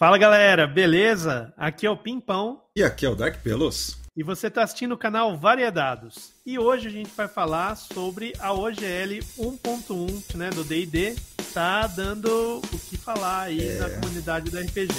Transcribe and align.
Fala 0.00 0.16
galera, 0.16 0.66
beleza? 0.66 1.52
Aqui 1.58 1.84
é 1.86 1.90
o 1.90 1.94
Pimpão. 1.94 2.62
E 2.74 2.82
aqui 2.82 3.04
é 3.04 3.08
o 3.10 3.14
Dark 3.14 3.42
Pelos. 3.42 3.98
E 4.16 4.22
você 4.22 4.46
está 4.46 4.62
assistindo 4.62 4.92
o 4.92 4.96
canal 4.96 5.36
Variedades. 5.36 6.32
E 6.46 6.58
hoje 6.58 6.88
a 6.88 6.90
gente 6.90 7.10
vai 7.14 7.28
falar 7.28 7.74
sobre 7.74 8.32
a 8.38 8.50
OGL 8.50 9.20
1.1 9.38 10.36
né, 10.36 10.48
do 10.48 10.64
D&D. 10.64 11.16
Tá 11.52 11.86
dando 11.86 12.62
o 12.64 12.78
que 12.88 12.96
falar 12.96 13.42
aí 13.42 13.60
é. 13.60 13.78
na 13.78 13.90
comunidade 13.90 14.50
do 14.50 14.58
RPG. 14.58 14.94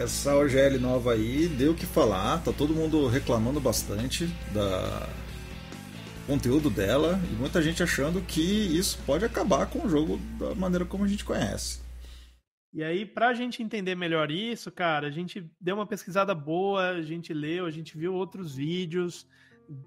Essa 0.00 0.34
OGL 0.34 0.80
nova 0.80 1.12
aí 1.12 1.46
deu 1.46 1.72
o 1.72 1.74
que 1.74 1.84
falar, 1.84 2.38
tá 2.38 2.54
todo 2.54 2.72
mundo 2.72 3.06
reclamando 3.06 3.60
bastante 3.60 4.34
da 4.50 5.10
conteúdo 6.22 6.70
dela 6.70 7.20
e 7.30 7.34
muita 7.34 7.60
gente 7.60 7.82
achando 7.82 8.20
que 8.22 8.40
isso 8.40 8.98
pode 9.04 9.24
acabar 9.24 9.66
com 9.66 9.84
o 9.84 9.88
jogo 9.88 10.18
da 10.38 10.54
maneira 10.54 10.84
como 10.84 11.04
a 11.04 11.08
gente 11.08 11.24
conhece. 11.24 11.80
E 12.72 12.82
aí, 12.82 13.04
pra 13.04 13.34
gente 13.34 13.62
entender 13.62 13.94
melhor 13.94 14.30
isso, 14.30 14.72
cara, 14.72 15.08
a 15.08 15.10
gente 15.10 15.46
deu 15.60 15.74
uma 15.74 15.86
pesquisada 15.86 16.34
boa, 16.34 16.90
a 16.90 17.02
gente 17.02 17.34
leu, 17.34 17.66
a 17.66 17.70
gente 17.70 17.98
viu 17.98 18.14
outros 18.14 18.54
vídeos, 18.54 19.26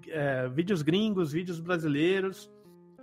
é, 0.08 0.48
vídeos 0.48 0.82
gringos, 0.82 1.32
vídeos 1.32 1.58
brasileiros. 1.58 2.50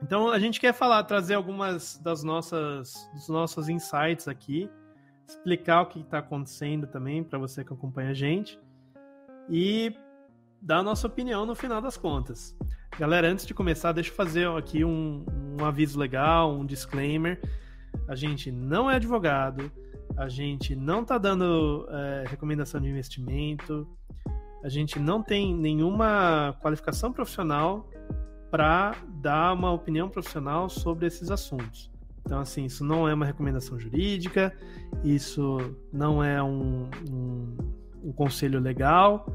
Então 0.02 0.30
a 0.30 0.40
gente 0.40 0.60
quer 0.60 0.74
falar, 0.74 1.04
trazer 1.04 1.34
algumas 1.34 1.98
das 1.98 2.24
nossas, 2.24 3.10
dos 3.14 3.28
nossos 3.28 3.68
insights 3.68 4.28
aqui, 4.28 4.70
explicar 5.28 5.82
o 5.82 5.86
que 5.88 6.00
está 6.00 6.20
acontecendo 6.20 6.88
também 6.88 7.24
para 7.24 7.38
você 7.38 7.64
que 7.64 7.74
acompanha 7.74 8.12
a 8.12 8.14
gente 8.14 8.60
e 9.50 9.94
dar 10.62 10.78
a 10.78 10.84
nossa 10.84 11.08
opinião 11.08 11.46
no 11.46 11.56
final 11.56 11.82
das 11.82 11.98
contas. 11.98 12.56
Galera, 13.00 13.28
antes 13.28 13.46
de 13.48 13.56
começar, 13.56 13.92
deixa 13.92 14.12
eu 14.12 14.16
fazer 14.16 14.48
aqui 14.50 14.86
um, 14.86 15.26
um 15.60 15.66
aviso 15.66 15.98
legal, 15.98 16.54
um 16.54 16.64
disclaimer. 16.64 17.42
A 18.08 18.14
gente 18.14 18.52
não 18.52 18.90
é 18.90 18.96
advogado, 18.96 19.72
a 20.16 20.30
gente 20.30 20.76
não 20.76 21.02
está 21.02 21.18
dando 21.18 21.88
é, 21.90 22.26
recomendação 22.28 22.80
de 22.80 22.88
investimento, 22.88 23.88
a 24.64 24.70
gente 24.70 25.00
não 25.00 25.24
tem 25.24 25.56
nenhuma 25.56 26.56
qualificação 26.62 27.12
profissional 27.12 27.90
para 28.52 28.96
dar 29.16 29.54
uma 29.54 29.72
opinião 29.72 30.08
profissional 30.08 30.70
sobre 30.70 31.08
esses 31.08 31.32
assuntos. 31.32 31.92
Então, 32.24 32.40
assim, 32.40 32.66
isso 32.66 32.86
não 32.86 33.10
é 33.10 33.14
uma 33.16 33.26
recomendação 33.26 33.80
jurídica, 33.80 34.56
isso 35.04 35.76
não 35.92 36.24
é 36.24 36.42
um, 36.44 36.88
um, 37.10 37.58
um 38.04 38.12
conselho 38.14 38.60
legal, 38.60 39.26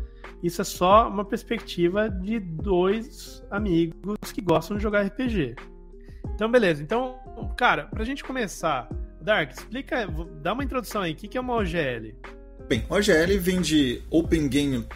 isso 0.43 0.61
é 0.61 0.65
só 0.65 1.09
uma 1.09 1.25
perspectiva 1.25 2.09
de 2.09 2.39
dois 2.39 3.43
amigos 3.51 4.33
que 4.33 4.41
gostam 4.41 4.77
de 4.77 4.83
jogar 4.83 5.03
RPG. 5.07 5.57
Então, 6.35 6.51
beleza. 6.51 6.83
Então, 6.83 7.19
cara, 7.57 7.85
pra 7.87 8.05
gente 8.05 8.23
começar, 8.23 8.89
Dark, 9.21 9.51
explica, 9.51 10.07
dá 10.41 10.53
uma 10.53 10.63
introdução 10.63 11.03
aí. 11.03 11.13
O 11.13 11.17
que 11.17 11.37
é 11.37 11.41
uma 11.41 11.57
OGL? 11.57 12.15
Bem, 12.69 12.85
OGL 12.89 13.39
vem 13.41 13.61
de 13.61 14.03
Open 14.11 14.49
Game 14.49 14.87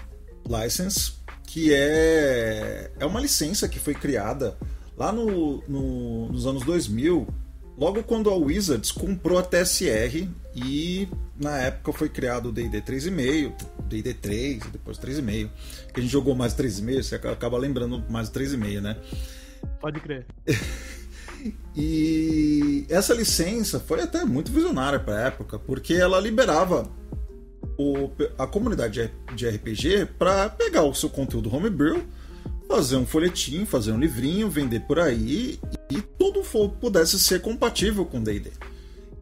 License, 0.48 1.14
que 1.46 1.72
é, 1.74 2.92
é 2.98 3.06
uma 3.06 3.20
licença 3.20 3.68
que 3.68 3.78
foi 3.78 3.94
criada 3.94 4.56
lá 4.96 5.10
no, 5.10 5.62
no, 5.66 6.28
nos 6.28 6.46
anos 6.46 6.64
2000, 6.64 7.26
logo 7.82 8.00
quando 8.04 8.30
a 8.30 8.36
Wizards 8.36 8.92
comprou 8.92 9.38
a 9.38 9.42
TSR 9.42 10.28
e 10.54 11.08
na 11.36 11.58
época 11.58 11.92
foi 11.92 12.08
criado 12.08 12.50
o 12.50 12.52
D&D 12.52 12.80
3.5, 12.80 13.52
D&D 13.88 14.14
3, 14.14 14.58
depois 14.70 14.98
3,5. 14.98 15.50
Que 15.92 15.98
a 15.98 16.02
gente 16.02 16.12
jogou 16.12 16.36
mais 16.36 16.54
3,5, 16.54 17.02
você 17.02 17.16
acaba 17.16 17.58
lembrando 17.58 18.00
mais 18.08 18.30
3,5, 18.30 18.80
né? 18.80 18.96
Pode 19.80 19.98
crer. 19.98 20.24
e 21.74 22.86
essa 22.88 23.14
licença 23.14 23.80
foi 23.80 24.00
até 24.00 24.24
muito 24.24 24.52
visionária 24.52 25.00
para 25.00 25.16
a 25.16 25.20
época, 25.26 25.58
porque 25.58 25.94
ela 25.94 26.20
liberava 26.20 26.88
o, 27.76 28.12
a 28.38 28.46
comunidade 28.46 29.10
de 29.34 29.48
RPG 29.48 30.06
para 30.20 30.48
pegar 30.50 30.84
o 30.84 30.94
seu 30.94 31.10
conteúdo 31.10 31.52
homebrew, 31.52 32.06
fazer 32.72 32.96
um 32.96 33.06
folhetim, 33.06 33.64
fazer 33.64 33.92
um 33.92 33.98
livrinho, 33.98 34.48
vender 34.48 34.80
por 34.80 34.98
aí 34.98 35.60
e 35.90 36.00
tudo 36.00 36.42
for, 36.42 36.70
pudesse 36.70 37.18
ser 37.18 37.40
compatível 37.40 38.04
com 38.04 38.22
D&D. 38.22 38.50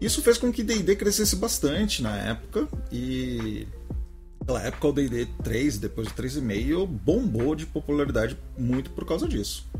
Isso 0.00 0.22
fez 0.22 0.38
com 0.38 0.52
que 0.52 0.62
D&D 0.62 0.96
crescesse 0.96 1.36
bastante 1.36 2.02
na 2.02 2.16
época 2.16 2.68
e 2.90 3.66
Naquela 4.50 4.62
época 4.66 4.88
o 4.88 4.92
D&D 4.92 5.26
3, 5.44 5.78
depois 5.78 6.08
do 6.08 6.14
3,5, 6.14 6.86
bombou 6.86 7.54
de 7.54 7.66
popularidade 7.66 8.36
muito 8.58 8.90
por 8.90 9.06
causa 9.06 9.28
disso. 9.28 9.70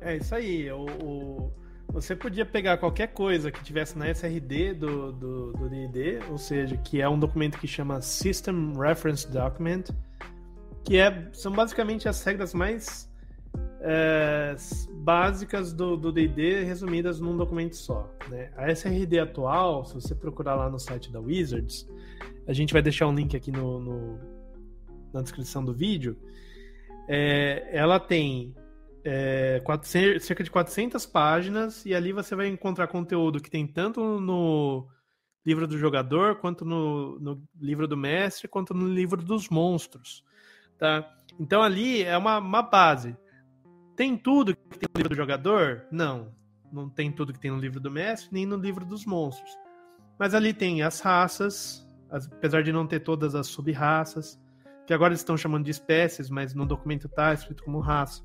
É 0.00 0.16
isso 0.16 0.34
aí. 0.34 0.70
O, 0.70 0.86
o, 1.02 1.52
você 1.88 2.14
podia 2.14 2.46
pegar 2.46 2.78
qualquer 2.78 3.08
coisa 3.08 3.50
que 3.50 3.62
tivesse 3.64 3.98
na 3.98 4.08
SRD 4.08 4.74
do 4.74 5.68
D&D, 5.68 6.20
ou 6.30 6.38
seja, 6.38 6.76
que 6.76 7.00
é 7.00 7.08
um 7.08 7.18
documento 7.18 7.58
que 7.58 7.66
chama 7.66 8.00
System 8.00 8.74
Reference 8.78 9.26
Document, 9.26 9.86
que 10.88 10.96
é, 10.96 11.28
são 11.34 11.52
basicamente 11.52 12.08
as 12.08 12.24
regras 12.24 12.54
mais 12.54 13.12
é, 13.82 14.56
básicas 14.94 15.74
do 15.74 16.10
D&D 16.10 16.64
resumidas 16.64 17.20
num 17.20 17.36
documento 17.36 17.76
só. 17.76 18.10
Né? 18.30 18.50
A 18.56 18.72
SRD 18.72 19.20
atual, 19.20 19.84
se 19.84 19.92
você 19.92 20.14
procurar 20.14 20.54
lá 20.54 20.70
no 20.70 20.78
site 20.78 21.12
da 21.12 21.20
Wizards, 21.20 21.86
a 22.46 22.54
gente 22.54 22.72
vai 22.72 22.80
deixar 22.80 23.06
um 23.06 23.14
link 23.14 23.36
aqui 23.36 23.52
no, 23.52 23.78
no 23.78 24.18
na 25.12 25.20
descrição 25.20 25.62
do 25.62 25.74
vídeo. 25.74 26.16
É, 27.06 27.68
ela 27.70 28.00
tem 28.00 28.54
é, 29.04 29.60
400, 29.64 30.24
cerca 30.24 30.42
de 30.42 30.50
400 30.50 31.04
páginas 31.04 31.84
e 31.84 31.94
ali 31.94 32.14
você 32.14 32.34
vai 32.34 32.48
encontrar 32.48 32.86
conteúdo 32.86 33.42
que 33.42 33.50
tem 33.50 33.66
tanto 33.66 34.00
no 34.18 34.88
livro 35.44 35.66
do 35.66 35.76
jogador, 35.76 36.36
quanto 36.36 36.64
no, 36.64 37.18
no 37.20 37.42
livro 37.60 37.86
do 37.86 37.96
mestre, 37.96 38.48
quanto 38.48 38.72
no 38.72 38.88
livro 38.88 39.22
dos 39.22 39.50
monstros. 39.50 40.26
Tá? 40.78 41.10
Então 41.38 41.62
ali 41.62 42.02
é 42.02 42.16
uma, 42.16 42.38
uma 42.38 42.62
base. 42.62 43.16
Tem 43.96 44.16
tudo 44.16 44.54
que 44.54 44.78
tem 44.78 44.88
no 44.94 44.98
livro 44.98 45.08
do 45.10 45.16
jogador? 45.16 45.84
Não. 45.90 46.32
Não 46.72 46.88
tem 46.88 47.10
tudo 47.10 47.32
que 47.32 47.40
tem 47.40 47.50
no 47.50 47.58
livro 47.58 47.80
do 47.80 47.90
mestre, 47.90 48.28
nem 48.32 48.46
no 48.46 48.56
livro 48.56 48.84
dos 48.84 49.04
monstros. 49.04 49.50
Mas 50.18 50.34
ali 50.34 50.52
tem 50.52 50.82
as 50.82 51.00
raças, 51.00 51.86
apesar 52.10 52.62
de 52.62 52.72
não 52.72 52.86
ter 52.86 53.00
todas 53.00 53.34
as 53.34 53.46
sub-raças, 53.46 54.38
que 54.86 54.94
agora 54.94 55.10
eles 55.10 55.20
estão 55.20 55.36
chamando 55.36 55.64
de 55.64 55.70
espécies, 55.70 56.30
mas 56.30 56.54
no 56.54 56.64
documento 56.64 57.06
está 57.06 57.32
escrito 57.32 57.62
como 57.62 57.80
raça. 57.80 58.22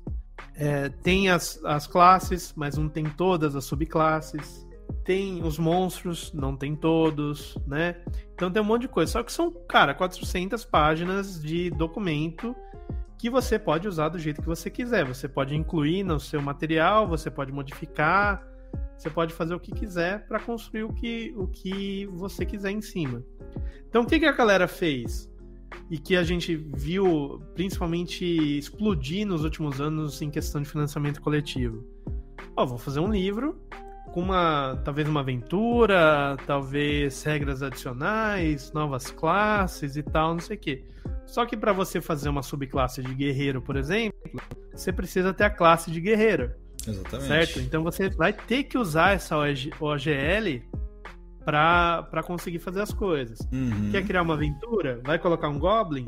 É, 0.54 0.88
tem 0.88 1.28
as, 1.28 1.62
as 1.64 1.86
classes, 1.86 2.52
mas 2.56 2.76
não 2.76 2.88
tem 2.88 3.04
todas 3.04 3.54
as 3.56 3.64
subclasses. 3.64 4.66
Tem 5.04 5.42
os 5.42 5.58
monstros, 5.58 6.32
não 6.32 6.56
tem 6.56 6.74
todos, 6.74 7.58
né? 7.66 7.96
Então 8.34 8.50
tem 8.50 8.62
um 8.62 8.64
monte 8.64 8.82
de 8.82 8.88
coisa. 8.88 9.12
Só 9.12 9.22
que 9.22 9.32
são, 9.32 9.52
cara, 9.68 9.94
400 9.94 10.64
páginas 10.64 11.40
de 11.40 11.70
documento 11.70 12.56
que 13.18 13.30
você 13.30 13.58
pode 13.58 13.86
usar 13.86 14.08
do 14.08 14.18
jeito 14.18 14.40
que 14.40 14.48
você 14.48 14.70
quiser. 14.70 15.04
Você 15.04 15.28
pode 15.28 15.54
incluir 15.54 16.02
no 16.02 16.18
seu 16.18 16.40
material, 16.40 17.06
você 17.06 17.30
pode 17.30 17.52
modificar, 17.52 18.46
você 18.96 19.10
pode 19.10 19.34
fazer 19.34 19.54
o 19.54 19.60
que 19.60 19.72
quiser 19.72 20.26
para 20.26 20.40
construir 20.40 20.84
o 20.84 20.92
que, 20.92 21.34
o 21.36 21.46
que 21.46 22.06
você 22.06 22.44
quiser 22.44 22.70
em 22.70 22.80
cima. 22.80 23.22
Então, 23.88 24.02
o 24.02 24.06
que, 24.06 24.18
que 24.18 24.26
a 24.26 24.32
galera 24.32 24.66
fez? 24.66 25.30
E 25.90 25.98
que 25.98 26.16
a 26.16 26.22
gente 26.22 26.56
viu 26.56 27.42
principalmente 27.54 28.24
explodir 28.58 29.26
nos 29.26 29.44
últimos 29.44 29.80
anos 29.80 30.22
em 30.22 30.30
questão 30.30 30.62
de 30.62 30.68
financiamento 30.68 31.20
coletivo. 31.20 31.84
Ó, 32.56 32.62
oh, 32.62 32.66
vou 32.66 32.78
fazer 32.78 33.00
um 33.00 33.10
livro 33.10 33.60
com 34.14 34.20
uma 34.20 34.80
talvez 34.84 35.08
uma 35.08 35.20
aventura, 35.20 36.36
talvez 36.46 37.20
regras 37.24 37.64
adicionais, 37.64 38.72
novas 38.72 39.10
classes 39.10 39.96
e 39.96 40.04
tal, 40.04 40.34
não 40.34 40.40
sei 40.40 40.56
o 40.56 40.60
quê. 40.60 40.84
Só 41.26 41.44
que 41.44 41.56
para 41.56 41.72
você 41.72 42.00
fazer 42.00 42.28
uma 42.28 42.42
subclasse 42.42 43.02
de 43.02 43.12
guerreiro, 43.12 43.60
por 43.60 43.74
exemplo, 43.74 44.16
você 44.72 44.92
precisa 44.92 45.34
ter 45.34 45.42
a 45.42 45.50
classe 45.50 45.90
de 45.90 46.00
guerreiro. 46.00 46.52
Exatamente. 46.86 47.26
Certo? 47.26 47.58
Então 47.58 47.82
você 47.82 48.08
vai 48.08 48.32
ter 48.32 48.62
que 48.62 48.78
usar 48.78 49.14
essa 49.14 49.36
OGL 49.36 50.62
para 51.44 52.22
conseguir 52.24 52.60
fazer 52.60 52.82
as 52.82 52.92
coisas. 52.92 53.40
Uhum. 53.52 53.90
Quer 53.90 54.04
criar 54.06 54.22
uma 54.22 54.34
aventura? 54.34 55.00
Vai 55.04 55.18
colocar 55.18 55.48
um 55.48 55.58
Goblin? 55.58 56.06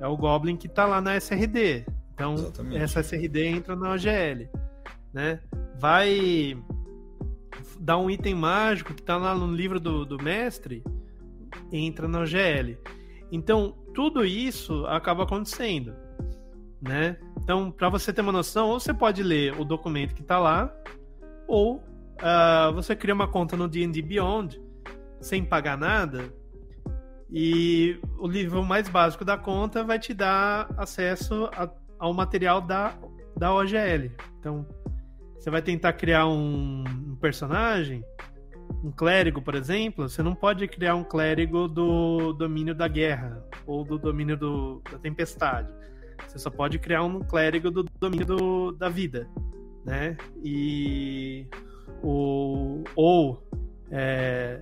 É 0.00 0.06
o 0.06 0.16
Goblin 0.16 0.56
que 0.56 0.66
está 0.66 0.86
lá 0.86 0.98
na 1.02 1.14
SRD. 1.16 1.84
Então, 2.14 2.34
Exatamente. 2.34 2.76
essa 2.78 3.00
SRD 3.00 3.48
entra 3.48 3.76
na 3.76 3.92
OGL. 3.92 4.48
Né? 5.12 5.40
Vai 5.78 6.56
dar 7.78 7.98
um 7.98 8.10
item 8.10 8.34
mágico 8.34 8.94
que 8.94 9.00
está 9.00 9.16
lá 9.16 9.34
no 9.34 9.52
livro 9.52 9.78
do, 9.78 10.04
do 10.04 10.22
mestre, 10.22 10.82
entra 11.72 12.08
na 12.08 12.20
OGL. 12.20 12.78
Então, 13.30 13.76
tudo 13.94 14.24
isso 14.24 14.86
acaba 14.86 15.24
acontecendo 15.24 15.94
né? 16.80 17.16
Então, 17.42 17.70
para 17.70 17.88
você 17.88 18.12
ter 18.12 18.20
uma 18.20 18.32
noção, 18.32 18.68
ou 18.68 18.80
você 18.80 18.94
pode 18.94 19.22
ler 19.22 19.58
o 19.58 19.64
documento 19.64 20.14
que 20.14 20.22
está 20.22 20.38
lá, 20.38 20.72
ou 21.46 21.76
uh, 21.76 22.72
você 22.74 22.94
cria 22.94 23.14
uma 23.14 23.28
conta 23.28 23.56
no 23.56 23.68
D&D 23.68 24.00
Beyond 24.02 24.60
sem 25.20 25.44
pagar 25.44 25.76
nada 25.76 26.32
e 27.30 28.00
o 28.18 28.28
nível 28.28 28.62
mais 28.62 28.88
básico 28.88 29.24
da 29.24 29.36
conta 29.36 29.82
vai 29.82 29.98
te 29.98 30.14
dar 30.14 30.72
acesso 30.76 31.50
a, 31.52 31.68
ao 31.98 32.14
material 32.14 32.60
da, 32.60 32.96
da 33.36 33.52
OGL. 33.52 34.12
Então, 34.38 34.66
você 35.38 35.50
vai 35.50 35.62
tentar 35.62 35.92
criar 35.92 36.26
um 36.26 37.16
personagem, 37.20 38.04
um 38.82 38.90
clérigo, 38.90 39.40
por 39.40 39.54
exemplo, 39.54 40.08
você 40.08 40.22
não 40.22 40.34
pode 40.34 40.66
criar 40.68 40.94
um 40.94 41.04
clérigo 41.04 41.68
do 41.68 42.32
domínio 42.32 42.74
da 42.74 42.88
guerra 42.88 43.42
ou 43.66 43.84
do 43.84 43.98
domínio 43.98 44.36
do, 44.36 44.82
da 44.90 44.98
tempestade. 44.98 45.68
Você 46.26 46.38
só 46.38 46.50
pode 46.50 46.78
criar 46.78 47.02
um 47.04 47.20
clérigo 47.20 47.70
do 47.70 47.84
domínio 47.98 48.26
do, 48.26 48.72
da 48.72 48.88
vida, 48.88 49.28
né? 49.84 50.16
E 50.42 51.46
o 52.02 52.82
ou 52.94 53.42
é, 53.90 54.60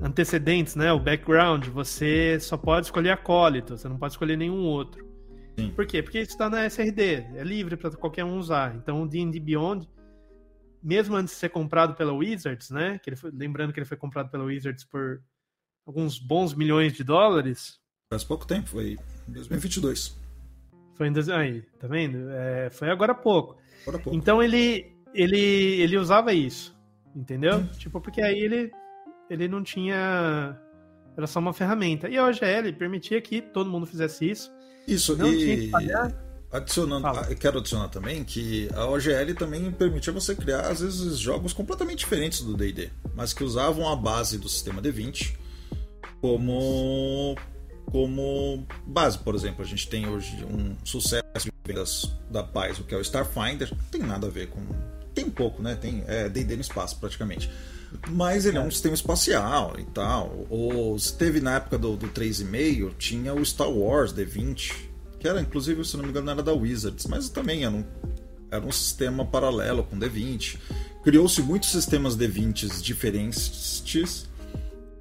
antecedentes, 0.00 0.76
né? 0.76 0.92
O 0.92 0.98
background, 0.98 1.66
você 1.66 2.38
só 2.40 2.56
pode 2.56 2.86
escolher 2.86 3.10
acólito, 3.10 3.76
você 3.76 3.88
não 3.88 3.98
pode 3.98 4.14
escolher 4.14 4.36
nenhum 4.36 4.64
outro. 4.64 5.04
Sim. 5.58 5.70
Por 5.70 5.86
quê? 5.86 6.02
Porque 6.02 6.20
isso 6.20 6.32
está 6.32 6.50
na 6.50 6.66
SRD, 6.66 7.26
é 7.36 7.44
livre 7.44 7.76
para 7.76 7.90
qualquer 7.90 8.24
um 8.24 8.38
usar. 8.38 8.74
Então 8.76 9.02
o 9.02 9.08
D&D 9.08 9.38
Beyond, 9.38 9.88
mesmo 10.84 11.16
antes 11.16 11.32
de 11.32 11.40
ser 11.40 11.48
comprado 11.48 11.94
pela 11.94 12.12
Wizards, 12.12 12.70
né? 12.70 12.98
Que 13.02 13.08
ele 13.08 13.16
foi, 13.16 13.30
lembrando 13.32 13.72
que 13.72 13.80
ele 13.80 13.86
foi 13.86 13.96
comprado 13.96 14.30
pela 14.30 14.44
Wizards 14.44 14.84
por 14.84 15.22
alguns 15.86 16.18
bons 16.18 16.54
milhões 16.54 16.92
de 16.92 17.02
dólares. 17.02 17.80
Faz 18.10 18.22
pouco 18.22 18.46
tempo, 18.46 18.68
foi 18.68 18.98
em 19.26 19.32
2022. 19.32 20.20
Foi 20.94 21.08
em 21.08 21.32
aí, 21.32 21.62
tá 21.80 21.88
vendo? 21.88 22.30
É, 22.30 22.68
foi 22.70 22.90
agora 22.90 23.12
há 23.12 23.14
pouco. 23.14 23.56
Agora 23.82 23.98
pouco. 23.98 24.16
Então 24.16 24.42
ele 24.42 24.94
ele 25.14 25.80
ele 25.80 25.96
usava 25.96 26.34
isso, 26.34 26.76
entendeu? 27.16 27.58
Hum. 27.58 27.66
Tipo 27.78 28.00
porque 28.00 28.20
aí 28.20 28.38
ele 28.38 28.70
ele 29.30 29.48
não 29.48 29.62
tinha 29.62 30.60
era 31.16 31.26
só 31.26 31.40
uma 31.40 31.54
ferramenta. 31.54 32.08
E 32.08 32.18
a 32.18 32.26
OGL 32.26 32.72
permitia 32.78 33.20
que 33.22 33.40
todo 33.40 33.70
mundo 33.70 33.86
fizesse 33.86 34.28
isso 34.30 34.52
isso, 34.86 35.16
não 35.16 35.32
e 35.32 35.70
adicionando, 36.54 37.06
eu 37.28 37.36
quero 37.36 37.58
adicionar 37.58 37.88
também 37.88 38.22
que 38.22 38.68
a 38.74 38.86
OGL 38.86 39.34
também 39.36 39.70
permitia 39.72 40.12
você 40.12 40.34
criar, 40.34 40.68
às 40.68 40.80
vezes, 40.80 41.18
jogos 41.18 41.52
completamente 41.52 41.98
diferentes 41.98 42.42
do 42.42 42.56
DD, 42.56 42.90
mas 43.14 43.32
que 43.32 43.42
usavam 43.42 43.88
a 43.88 43.96
base 43.96 44.38
do 44.38 44.48
sistema 44.48 44.80
D20 44.80 45.34
como, 46.20 47.36
como 47.90 48.66
base. 48.86 49.18
Por 49.18 49.34
exemplo, 49.34 49.64
a 49.64 49.66
gente 49.66 49.88
tem 49.88 50.08
hoje 50.08 50.44
um 50.44 50.76
sucesso 50.84 51.24
de 51.44 51.52
vendas 51.66 52.12
da 52.30 52.44
Paz, 52.44 52.78
o 52.78 52.84
que 52.84 52.94
é 52.94 52.98
o 52.98 53.02
Starfinder, 53.02 53.70
não 53.70 53.84
tem 53.90 54.02
nada 54.02 54.28
a 54.28 54.30
ver 54.30 54.48
com. 54.48 54.60
Tem 55.12 55.28
pouco, 55.28 55.62
né? 55.62 55.74
Tem 55.74 56.04
é 56.06 56.28
DD 56.28 56.54
no 56.54 56.62
espaço, 56.62 56.98
praticamente. 56.98 57.50
Mas 58.08 58.46
ele 58.46 58.58
é 58.58 58.60
um 58.60 58.70
sistema 58.70 58.94
espacial 58.94 59.74
e 59.78 59.84
tal. 59.84 60.46
Ou 60.48 60.98
se 60.98 61.16
teve 61.16 61.40
na 61.40 61.56
época 61.56 61.78
do, 61.78 61.96
do 61.96 62.08
3,5, 62.08 62.94
tinha 62.96 63.34
o 63.34 63.44
Star 63.44 63.70
Wars 63.70 64.12
D20, 64.12 64.93
que 65.24 65.28
era, 65.28 65.40
inclusive, 65.40 65.82
se 65.86 65.96
não 65.96 66.04
me 66.04 66.10
engano, 66.10 66.30
era 66.30 66.42
da 66.42 66.52
Wizards, 66.52 67.06
mas 67.06 67.30
também 67.30 67.64
era 67.64 67.74
um, 67.74 67.82
era 68.50 68.62
um 68.62 68.70
sistema 68.70 69.24
paralelo 69.24 69.82
com 69.82 69.98
D20. 69.98 70.58
Criou-se 71.02 71.40
muitos 71.40 71.70
sistemas 71.70 72.14
D20s 72.14 72.82
diferentes 72.82 74.28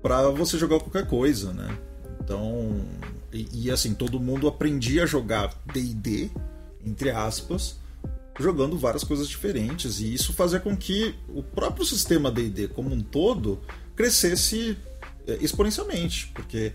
para 0.02 0.30
você 0.30 0.58
jogar 0.58 0.80
qualquer 0.80 1.08
coisa, 1.08 1.52
né? 1.52 1.78
Então, 2.22 2.86
e, 3.34 3.50
e 3.52 3.70
assim, 3.70 3.94
todo 3.94 4.18
mundo 4.18 4.48
aprendia 4.48 5.04
a 5.04 5.06
jogar 5.06 5.54
D&D, 5.74 6.32
entre 6.86 7.12
aspas, 7.12 7.76
jogando 8.40 8.78
várias 8.78 9.04
coisas 9.04 9.28
diferentes 9.28 10.00
e 10.00 10.14
isso 10.14 10.32
fazia 10.32 10.62
com 10.62 10.74
que 10.76 11.14
o 11.28 11.44
próprio 11.44 11.86
sistema 11.86 12.32
D&D 12.32 12.70
como 12.70 12.96
um 12.96 13.02
todo 13.02 13.60
crescesse 13.94 14.78
é, 15.28 15.38
exponencialmente, 15.42 16.32
porque 16.34 16.72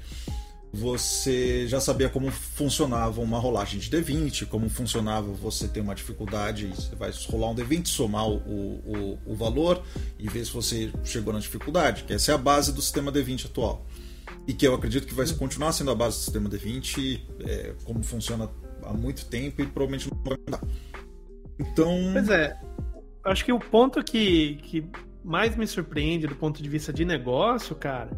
você 0.73 1.67
já 1.67 1.81
sabia 1.81 2.09
como 2.09 2.31
funcionava 2.31 3.21
uma 3.21 3.39
rolagem 3.39 3.81
de 3.81 3.91
D20, 3.91 4.47
como 4.47 4.69
funcionava 4.69 5.33
você 5.33 5.67
ter 5.67 5.81
uma 5.81 5.95
dificuldade, 5.95 6.67
você 6.67 6.95
vai 6.95 7.11
rolar 7.29 7.51
um 7.51 7.55
D20, 7.55 7.87
somar 7.87 8.29
o, 8.29 8.37
o, 8.37 9.19
o 9.27 9.35
valor 9.35 9.83
e 10.19 10.29
ver 10.29 10.45
se 10.45 10.53
você 10.53 10.93
chegou 11.05 11.33
na 11.33 11.39
dificuldade, 11.39 12.05
que 12.05 12.13
essa 12.13 12.33
é 12.33 12.35
a 12.35 12.39
base 12.39 12.73
do 12.73 12.83
sistema 12.83 13.11
D20 13.11 13.47
atual. 13.47 13.87
E 14.47 14.53
que 14.53 14.67
eu 14.67 14.75
acredito 14.75 15.07
que 15.07 15.15
vai 15.15 15.27
continuar 15.35 15.73
sendo 15.73 15.91
a 15.91 15.95
base 15.95 16.19
do 16.19 16.23
sistema 16.23 16.49
D20, 16.49 17.21
é, 17.41 17.75
como 17.85 18.03
funciona 18.03 18.51
há 18.83 18.93
muito 18.93 19.27
tempo 19.27 19.63
e 19.63 19.67
provavelmente 19.67 20.11
não 20.11 20.23
vai 20.23 20.39
mudar. 20.39 20.61
Então. 21.59 22.11
Pois 22.13 22.29
é. 22.29 22.59
Acho 23.25 23.45
que 23.45 23.53
o 23.53 23.59
ponto 23.59 24.03
que, 24.03 24.57
que 24.63 24.85
mais 25.25 25.57
me 25.57 25.67
surpreende 25.67 26.27
do 26.27 26.35
ponto 26.35 26.63
de 26.63 26.69
vista 26.69 26.93
de 26.93 27.05
negócio, 27.05 27.75
cara, 27.77 28.11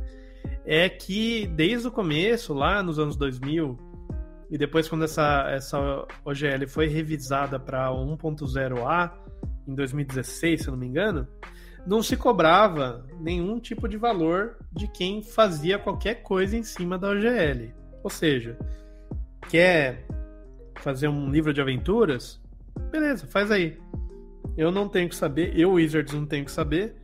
é 0.65 0.89
que 0.89 1.47
desde 1.49 1.89
o 1.89 1.91
começo, 1.91 2.55
lá 2.55 2.83
nos 2.83 2.99
anos 2.99 3.17
2000, 3.17 3.79
e 4.51 4.59
depois 4.59 4.89
quando 4.89 5.05
essa, 5.05 5.49
essa 5.51 5.79
OGL 6.25 6.67
foi 6.69 6.87
revisada 6.89 7.59
para 7.59 7.89
1.0A 7.91 9.13
em 9.67 9.75
2016, 9.75 10.63
se 10.63 10.69
eu 10.69 10.73
não 10.73 10.79
me 10.79 10.87
engano, 10.87 11.27
não 11.87 12.03
se 12.03 12.17
cobrava 12.17 13.07
nenhum 13.21 13.59
tipo 13.59 13.89
de 13.89 13.97
valor 13.97 14.57
de 14.73 14.87
quem 14.89 15.23
fazia 15.23 15.79
qualquer 15.79 16.23
coisa 16.23 16.57
em 16.57 16.63
cima 16.63 16.99
da 16.99 17.11
OGL. 17.11 17.73
Ou 18.03 18.11
seja, 18.11 18.59
quer 19.49 20.07
fazer 20.77 21.09
um 21.09 21.31
livro 21.31 21.55
de 21.55 21.61
aventuras? 21.61 22.41
Beleza, 22.91 23.27
faz 23.27 23.51
aí. 23.51 23.79
Eu 24.57 24.71
não 24.71 24.89
tenho 24.89 25.09
que 25.09 25.17
saber, 25.17 25.59
eu, 25.59 25.73
Wizards, 25.73 26.13
não 26.13 26.27
tenho 26.27 26.45
que 26.45 26.53
saber. 26.53 26.97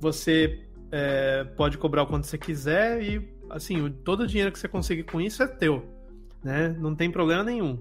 Você 0.00 0.66
é, 0.92 1.44
pode 1.56 1.78
cobrar 1.78 2.02
o 2.02 2.06
quanto 2.06 2.26
você 2.26 2.36
quiser 2.36 3.02
e, 3.02 3.26
assim, 3.48 3.90
todo 4.04 4.24
o 4.24 4.26
dinheiro 4.26 4.52
que 4.52 4.58
você 4.58 4.68
conseguir 4.68 5.04
com 5.04 5.20
isso 5.20 5.42
é 5.42 5.46
teu. 5.46 5.82
Né? 6.44 6.76
Não 6.78 6.94
tem 6.94 7.10
problema 7.10 7.42
nenhum. 7.42 7.78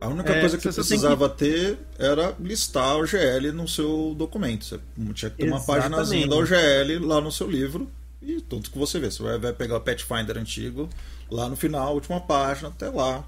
A 0.00 0.08
única 0.08 0.32
é, 0.32 0.40
coisa 0.40 0.56
que 0.56 0.64
você 0.64 0.80
precisava 0.80 1.28
que... 1.30 1.36
ter 1.36 1.78
era 1.98 2.34
listar 2.40 2.84
a 2.84 2.96
OGL 2.96 3.52
no 3.52 3.68
seu 3.68 4.14
documento. 4.16 4.64
Você 4.64 4.80
tinha 5.14 5.30
que 5.30 5.36
ter 5.36 5.48
uma 5.48 5.64
paginazinha 5.64 6.26
da 6.26 6.36
OGL 6.36 7.06
lá 7.06 7.20
no 7.20 7.30
seu 7.30 7.50
livro 7.50 7.90
e 8.20 8.40
tudo 8.40 8.70
que 8.70 8.78
você 8.78 8.98
vê. 8.98 9.10
Você 9.10 9.22
vai 9.38 9.52
pegar 9.52 9.76
o 9.76 9.80
Pathfinder 9.80 10.36
antigo, 10.38 10.88
lá 11.30 11.48
no 11.48 11.56
final, 11.56 11.94
última 11.94 12.20
página, 12.20 12.68
até 12.68 12.90
lá 12.90 13.24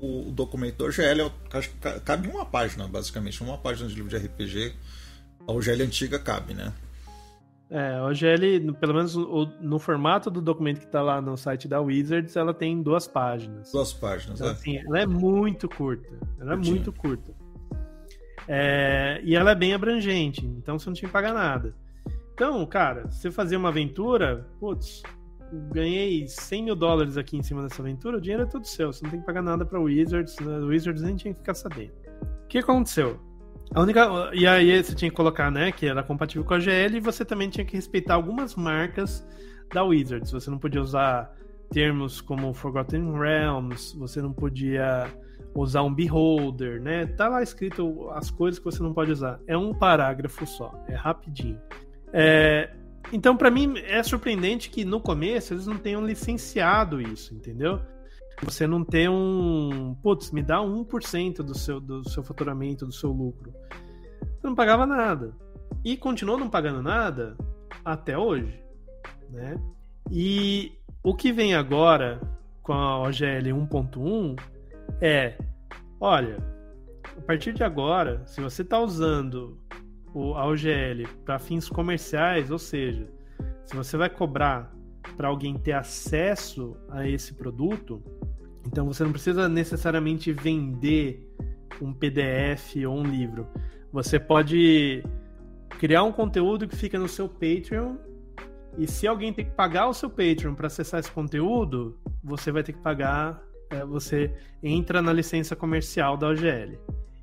o, 0.00 0.30
documento 0.30 0.78
da 0.78 0.84
OGL, 0.86 1.30
acho 1.52 1.70
que 1.70 2.00
cabe 2.00 2.28
uma 2.28 2.44
página, 2.44 2.88
basicamente, 2.88 3.42
uma 3.42 3.58
página 3.58 3.88
de 3.88 3.94
livro 3.94 4.08
de 4.08 4.16
RPG. 4.16 4.74
A 5.46 5.52
OGL 5.52 5.82
antiga 5.82 6.18
cabe, 6.18 6.54
né? 6.54 6.72
É, 7.70 7.94
a 7.94 8.04
OGL, 8.04 8.72
pelo 8.80 8.94
menos 8.94 9.14
no, 9.14 9.46
no 9.60 9.78
formato 9.78 10.28
do 10.28 10.42
documento 10.42 10.80
que 10.80 10.86
está 10.86 11.00
lá 11.00 11.20
no 11.20 11.36
site 11.36 11.68
da 11.68 11.80
Wizards, 11.80 12.34
ela 12.34 12.52
tem 12.52 12.82
duas 12.82 13.06
páginas. 13.06 13.70
Duas 13.70 13.92
páginas, 13.92 14.40
então, 14.40 14.50
é. 14.50 14.52
Assim, 14.52 14.76
ela 14.78 14.98
é 14.98 15.06
muito 15.06 15.68
curta. 15.68 16.18
Ela 16.40 16.54
é 16.54 16.56
muito 16.56 16.92
curta. 16.92 17.32
É, 18.48 19.20
e 19.22 19.36
ela 19.36 19.52
é 19.52 19.54
bem 19.54 19.72
abrangente, 19.72 20.44
então 20.44 20.76
você 20.76 20.88
não 20.88 20.94
tinha 20.94 21.08
que 21.08 21.12
pagar 21.12 21.32
nada. 21.32 21.72
Então, 22.34 22.66
cara, 22.66 23.08
se 23.10 23.20
você 23.20 23.30
fazer 23.30 23.56
uma 23.56 23.68
aventura, 23.68 24.48
putz, 24.58 25.02
ganhei 25.72 26.26
100 26.26 26.64
mil 26.64 26.74
dólares 26.74 27.16
aqui 27.16 27.36
em 27.36 27.42
cima 27.42 27.62
dessa 27.62 27.82
aventura, 27.82 28.16
o 28.16 28.20
dinheiro 28.20 28.42
é 28.42 28.46
todo 28.46 28.64
seu. 28.64 28.92
Você 28.92 29.04
não 29.04 29.10
tem 29.10 29.20
que 29.20 29.26
pagar 29.26 29.42
nada 29.42 29.64
pra 29.64 29.78
Wizards. 29.78 30.38
Né? 30.40 30.58
Wizards 30.58 31.02
nem 31.02 31.16
tinha 31.16 31.34
que 31.34 31.40
ficar 31.40 31.54
sabendo. 31.54 31.92
O 32.44 32.46
que 32.48 32.58
aconteceu? 32.58 33.20
A 33.74 33.80
única. 33.80 34.30
E 34.32 34.46
aí 34.46 34.82
você 34.82 34.94
tinha 34.94 35.10
que 35.10 35.16
colocar, 35.16 35.50
né, 35.50 35.70
que 35.70 35.86
era 35.86 36.02
compatível 36.02 36.44
com 36.44 36.54
a 36.54 36.58
GL 36.58 36.96
e 36.96 37.00
você 37.00 37.24
também 37.24 37.48
tinha 37.48 37.64
que 37.64 37.76
respeitar 37.76 38.14
algumas 38.14 38.54
marcas 38.54 39.26
da 39.72 39.82
Wizards. 39.84 40.30
Você 40.32 40.50
não 40.50 40.58
podia 40.58 40.80
usar 40.80 41.32
termos 41.70 42.20
como 42.20 42.52
Forgotten 42.52 43.12
Realms, 43.12 43.96
você 43.96 44.20
não 44.20 44.32
podia 44.32 45.06
usar 45.54 45.82
um 45.82 45.94
beholder, 45.94 46.80
né? 46.80 47.06
Tá 47.06 47.28
lá 47.28 47.42
escrito 47.42 48.10
as 48.10 48.30
coisas 48.30 48.58
que 48.58 48.64
você 48.64 48.82
não 48.82 48.92
pode 48.92 49.12
usar. 49.12 49.38
É 49.46 49.56
um 49.56 49.72
parágrafo 49.72 50.44
só, 50.46 50.72
é 50.88 50.94
rapidinho. 50.94 51.60
É, 52.12 52.70
então, 53.12 53.36
para 53.36 53.50
mim, 53.50 53.74
é 53.78 54.02
surpreendente 54.02 54.68
que 54.68 54.84
no 54.84 55.00
começo 55.00 55.54
eles 55.54 55.66
não 55.66 55.78
tenham 55.78 56.04
licenciado 56.04 57.00
isso, 57.00 57.34
entendeu? 57.34 57.80
Você 58.42 58.66
não 58.66 58.84
tem 58.84 59.08
um. 59.08 59.94
Putz, 60.02 60.30
me 60.30 60.42
dá 60.42 60.58
1% 60.58 61.36
do 61.36 61.56
seu, 61.56 61.80
do 61.80 62.08
seu 62.08 62.22
faturamento, 62.22 62.86
do 62.86 62.92
seu 62.92 63.10
lucro. 63.10 63.52
Você 64.40 64.46
não 64.46 64.54
pagava 64.54 64.86
nada. 64.86 65.34
E 65.84 65.96
continuou 65.96 66.38
não 66.38 66.48
pagando 66.48 66.82
nada 66.82 67.36
até 67.84 68.16
hoje. 68.16 68.62
Né? 69.30 69.60
E 70.10 70.72
o 71.02 71.14
que 71.14 71.32
vem 71.32 71.54
agora 71.54 72.20
com 72.62 72.72
a 72.72 72.98
OGL 73.00 73.50
1.1 73.68 74.40
é: 75.00 75.36
olha, 76.00 76.38
a 77.16 77.20
partir 77.22 77.52
de 77.52 77.62
agora, 77.62 78.22
se 78.26 78.40
você 78.40 78.62
está 78.62 78.78
usando 78.78 79.58
a 80.14 80.46
OGL 80.46 81.06
para 81.24 81.38
fins 81.38 81.68
comerciais, 81.68 82.50
ou 82.50 82.58
seja, 82.58 83.06
se 83.64 83.76
você 83.76 83.96
vai 83.96 84.10
cobrar 84.10 84.74
para 85.16 85.28
alguém 85.28 85.56
ter 85.58 85.72
acesso 85.72 86.76
a 86.90 87.06
esse 87.06 87.34
produto, 87.34 88.02
então 88.66 88.86
você 88.86 89.04
não 89.04 89.12
precisa 89.12 89.48
necessariamente 89.48 90.32
vender 90.32 91.26
um 91.80 91.92
PDF 91.92 92.76
ou 92.86 92.98
um 92.98 93.04
livro. 93.04 93.46
Você 93.92 94.18
pode 94.18 95.02
criar 95.78 96.02
um 96.02 96.12
conteúdo 96.12 96.68
que 96.68 96.76
fica 96.76 96.98
no 96.98 97.08
seu 97.08 97.28
Patreon 97.28 97.96
e 98.78 98.86
se 98.86 99.06
alguém 99.06 99.32
tem 99.32 99.44
que 99.44 99.50
pagar 99.52 99.88
o 99.88 99.94
seu 99.94 100.08
Patreon 100.08 100.54
para 100.54 100.66
acessar 100.66 101.00
esse 101.00 101.10
conteúdo, 101.10 101.98
você 102.22 102.52
vai 102.52 102.62
ter 102.62 102.72
que 102.72 102.80
pagar. 102.80 103.42
É, 103.70 103.84
você 103.84 104.34
entra 104.62 105.00
na 105.00 105.12
licença 105.12 105.54
comercial 105.54 106.16
da 106.16 106.28
OGL. 106.28 106.78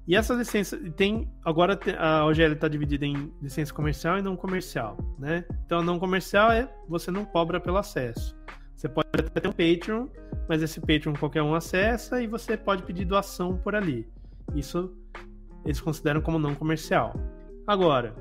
E 0.08 0.15
essa 0.15 0.34
licença 0.34 0.77
tem 0.96 1.29
agora 1.44 1.77
a 2.00 2.25
OGL 2.25 2.53
está 2.53 2.70
dividida 2.70 3.06
em 3.06 3.34
licença 3.41 3.74
comercial 3.74 4.17
e 4.17 4.22
não 4.22 4.38
comercial, 4.38 4.98
né? 5.20 5.44
Então, 5.65 5.84
não 5.84 6.00
comercial 6.00 6.50
é 6.50 6.72
você 6.88 7.12
não 7.12 7.25
cobra 7.25 7.60
pelo 7.60 7.77
acesso. 7.77 8.37
Você 8.77 8.88
pode 8.88 9.10
até 9.12 9.39
ter 9.39 9.48
um 9.48 9.51
Patreon, 9.51 10.07
mas 10.48 10.62
esse 10.62 10.79
Patreon 10.79 11.13
qualquer 11.13 11.41
um 11.41 11.55
acessa 11.55 12.22
e 12.22 12.27
você 12.27 12.55
pode 12.55 12.84
pedir 12.84 13.05
doação 13.05 13.57
por 13.57 13.74
ali. 13.74 14.07
Isso 14.55 14.96
eles 15.65 15.81
consideram 15.81 16.22
como 16.22 16.38
não 16.38 16.53
comercial. 16.53 17.13
Agora, 17.65 18.15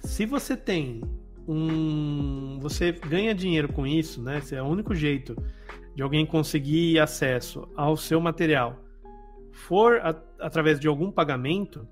se 0.00 0.24
você 0.24 0.56
tem 0.56 1.02
um. 1.48 2.60
Você 2.60 2.92
ganha 2.92 3.34
dinheiro 3.34 3.72
com 3.72 3.84
isso, 3.84 4.22
né? 4.22 4.38
Esse 4.38 4.54
é 4.54 4.62
o 4.62 4.66
único 4.66 4.94
jeito 4.94 5.36
de 5.96 6.02
alguém 6.02 6.24
conseguir 6.24 7.00
acesso 7.00 7.68
ao 7.76 7.96
seu 7.96 8.20
material 8.20 8.78
for 9.52 10.00
a, 10.00 10.10
através 10.38 10.78
de 10.78 10.86
algum 10.86 11.10
pagamento, 11.10 11.86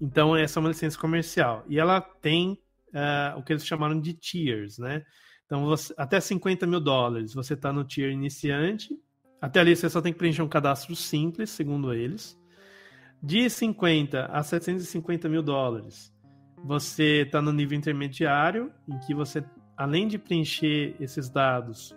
então 0.00 0.36
essa 0.36 0.58
é 0.58 0.60
uma 0.60 0.70
licença 0.70 0.98
comercial. 0.98 1.64
E 1.68 1.78
ela 1.78 2.00
tem 2.00 2.58
uh, 2.88 3.38
o 3.38 3.44
que 3.44 3.52
eles 3.52 3.64
chamaram 3.64 4.00
de 4.00 4.12
tiers, 4.12 4.78
né? 4.78 5.04
Então, 5.48 5.64
você, 5.64 5.94
até 5.96 6.20
50 6.20 6.66
mil 6.66 6.78
dólares 6.78 7.32
você 7.32 7.54
está 7.54 7.72
no 7.72 7.82
tier 7.82 8.10
iniciante. 8.10 8.94
Até 9.40 9.60
ali 9.60 9.74
você 9.74 9.88
só 9.88 10.02
tem 10.02 10.12
que 10.12 10.18
preencher 10.18 10.42
um 10.42 10.48
cadastro 10.48 10.94
simples, 10.94 11.48
segundo 11.48 11.94
eles. 11.94 12.38
De 13.22 13.48
50 13.48 14.26
a 14.26 14.42
750 14.42 15.26
mil 15.26 15.42
dólares, 15.42 16.12
você 16.62 17.22
está 17.22 17.40
no 17.40 17.50
nível 17.50 17.78
intermediário, 17.78 18.70
em 18.86 18.98
que 18.98 19.14
você, 19.14 19.42
além 19.74 20.06
de 20.06 20.18
preencher 20.18 20.94
esses 21.00 21.30
dados 21.30 21.96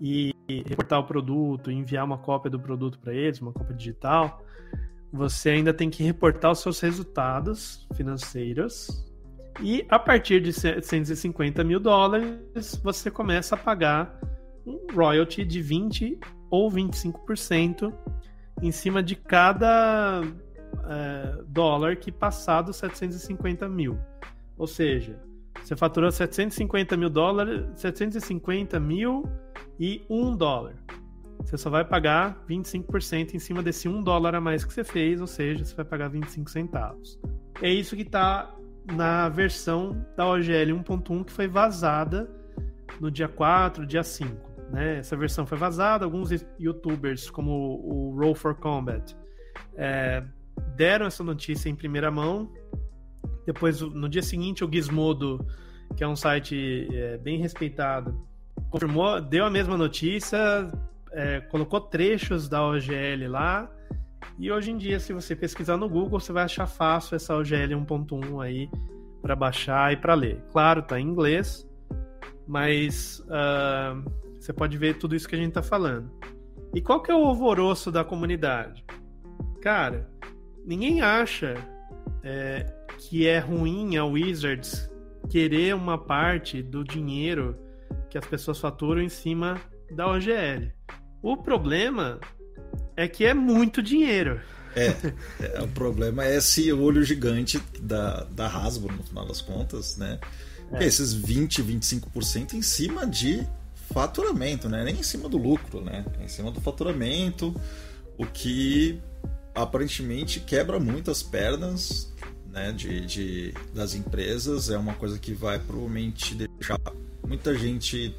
e 0.00 0.34
reportar 0.66 0.98
o 0.98 1.04
produto, 1.04 1.70
enviar 1.70 2.04
uma 2.04 2.18
cópia 2.18 2.50
do 2.50 2.58
produto 2.58 2.98
para 2.98 3.14
eles, 3.14 3.40
uma 3.40 3.52
cópia 3.52 3.76
digital, 3.76 4.44
você 5.12 5.50
ainda 5.50 5.72
tem 5.72 5.88
que 5.88 6.02
reportar 6.02 6.50
os 6.50 6.58
seus 6.58 6.80
resultados 6.80 7.86
financeiros. 7.94 9.11
E 9.60 9.84
a 9.88 9.98
partir 9.98 10.40
de 10.40 10.52
750 10.52 11.62
mil 11.62 11.78
dólares, 11.78 12.80
você 12.82 13.10
começa 13.10 13.54
a 13.54 13.58
pagar 13.58 14.18
um 14.66 14.86
royalty 14.94 15.44
de 15.44 15.60
20 15.60 16.18
ou 16.50 16.70
25% 16.70 17.92
em 18.62 18.70
cima 18.70 19.02
de 19.02 19.16
cada 19.16 20.22
é, 20.88 21.42
dólar 21.48 21.96
que 21.96 22.10
passar 22.10 22.62
dos 22.62 22.76
750 22.76 23.68
mil. 23.68 23.98
Ou 24.56 24.66
seja, 24.66 25.18
você 25.62 25.76
faturou 25.76 26.10
750 26.10 26.96
mil 26.96 27.10
dólares, 27.10 27.64
750 27.76 28.78
mil 28.80 29.24
e 29.78 30.04
1 30.08 30.36
dólar. 30.36 30.74
Você 31.44 31.56
só 31.58 31.70
vai 31.70 31.84
pagar 31.84 32.44
25% 32.48 33.34
em 33.34 33.38
cima 33.38 33.62
desse 33.62 33.88
1 33.88 34.02
dólar 34.02 34.34
a 34.34 34.40
mais 34.40 34.64
que 34.64 34.72
você 34.72 34.84
fez, 34.84 35.20
ou 35.20 35.26
seja, 35.26 35.64
você 35.64 35.74
vai 35.74 35.84
pagar 35.84 36.08
25 36.08 36.50
centavos. 36.50 37.18
É 37.60 37.68
isso 37.68 37.96
que 37.96 38.02
está 38.02 38.54
na 38.86 39.28
versão 39.28 40.04
da 40.16 40.26
OGL 40.26 40.74
1.1 40.82 41.24
que 41.24 41.32
foi 41.32 41.46
vazada 41.46 42.28
no 43.00 43.10
dia 43.10 43.28
4, 43.28 43.86
dia 43.86 44.02
5. 44.02 44.52
Né? 44.70 44.98
Essa 44.98 45.16
versão 45.16 45.46
foi 45.46 45.58
vazada, 45.58 46.04
alguns 46.04 46.30
youtubers, 46.58 47.30
como 47.30 47.50
o 47.52 48.16
Roll 48.18 48.34
for 48.34 48.54
Combat, 48.54 49.14
é, 49.76 50.24
deram 50.76 51.06
essa 51.06 51.22
notícia 51.22 51.68
em 51.68 51.74
primeira 51.74 52.10
mão. 52.10 52.50
Depois, 53.46 53.80
no 53.80 54.08
dia 54.08 54.22
seguinte, 54.22 54.64
o 54.64 54.72
Gizmodo, 54.72 55.46
que 55.96 56.02
é 56.02 56.08
um 56.08 56.16
site 56.16 56.88
é, 56.92 57.18
bem 57.18 57.38
respeitado, 57.38 58.26
confirmou, 58.70 59.20
deu 59.20 59.44
a 59.44 59.50
mesma 59.50 59.76
notícia, 59.76 60.70
é, 61.12 61.40
colocou 61.40 61.80
trechos 61.80 62.48
da 62.48 62.64
OGL 62.64 63.28
lá. 63.28 63.70
E 64.38 64.50
hoje 64.50 64.70
em 64.70 64.78
dia, 64.78 64.98
se 64.98 65.12
você 65.12 65.36
pesquisar 65.36 65.76
no 65.76 65.88
Google, 65.88 66.18
você 66.18 66.32
vai 66.32 66.44
achar 66.44 66.66
fácil 66.66 67.16
essa 67.16 67.36
OGL 67.36 67.76
1.1 67.86 68.42
aí 68.42 68.70
para 69.20 69.36
baixar 69.36 69.92
e 69.92 69.96
para 69.96 70.14
ler. 70.14 70.42
Claro, 70.50 70.82
tá 70.82 70.98
em 70.98 71.06
inglês, 71.06 71.68
mas 72.46 73.20
uh, 73.20 74.02
você 74.38 74.52
pode 74.52 74.76
ver 74.76 74.98
tudo 74.98 75.14
isso 75.14 75.28
que 75.28 75.36
a 75.36 75.38
gente 75.38 75.52
tá 75.52 75.62
falando. 75.62 76.10
E 76.74 76.80
qual 76.80 77.02
que 77.02 77.10
é 77.10 77.14
o 77.14 77.24
alvoroço 77.24 77.92
da 77.92 78.02
comunidade? 78.02 78.84
Cara, 79.60 80.10
ninguém 80.64 81.02
acha 81.02 81.54
é, 82.22 82.66
que 82.98 83.26
é 83.26 83.38
ruim 83.38 83.96
a 83.96 84.04
Wizards 84.04 84.90
querer 85.30 85.74
uma 85.74 85.96
parte 85.96 86.62
do 86.62 86.82
dinheiro 86.82 87.56
que 88.10 88.18
as 88.18 88.26
pessoas 88.26 88.58
faturam 88.58 89.00
em 89.00 89.08
cima 89.08 89.60
da 89.90 90.08
OGL. 90.08 90.72
O 91.22 91.36
problema 91.36 92.18
é 92.96 93.08
que 93.08 93.24
é 93.24 93.34
muito 93.34 93.82
dinheiro. 93.82 94.40
É, 94.74 94.94
é, 95.40 95.62
o 95.62 95.68
problema 95.68 96.24
é 96.24 96.36
esse 96.36 96.72
olho 96.72 97.02
gigante 97.04 97.62
da, 97.80 98.24
da 98.24 98.46
Hasbro, 98.46 98.94
no 98.96 99.02
final 99.02 99.26
das 99.26 99.40
contas, 99.40 99.96
né? 99.96 100.18
É. 100.72 100.84
esses 100.86 101.12
20, 101.12 101.62
25% 101.62 102.54
em 102.54 102.62
cima 102.62 103.06
de 103.06 103.46
faturamento, 103.92 104.68
né? 104.68 104.82
Nem 104.84 104.96
em 104.96 105.02
cima 105.02 105.28
do 105.28 105.36
lucro, 105.36 105.82
né? 105.82 106.04
É 106.18 106.24
em 106.24 106.28
cima 106.28 106.50
do 106.50 106.60
faturamento, 106.60 107.54
o 108.16 108.24
que 108.24 108.98
aparentemente 109.54 110.40
quebra 110.40 110.80
muitas 110.80 111.22
pernas 111.22 112.10
né, 112.50 112.72
de, 112.72 113.04
de, 113.04 113.54
das 113.74 113.94
empresas. 113.94 114.70
É 114.70 114.78
uma 114.78 114.94
coisa 114.94 115.18
que 115.18 115.34
vai 115.34 115.58
provavelmente 115.58 116.34
deixar 116.34 116.80
muita 117.26 117.56
gente 117.56 118.14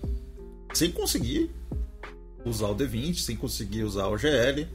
sem 0.74 0.92
conseguir 0.92 1.50
usar 2.46 2.68
o 2.68 2.76
D20, 2.76 3.20
sem 3.20 3.36
conseguir 3.36 3.84
usar 3.84 4.08
o 4.08 4.14
OGL. 4.14 4.68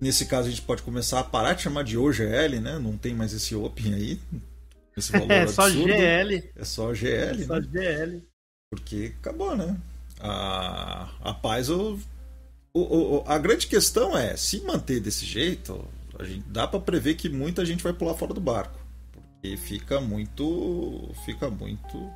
Nesse 0.00 0.26
caso, 0.26 0.48
a 0.48 0.50
gente 0.50 0.62
pode 0.62 0.82
começar 0.82 1.20
a 1.20 1.24
parar 1.24 1.54
de 1.54 1.62
chamar 1.62 1.82
de 1.82 1.96
OGL, 1.96 2.60
né? 2.60 2.78
Não 2.78 2.96
tem 2.96 3.14
mais 3.14 3.32
esse 3.32 3.54
Open 3.54 3.94
aí. 3.94 4.20
Esse 4.96 5.12
valor 5.12 5.30
é 5.30 5.46
só 5.46 5.68
GL. 5.68 6.50
É 6.54 6.64
só 6.64 6.94
GL. 6.94 7.42
É 7.42 7.46
só 7.46 7.60
né? 7.60 7.68
GL. 7.72 8.22
Porque 8.70 9.12
acabou, 9.18 9.56
né? 9.56 9.76
A, 10.20 11.10
a 11.20 11.34
paz, 11.34 11.68
o, 11.68 11.98
o, 12.74 12.80
o, 12.80 13.24
a 13.26 13.38
grande 13.38 13.66
questão 13.66 14.16
é: 14.16 14.36
se 14.36 14.60
manter 14.60 15.00
desse 15.00 15.24
jeito, 15.24 15.84
a 16.18 16.24
gente, 16.24 16.44
dá 16.48 16.66
para 16.66 16.80
prever 16.80 17.14
que 17.14 17.28
muita 17.28 17.64
gente 17.64 17.82
vai 17.82 17.92
pular 17.92 18.14
fora 18.14 18.34
do 18.34 18.40
barco. 18.40 18.78
Porque 19.12 19.56
fica 19.56 20.00
muito. 20.00 21.10
Fica 21.24 21.48
muito 21.48 22.10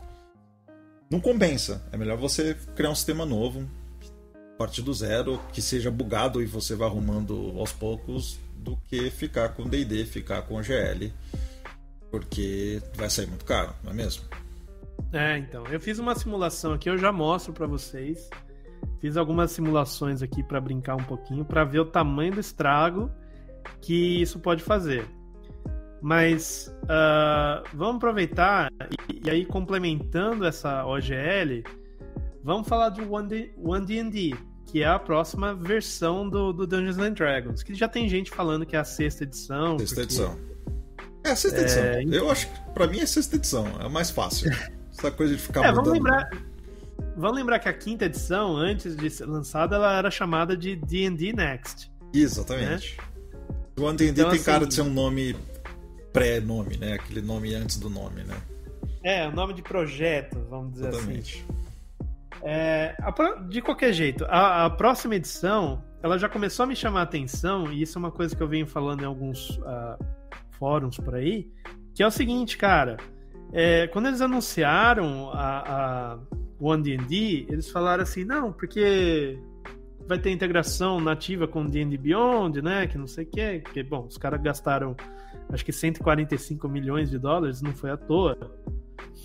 não 1.11 1.21
compensa. 1.21 1.83
É 1.91 1.97
melhor 1.97 2.17
você 2.17 2.57
criar 2.77 2.91
um 2.91 2.95
sistema 2.95 3.27
novo, 3.27 3.69
partir 4.61 4.83
do 4.83 4.93
zero, 4.93 5.41
que 5.55 5.63
seja 5.63 5.91
bugado 5.91 6.43
e 6.43 6.45
você 6.45 6.75
vai 6.75 6.87
arrumando 6.87 7.55
aos 7.57 7.73
poucos, 7.73 8.39
do 8.55 8.77
que 8.89 9.09
ficar 9.09 9.49
com 9.55 9.67
DD, 9.67 10.05
ficar 10.05 10.43
com 10.43 10.63
GL. 10.63 11.11
Porque 12.11 12.83
vai 12.95 13.09
sair 13.09 13.27
muito 13.27 13.47
caro, 13.47 13.73
não 13.83 13.91
é 13.91 13.95
mesmo? 13.95 14.23
É, 15.15 15.39
então. 15.39 15.65
Eu 15.69 15.81
fiz 15.81 15.99
uma 15.99 16.15
simulação 16.15 16.75
aqui, 16.75 16.91
eu 16.91 16.99
já 16.99 17.11
mostro 17.11 17.55
para 17.55 17.67
vocês. 17.67 18.29
Fiz 19.01 19.17
algumas 19.17 19.51
simulações 19.51 20.21
aqui 20.21 20.43
para 20.43 20.61
brincar 20.61 20.95
um 20.95 21.05
pouquinho, 21.05 21.43
para 21.43 21.65
ver 21.65 21.81
o 21.81 21.87
tamanho 21.87 22.35
do 22.35 22.41
estrago 22.41 23.11
que 23.81 24.21
isso 24.21 24.39
pode 24.41 24.63
fazer. 24.63 25.09
Mas 26.03 26.71
uh, 26.85 27.67
vamos 27.73 27.97
aproveitar 27.97 28.71
e, 29.09 29.27
e, 29.27 29.31
aí 29.31 29.47
complementando 29.47 30.45
essa 30.45 30.85
OGL, 30.85 31.63
vamos 32.45 32.69
falar 32.69 32.91
do 32.91 33.11
One 33.11 33.87
D&D, 33.87 34.50
que 34.71 34.83
é 34.83 34.87
a 34.87 34.99
próxima 34.99 35.53
versão 35.53 36.29
do, 36.29 36.53
do, 36.53 36.67
Dungeons 36.67 36.99
and 36.99 37.13
Dragons, 37.13 37.63
que 37.63 37.75
já 37.75 37.89
tem 37.89 38.09
gente 38.09 38.31
falando 38.31 38.65
que 38.65 38.77
é 38.77 38.79
a 38.79 38.85
sexta 38.85 39.25
edição. 39.25 39.79
Sexta 39.79 39.95
porque... 39.97 40.15
edição. 40.15 40.39
É 41.25 41.31
a 41.31 41.37
sexta 41.37 41.61
é... 41.61 41.63
edição. 42.03 42.15
Eu 42.15 42.31
acho 42.31 42.47
que 42.47 42.71
pra 42.73 42.87
mim 42.87 43.01
é 43.01 43.07
sexta 43.07 43.37
edição, 43.37 43.67
é 43.81 43.89
mais 43.89 44.11
fácil. 44.11 44.51
Essa 44.97 45.11
coisa 45.11 45.35
de 45.35 45.41
ficar 45.41 45.65
é, 45.65 45.71
mudando. 45.71 45.85
Vamos 45.85 45.93
lembrar, 45.93 46.31
vamos 47.17 47.37
lembrar 47.37 47.59
que 47.59 47.69
a 47.69 47.73
quinta 47.73 48.05
edição, 48.05 48.57
antes 48.57 48.97
de 48.97 49.11
ser 49.11 49.27
lançada, 49.27 49.77
ela 49.77 49.97
era 49.97 50.11
chamada 50.11 50.57
de 50.57 50.77
D&D 50.77 51.33
Next. 51.33 51.91
Exatamente. 52.15 52.97
Né? 52.97 53.05
O 53.77 53.93
D&D 53.93 54.11
então, 54.11 54.31
tem 54.31 54.39
assim, 54.39 54.45
cara 54.45 54.67
de 54.67 54.75
ser 54.75 54.83
um 54.83 54.93
nome 54.93 55.35
pré-nome, 56.13 56.77
né? 56.77 56.95
Aquele 56.95 57.23
nome 57.23 57.55
antes 57.55 57.79
do 57.79 57.89
nome, 57.89 58.23
né? 58.25 58.37
É, 59.03 59.27
o 59.27 59.33
nome 59.33 59.55
de 59.55 59.63
projeto, 59.63 60.39
vamos 60.49 60.75
dizer 60.75 60.89
assim. 60.89 60.99
Exatamente. 60.99 61.47
assim. 61.49 61.70
É, 62.43 62.97
a, 63.01 63.13
de 63.49 63.61
qualquer 63.61 63.93
jeito, 63.93 64.25
a, 64.25 64.67
a, 64.67 64.71
próxima 64.71 65.15
edição, 65.17 65.85
ela 66.03 66.19
já 66.19 66.29
começou 66.29 66.65
a 66.65 66.67
me 66.67 66.75
chamar 66.75 67.01
a 67.01 67.03
atenção, 67.03 67.71
e 67.73 67.83
isso 67.83 67.99
é 67.99 68.01
uma 68.01 68.11
coisa 68.11 68.35
que 68.35 68.43
eu 68.43 68.49
venho 68.49 68.67
falando 68.67 69.03
em 69.03 69.07
alguns 69.07 69.51
uh, 69.59 70.03
fóruns 70.53 70.97
por 70.97 71.15
aí, 71.15 71.51
que 71.95 72.03
é 72.03 72.07
o 72.07 72.11
seguinte, 72.11 72.57
cara. 72.57 72.97
É, 73.53 73.89
quando 73.89 74.07
eles 74.07 74.21
anunciaram 74.21 75.31
a, 75.33 76.15
a 76.15 76.19
One 76.59 76.83
D&D, 76.83 77.47
eles 77.49 77.71
falaram 77.71 78.03
assim, 78.03 78.25
não, 78.25 78.53
porque 78.53 79.39
vai 80.07 80.19
ter 80.19 80.31
integração 80.31 81.01
nativa 81.01 81.47
com 81.47 81.65
D&D 81.65 81.97
Beyond, 81.97 82.63
né, 82.63 82.87
que 82.87 82.97
não 82.97 83.07
sei 83.07 83.25
o 83.25 83.29
que, 83.29 83.59
porque, 83.61 83.83
bom, 83.83 84.07
os 84.07 84.17
caras 84.17 84.41
gastaram 84.41 84.97
acho 85.53 85.65
que 85.65 85.73
145 85.73 86.69
milhões 86.69 87.11
de 87.11 87.19
dólares, 87.19 87.61
não 87.61 87.73
foi 87.73 87.91
à 87.91 87.97
toa, 87.97 88.37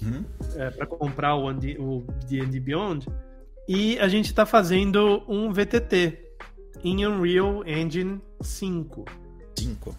uhum. 0.02 0.24
é, 0.56 0.70
para 0.70 0.86
comprar 0.86 1.36
o 1.36 1.52
D&D 2.28 2.60
Beyond. 2.60 3.08
E 3.68 3.98
a 4.00 4.08
gente 4.08 4.26
está 4.28 4.46
fazendo 4.46 5.24
um 5.28 5.52
VTT 5.52 6.20
em 6.84 7.06
Unreal 7.06 7.66
Engine 7.68 8.22
5. 8.42 9.06
5. 9.58 9.98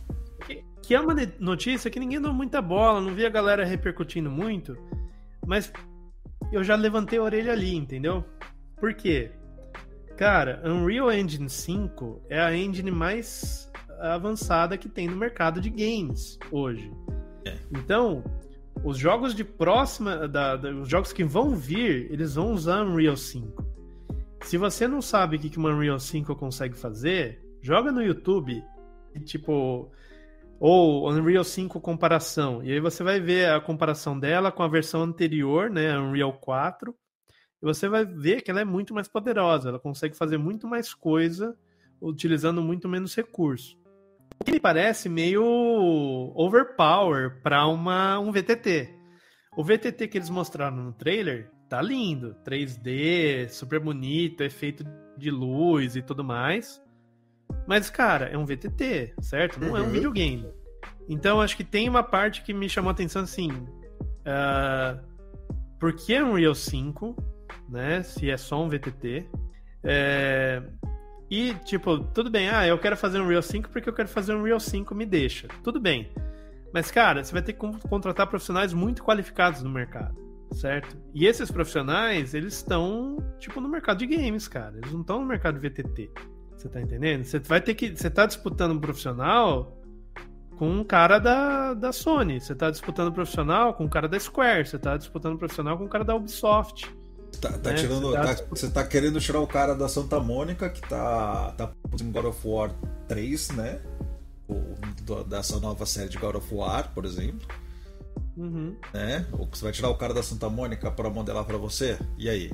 que 0.82 0.94
é 0.94 1.00
uma 1.00 1.14
notícia 1.40 1.90
que 1.90 1.98
ninguém 1.98 2.20
deu 2.20 2.32
muita 2.32 2.62
bola, 2.62 3.00
não 3.00 3.14
vi 3.14 3.26
a 3.26 3.30
galera 3.30 3.64
repercutindo 3.64 4.30
muito, 4.30 4.76
mas 5.44 5.72
eu 6.52 6.62
já 6.62 6.76
levantei 6.76 7.18
a 7.18 7.22
orelha 7.22 7.52
ali, 7.52 7.74
entendeu? 7.74 8.24
Por 8.76 8.94
quê? 8.94 9.32
Cara, 10.16 10.62
Unreal 10.64 11.12
Engine 11.12 11.50
5 11.50 12.22
é 12.30 12.40
a 12.40 12.56
engine 12.56 12.90
mais 12.90 13.70
avançada 14.00 14.78
que 14.78 14.88
tem 14.88 15.08
no 15.08 15.16
mercado 15.16 15.60
de 15.60 15.70
games 15.70 16.38
hoje. 16.50 16.90
É. 17.44 17.56
Então, 17.72 18.22
os 18.84 18.98
jogos 18.98 19.34
de 19.34 19.44
próxima, 19.44 20.28
da, 20.28 20.56
da, 20.56 20.70
os 20.70 20.88
jogos 20.88 21.12
que 21.12 21.24
vão 21.24 21.56
vir, 21.56 22.10
eles 22.10 22.34
vão 22.34 22.52
usar 22.52 22.82
Unreal 22.82 23.16
5. 23.16 23.64
Se 24.42 24.56
você 24.56 24.86
não 24.86 25.02
sabe 25.02 25.36
o 25.36 25.40
que, 25.40 25.50
que 25.50 25.58
uma 25.58 25.70
Unreal 25.70 25.98
5 25.98 26.36
consegue 26.36 26.76
fazer, 26.76 27.42
joga 27.60 27.90
no 27.90 28.02
YouTube, 28.02 28.62
tipo, 29.24 29.90
ou 30.60 31.10
Unreal 31.10 31.42
5 31.44 31.80
comparação, 31.80 32.62
e 32.62 32.72
aí 32.72 32.80
você 32.80 33.02
vai 33.02 33.20
ver 33.20 33.50
a 33.50 33.60
comparação 33.60 34.18
dela 34.18 34.52
com 34.52 34.62
a 34.62 34.68
versão 34.68 35.02
anterior, 35.02 35.68
né, 35.68 35.98
Unreal 35.98 36.32
4, 36.34 36.94
e 37.62 37.64
você 37.64 37.88
vai 37.88 38.04
ver 38.04 38.42
que 38.42 38.50
ela 38.50 38.60
é 38.60 38.64
muito 38.64 38.94
mais 38.94 39.08
poderosa, 39.08 39.70
ela 39.70 39.80
consegue 39.80 40.16
fazer 40.16 40.38
muito 40.38 40.68
mais 40.68 40.94
coisa 40.94 41.56
utilizando 42.00 42.62
muito 42.62 42.88
menos 42.88 43.14
recurso. 43.14 43.76
Que 44.44 44.52
me 44.52 44.60
parece 44.60 45.08
meio 45.08 45.42
overpower 46.34 47.40
para 47.42 47.66
uma 47.66 48.18
um 48.18 48.30
VTT. 48.30 48.94
O 49.56 49.64
VTT 49.64 50.08
que 50.08 50.18
eles 50.18 50.30
mostraram 50.30 50.76
no 50.76 50.92
trailer 50.92 51.50
tá 51.68 51.80
lindo, 51.82 52.36
3D, 52.44 53.48
super 53.48 53.80
bonito, 53.80 54.42
efeito 54.42 54.84
de 55.16 55.30
luz 55.30 55.96
e 55.96 56.02
tudo 56.02 56.22
mais. 56.22 56.80
Mas, 57.66 57.90
cara, 57.90 58.26
é 58.26 58.38
um 58.38 58.44
VTT, 58.44 59.14
certo? 59.20 59.58
Não 59.58 59.70
uhum. 59.70 59.76
é 59.76 59.80
um 59.80 59.84
uhum. 59.84 59.90
videogame. 59.90 60.46
Então, 61.08 61.40
acho 61.40 61.56
que 61.56 61.64
tem 61.64 61.88
uma 61.88 62.02
parte 62.02 62.42
que 62.42 62.52
me 62.52 62.68
chamou 62.68 62.90
a 62.90 62.92
atenção 62.92 63.22
assim. 63.22 63.50
Uh, 63.50 65.00
por 65.78 65.94
que 65.94 66.20
Unreal 66.20 66.54
5, 66.54 67.16
né? 67.68 68.02
Se 68.02 68.30
é 68.30 68.36
só 68.36 68.62
um 68.62 68.68
VTT. 68.68 69.28
É, 69.84 70.62
e, 71.30 71.54
tipo, 71.64 71.98
tudo 71.98 72.30
bem, 72.30 72.48
ah, 72.48 72.66
eu 72.66 72.78
quero 72.78 72.96
fazer 72.96 73.20
um 73.20 73.26
Real 73.26 73.42
5 73.42 73.70
porque 73.70 73.88
eu 73.88 73.92
quero 73.92 74.08
fazer 74.08 74.34
um 74.34 74.42
Real 74.42 74.60
5, 74.60 74.94
me 74.94 75.04
deixa. 75.04 75.48
Tudo 75.62 75.80
bem. 75.80 76.10
Mas, 76.72 76.90
cara, 76.90 77.24
você 77.24 77.32
vai 77.32 77.42
ter 77.42 77.52
que 77.52 77.58
contratar 77.88 78.26
profissionais 78.26 78.72
muito 78.72 79.02
qualificados 79.02 79.62
no 79.62 79.70
mercado, 79.70 80.16
certo? 80.52 80.96
E 81.14 81.26
esses 81.26 81.50
profissionais, 81.50 82.34
eles 82.34 82.54
estão, 82.54 83.16
tipo, 83.38 83.60
no 83.60 83.68
mercado 83.68 83.98
de 83.98 84.06
games, 84.06 84.46
cara. 84.46 84.76
Eles 84.76 84.92
não 84.92 85.00
estão 85.00 85.20
no 85.20 85.26
mercado 85.26 85.58
VTT. 85.58 86.10
Você 86.56 86.68
tá 86.68 86.80
entendendo? 86.80 87.24
Você 87.24 87.38
vai 87.38 87.60
ter 87.60 87.74
que. 87.74 87.94
Você 87.94 88.10
tá 88.10 88.26
disputando 88.26 88.72
um 88.72 88.80
profissional 88.80 89.76
com 90.56 90.70
um 90.70 90.84
cara 90.84 91.18
da, 91.18 91.74
da 91.74 91.92
Sony. 91.92 92.40
Você 92.40 92.54
tá 92.54 92.70
disputando 92.70 93.08
um 93.08 93.12
profissional 93.12 93.74
com 93.74 93.84
um 93.84 93.88
cara 93.88 94.08
da 94.08 94.18
Square. 94.18 94.66
Você 94.66 94.78
tá 94.78 94.96
disputando 94.96 95.34
um 95.34 95.38
profissional 95.38 95.76
com 95.76 95.84
um 95.84 95.88
cara 95.88 96.04
da 96.04 96.14
Ubisoft. 96.14 96.90
Tá, 97.40 97.52
tá 97.52 97.70
né? 97.70 97.76
tirando, 97.76 98.10
você, 98.10 98.16
tá... 98.16 98.34
Tá, 98.34 98.44
você 98.48 98.70
tá 98.70 98.84
querendo 98.84 99.20
tirar 99.20 99.40
o 99.40 99.46
cara 99.46 99.74
da 99.74 99.88
Santa 99.88 100.20
Mônica, 100.20 100.68
que 100.68 100.80
tá, 100.80 101.52
tá 101.56 101.72
em 102.00 102.10
God 102.10 102.26
of 102.26 102.40
War 102.46 102.70
3, 103.08 103.50
né? 103.50 103.80
O, 104.48 105.24
dessa 105.24 105.58
nova 105.58 105.84
série 105.86 106.08
de 106.08 106.18
God 106.18 106.36
of 106.36 106.54
War, 106.54 106.92
por 106.94 107.04
exemplo. 107.04 107.46
Uhum. 108.36 108.76
Né? 108.92 109.26
Ou 109.32 109.48
você 109.50 109.64
vai 109.64 109.72
tirar 109.72 109.88
o 109.88 109.96
cara 109.96 110.12
da 110.12 110.22
Santa 110.22 110.48
Mônica 110.48 110.90
para 110.90 111.08
modelar 111.10 111.44
para 111.44 111.56
você? 111.56 111.98
E 112.18 112.28
aí? 112.28 112.52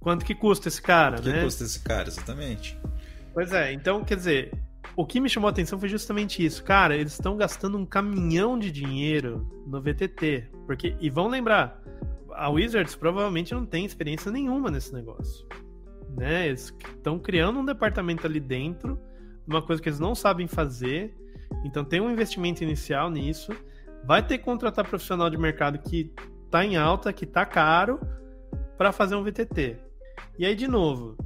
Quanto 0.00 0.24
que 0.24 0.34
custa 0.34 0.68
esse 0.68 0.82
cara, 0.82 1.16
Quanto 1.16 1.28
né? 1.28 1.38
que 1.38 1.44
custa 1.44 1.64
esse 1.64 1.80
cara, 1.80 2.08
exatamente. 2.08 2.78
Pois 3.32 3.52
é, 3.52 3.72
então, 3.72 4.04
quer 4.04 4.16
dizer, 4.16 4.52
o 4.96 5.04
que 5.04 5.20
me 5.20 5.28
chamou 5.28 5.48
a 5.48 5.50
atenção 5.50 5.78
foi 5.78 5.88
justamente 5.88 6.44
isso. 6.44 6.62
Cara, 6.62 6.96
eles 6.96 7.12
estão 7.12 7.36
gastando 7.36 7.76
um 7.76 7.84
caminhão 7.84 8.58
de 8.58 8.70
dinheiro 8.70 9.46
no 9.66 9.80
VTT. 9.80 10.48
Porque, 10.66 10.96
e 11.00 11.10
vão 11.10 11.28
lembrar, 11.28 11.82
a 12.34 12.50
Wizards 12.50 12.94
provavelmente 12.94 13.54
não 13.54 13.64
tem 13.64 13.84
experiência 13.84 14.30
nenhuma 14.30 14.70
nesse 14.70 14.92
negócio. 14.92 15.46
Né? 16.16 16.48
Eles 16.48 16.74
estão 16.96 17.18
criando 17.18 17.58
um 17.58 17.64
departamento 17.64 18.26
ali 18.26 18.40
dentro, 18.40 18.98
uma 19.46 19.62
coisa 19.62 19.80
que 19.80 19.88
eles 19.88 20.00
não 20.00 20.14
sabem 20.14 20.46
fazer. 20.46 21.14
Então 21.64 21.84
tem 21.84 22.00
um 22.00 22.10
investimento 22.10 22.62
inicial 22.62 23.10
nisso. 23.10 23.52
Vai 24.04 24.26
ter 24.26 24.38
que 24.38 24.44
contratar 24.44 24.86
profissional 24.86 25.30
de 25.30 25.38
mercado 25.38 25.78
que 25.78 26.12
está 26.44 26.64
em 26.64 26.76
alta, 26.76 27.12
que 27.12 27.24
está 27.24 27.46
caro, 27.46 28.00
para 28.76 28.92
fazer 28.92 29.14
um 29.14 29.22
VTT. 29.22 29.78
E 30.38 30.44
aí, 30.44 30.54
de 30.54 30.68
novo, 30.68 31.16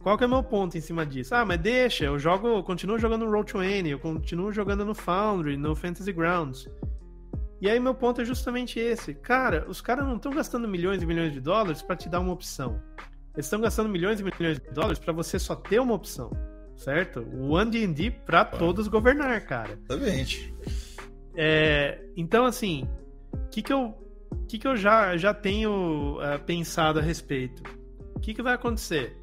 qual 0.00 0.16
que 0.16 0.24
é 0.24 0.26
o 0.26 0.30
meu 0.30 0.42
ponto 0.42 0.76
em 0.76 0.80
cima 0.80 1.04
disso? 1.04 1.34
Ah, 1.34 1.44
mas 1.44 1.60
deixa, 1.60 2.04
eu 2.04 2.18
jogo, 2.18 2.48
eu 2.48 2.62
continuo 2.62 2.98
jogando 2.98 3.24
no 3.24 3.30
Roll20, 3.30 3.86
eu 3.86 3.98
continuo 3.98 4.52
jogando 4.52 4.84
no 4.84 4.94
Foundry, 4.94 5.56
no 5.56 5.76
Fantasy 5.76 6.12
Grounds. 6.12 6.68
E 7.60 7.68
aí 7.68 7.80
meu 7.80 7.94
ponto 7.94 8.20
é 8.20 8.24
justamente 8.24 8.78
esse. 8.78 9.14
Cara, 9.14 9.66
os 9.68 9.80
caras 9.80 10.06
não 10.06 10.16
estão 10.16 10.32
gastando 10.32 10.68
milhões 10.68 11.02
e 11.02 11.06
milhões 11.06 11.32
de 11.32 11.40
dólares 11.40 11.82
para 11.82 11.96
te 11.96 12.08
dar 12.08 12.20
uma 12.20 12.32
opção. 12.32 12.80
Eles 13.34 13.46
estão 13.46 13.60
gastando 13.60 13.88
milhões 13.88 14.20
e 14.20 14.24
milhões 14.24 14.58
de 14.58 14.70
dólares 14.70 14.98
para 14.98 15.12
você 15.12 15.38
só 15.38 15.54
ter 15.54 15.80
uma 15.80 15.94
opção, 15.94 16.30
certo? 16.76 17.26
O 17.32 17.56
AD&D 17.56 18.10
para 18.10 18.44
todos 18.44 18.88
governar, 18.88 19.40
cara. 19.46 19.78
Exatamente. 19.88 20.54
É, 21.36 22.00
então, 22.16 22.44
assim, 22.44 22.88
o 23.32 23.48
que 23.48 23.62
que 23.62 23.72
eu, 23.72 23.94
que 24.48 24.58
que 24.58 24.66
eu 24.66 24.76
já, 24.76 25.16
já 25.16 25.32
tenho 25.32 26.18
uh, 26.18 26.42
pensado 26.44 26.98
a 26.98 27.02
respeito? 27.02 27.62
O 28.14 28.20
que 28.20 28.34
que 28.34 28.42
vai 28.42 28.54
acontecer? 28.54 29.16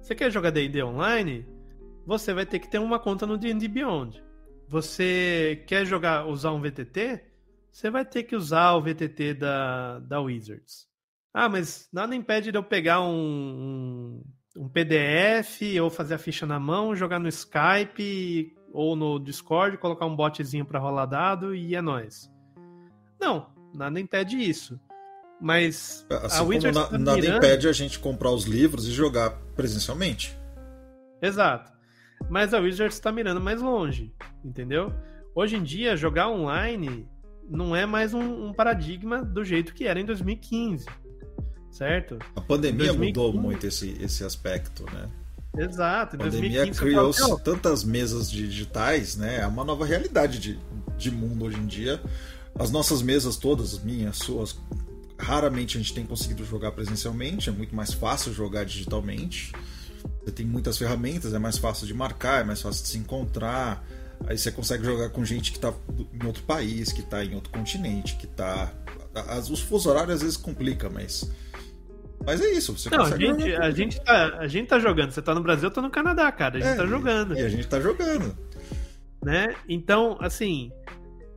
Você 0.00 0.14
quer 0.14 0.30
jogar 0.30 0.50
D&D 0.50 0.82
online? 0.82 1.46
Você 2.06 2.32
vai 2.32 2.46
ter 2.46 2.58
que 2.58 2.70
ter 2.70 2.78
uma 2.78 2.98
conta 2.98 3.26
no 3.26 3.36
D&D 3.36 3.68
Beyond. 3.68 4.22
Você 4.66 5.62
quer 5.66 5.84
jogar, 5.84 6.26
usar 6.26 6.52
um 6.52 6.60
VTT? 6.60 7.31
Você 7.72 7.90
vai 7.90 8.04
ter 8.04 8.24
que 8.24 8.36
usar 8.36 8.74
o 8.74 8.82
VTT 8.82 9.34
da, 9.34 9.98
da 10.00 10.20
Wizards. 10.20 10.86
Ah, 11.32 11.48
mas 11.48 11.88
nada 11.90 12.14
impede 12.14 12.52
de 12.52 12.58
eu 12.58 12.62
pegar 12.62 13.00
um, 13.00 14.22
um, 14.56 14.64
um 14.64 14.68
PDF 14.68 15.62
ou 15.82 15.88
fazer 15.88 16.14
a 16.14 16.18
ficha 16.18 16.44
na 16.44 16.60
mão, 16.60 16.94
jogar 16.94 17.18
no 17.18 17.28
Skype 17.28 18.54
ou 18.70 18.94
no 18.94 19.18
Discord, 19.18 19.78
colocar 19.78 20.04
um 20.04 20.14
botzinho 20.14 20.66
para 20.66 20.78
rolar 20.78 21.06
dado 21.06 21.54
e 21.54 21.74
é 21.74 21.80
nóis. 21.80 22.30
Não, 23.18 23.50
nada 23.74 23.98
impede 23.98 24.36
isso. 24.36 24.78
Mas 25.40 26.06
assim 26.10 26.38
a 26.38 26.42
Wizards 26.42 26.76
na, 26.76 26.86
tá 26.86 26.98
nada 26.98 27.16
mirando... 27.16 27.36
impede 27.38 27.66
a 27.66 27.72
gente 27.72 27.98
comprar 27.98 28.30
os 28.30 28.44
livros 28.44 28.86
e 28.86 28.92
jogar 28.92 29.30
presencialmente. 29.56 30.38
Exato. 31.22 31.72
Mas 32.28 32.52
a 32.52 32.60
Wizards 32.60 32.96
está 32.96 33.10
mirando 33.10 33.40
mais 33.40 33.62
longe, 33.62 34.14
entendeu? 34.44 34.92
Hoje 35.34 35.56
em 35.56 35.62
dia, 35.62 35.96
jogar 35.96 36.28
online 36.28 37.08
não 37.52 37.76
é 37.76 37.84
mais 37.84 38.14
um, 38.14 38.48
um, 38.48 38.52
paradigma 38.52 39.22
do 39.22 39.44
jeito 39.44 39.74
que 39.74 39.84
era 39.84 40.00
em 40.00 40.04
2015, 40.04 40.86
certo? 41.70 42.18
A 42.34 42.40
pandemia 42.40 42.92
2015... 42.92 43.06
mudou 43.06 43.40
muito 43.40 43.66
esse, 43.66 43.96
esse 44.00 44.24
aspecto, 44.24 44.84
né? 44.92 45.08
Exato. 45.56 46.16
A 46.16 46.18
pandemia 46.18 46.70
criou 46.70 47.12
tantas 47.38 47.84
mesas 47.84 48.30
digitais, 48.30 49.16
né? 49.16 49.40
É 49.40 49.46
uma 49.46 49.64
nova 49.64 49.84
realidade 49.84 50.38
de, 50.38 50.58
de 50.96 51.10
mundo 51.10 51.44
hoje 51.44 51.58
em 51.58 51.66
dia. 51.66 52.00
As 52.58 52.70
nossas 52.70 53.02
mesas 53.02 53.36
todas, 53.36 53.78
minhas, 53.78 54.16
suas, 54.16 54.58
raramente 55.18 55.76
a 55.76 55.80
gente 55.80 55.92
tem 55.92 56.06
conseguido 56.06 56.44
jogar 56.44 56.72
presencialmente, 56.72 57.50
é 57.50 57.52
muito 57.52 57.76
mais 57.76 57.92
fácil 57.92 58.32
jogar 58.32 58.64
digitalmente. 58.64 59.52
Você 60.24 60.32
tem 60.32 60.46
muitas 60.46 60.78
ferramentas, 60.78 61.34
é 61.34 61.38
mais 61.38 61.58
fácil 61.58 61.86
de 61.86 61.92
marcar, 61.92 62.40
é 62.40 62.44
mais 62.44 62.62
fácil 62.62 62.82
de 62.82 62.88
se 62.88 62.98
encontrar. 62.98 63.84
Aí 64.26 64.38
você 64.38 64.50
consegue 64.50 64.84
jogar 64.84 65.10
com 65.10 65.24
gente 65.24 65.50
que 65.50 65.58
está 65.58 65.72
em 66.12 66.26
outro 66.26 66.42
país, 66.44 66.92
que 66.92 67.00
está 67.00 67.24
em 67.24 67.34
outro 67.34 67.50
continente, 67.50 68.16
que 68.16 68.26
está. 68.26 68.72
Os 69.50 69.60
fusos 69.60 69.86
horários 69.86 70.14
às 70.14 70.22
vezes 70.22 70.36
complica, 70.36 70.88
mas. 70.88 71.30
Mas 72.24 72.40
é 72.40 72.52
isso, 72.52 72.76
você 72.76 72.88
Não, 72.88 73.04
a 73.04 73.16
gente, 73.16 73.52
a, 73.56 73.70
gente 73.72 74.00
tá, 74.00 74.38
a 74.38 74.46
gente 74.46 74.68
tá 74.68 74.78
jogando. 74.78 75.10
Você 75.10 75.20
tá 75.20 75.34
no 75.34 75.42
Brasil, 75.42 75.68
eu 75.68 75.74
tô 75.74 75.82
no 75.82 75.90
Canadá, 75.90 76.30
cara. 76.30 76.58
A 76.58 76.60
gente 76.60 76.72
é, 76.72 76.76
tá 76.76 76.86
jogando. 76.86 77.36
E 77.36 77.42
a 77.42 77.48
gente 77.48 77.66
tá 77.66 77.80
jogando. 77.80 78.36
Né? 79.22 79.54
Então, 79.68 80.16
assim. 80.20 80.70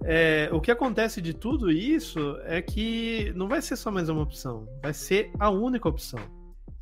É, 0.07 0.49
o 0.51 0.61
que 0.61 0.69
acontece 0.69 1.19
de 1.19 1.33
tudo 1.33 1.71
isso 1.71 2.37
é 2.43 2.61
que 2.61 3.33
não 3.35 3.47
vai 3.47 3.59
ser 3.59 3.75
só 3.75 3.89
mais 3.89 4.07
uma 4.07 4.21
opção, 4.21 4.67
vai 4.83 4.93
ser 4.93 5.31
a 5.39 5.49
única 5.49 5.89
opção. 5.89 6.19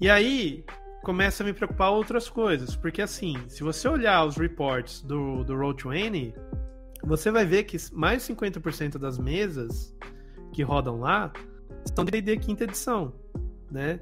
E 0.02 0.10
aí, 0.10 0.66
começa 1.04 1.44
a 1.44 1.46
me 1.46 1.54
preocupar 1.54 1.92
outras 1.92 2.30
coisas. 2.30 2.76
Porque 2.76 3.02
assim, 3.02 3.38
se 3.48 3.62
você 3.62 3.88
olhar 3.88 4.26
os 4.26 4.38
reports 4.38 5.02
do, 5.02 5.44
do 5.44 5.54
Roll20, 5.54 6.34
você 7.04 7.30
vai 7.30 7.46
ver 7.46 7.66
que 7.66 7.78
mais 7.92 8.26
de 8.26 8.34
50% 8.34 8.98
das 8.98 9.20
mesas 9.20 9.96
que 10.54 10.63
rodam 10.63 11.00
lá 11.00 11.32
são 11.94 12.06
D&D 12.06 12.38
quinta 12.38 12.63
edição, 12.63 13.13
né? 13.70 14.00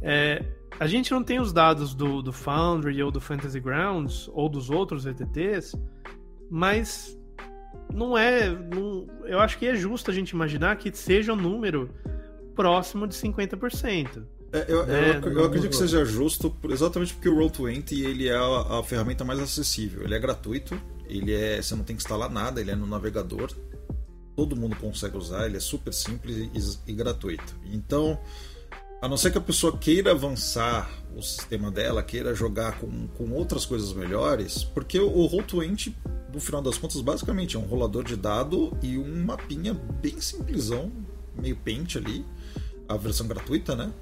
É, 0.00 0.42
a 0.78 0.86
gente 0.86 1.10
não 1.12 1.22
tem 1.22 1.38
os 1.38 1.52
dados 1.52 1.94
do, 1.94 2.22
do 2.22 2.32
Foundry 2.32 3.02
ou 3.02 3.10
do 3.10 3.20
Fantasy 3.20 3.60
Grounds 3.60 4.30
ou 4.32 4.48
dos 4.48 4.70
outros 4.70 5.04
VTTs, 5.04 5.76
mas 6.50 7.18
não 7.92 8.16
é. 8.16 8.48
Não, 8.48 9.06
eu 9.24 9.40
acho 9.40 9.58
que 9.58 9.66
é 9.66 9.74
justo 9.74 10.10
a 10.10 10.14
gente 10.14 10.30
imaginar 10.30 10.76
que 10.76 10.90
seja 10.96 11.34
um 11.34 11.36
número 11.36 11.90
próximo 12.54 13.06
de 13.06 13.14
50%. 13.14 14.24
É, 14.52 14.64
eu, 14.68 14.82
é, 14.82 15.16
eu, 15.16 15.32
eu, 15.32 15.44
acredito 15.44 15.70
que 15.70 15.76
seja 15.76 16.04
justo 16.04 16.54
exatamente 16.68 17.14
porque 17.14 17.28
o 17.28 17.36
Roll20 17.36 17.92
ele 17.92 18.28
é 18.28 18.34
a, 18.34 18.78
a, 18.78 18.82
ferramenta 18.82 19.24
mais 19.24 19.38
acessível. 19.38 20.02
Ele 20.02 20.14
é 20.14 20.18
gratuito 20.18 20.80
Ele 21.08 21.32
é, 21.32 21.62
você 21.62 21.74
não 21.76 21.84
tem 21.84 21.94
que 21.94 22.02
instalar 22.02 22.28
nada, 22.28 22.60
ele 22.60 22.70
é 22.70 22.76
no 22.76 22.86
navegador. 22.86 23.52
Todo 24.34 24.56
mundo 24.56 24.74
consegue 24.76 25.16
usar, 25.16 25.46
ele 25.46 25.56
é 25.56 25.60
super 25.60 25.92
simples 25.92 26.36
e, 26.86 26.90
e 26.90 26.94
gratuito. 26.94 27.54
Então, 27.64 28.18
a 29.00 29.08
não 29.08 29.16
ser 29.16 29.30
que 29.30 29.38
a 29.38 29.40
pessoa 29.40 29.76
queira 29.76 30.10
avançar 30.10 30.90
o 31.16 31.22
sistema 31.22 31.70
dela, 31.70 32.02
queira 32.02 32.34
jogar 32.34 32.78
com, 32.78 33.06
com 33.08 33.30
outras 33.32 33.64
coisas 33.64 33.92
melhores, 33.92 34.64
porque 34.64 34.98
o 34.98 35.28
Roll20, 35.28 35.94
no 36.32 36.40
final 36.40 36.60
das 36.60 36.76
contas, 36.76 37.00
basicamente 37.00 37.56
é 37.56 37.58
um 37.58 37.64
rolador 37.64 38.04
de 38.04 38.16
dado 38.16 38.76
e 38.82 38.98
um 38.98 39.24
mapinha 39.24 39.74
bem 39.74 40.20
simplesão, 40.20 40.92
meio 41.40 41.56
pente 41.56 41.98
ali, 41.98 42.24
a 42.88 42.96
versão 42.96 43.26
gratuita, 43.26 43.74
né? 43.74 43.92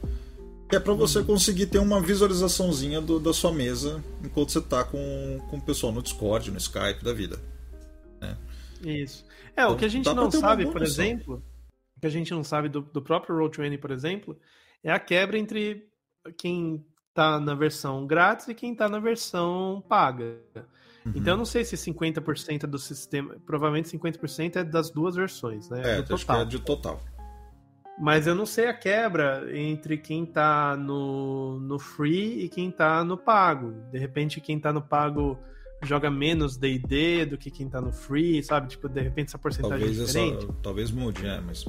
Que 0.68 0.76
é 0.76 0.80
para 0.80 0.92
você 0.92 1.22
conseguir 1.22 1.66
ter 1.66 1.78
uma 1.78 2.00
visualizaçãozinha 2.00 3.00
do, 3.00 3.18
da 3.18 3.32
sua 3.32 3.52
mesa 3.52 4.04
enquanto 4.22 4.52
você 4.52 4.60
tá 4.60 4.84
com, 4.84 5.40
com 5.48 5.56
o 5.56 5.60
pessoal 5.60 5.92
no 5.92 6.02
Discord, 6.02 6.50
no 6.50 6.58
Skype 6.58 7.02
da 7.02 7.12
vida. 7.12 7.38
Né? 8.20 8.36
Isso. 8.84 9.24
É, 9.56 9.62
então, 9.62 9.72
o 9.72 9.76
que 9.76 9.84
a 9.84 9.88
gente 9.88 10.12
não 10.12 10.30
sabe, 10.30 10.66
por 10.66 10.82
exemplo, 10.82 11.42
o 11.96 12.00
que 12.00 12.06
a 12.06 12.10
gente 12.10 12.32
não 12.32 12.44
sabe 12.44 12.68
do, 12.68 12.82
do 12.82 13.02
próprio 13.02 13.36
Roll20, 13.36 13.78
por 13.78 13.90
exemplo, 13.90 14.38
é 14.84 14.92
a 14.92 15.00
quebra 15.00 15.38
entre 15.38 15.88
quem 16.36 16.84
tá 17.14 17.40
na 17.40 17.54
versão 17.54 18.06
grátis 18.06 18.46
e 18.48 18.54
quem 18.54 18.74
tá 18.74 18.88
na 18.88 19.00
versão 19.00 19.82
paga. 19.88 20.38
Uhum. 21.04 21.12
Então 21.16 21.34
eu 21.34 21.36
não 21.36 21.44
sei 21.44 21.64
se 21.64 21.76
50% 21.76 22.66
do 22.66 22.78
sistema, 22.78 23.36
provavelmente 23.44 23.88
50% 23.96 24.56
é 24.56 24.64
das 24.64 24.90
duas 24.90 25.16
versões, 25.16 25.68
né? 25.68 25.82
É, 25.98 26.14
acho 26.14 26.24
que 26.24 26.32
é 26.32 26.44
de 26.44 26.60
total. 26.60 27.00
Mas 28.00 28.26
eu 28.26 28.34
não 28.34 28.46
sei 28.46 28.68
a 28.68 28.74
quebra 28.74 29.48
entre 29.52 29.98
quem 29.98 30.24
tá 30.24 30.76
no, 30.76 31.58
no 31.58 31.78
free 31.78 32.44
e 32.44 32.48
quem 32.48 32.70
tá 32.70 33.02
no 33.02 33.16
pago. 33.16 33.74
De 33.90 33.98
repente, 33.98 34.40
quem 34.40 34.58
tá 34.58 34.72
no 34.72 34.80
pago 34.80 35.38
joga 35.82 36.10
menos 36.10 36.56
DD 36.56 37.26
do 37.26 37.36
que 37.38 37.50
quem 37.50 37.68
tá 37.68 37.80
no 37.80 37.92
free, 37.92 38.42
sabe? 38.42 38.68
Tipo, 38.68 38.88
de 38.88 39.00
repente 39.00 39.28
essa 39.28 39.38
porcentagem 39.38 39.78
talvez 39.78 40.00
é 40.00 40.04
diferente. 40.04 40.44
Essa, 40.44 40.54
talvez 40.62 40.90
mude, 40.90 41.26
é, 41.26 41.40
mas. 41.40 41.64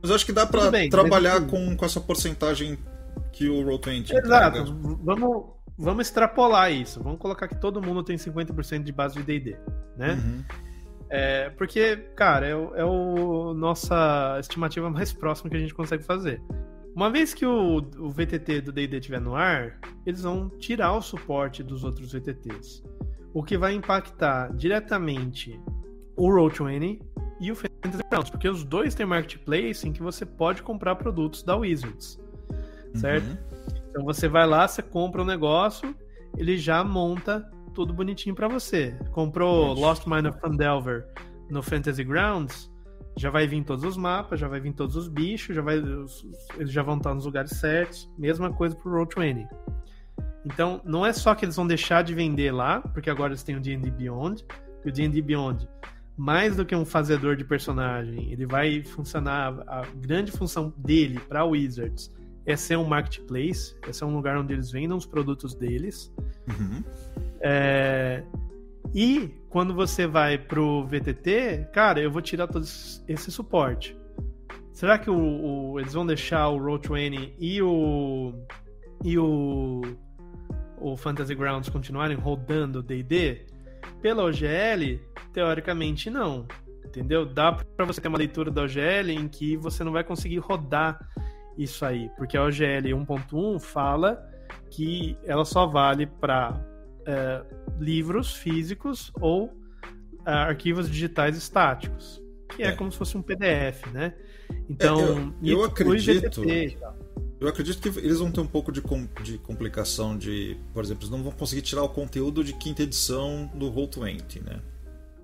Mas 0.00 0.10
eu 0.10 0.16
acho 0.16 0.26
que 0.26 0.32
dá 0.32 0.46
pra 0.46 0.70
bem, 0.70 0.90
trabalhar 0.90 1.40
mas... 1.40 1.50
com, 1.50 1.76
com 1.76 1.84
essa 1.84 2.00
porcentagem 2.00 2.78
que 3.32 3.48
o 3.48 3.62
Roll20 3.64 4.12
Exato. 4.12 4.74
Vamos, 5.02 5.44
vamos 5.78 6.06
extrapolar 6.06 6.72
isso. 6.72 7.02
Vamos 7.02 7.18
colocar 7.18 7.48
que 7.48 7.54
todo 7.54 7.80
mundo 7.80 8.02
tem 8.02 8.16
50% 8.16 8.82
de 8.82 8.92
base 8.92 9.16
de 9.16 9.22
DD, 9.22 9.56
né? 9.96 10.14
Uhum. 10.14 10.44
É, 11.14 11.50
porque, 11.50 11.96
cara, 12.16 12.46
é, 12.46 12.52
é 12.52 12.84
o 12.86 13.52
nossa 13.52 14.38
estimativa 14.40 14.88
mais 14.88 15.12
próxima 15.12 15.50
que 15.50 15.56
a 15.56 15.60
gente 15.60 15.74
consegue 15.74 16.02
fazer. 16.02 16.42
Uma 16.96 17.10
vez 17.10 17.34
que 17.34 17.44
o, 17.44 17.82
o 17.98 18.10
VTT 18.10 18.62
do 18.62 18.72
D&D 18.72 18.96
estiver 18.96 19.20
no 19.20 19.36
ar, 19.36 19.78
eles 20.06 20.22
vão 20.22 20.48
tirar 20.48 20.94
o 20.94 21.02
suporte 21.02 21.62
dos 21.62 21.84
outros 21.84 22.12
VTTs. 22.12 22.82
O 23.34 23.42
que 23.42 23.58
vai 23.58 23.74
impactar 23.74 24.56
diretamente 24.56 25.60
o 26.16 26.28
Roll20 26.28 26.98
e 27.40 27.52
o 27.52 27.56
Fantasy 27.56 28.02
Grounds, 28.10 28.30
porque 28.30 28.48
os 28.48 28.64
dois 28.64 28.94
têm 28.94 29.04
marketplace 29.04 29.86
em 29.86 29.92
que 29.92 30.02
você 30.02 30.24
pode 30.24 30.62
comprar 30.62 30.96
produtos 30.96 31.42
da 31.42 31.54
Wizards, 31.56 32.18
certo? 32.94 33.26
Uhum. 33.26 33.38
Então 33.90 34.04
você 34.04 34.28
vai 34.28 34.46
lá, 34.46 34.66
você 34.66 34.80
compra 34.80 35.20
um 35.20 35.26
negócio, 35.26 35.94
ele 36.38 36.56
já 36.56 36.82
monta 36.82 37.46
tudo 37.72 37.92
bonitinho 37.92 38.34
para 38.34 38.48
você. 38.48 38.96
Comprou 39.10 39.72
Lost 39.74 40.06
Mine 40.06 40.28
of 40.28 40.38
Fandelver 40.40 41.06
no 41.50 41.62
Fantasy 41.62 42.04
Grounds, 42.04 42.70
já 43.16 43.30
vai 43.30 43.46
vir 43.46 43.62
todos 43.64 43.84
os 43.84 43.96
mapas, 43.96 44.40
já 44.40 44.48
vai 44.48 44.60
vir 44.60 44.72
todos 44.72 44.96
os 44.96 45.08
bichos, 45.08 45.54
já 45.54 45.62
vai, 45.62 45.76
eles 46.56 46.72
já 46.72 46.82
vão 46.82 46.96
estar 46.96 47.14
nos 47.14 47.24
lugares 47.24 47.52
certos. 47.52 48.10
Mesma 48.18 48.52
coisa 48.52 48.74
pro 48.74 48.90
Roll20. 48.90 49.46
Então, 50.44 50.80
não 50.84 51.04
é 51.06 51.12
só 51.12 51.34
que 51.34 51.44
eles 51.44 51.56
vão 51.56 51.66
deixar 51.66 52.02
de 52.02 52.14
vender 52.14 52.52
lá, 52.52 52.80
porque 52.80 53.10
agora 53.10 53.32
eles 53.32 53.42
têm 53.42 53.56
o 53.56 53.60
D&D 53.60 53.90
Beyond, 53.90 54.44
e 54.84 54.88
o 54.88 54.92
D&D 54.92 55.22
Beyond, 55.22 55.68
mais 56.16 56.56
do 56.56 56.64
que 56.64 56.74
um 56.74 56.84
fazedor 56.84 57.36
de 57.36 57.44
personagem, 57.44 58.32
ele 58.32 58.46
vai 58.46 58.82
funcionar, 58.82 59.62
a 59.66 59.82
grande 59.94 60.32
função 60.32 60.72
dele 60.76 61.20
para 61.20 61.44
Wizards 61.44 62.12
é 62.44 62.56
ser 62.56 62.76
um 62.76 62.84
marketplace, 62.84 63.76
é 63.86 63.92
ser 63.92 64.04
um 64.04 64.14
lugar 64.14 64.36
onde 64.36 64.52
eles 64.52 64.70
vendam 64.70 64.96
os 64.96 65.06
produtos 65.06 65.54
deles. 65.54 66.12
Uhum. 66.48 66.82
É... 67.40 68.22
E 68.94 69.30
quando 69.48 69.74
você 69.74 70.06
vai 70.06 70.36
pro 70.36 70.86
VTT, 70.86 71.68
cara, 71.72 72.00
eu 72.00 72.10
vou 72.10 72.20
tirar 72.20 72.46
todo 72.46 72.64
esse 72.64 73.30
suporte. 73.30 73.96
Será 74.72 74.98
que 74.98 75.10
o, 75.10 75.72
o 75.72 75.80
eles 75.80 75.92
vão 75.92 76.04
deixar 76.04 76.48
o 76.48 76.58
Roll20 76.58 77.34
e 77.38 77.62
o 77.62 78.34
e 79.04 79.18
o 79.18 79.82
o 80.78 80.96
Fantasy 80.96 81.34
Grounds 81.34 81.68
continuarem 81.68 82.16
rodando 82.16 82.82
D&D? 82.82 83.46
Pela 84.00 84.24
OGL, 84.24 85.00
teoricamente 85.32 86.10
não. 86.10 86.46
Entendeu? 86.84 87.24
Dá 87.24 87.52
para 87.52 87.86
você 87.86 88.00
ter 88.00 88.08
uma 88.08 88.18
leitura 88.18 88.50
da 88.50 88.62
OGL 88.62 89.10
em 89.10 89.28
que 89.28 89.56
você 89.56 89.84
não 89.84 89.92
vai 89.92 90.02
conseguir 90.02 90.38
rodar 90.38 90.98
isso 91.56 91.84
aí, 91.84 92.10
porque 92.16 92.36
a 92.36 92.44
OGL 92.44 92.96
1.1 93.06 93.60
fala 93.60 94.22
que 94.70 95.16
ela 95.24 95.44
só 95.44 95.66
vale 95.66 96.06
para 96.06 96.60
é, 97.06 97.44
livros 97.78 98.34
físicos 98.34 99.12
ou 99.20 99.52
é, 100.26 100.30
arquivos 100.30 100.88
digitais 100.88 101.36
estáticos, 101.36 102.22
que 102.48 102.62
é, 102.62 102.68
é, 102.68 102.72
como 102.72 102.90
se 102.90 102.98
fosse 102.98 103.16
um 103.16 103.22
PDF, 103.22 103.86
né? 103.92 104.14
Então, 104.68 104.98
é, 105.00 105.50
eu, 105.50 105.58
eu 105.58 105.64
acredito. 105.64 106.42
Eu 107.40 107.48
acredito 107.48 107.80
que 107.80 107.98
eles 107.98 108.20
vão 108.20 108.30
ter 108.30 108.40
um 108.40 108.46
pouco 108.46 108.70
de, 108.70 108.80
com, 108.80 109.04
de 109.20 109.36
complicação 109.38 110.16
de, 110.16 110.56
por 110.72 110.84
exemplo, 110.84 111.02
eles 111.02 111.10
não 111.10 111.24
vão 111.24 111.32
conseguir 111.32 111.62
tirar 111.62 111.82
o 111.82 111.88
conteúdo 111.88 112.44
de 112.44 112.52
quinta 112.52 112.84
edição 112.84 113.50
do 113.52 113.66
Roll20, 113.72 114.44
né? 114.44 114.62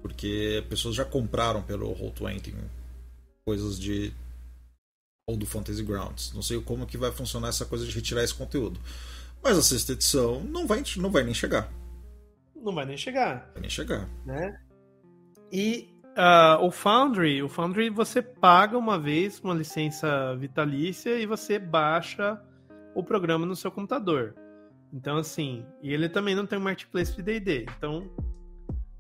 Porque 0.02 0.64
pessoas 0.68 0.96
já 0.96 1.04
compraram 1.04 1.62
pelo 1.62 1.94
Roll20 1.94 2.54
coisas 3.44 3.78
de 3.78 4.12
do 5.36 5.46
Fantasy 5.46 5.82
Grounds. 5.82 6.32
Não 6.34 6.42
sei 6.42 6.60
como 6.60 6.86
que 6.86 6.96
vai 6.96 7.10
funcionar 7.10 7.48
essa 7.48 7.64
coisa 7.64 7.84
de 7.84 7.94
retirar 7.94 8.22
esse 8.22 8.34
conteúdo. 8.34 8.80
Mas 9.42 9.56
a 9.56 9.62
sexta 9.62 9.92
edição 9.92 10.40
não 10.40 10.66
vai, 10.66 10.82
não 10.96 11.10
vai 11.10 11.24
nem 11.24 11.34
chegar. 11.34 11.70
Não 12.56 12.74
vai 12.74 12.84
nem 12.84 12.96
chegar. 12.96 13.50
Vai 13.52 13.60
nem 13.60 13.70
chegar. 13.70 14.08
Né? 14.24 14.58
E 15.52 15.88
uh, 16.16 16.64
o 16.64 16.70
Foundry, 16.70 17.42
o 17.42 17.48
Foundry 17.48 17.88
você 17.88 18.20
paga 18.20 18.76
uma 18.76 18.98
vez 18.98 19.40
uma 19.40 19.54
licença 19.54 20.34
vitalícia 20.36 21.18
e 21.18 21.26
você 21.26 21.58
baixa 21.58 22.40
o 22.94 23.02
programa 23.02 23.46
no 23.46 23.54
seu 23.54 23.70
computador. 23.70 24.34
Então, 24.92 25.18
assim, 25.18 25.64
e 25.82 25.92
ele 25.92 26.08
também 26.08 26.34
não 26.34 26.46
tem 26.46 26.58
um 26.58 26.62
marketplace 26.62 27.14
de 27.14 27.22
D&D. 27.22 27.66
Então, 27.76 28.10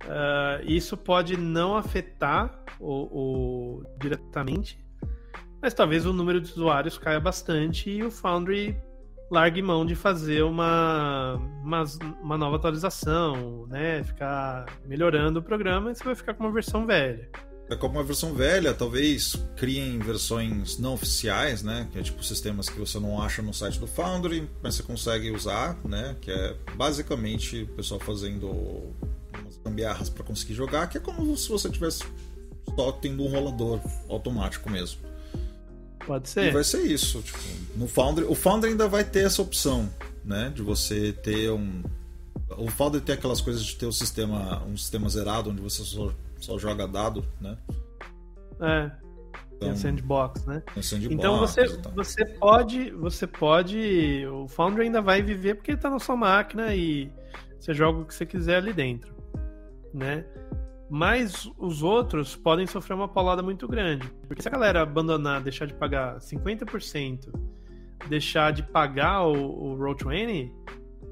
uh, 0.04 0.62
isso 0.64 0.96
pode 0.96 1.36
não 1.36 1.76
afetar 1.76 2.62
o, 2.78 3.80
o 3.80 3.84
diretamente 3.98 4.78
mas 5.60 5.74
talvez 5.74 6.06
o 6.06 6.12
número 6.12 6.40
de 6.40 6.50
usuários 6.52 6.98
caia 6.98 7.20
bastante 7.20 7.90
e 7.90 8.02
o 8.02 8.10
Foundry 8.10 8.76
largue 9.30 9.60
mão 9.60 9.84
de 9.84 9.94
fazer 9.94 10.42
uma, 10.42 11.34
uma, 11.62 11.84
uma 12.22 12.38
nova 12.38 12.56
atualização, 12.56 13.66
né? 13.66 14.02
Ficar 14.02 14.66
melhorando 14.86 15.40
o 15.40 15.42
programa 15.42 15.90
e 15.90 15.94
você 15.94 16.04
vai 16.04 16.14
ficar 16.14 16.34
com 16.34 16.44
uma 16.44 16.52
versão 16.52 16.86
velha. 16.86 17.28
É 17.70 17.76
como 17.76 17.98
uma 17.98 18.04
versão 18.04 18.32
velha, 18.32 18.72
talvez 18.72 19.36
criem 19.54 19.98
versões 19.98 20.78
não 20.78 20.94
oficiais, 20.94 21.62
né? 21.62 21.86
Que 21.92 21.98
é 21.98 22.02
tipo 22.02 22.24
sistemas 22.24 22.68
que 22.68 22.78
você 22.78 22.98
não 22.98 23.20
acha 23.20 23.42
no 23.42 23.52
site 23.52 23.78
do 23.78 23.86
Foundry, 23.86 24.48
mas 24.62 24.76
você 24.76 24.82
consegue 24.82 25.30
usar, 25.30 25.76
né? 25.84 26.16
Que 26.20 26.30
é 26.30 26.56
basicamente 26.74 27.64
o 27.64 27.68
pessoal 27.68 28.00
fazendo 28.00 28.48
umas 28.48 29.58
gambiarras 29.62 30.08
para 30.08 30.24
conseguir 30.24 30.54
jogar, 30.54 30.86
que 30.86 30.96
é 30.96 31.00
como 31.00 31.36
se 31.36 31.48
você 31.50 31.68
tivesse 31.68 32.04
só 32.74 32.92
tendo 32.92 33.22
um 33.22 33.28
rolador 33.28 33.80
automático 34.08 34.70
mesmo. 34.70 35.07
Pode 36.06 36.28
ser. 36.28 36.48
E 36.48 36.50
vai 36.50 36.64
ser 36.64 36.82
isso. 36.82 37.20
Tipo, 37.22 37.38
no 37.76 37.86
Foundry, 37.86 38.24
o 38.24 38.34
Foundry 38.34 38.70
ainda 38.70 38.88
vai 38.88 39.04
ter 39.04 39.24
essa 39.24 39.42
opção, 39.42 39.88
né? 40.24 40.52
De 40.54 40.62
você 40.62 41.12
ter 41.12 41.50
um. 41.50 41.82
O 42.56 42.70
Foundry 42.70 43.00
tem 43.00 43.14
aquelas 43.14 43.40
coisas 43.40 43.62
de 43.62 43.76
ter 43.76 43.86
um 43.86 43.92
sistema, 43.92 44.62
um 44.64 44.76
sistema 44.76 45.08
zerado, 45.08 45.50
onde 45.50 45.60
você 45.60 45.82
só, 45.84 46.12
só 46.40 46.58
joga 46.58 46.86
dado, 46.88 47.24
né? 47.40 47.56
É. 48.60 48.90
Então, 49.58 49.58
tem 49.58 49.70
um 49.72 49.76
sandbox, 49.76 50.46
né? 50.46 50.62
Tem 50.72 50.82
sandbox, 50.82 51.14
então 51.14 51.38
você, 51.38 51.66
você 51.94 52.24
pode. 52.24 52.90
Você 52.92 53.26
pode. 53.26 54.26
O 54.26 54.48
Foundry 54.48 54.84
ainda 54.84 55.02
vai 55.02 55.20
viver 55.20 55.56
porque 55.56 55.72
ele 55.72 55.80
tá 55.80 55.90
na 55.90 55.98
sua 55.98 56.16
máquina 56.16 56.74
e 56.74 57.10
você 57.58 57.74
joga 57.74 58.00
o 58.00 58.04
que 58.04 58.14
você 58.14 58.24
quiser 58.24 58.56
ali 58.56 58.72
dentro. 58.72 59.12
Né? 59.92 60.24
Mas 60.90 61.50
os 61.58 61.82
outros 61.82 62.34
podem 62.34 62.66
sofrer 62.66 62.94
uma 62.94 63.08
paulada 63.08 63.42
muito 63.42 63.68
grande. 63.68 64.08
Porque 64.26 64.40
se 64.40 64.48
a 64.48 64.50
galera 64.50 64.82
abandonar, 64.82 65.42
deixar 65.42 65.66
de 65.66 65.74
pagar 65.74 66.16
50%, 66.16 67.30
deixar 68.08 68.52
de 68.52 68.62
pagar 68.62 69.24
o, 69.26 69.74
o 69.74 69.78
Roll20, 69.78 70.50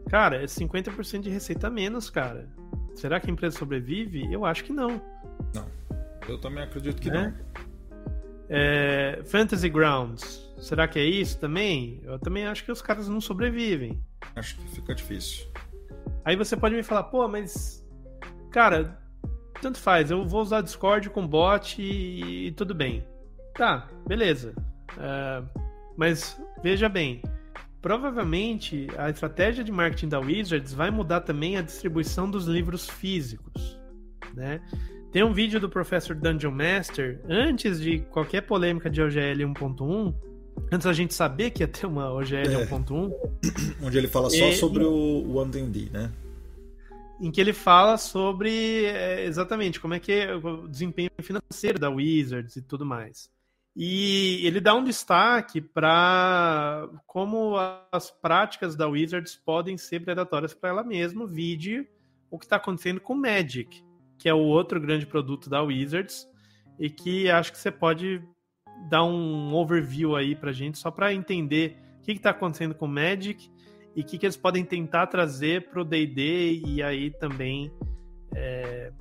cara, 0.08 0.42
é 0.42 0.46
50% 0.46 1.20
de 1.20 1.30
receita 1.30 1.68
menos, 1.68 2.08
cara. 2.08 2.48
Será 2.94 3.20
que 3.20 3.28
a 3.28 3.32
empresa 3.32 3.58
sobrevive? 3.58 4.32
Eu 4.32 4.46
acho 4.46 4.64
que 4.64 4.72
não. 4.72 5.02
Não. 5.54 5.66
Eu 6.26 6.38
também 6.38 6.64
acredito 6.64 7.00
que 7.00 7.10
né? 7.10 7.34
não. 7.38 7.66
É, 8.48 9.22
Fantasy 9.26 9.68
Grounds, 9.68 10.50
será 10.58 10.88
que 10.88 10.98
é 10.98 11.04
isso 11.04 11.38
também? 11.38 12.00
Eu 12.04 12.18
também 12.18 12.46
acho 12.46 12.64
que 12.64 12.72
os 12.72 12.80
caras 12.80 13.08
não 13.08 13.20
sobrevivem. 13.20 14.00
Acho 14.34 14.56
que 14.56 14.68
fica 14.68 14.94
difícil. 14.94 15.46
Aí 16.24 16.36
você 16.36 16.56
pode 16.56 16.74
me 16.74 16.82
falar, 16.82 17.04
pô, 17.04 17.28
mas 17.28 17.84
cara, 18.50 18.98
tanto 19.60 19.78
faz, 19.78 20.10
eu 20.10 20.26
vou 20.26 20.42
usar 20.42 20.60
Discord 20.60 21.10
com 21.10 21.26
bot 21.26 21.80
e, 21.80 22.48
e 22.48 22.52
tudo 22.52 22.74
bem. 22.74 23.04
Tá, 23.54 23.88
beleza. 24.06 24.54
Uh, 24.92 25.46
mas 25.96 26.40
veja 26.62 26.88
bem, 26.88 27.22
provavelmente 27.80 28.88
a 28.98 29.08
estratégia 29.10 29.64
de 29.64 29.72
marketing 29.72 30.08
da 30.08 30.20
Wizards 30.20 30.74
vai 30.74 30.90
mudar 30.90 31.20
também 31.20 31.56
a 31.56 31.62
distribuição 31.62 32.30
dos 32.30 32.46
livros 32.46 32.88
físicos, 32.88 33.78
né? 34.34 34.60
Tem 35.12 35.22
um 35.22 35.32
vídeo 35.32 35.58
do 35.58 35.68
Professor 35.68 36.14
Dungeon 36.14 36.50
Master 36.50 37.20
antes 37.26 37.80
de 37.80 38.00
qualquer 38.00 38.42
polêmica 38.42 38.90
de 38.90 39.00
OGL 39.00 39.44
1.1, 39.54 40.14
antes 40.70 40.84
da 40.84 40.92
gente 40.92 41.14
saber 41.14 41.50
que 41.52 41.62
ia 41.62 41.68
ter 41.68 41.86
uma 41.86 42.12
OGL 42.12 42.34
é. 42.34 42.66
1.1, 42.66 43.14
onde 43.82 43.96
ele 43.96 44.08
fala 44.08 44.28
só 44.28 44.48
e... 44.48 44.56
sobre 44.56 44.84
o 44.84 45.36
One 45.36 45.50
D&D, 45.50 45.88
né? 45.90 46.10
Em 47.20 47.30
que 47.30 47.40
ele 47.40 47.52
fala 47.52 47.96
sobre 47.96 48.84
é, 48.84 49.24
exatamente 49.24 49.80
como 49.80 49.94
é 49.94 50.00
que 50.00 50.12
é 50.12 50.34
o 50.34 50.68
desempenho 50.68 51.10
financeiro 51.20 51.78
da 51.78 51.90
Wizards 51.90 52.56
e 52.56 52.62
tudo 52.62 52.84
mais. 52.84 53.30
E 53.74 54.40
ele 54.46 54.58
dá 54.60 54.74
um 54.74 54.82
destaque 54.82 55.60
para 55.60 56.88
como 57.06 57.56
as 57.92 58.10
práticas 58.10 58.74
da 58.74 58.88
Wizards 58.88 59.36
podem 59.36 59.76
ser 59.76 60.00
predatórias 60.00 60.54
para 60.54 60.70
ela 60.70 60.82
mesma, 60.82 61.26
vide 61.26 61.86
o 62.30 62.38
que 62.38 62.46
está 62.46 62.56
acontecendo 62.56 63.00
com 63.00 63.14
Magic, 63.14 63.84
que 64.18 64.28
é 64.28 64.34
o 64.34 64.38
outro 64.38 64.80
grande 64.80 65.06
produto 65.06 65.50
da 65.50 65.62
Wizards, 65.62 66.26
e 66.78 66.88
que 66.88 67.30
acho 67.30 67.52
que 67.52 67.58
você 67.58 67.70
pode 67.70 68.22
dar 68.88 69.04
um 69.04 69.54
overview 69.54 70.16
aí 70.16 70.34
para 70.34 70.52
gente, 70.52 70.78
só 70.78 70.90
para 70.90 71.12
entender 71.12 71.76
o 71.98 72.02
que 72.02 72.12
está 72.12 72.30
acontecendo 72.30 72.74
com 72.74 72.86
Magic 72.86 73.50
e 73.96 74.02
o 74.02 74.04
que, 74.04 74.18
que 74.18 74.26
eles 74.26 74.36
podem 74.36 74.62
tentar 74.62 75.06
trazer 75.06 75.70
para 75.70 75.80
o 75.80 75.84
D&D 75.84 76.62
e 76.66 76.82
aí 76.82 77.10
também 77.10 77.72
é, 78.34 78.92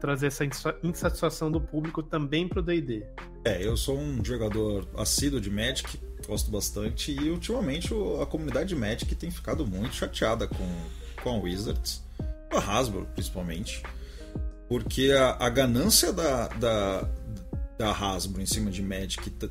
trazer 0.00 0.26
essa 0.26 0.44
insatisfação 0.82 1.52
do 1.52 1.60
público 1.60 2.02
também 2.02 2.48
para 2.48 2.58
o 2.58 2.62
D&D. 2.62 3.06
É, 3.44 3.64
eu 3.64 3.76
sou 3.76 3.96
um 3.96 4.24
jogador 4.24 4.88
assíduo 4.96 5.40
de 5.40 5.48
Magic, 5.48 6.00
gosto 6.26 6.50
bastante, 6.50 7.12
e 7.12 7.30
ultimamente 7.30 7.94
a 8.20 8.26
comunidade 8.26 8.70
de 8.70 8.76
Magic 8.76 9.14
tem 9.14 9.30
ficado 9.30 9.64
muito 9.64 9.94
chateada 9.94 10.48
com, 10.48 10.66
com 11.22 11.30
a 11.30 11.38
Wizards, 11.38 12.02
com 12.50 12.56
a 12.56 12.60
Hasbro 12.60 13.06
principalmente, 13.14 13.84
porque 14.68 15.12
a, 15.12 15.46
a 15.46 15.48
ganância 15.48 16.12
da, 16.12 16.48
da, 16.48 17.08
da 17.78 17.92
Hasbro 17.92 18.42
em 18.42 18.46
cima 18.46 18.70
de 18.70 18.82
Magic 18.82 19.30
tá, 19.30 19.48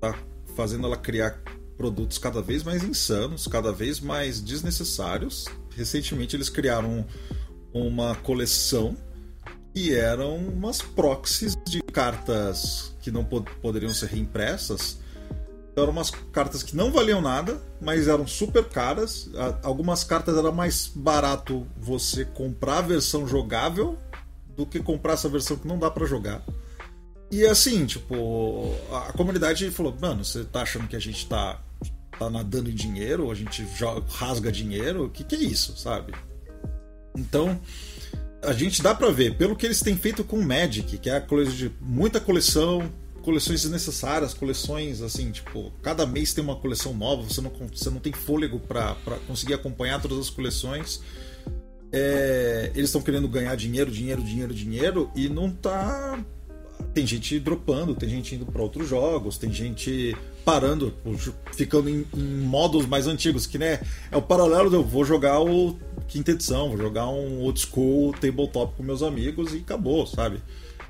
tá 0.00 0.18
fazendo 0.54 0.86
ela 0.86 0.98
criar 0.98 1.42
produtos 1.76 2.18
cada 2.18 2.40
vez 2.40 2.62
mais 2.62 2.82
insanos, 2.82 3.46
cada 3.46 3.72
vez 3.72 4.00
mais 4.00 4.40
desnecessários. 4.40 5.46
Recentemente 5.74 6.36
eles 6.36 6.48
criaram 6.48 7.04
uma 7.72 8.14
coleção 8.16 8.96
e 9.74 9.92
eram 9.92 10.36
umas 10.36 10.82
proxies 10.82 11.56
de 11.66 11.82
cartas 11.82 12.94
que 13.00 13.10
não 13.10 13.24
pod 13.24 13.50
poderiam 13.60 13.92
ser 13.92 14.06
reimpressas. 14.06 14.98
Eram 15.74 15.90
umas 15.90 16.10
cartas 16.10 16.62
que 16.62 16.76
não 16.76 16.92
valiam 16.92 17.22
nada, 17.22 17.58
mas 17.80 18.06
eram 18.06 18.26
super 18.26 18.64
caras. 18.64 19.30
Algumas 19.62 20.04
cartas 20.04 20.36
era 20.36 20.52
mais 20.52 20.92
barato 20.94 21.66
você 21.78 22.26
comprar 22.26 22.78
a 22.78 22.82
versão 22.82 23.26
jogável 23.26 23.96
do 24.54 24.66
que 24.66 24.80
comprar 24.80 25.14
essa 25.14 25.30
versão 25.30 25.56
que 25.56 25.66
não 25.66 25.78
dá 25.78 25.90
para 25.90 26.04
jogar. 26.04 26.44
E 27.32 27.46
assim, 27.46 27.86
tipo, 27.86 28.74
a 28.92 29.10
comunidade 29.14 29.70
falou: 29.70 29.96
mano, 29.98 30.22
você 30.22 30.44
tá 30.44 30.60
achando 30.60 30.86
que 30.86 30.94
a 30.94 31.00
gente 31.00 31.26
tá, 31.26 31.58
tá 32.18 32.28
nadando 32.28 32.68
em 32.68 32.74
dinheiro? 32.74 33.30
A 33.30 33.34
gente 33.34 33.66
joga, 33.74 34.04
rasga 34.06 34.52
dinheiro? 34.52 35.06
O 35.06 35.10
que, 35.10 35.24
que 35.24 35.34
é 35.34 35.38
isso, 35.38 35.74
sabe? 35.78 36.12
Então, 37.16 37.58
a 38.42 38.52
gente 38.52 38.82
dá 38.82 38.94
para 38.94 39.10
ver, 39.10 39.38
pelo 39.38 39.56
que 39.56 39.64
eles 39.64 39.80
têm 39.80 39.96
feito 39.96 40.22
com 40.22 40.42
Magic, 40.42 40.98
que 40.98 41.08
é 41.08 41.16
a 41.16 41.20
coisa 41.22 41.50
de 41.50 41.72
muita 41.80 42.20
coleção, 42.20 42.92
coleções 43.22 43.62
desnecessárias, 43.62 44.34
coleções 44.34 45.00
assim, 45.00 45.30
tipo, 45.30 45.72
cada 45.82 46.04
mês 46.04 46.34
tem 46.34 46.44
uma 46.44 46.56
coleção 46.56 46.92
nova, 46.92 47.22
você 47.22 47.40
não, 47.40 47.50
você 47.50 47.88
não 47.88 47.98
tem 47.98 48.12
fôlego 48.12 48.60
para 48.60 48.94
conseguir 49.26 49.54
acompanhar 49.54 50.02
todas 50.02 50.18
as 50.18 50.28
coleções. 50.28 51.00
É, 51.90 52.72
eles 52.74 52.88
estão 52.88 53.00
querendo 53.00 53.26
ganhar 53.26 53.54
dinheiro, 53.54 53.90
dinheiro, 53.90 54.22
dinheiro, 54.22 54.52
dinheiro 54.52 55.10
e 55.16 55.30
não 55.30 55.50
tá. 55.50 56.22
Tem 56.94 57.06
gente 57.06 57.38
dropando, 57.38 57.94
tem 57.94 58.08
gente 58.08 58.34
indo 58.34 58.46
para 58.46 58.62
outros 58.62 58.88
jogos, 58.88 59.38
tem 59.38 59.52
gente 59.52 60.16
parando, 60.44 60.92
ficando 61.52 61.88
em, 61.88 62.06
em, 62.14 62.22
modos 62.22 62.86
mais 62.86 63.06
antigos, 63.06 63.46
que 63.46 63.58
né, 63.58 63.80
é 64.10 64.16
o 64.16 64.22
paralelo 64.22 64.68
de 64.68 64.76
eu 64.76 64.82
vou 64.82 65.04
jogar 65.04 65.40
o 65.40 65.78
quinta 66.08 66.32
edição, 66.32 66.68
vou 66.68 66.78
jogar 66.78 67.08
um 67.08 67.40
old 67.40 67.58
school 67.60 68.12
tabletop 68.12 68.74
com 68.76 68.82
meus 68.82 69.02
amigos 69.02 69.54
e 69.54 69.58
acabou, 69.58 70.06
sabe? 70.06 70.40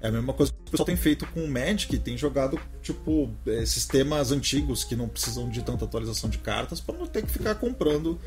É 0.01 0.09
a 0.09 0.11
mesma 0.11 0.33
coisa 0.33 0.53
que 0.53 0.59
o 0.69 0.71
pessoal 0.73 0.87
tem 0.87 0.97
feito 0.97 1.25
com 1.27 1.45
o 1.45 1.49
Magic, 1.49 1.97
tem 1.99 2.19
jogado, 2.19 2.59
tipo, 2.83 3.31
é, 3.47 3.65
sistemas 3.65 4.33
antigos 4.33 4.83
que 4.83 4.97
não 4.97 5.09
precisam 5.09 5.49
de 5.49 5.63
tanta 5.63 5.85
atualização 5.85 6.29
de 6.29 6.39
cartas 6.39 6.81
para 6.81 6.97
não 6.99 7.07
ter 7.07 7.23
que 7.23 7.31
ficar 7.31 7.55
comprando 7.55 8.19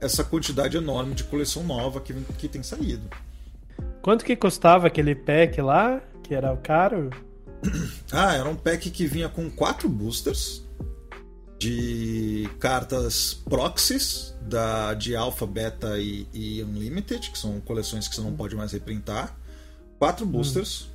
essa 0.00 0.22
quantidade 0.22 0.76
enorme 0.76 1.14
de 1.14 1.24
coleção 1.24 1.64
nova 1.64 1.98
que, 2.00 2.12
que 2.36 2.46
tem 2.46 2.62
saído. 2.62 3.08
Quanto 4.02 4.22
que 4.22 4.36
custava 4.36 4.86
aquele 4.86 5.14
pack 5.14 5.62
lá, 5.62 6.02
que 6.24 6.34
era 6.34 6.56
caro? 6.56 7.10
Ah, 8.12 8.34
era 8.34 8.48
um 8.48 8.54
pack 8.54 8.90
que 8.90 9.06
vinha 9.06 9.28
com 9.28 9.50
quatro 9.50 9.88
boosters, 9.88 10.62
de 11.58 12.48
cartas 12.58 13.34
proxies 13.48 14.34
da, 14.42 14.92
de 14.92 15.16
Alpha, 15.16 15.46
Beta 15.46 15.98
e, 15.98 16.28
e, 16.32 16.62
Unlimited, 16.62 17.30
que 17.30 17.38
são 17.38 17.60
coleções 17.60 18.06
que 18.06 18.14
você 18.14 18.20
não 18.20 18.34
pode 18.34 18.54
mais 18.54 18.72
reprintar. 18.72 19.34
Quatro 19.98 20.26
boosters. 20.26 20.82
Hum. 20.82 20.94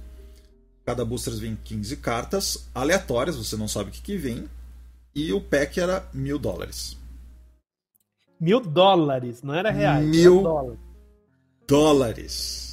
Cada 0.86 1.04
booster 1.04 1.34
vem 1.36 1.58
15 1.64 1.98
cartas 1.98 2.70
aleatórias, 2.74 3.36
você 3.36 3.58
não 3.58 3.68
sabe 3.68 3.90
o 3.90 3.94
que, 3.94 4.02
que 4.02 4.16
vem. 4.16 4.48
E 5.16 5.34
o 5.34 5.42
pack 5.42 5.80
era 5.80 6.08
mil 6.14 6.38
dólares. 6.38 6.98
Mil 8.40 8.60
dólares, 8.62 9.44
não 9.44 9.54
era 9.54 9.72
reais. 9.72 10.08
Mil 10.08 10.44
dólares. 10.44 10.80
dólares. 11.68 12.69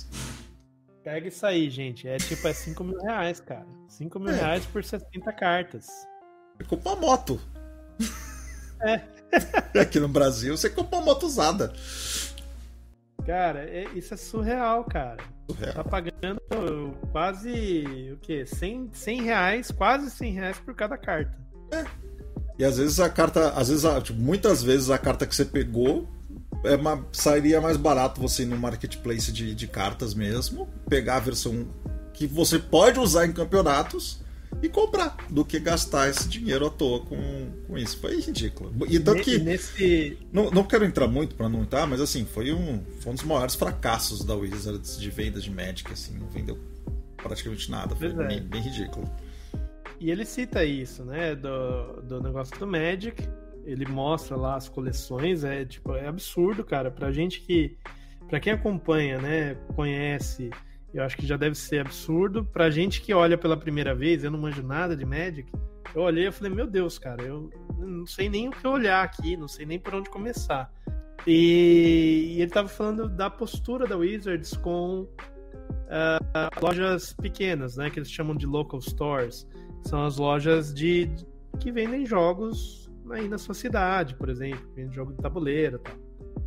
Pega 1.07 1.29
isso 1.29 1.47
aí, 1.47 1.71
gente. 1.71 2.09
É 2.09 2.17
tipo, 2.17 2.49
é 2.49 2.53
5 2.53 2.83
mil 2.83 2.99
reais, 2.99 3.39
cara. 3.39 3.65
5 3.87 4.19
mil 4.19 4.31
é. 4.31 4.41
reais 4.41 4.67
por 4.67 4.83
70 4.83 5.33
cartas. 5.35 5.87
É 6.59 6.65
compra 6.65 6.95
uma 6.95 7.01
moto. 7.01 7.41
É. 8.81 9.01
Aqui 9.81 10.01
no 10.01 10.09
Brasil 10.09 10.57
você 10.57 10.69
compra 10.69 10.99
uma 10.99 11.05
moto 11.05 11.25
usada. 11.25 11.73
Cara, 13.25 13.61
é, 13.71 13.85
isso 13.95 14.15
é 14.15 14.17
surreal, 14.17 14.83
cara. 14.83 15.23
Surreal. 15.49 15.75
Tá 15.75 15.85
pagando 15.85 16.41
quase 17.13 18.11
o 18.13 18.17
quê? 18.17 18.45
100, 18.45 18.91
100 18.93 19.23
reais, 19.23 19.71
quase 19.71 20.11
100 20.11 20.33
reais 20.33 20.59
por 20.59 20.75
cada 20.75 20.99
carta. 20.99 21.39
É. 21.71 21.85
E 22.59 22.65
às 22.65 22.79
vezes 22.79 22.99
a 22.99 23.09
carta, 23.09 23.51
às 23.51 23.69
vezes, 23.69 23.85
tipo, 24.03 24.19
muitas 24.19 24.61
vezes 24.61 24.91
a 24.91 24.99
carta 24.99 25.25
que 25.25 25.37
você 25.37 25.45
pegou 25.45 26.09
é 26.67 26.77
uma, 26.77 27.07
sairia 27.13 27.61
mais 27.61 27.77
barato 27.77 28.21
você 28.21 28.43
ir 28.43 28.47
no 28.47 28.57
marketplace 28.57 29.33
de, 29.33 29.55
de 29.55 29.67
cartas 29.67 30.15
mesmo, 30.15 30.69
pegar 30.89 31.17
a 31.17 31.21
versão 31.21 31.67
que 32.13 32.27
você 32.27 32.59
pode 32.59 32.99
usar 32.99 33.27
em 33.27 33.33
campeonatos 33.33 34.25
e 34.63 34.69
comprar 34.69 35.17
do 35.29 35.45
que 35.45 35.59
gastar 35.59 36.09
esse 36.09 36.29
dinheiro 36.29 36.67
à 36.67 36.71
toa 36.71 37.01
com, 37.01 37.51
com 37.67 37.77
isso. 37.77 37.99
Foi 37.99 38.19
ridículo. 38.21 38.73
E 38.89 38.99
tanto 38.99 39.23
que. 39.23 39.39
Nesse... 39.39 40.19
Não, 40.33 40.51
não 40.51 40.65
quero 40.65 40.85
entrar 40.85 41.07
muito 41.09 41.35
para 41.35 41.49
não 41.49 41.63
entrar, 41.63 41.87
mas 41.87 42.01
assim, 42.01 42.25
foi 42.25 42.53
um, 42.53 42.83
foi 43.01 43.13
um 43.13 43.15
dos 43.15 43.25
maiores 43.25 43.55
fracassos 43.55 44.25
da 44.25 44.35
Wizards 44.35 44.99
de 44.99 45.11
venda 45.11 45.41
de 45.41 45.51
Magic, 45.51 45.93
assim, 45.93 46.17
não 46.19 46.29
vendeu 46.29 46.59
praticamente 47.17 47.71
nada. 47.71 47.95
Foi 47.95 48.09
é. 48.09 48.13
bem, 48.13 48.41
bem, 48.43 48.63
ridículo. 48.63 49.11
E 50.01 50.11
ele 50.11 50.25
cita 50.25 50.65
isso, 50.65 51.05
né? 51.05 51.35
Do, 51.35 52.03
do 52.03 52.23
negócio 52.23 52.59
do 52.59 52.67
Magic. 52.67 53.29
Ele 53.67 53.85
mostra 53.85 54.37
lá 54.37 54.57
as 54.57 54.69
coleções, 54.69 55.45
é 55.45 55.65
tipo, 55.65 55.93
é 55.95 56.07
absurdo, 56.07 56.65
cara. 56.65 56.91
Pra 56.91 57.13
gente 57.13 57.41
que. 57.41 57.77
Pra 58.29 58.41
quem 58.41 58.53
acompanha, 58.53 59.21
né, 59.21 59.55
conhece 59.75 60.51
eu 60.97 61.05
acho 61.05 61.17
que 61.17 61.27
já 61.27 61.37
deve 61.37 61.55
ser 61.55 61.81
absurdo. 61.81 62.45
Pra 62.45 62.71
gente 62.71 63.03
que 63.03 63.13
olha 63.13 63.37
pela 63.37 63.57
primeira 63.57 63.95
vez, 63.95 64.25
eu 64.25 64.31
não 64.31 64.39
manjo 64.39 64.63
nada 64.63 64.97
de 64.97 65.05
Magic, 65.05 65.51
eu 65.95 66.03
olhei 66.03 66.27
e 66.27 66.33
falei, 66.33 66.53
meu 66.53 66.67
Deus, 66.67 66.99
cara, 66.99 67.23
eu 67.23 67.51
não 67.79 68.07
sei 68.07 68.29
nem 68.29 68.49
o 68.49 68.51
que 68.51 68.67
olhar 68.67 69.05
aqui, 69.05 69.37
não 69.37 69.49
sei 69.49 69.67
nem 69.67 69.79
por 69.79 69.95
onde 69.95 70.09
começar. 70.09 70.73
E, 71.27 72.35
e 72.37 72.43
ele 72.43 72.51
tava 72.51 72.69
falando 72.69 73.09
da 73.09 73.29
postura 73.29 73.87
da 73.87 73.97
Wizards 73.97 74.57
com 74.57 75.01
uh, 75.03 76.61
lojas 76.63 77.13
pequenas, 77.13 77.77
né? 77.77 77.91
Que 77.91 77.99
eles 77.99 78.11
chamam 78.11 78.35
de 78.35 78.47
local 78.47 78.81
stores. 78.81 79.47
São 79.83 80.05
as 80.05 80.17
lojas 80.17 80.73
de, 80.73 81.07
de 81.07 81.27
que 81.61 81.71
vendem 81.71 82.07
jogos 82.07 82.86
aí 83.13 83.29
na 83.29 83.39
sua 83.39 83.55
cidade, 83.55 84.15
por 84.15 84.29
exemplo, 84.29 84.67
vendem 84.75 84.93
jogo 84.93 85.13
de 85.13 85.19
tabuleiro 85.19 85.79
tal. 85.79 85.95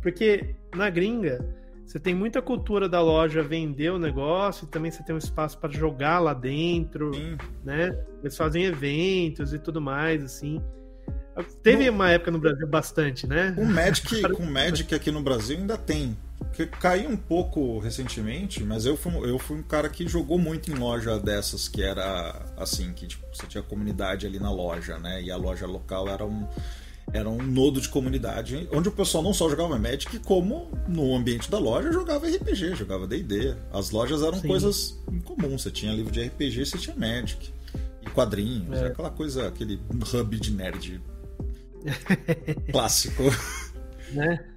Porque 0.00 0.54
na 0.74 0.88
gringa, 0.88 1.44
você 1.84 1.98
tem 1.98 2.14
muita 2.14 2.40
cultura 2.40 2.88
da 2.88 3.02
loja 3.02 3.42
vender 3.42 3.90
o 3.90 3.98
negócio 3.98 4.64
e 4.64 4.68
também 4.68 4.90
você 4.90 5.02
tem 5.02 5.14
um 5.14 5.18
espaço 5.18 5.58
para 5.58 5.70
jogar 5.70 6.18
lá 6.20 6.32
dentro, 6.32 7.12
Sim. 7.12 7.36
né? 7.64 7.98
Eles 8.22 8.36
fazem 8.36 8.64
eventos 8.64 9.52
e 9.52 9.58
tudo 9.58 9.80
mais, 9.80 10.22
assim. 10.22 10.62
Teve 11.62 11.86
no... 11.86 11.96
uma 11.96 12.10
época 12.10 12.30
no 12.30 12.38
Brasil 12.38 12.66
bastante, 12.66 13.26
né? 13.26 13.52
Com 13.58 13.64
Magic, 13.64 14.22
com 14.32 14.44
Magic 14.44 14.94
aqui 14.94 15.10
no 15.10 15.22
Brasil 15.22 15.58
ainda 15.58 15.76
tem 15.76 16.16
caiu 16.66 17.10
um 17.10 17.16
pouco 17.16 17.78
recentemente, 17.78 18.62
mas 18.62 18.84
eu 18.84 18.96
fui, 18.96 19.12
eu 19.28 19.38
fui 19.38 19.58
um 19.58 19.62
cara 19.62 19.88
que 19.88 20.06
jogou 20.06 20.38
muito 20.38 20.70
em 20.70 20.74
loja 20.74 21.18
dessas, 21.18 21.68
que 21.68 21.82
era 21.82 22.44
assim, 22.56 22.92
que 22.92 23.06
tipo, 23.06 23.24
você 23.32 23.46
tinha 23.46 23.62
comunidade 23.62 24.26
ali 24.26 24.38
na 24.38 24.52
loja, 24.52 24.98
né? 24.98 25.22
E 25.22 25.30
a 25.30 25.36
loja 25.36 25.66
local 25.66 26.08
era 26.08 26.24
um, 26.24 26.46
era 27.12 27.28
um 27.28 27.38
nodo 27.42 27.80
de 27.80 27.88
comunidade 27.88 28.68
onde 28.72 28.88
o 28.88 28.92
pessoal 28.92 29.22
não 29.22 29.32
só 29.32 29.48
jogava 29.48 29.78
Magic, 29.78 30.18
como 30.20 30.70
no 30.86 31.14
ambiente 31.14 31.50
da 31.50 31.58
loja 31.58 31.92
jogava 31.92 32.26
RPG, 32.26 32.74
jogava 32.76 33.06
D&D. 33.06 33.54
As 33.72 33.90
lojas 33.90 34.22
eram 34.22 34.40
Sim. 34.40 34.48
coisas 34.48 35.00
incomuns, 35.10 35.62
você 35.62 35.70
tinha 35.70 35.92
livro 35.92 36.12
de 36.12 36.22
RPG, 36.22 36.66
você 36.66 36.78
tinha 36.78 36.96
Magic 36.96 37.52
e 38.02 38.10
quadrinhos, 38.10 38.78
é. 38.78 38.86
aquela 38.86 39.10
coisa, 39.10 39.48
aquele 39.48 39.80
hub 40.12 40.38
de 40.38 40.50
nerd 40.52 41.00
clássico. 42.70 43.22
Né? 44.12 44.49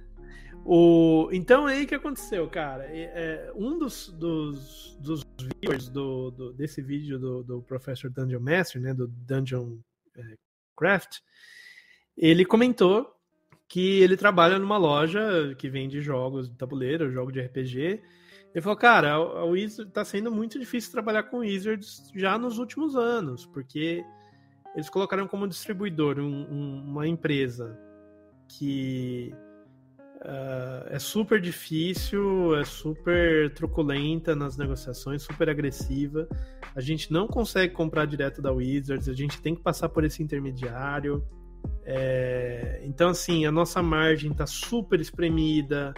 O... 0.64 1.28
Então 1.30 1.66
aí 1.66 1.86
que 1.86 1.94
aconteceu, 1.94 2.48
cara. 2.48 2.84
É, 2.84 3.52
um 3.54 3.78
dos, 3.78 4.08
dos, 4.08 4.96
dos 4.98 5.22
viewers 5.60 5.88
do, 5.88 6.30
do, 6.30 6.52
desse 6.52 6.80
vídeo 6.80 7.18
do, 7.18 7.42
do 7.42 7.62
Professor 7.62 8.10
Dungeon 8.10 8.40
Master, 8.40 8.80
né, 8.80 8.94
do 8.94 9.06
Dungeon 9.06 9.78
é, 10.16 10.22
Craft, 10.76 11.18
ele 12.16 12.44
comentou 12.44 13.14
que 13.68 14.00
ele 14.00 14.16
trabalha 14.16 14.58
numa 14.58 14.76
loja 14.76 15.54
que 15.58 15.68
vende 15.68 16.00
jogos 16.00 16.48
de 16.48 16.56
tabuleiro, 16.56 17.10
jogo 17.10 17.32
de 17.32 17.40
RPG. 17.40 18.02
Ele 18.54 18.62
falou, 18.62 18.76
cara, 18.76 19.14
a 19.14 19.44
Wizard 19.44 19.90
tá 19.90 20.04
sendo 20.04 20.30
muito 20.30 20.58
difícil 20.58 20.92
trabalhar 20.92 21.24
com 21.24 21.38
Wizards 21.38 22.10
já 22.14 22.38
nos 22.38 22.58
últimos 22.58 22.94
anos, 22.94 23.44
porque 23.46 24.04
eles 24.74 24.88
colocaram 24.88 25.26
como 25.26 25.48
distribuidor 25.48 26.20
um, 26.20 26.46
um, 26.50 26.84
uma 26.84 27.06
empresa 27.06 27.78
que 28.48 29.34
uh, 30.24 30.86
é 30.88 30.98
super 30.98 31.40
difícil, 31.40 32.56
é 32.56 32.64
super 32.64 33.52
truculenta 33.54 34.34
nas 34.34 34.56
negociações, 34.56 35.22
super 35.22 35.48
agressiva. 35.48 36.28
A 36.74 36.80
gente 36.80 37.12
não 37.12 37.26
consegue 37.26 37.72
comprar 37.72 38.06
direto 38.06 38.42
da 38.42 38.52
Wizards, 38.52 39.08
a 39.08 39.14
gente 39.14 39.40
tem 39.40 39.54
que 39.54 39.62
passar 39.62 39.88
por 39.88 40.04
esse 40.04 40.22
intermediário. 40.22 41.24
É, 41.84 42.80
então, 42.84 43.10
assim, 43.10 43.46
a 43.46 43.52
nossa 43.52 43.82
margem 43.82 44.32
está 44.32 44.46
super 44.46 45.00
espremida. 45.00 45.94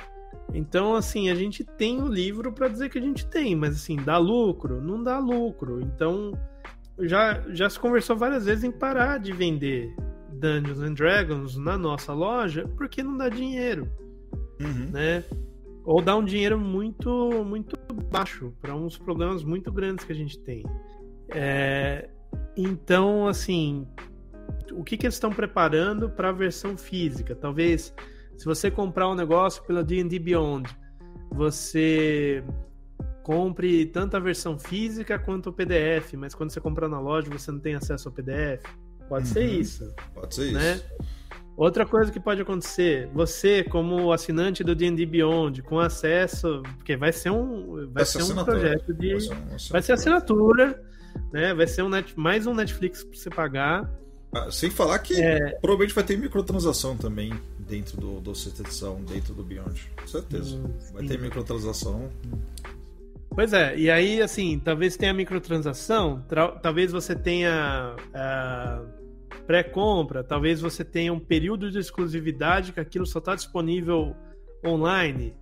Então, 0.53 0.95
assim, 0.95 1.31
a 1.31 1.35
gente 1.35 1.65
tem 1.65 2.01
o 2.03 2.09
livro 2.09 2.53
para 2.53 2.69
dizer 2.69 2.89
que 2.89 2.99
a 2.99 3.03
gente 3.03 3.27
tem, 3.27 3.55
mas 3.55 3.77
assim, 3.77 3.97
dá 3.97 4.19
lucro? 4.19 4.81
Não 4.81 5.03
dá 5.03 5.19
lucro. 5.19 5.81
Então, 5.81 6.33
já, 7.01 7.43
já 7.51 7.69
se 7.69 7.79
conversou 7.79 8.17
várias 8.17 8.45
vezes 8.45 8.65
em 8.65 8.71
parar 8.71 9.19
de 9.19 9.33
vender 9.33 9.95
Dungeons 10.33 10.81
and 10.81 10.95
Dragons 10.95 11.57
na 11.57 11.77
nossa 11.77 12.13
loja 12.13 12.69
porque 12.77 13.03
não 13.03 13.17
dá 13.17 13.29
dinheiro, 13.29 13.91
uhum. 14.61 14.91
né? 14.91 15.25
Ou 15.85 16.03
dá 16.03 16.17
um 16.17 16.25
dinheiro 16.25 16.59
muito 16.59 17.45
muito 17.45 17.77
baixo 18.11 18.53
para 18.61 18.75
uns 18.75 18.99
problemas 18.99 19.45
muito 19.45 19.73
grandes 19.73 20.05
que 20.05 20.13
a 20.13 20.17
gente 20.17 20.39
tem. 20.41 20.65
É, 21.29 22.09
então, 22.57 23.27
assim, 23.27 23.87
o 24.73 24.83
que, 24.83 24.97
que 24.97 25.07
eles 25.07 25.15
estão 25.15 25.31
preparando 25.31 26.09
para 26.09 26.31
a 26.31 26.33
versão 26.33 26.77
física? 26.77 27.35
Talvez, 27.35 27.95
se 28.37 28.45
você 28.45 28.71
comprar 28.71 29.09
um 29.09 29.15
negócio 29.15 29.63
pela 29.65 29.85
D&D 29.85 30.19
Beyond, 30.19 30.69
você 31.31 32.45
compre 33.23 33.87
tanto 33.87 34.17
a 34.17 34.21
versão 34.21 34.59
física 34.59 35.19
quanto 35.19 35.51
o 35.51 35.53
PDF, 35.53 36.15
mas 36.15 36.35
quando 36.35 36.51
você 36.51 36.61
comprar 36.61 36.89
na 36.89 37.01
loja 37.01 37.29
você 37.29 37.51
não 37.51 37.59
tem 37.59 37.75
acesso 37.75 38.09
ao 38.09 38.15
PDF. 38.15 38.63
Pode 39.09 39.27
uhum. 39.29 39.33
ser 39.33 39.45
isso. 39.45 39.95
Pode 40.15 40.35
ser 40.35 40.53
né? 40.53 40.75
isso. 40.75 41.16
Outra 41.57 41.87
coisa 41.87 42.13
que 42.13 42.21
pode 42.21 42.43
acontecer, 42.43 43.09
você 43.15 43.65
como 43.65 44.13
assinante 44.13 44.63
do 44.63 44.75
D&D 44.75 45.07
Beyond, 45.07 45.63
com 45.63 45.79
acesso, 45.79 46.63
porque 46.77 46.97
vai 46.97 47.13
ser 47.13 47.31
um, 47.31 47.89
vai, 47.91 48.05
ser, 48.05 48.23
um 48.23 48.45
projeto 48.45 48.93
de, 48.93 49.13
vai 49.13 49.21
ser, 49.21 49.33
um, 49.35 49.59
vai 49.71 49.83
ser 49.83 49.93
assinatura, 49.93 50.83
né? 51.33 51.55
Vai 51.55 51.67
ser 51.67 51.83
um 51.83 51.89
net, 51.89 52.13
mais 52.15 52.47
um 52.47 52.55
Netflix 52.55 53.03
para 53.03 53.19
você 53.19 53.31
pagar 53.31 53.91
ah, 54.37 54.51
sem 54.51 54.71
falar 54.71 54.99
que 54.99 55.15
é... 55.21 55.53
provavelmente 55.61 55.95
vai 55.95 56.05
ter 56.05 56.19
microtransação 56.19 56.97
também 56.97 57.33
dentro 57.59 57.99
do, 57.99 58.21
do 58.21 58.35
sexta 58.35 58.63
edição, 58.63 59.03
dentro 59.03 59.33
do 59.33 59.43
Beyond. 59.43 59.91
Com 59.97 60.07
certeza. 60.07 60.57
Hum, 60.57 60.71
vai 60.93 61.07
ter 61.07 61.19
microtransação. 61.19 62.11
Pois 63.31 63.53
é, 63.53 63.77
e 63.79 63.91
aí, 63.91 64.21
assim, 64.23 64.59
talvez 64.59 64.97
tenha 64.97 65.13
microtransação, 65.13 66.25
talvez 66.63 66.93
você 66.93 67.15
tenha 67.15 67.95
uh, 67.95 68.96
pré-compra, 69.47 70.25
talvez 70.25 70.61
você 70.61 70.85
tenha 70.85 71.13
um 71.13 71.21
período 71.21 71.71
de 71.71 71.79
exclusividade 71.79 72.73
que 72.73 72.81
aquilo 72.81 73.07
só 73.07 73.19
está 73.19 73.35
disponível 73.35 74.15
online. 74.67 75.35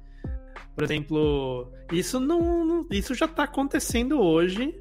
Por 0.74 0.84
exemplo, 0.84 1.72
isso 1.92 2.18
não, 2.20 2.64
não 2.64 2.86
isso 2.90 3.14
já 3.14 3.26
está 3.26 3.44
acontecendo 3.44 4.20
hoje 4.20 4.74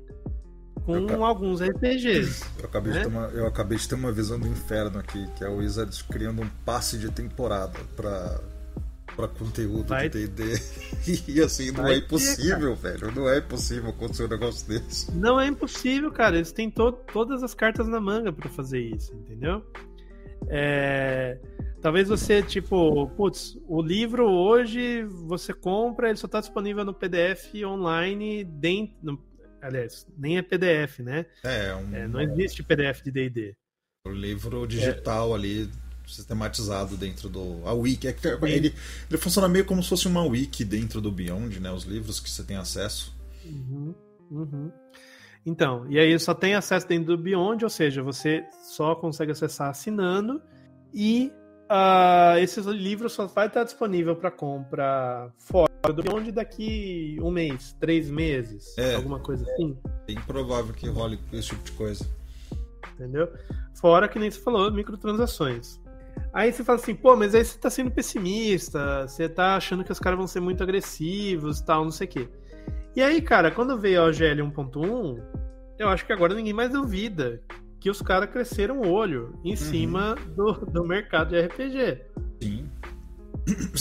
com 0.86 0.98
eu, 0.98 1.24
alguns 1.24 1.62
RPGs. 1.62 2.44
Eu 2.60 2.66
acabei, 2.66 2.94
né? 2.94 3.00
de 3.00 3.06
ter 3.06 3.12
uma, 3.12 3.28
eu 3.28 3.48
acabei 3.48 3.78
de 3.78 3.88
ter 3.88 3.96
uma 3.96 4.12
visão 4.12 4.40
do 4.40 4.48
inferno 4.48 5.00
aqui, 5.00 5.26
que 5.36 5.44
é 5.44 5.48
o 5.48 5.58
Wizards 5.58 6.02
criando 6.02 6.42
um 6.42 6.50
passe 6.66 6.98
de 6.98 7.10
temporada 7.12 7.80
para 7.96 8.40
para 9.16 9.28
conteúdo 9.28 9.88
Vai... 9.88 10.10
de 10.10 10.28
D&D. 10.28 10.60
E 11.28 11.42
assim, 11.42 11.72
não 11.72 11.84
Vai 11.84 11.96
é 11.96 11.98
impossível, 11.98 12.78
ter, 12.78 12.98
velho. 12.98 13.12
Não 13.12 13.28
é 13.28 13.40
impossível 13.40 13.90
acontecer 13.90 14.24
um 14.24 14.30
negócio 14.30 14.68
desse. 14.68 15.12
Não 15.12 15.40
é 15.40 15.48
impossível, 15.48 16.12
cara. 16.12 16.38
Eles 16.38 16.52
têm 16.52 16.72
to 16.72 16.94
todas 17.12 17.44
as 17.44 17.54
cartas 17.54 17.88
na 17.88 18.00
manga 18.00 18.32
para 18.32 18.50
fazer 18.50 18.80
isso, 18.80 19.14
entendeu? 19.14 19.66
É... 20.48 21.38
Talvez 21.82 22.08
você, 22.08 22.42
tipo, 22.42 23.08
putz, 23.18 23.60
o 23.68 23.82
livro 23.82 24.30
hoje 24.30 25.04
você 25.04 25.54
compra, 25.54 26.08
ele 26.08 26.18
só 26.18 26.28
está 26.28 26.40
disponível 26.40 26.86
no 26.86 26.94
PDF 26.94 27.54
online 27.66 28.46
dentro, 28.46 29.20
Aliás, 29.62 30.06
nem 30.18 30.38
é 30.38 30.42
PDF, 30.42 31.00
né? 31.00 31.26
É, 31.44 31.74
um... 31.74 31.96
é 31.96 32.08
não 32.08 32.20
existe 32.20 32.62
PDF 32.62 33.02
de 33.02 33.12
D&D. 33.12 33.56
O 34.06 34.12
livro 34.12 34.68
digital 34.68 35.34
ali 35.34 35.70
sistematizado 36.08 36.98
dentro 36.98 37.30
do 37.30 37.62
a 37.66 37.74
wiki 37.74 38.08
é 38.08 38.16
ele, 38.44 38.74
ele 39.10 39.18
funciona 39.18 39.48
meio 39.48 39.66
como 39.66 39.82
se 39.82 39.90
fosse 39.90 40.08
uma 40.08 40.24
wiki 40.24 40.64
dentro 40.64 41.00
do 41.00 41.12
Beyond 41.12 41.60
né 41.60 41.72
os 41.72 41.84
livros 41.84 42.20
que 42.20 42.30
você 42.30 42.44
tem 42.44 42.58
acesso 42.58 43.16
uhum, 43.46 43.96
uhum. 44.32 44.72
então 45.46 45.86
e 45.90 46.00
aí 46.00 46.18
só 46.20 46.34
tem 46.34 46.56
acesso 46.56 46.88
dentro 46.88 47.16
do 47.16 47.22
Beyond 47.22 47.64
ou 47.64 47.70
seja 47.70 48.04
você 48.04 48.44
só 48.70 48.96
consegue 48.96 49.32
acessar 49.32 49.70
assinando 49.70 50.42
e 50.94 51.32
uh, 51.64 52.38
esse 52.40 52.62
livro 52.62 53.10
só 53.10 53.26
vai 53.26 53.48
estar 53.48 53.64
disponível 53.64 54.16
para 54.16 54.32
compra 54.32 55.32
fora 55.38 55.72
do 55.94 56.04
Beyond 56.04 56.32
daqui 56.32 57.18
um 57.22 57.32
mês, 57.32 57.76
três 57.80 58.10
meses, 58.10 58.78
é, 58.78 58.96
alguma 58.96 59.20
coisa 59.20 59.44
assim. 59.52 59.78
É 60.08 60.14
improvável 60.14 60.74
que 60.74 60.88
role 60.88 61.20
esse 61.32 61.50
tipo 61.50 61.64
de 61.64 61.72
coisa. 61.74 62.06
Entendeu? 62.94 63.28
Fora 63.74 64.08
que 64.08 64.20
nem 64.20 64.30
você 64.30 64.40
falou, 64.40 64.72
microtransações. 64.72 65.82
Aí 66.34 66.52
você 66.52 66.64
fala 66.64 66.80
assim, 66.80 66.96
pô, 66.96 67.16
mas 67.16 67.36
aí 67.36 67.46
você 67.46 67.58
tá 67.58 67.70
sendo 67.70 67.92
pessimista, 67.92 69.08
você 69.08 69.30
tá 69.30 69.56
achando 69.56 69.84
que 69.84 69.92
os 69.92 70.00
caras 70.00 70.18
vão 70.18 70.28
ser 70.28 70.40
muito 70.40 70.64
agressivos 70.64 71.60
e 71.60 71.66
tal, 71.66 71.84
não 71.84 71.92
sei 71.92 72.08
o 72.08 72.10
quê. 72.10 72.30
E 72.96 73.02
aí, 73.02 73.22
cara, 73.22 73.52
quando 73.52 73.80
veio 73.80 74.02
a 74.02 74.06
OGL 74.06 74.44
1.1, 74.52 75.22
eu 75.78 75.90
acho 75.90 76.06
que 76.06 76.14
agora 76.14 76.34
ninguém 76.34 76.54
mais 76.54 76.72
duvida 76.72 77.42
que 77.80 77.90
os 77.90 78.02
caras 78.02 78.30
cresceram 78.30 78.82
o 78.82 78.90
olho 78.90 79.38
em 79.44 79.52
uhum. 79.52 79.58
cima 79.58 80.16
do, 80.36 80.54
do 80.54 80.86
mercado 80.86 81.30
de 81.30 81.42
RPG. 81.42 82.02
Sim. 82.42 82.70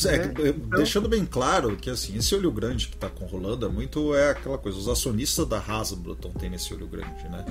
É, 0.07 0.17
é, 0.17 0.49
então... 0.49 0.79
Deixando 0.79 1.09
bem 1.09 1.25
claro 1.25 1.77
que 1.77 1.89
assim, 1.89 2.17
esse 2.17 2.35
olho 2.35 2.51
grande 2.51 2.89
que 2.89 2.95
está 2.95 3.09
rolando 3.31 3.65
é 3.65 3.69
muito 3.69 4.15
é 4.15 4.31
aquela 4.31 4.59
coisa, 4.59 4.77
os 4.77 4.89
acionistas 4.89 5.47
da 5.47 5.59
Hasbro 5.59 6.13
estão 6.13 6.33
tendo 6.33 6.57
esse 6.57 6.75
olho 6.75 6.89
grande, 6.89 7.29
né? 7.29 7.45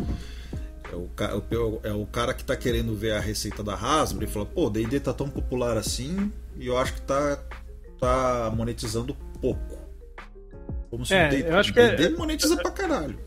É 0.91 0.95
o, 0.95 1.79
é 1.83 1.93
o 1.93 2.05
cara 2.05 2.33
que 2.33 2.41
está 2.41 2.55
querendo 2.55 2.93
ver 2.95 3.13
a 3.13 3.19
receita 3.19 3.63
da 3.63 3.73
Hasbro 3.73 4.25
e 4.25 4.27
fala, 4.27 4.45
pô, 4.45 4.69
D&D 4.69 4.99
tá 4.99 5.13
tão 5.13 5.29
popular 5.29 5.77
assim 5.77 6.31
e 6.57 6.67
eu 6.67 6.77
acho 6.77 6.95
que 6.95 7.01
tá, 7.03 7.39
tá 7.99 8.51
monetizando 8.55 9.15
pouco. 9.41 9.79
Como 10.89 11.05
se 11.05 11.13
é, 11.13 11.27
o 11.27 11.29
D&D, 11.29 11.49
eu 11.49 11.57
acho 11.57 11.73
que 11.73 11.81
D&D 11.81 12.03
é... 12.03 12.09
monetiza 12.09 12.57
pra 12.57 12.71
caralho. 12.71 13.17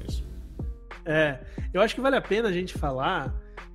É, 1.06 1.38
eu 1.72 1.80
acho 1.80 1.94
que 1.94 2.00
vale 2.00 2.16
a 2.16 2.20
pena 2.20 2.48
a 2.48 2.52
gente 2.52 2.76
falar 2.76 3.34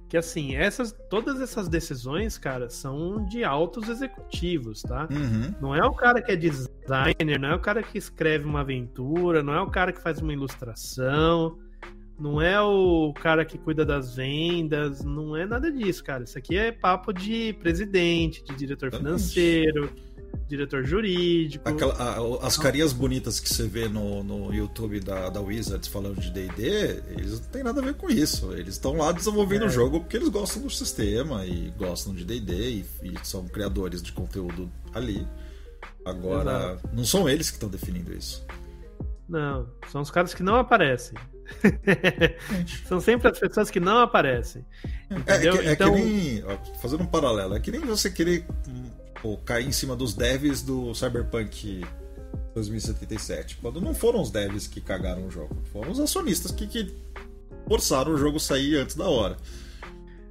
que 0.09 0.17
assim, 0.17 0.55
essas, 0.55 0.91
todas 1.07 1.39
essas 1.39 1.69
decisões, 1.69 2.35
cara, 2.35 2.67
são 2.67 3.23
de 3.25 3.43
altos 3.43 3.87
executivos, 3.87 4.81
tá? 4.81 5.07
Uhum. 5.11 5.53
Não 5.61 5.75
é 5.75 5.85
o 5.85 5.93
cara 5.93 6.19
que 6.19 6.31
é 6.31 6.35
designer, 6.35 7.39
não 7.39 7.49
é 7.49 7.55
o 7.55 7.59
cara 7.59 7.83
que 7.83 7.97
escreve 7.97 8.43
uma 8.43 8.61
aventura, 8.61 9.43
não 9.43 9.53
é 9.53 9.61
o 9.61 9.69
cara 9.69 9.93
que 9.93 10.01
faz 10.01 10.19
uma 10.19 10.33
ilustração, 10.33 11.59
não 12.19 12.41
é 12.41 12.59
o 12.61 13.13
cara 13.13 13.45
que 13.45 13.57
cuida 13.57 13.85
das 13.85 14.15
vendas, 14.15 15.03
não 15.03 15.35
é 15.35 15.45
nada 15.45 15.71
disso, 15.71 16.03
cara. 16.03 16.23
Isso 16.23 16.37
aqui 16.37 16.57
é 16.57 16.71
papo 16.71 17.13
de 17.13 17.53
presidente, 17.53 18.43
de 18.43 18.55
diretor 18.55 18.91
financeiro 18.91 19.89
diretor 20.49 20.83
jurídico. 20.83 21.67
Aquela, 21.69 21.93
a, 21.93 22.47
as 22.47 22.57
carinhas 22.57 22.91
bonitas 22.91 23.39
que 23.39 23.47
você 23.47 23.67
vê 23.67 23.87
no, 23.87 24.23
no 24.23 24.53
YouTube 24.53 24.99
da, 24.99 25.29
da 25.29 25.39
Wizards 25.39 25.87
falando 25.87 26.19
de 26.19 26.31
DD, 26.31 27.03
eles 27.09 27.39
não 27.39 27.47
tem 27.49 27.63
nada 27.63 27.79
a 27.79 27.83
ver 27.83 27.93
com 27.93 28.09
isso. 28.09 28.51
Eles 28.53 28.73
estão 28.73 28.97
lá 28.97 29.11
desenvolvendo 29.11 29.63
o 29.63 29.67
é. 29.67 29.69
jogo 29.69 29.99
porque 29.99 30.17
eles 30.17 30.29
gostam 30.29 30.63
do 30.63 30.69
sistema 30.69 31.45
e 31.45 31.71
gostam 31.77 32.13
de 32.13 32.25
DD 32.25 32.53
e, 32.53 32.85
e, 33.03 33.13
são 33.23 33.47
criadores 33.47 34.01
de 34.01 34.11
conteúdo 34.11 34.71
ali. 34.93 35.25
Agora, 36.03 36.73
Exato. 36.73 36.89
não 36.93 37.05
são 37.05 37.29
eles 37.29 37.49
que 37.49 37.57
estão 37.57 37.69
definindo 37.69 38.11
isso. 38.11 38.43
Não, 39.27 39.67
são 39.87 40.01
os 40.01 40.09
caras 40.09 40.33
que 40.33 40.41
não 40.41 40.55
aparecem. 40.55 41.15
são 42.87 42.99
sempre 42.99 43.29
as 43.29 43.39
pessoas 43.39 43.69
que 43.69 43.79
não 43.79 43.99
aparecem. 43.99 44.65
Entendeu? 45.09 45.55
É, 45.55 45.57
é, 45.57 45.61
que, 45.61 45.71
então... 45.71 45.95
é 45.95 46.01
que 46.01 46.05
nem. 46.05 46.43
Ó, 46.45 46.57
fazendo 46.81 47.03
um 47.03 47.07
paralelo, 47.07 47.55
é 47.55 47.59
que 47.59 47.71
nem 47.71 47.81
você 47.81 48.09
querer 48.09 48.45
pô, 49.21 49.37
cair 49.37 49.67
em 49.67 49.71
cima 49.71 49.95
dos 49.95 50.13
devs 50.13 50.61
do 50.61 50.93
Cyberpunk 50.93 51.83
2077. 52.53 53.57
Quando 53.57 53.81
não 53.81 53.93
foram 53.93 54.21
os 54.21 54.31
devs 54.31 54.67
que 54.67 54.81
cagaram 54.81 55.27
o 55.27 55.31
jogo, 55.31 55.55
foram 55.71 55.91
os 55.91 55.99
acionistas 55.99 56.51
que, 56.51 56.67
que 56.67 56.93
forçaram 57.67 58.13
o 58.13 58.17
jogo 58.17 58.39
sair 58.39 58.77
antes 58.77 58.95
da 58.95 59.07
hora. 59.07 59.37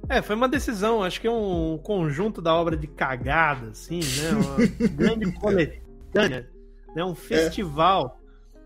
É, 0.07 0.21
foi 0.21 0.35
uma 0.35 0.49
decisão, 0.49 1.03
acho 1.03 1.21
que 1.21 1.27
é 1.27 1.31
um 1.31 1.77
conjunto 1.77 2.41
da 2.41 2.53
obra 2.53 2.75
de 2.75 2.87
cagada, 2.87 3.69
assim, 3.69 3.99
né? 3.99 4.31
Uma 4.31 4.87
grande 4.89 5.31
coletânea, 5.33 6.49
né? 6.95 7.03
Um 7.03 7.13
festival. 7.13 8.19
É. 8.25 8.59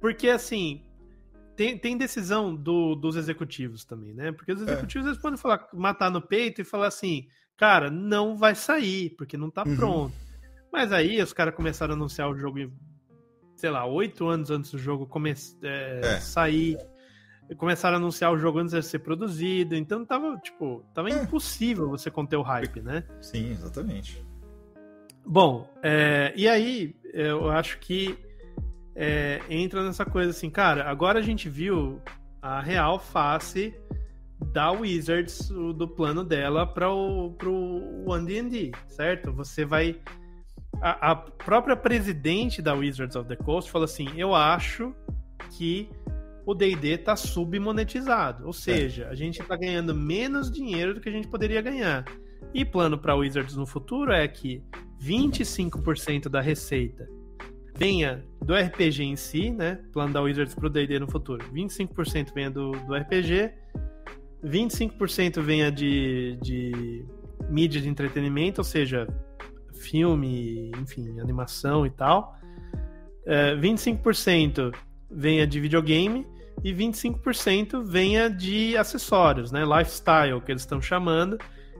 Porque, 0.00 0.28
assim, 0.28 0.80
tem, 1.58 1.76
tem 1.76 1.98
decisão 1.98 2.54
do, 2.54 2.94
dos 2.94 3.16
executivos 3.16 3.84
também, 3.84 4.14
né? 4.14 4.30
Porque 4.30 4.52
os 4.52 4.60
é. 4.60 4.64
executivos 4.64 5.08
é. 5.08 5.10
eles 5.10 5.20
podem 5.20 5.36
falar, 5.36 5.68
matar 5.72 6.08
no 6.08 6.22
peito 6.22 6.60
e 6.60 6.64
falar 6.64 6.86
assim, 6.86 7.26
cara, 7.56 7.90
não 7.90 8.36
vai 8.36 8.54
sair, 8.54 9.10
porque 9.18 9.36
não 9.36 9.50
tá 9.50 9.64
uhum. 9.66 9.76
pronto. 9.76 10.14
Mas 10.72 10.92
aí 10.92 11.20
os 11.20 11.32
caras 11.32 11.56
começaram 11.56 11.94
a 11.94 11.96
anunciar 11.96 12.30
o 12.30 12.38
jogo, 12.38 12.58
sei 13.56 13.70
lá, 13.70 13.84
oito 13.84 14.28
anos 14.28 14.52
antes 14.52 14.70
do 14.70 14.78
jogo 14.78 15.04
come 15.04 15.34
é, 15.64 16.00
é. 16.04 16.20
sair 16.20 16.78
começaram 17.56 17.96
a 17.96 17.98
anunciar 17.98 18.30
o 18.30 18.38
jogo 18.38 18.58
antes 18.58 18.74
de 18.74 18.82
ser 18.82 18.98
produzido, 18.98 19.74
então 19.74 20.04
tava, 20.04 20.36
tipo, 20.36 20.84
tava 20.94 21.10
é. 21.10 21.14
impossível 21.14 21.88
você 21.88 22.10
conter 22.10 22.36
o 22.36 22.42
hype, 22.42 22.82
né? 22.82 23.02
Sim, 23.22 23.50
exatamente. 23.50 24.22
Bom, 25.24 25.68
é, 25.82 26.32
e 26.36 26.46
aí 26.46 26.94
eu 27.14 27.50
acho 27.50 27.78
que 27.78 28.18
é, 29.00 29.40
entra 29.48 29.84
nessa 29.84 30.04
coisa 30.04 30.30
assim, 30.30 30.50
cara, 30.50 30.90
agora 30.90 31.20
a 31.20 31.22
gente 31.22 31.48
viu 31.48 32.02
a 32.42 32.60
real 32.60 32.98
face 32.98 33.72
da 34.52 34.72
Wizards, 34.72 35.48
do 35.48 35.86
plano 35.86 36.24
dela 36.24 36.66
para 36.66 36.90
o 36.90 37.30
pro 37.32 37.54
One 38.04 38.26
D&D, 38.26 38.72
certo? 38.88 39.32
Você 39.32 39.64
vai... 39.64 40.00
A, 40.80 41.12
a 41.12 41.16
própria 41.16 41.76
presidente 41.76 42.60
da 42.60 42.74
Wizards 42.74 43.14
of 43.14 43.28
the 43.28 43.36
Coast 43.36 43.70
falou 43.70 43.84
assim, 43.84 44.08
eu 44.16 44.34
acho 44.34 44.92
que 45.56 45.88
o 46.44 46.52
D&D 46.52 46.94
está 46.94 47.14
submonetizado, 47.14 48.46
ou 48.46 48.52
seja, 48.52 49.04
é. 49.04 49.10
a 49.10 49.14
gente 49.14 49.40
está 49.40 49.56
ganhando 49.56 49.94
menos 49.94 50.50
dinheiro 50.50 50.94
do 50.94 51.00
que 51.00 51.08
a 51.08 51.12
gente 51.12 51.28
poderia 51.28 51.62
ganhar. 51.62 52.04
E 52.52 52.64
plano 52.64 52.98
para 52.98 53.14
Wizards 53.14 53.54
no 53.54 53.66
futuro 53.66 54.12
é 54.12 54.26
que 54.26 54.60
25% 55.00 56.28
da 56.28 56.40
receita 56.40 57.17
venha 57.78 58.24
do 58.44 58.54
RPG 58.54 59.04
em 59.04 59.16
si, 59.16 59.50
né? 59.50 59.78
Plano 59.92 60.12
da 60.12 60.20
Wizards 60.20 60.54
para 60.54 60.66
o 60.66 60.70
D&D 60.70 60.98
no 60.98 61.10
futuro. 61.10 61.44
25% 61.52 62.34
venha 62.34 62.50
do, 62.50 62.72
do 62.72 62.94
RPG, 62.94 63.52
25% 64.44 65.40
venha 65.40 65.70
de, 65.70 66.38
de 66.42 67.04
mídia 67.48 67.80
de 67.80 67.88
entretenimento, 67.88 68.60
ou 68.60 68.64
seja, 68.64 69.06
filme, 69.80 70.72
enfim, 70.80 71.20
animação 71.20 71.86
e 71.86 71.90
tal. 71.90 72.36
É, 73.24 73.54
25% 73.54 74.74
venha 75.10 75.46
de 75.46 75.60
videogame 75.60 76.26
e 76.64 76.72
25% 76.72 77.84
venha 77.84 78.28
de 78.28 78.76
acessórios, 78.76 79.52
né? 79.52 79.62
Lifestyle, 79.64 80.40
que 80.40 80.50
eles 80.50 80.62
estão 80.62 80.82
chamando, 80.82 81.38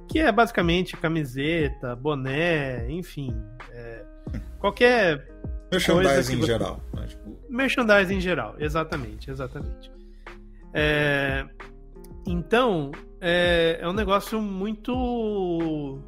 que 0.09 0.21
é 0.21 0.31
basicamente 0.31 0.97
camiseta, 0.97 1.97
boné, 1.97 2.89
enfim. 2.91 3.35
É, 3.73 4.05
qualquer. 4.59 5.38
Merchandising 5.71 6.39
em 6.39 6.43
geral. 6.43 6.81
Né? 6.95 7.07
Tipo... 7.07 7.39
Merchandising 7.49 8.15
em 8.15 8.21
geral, 8.21 8.55
exatamente, 8.59 9.31
exatamente. 9.31 9.91
É, 10.73 11.47
então, 12.27 12.93
é, 13.21 13.79
é 13.81 13.89
um 13.89 13.93
negócio 13.93 14.41
muito. 14.41 16.01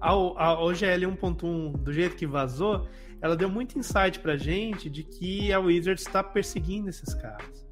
Ao, 0.00 0.38
ao 0.38 0.66
OGL 0.66 1.06
1.1, 1.16 1.78
do 1.78 1.92
jeito 1.92 2.14
que 2.14 2.26
vazou, 2.26 2.86
ela 3.22 3.34
deu 3.34 3.48
muito 3.48 3.78
insight 3.78 4.20
pra 4.20 4.36
gente 4.36 4.90
de 4.90 5.02
que 5.02 5.50
a 5.50 5.58
Wizards 5.58 6.04
está 6.04 6.22
perseguindo 6.22 6.90
esses 6.90 7.14
caras. 7.14 7.66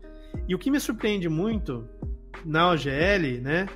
E 0.49 0.55
o 0.55 0.59
que 0.59 0.71
me 0.71 0.81
surpreende 0.81 1.29
muito 1.29 1.87
na 2.43 2.71
OGL, 2.71 3.41
né, 3.43 3.67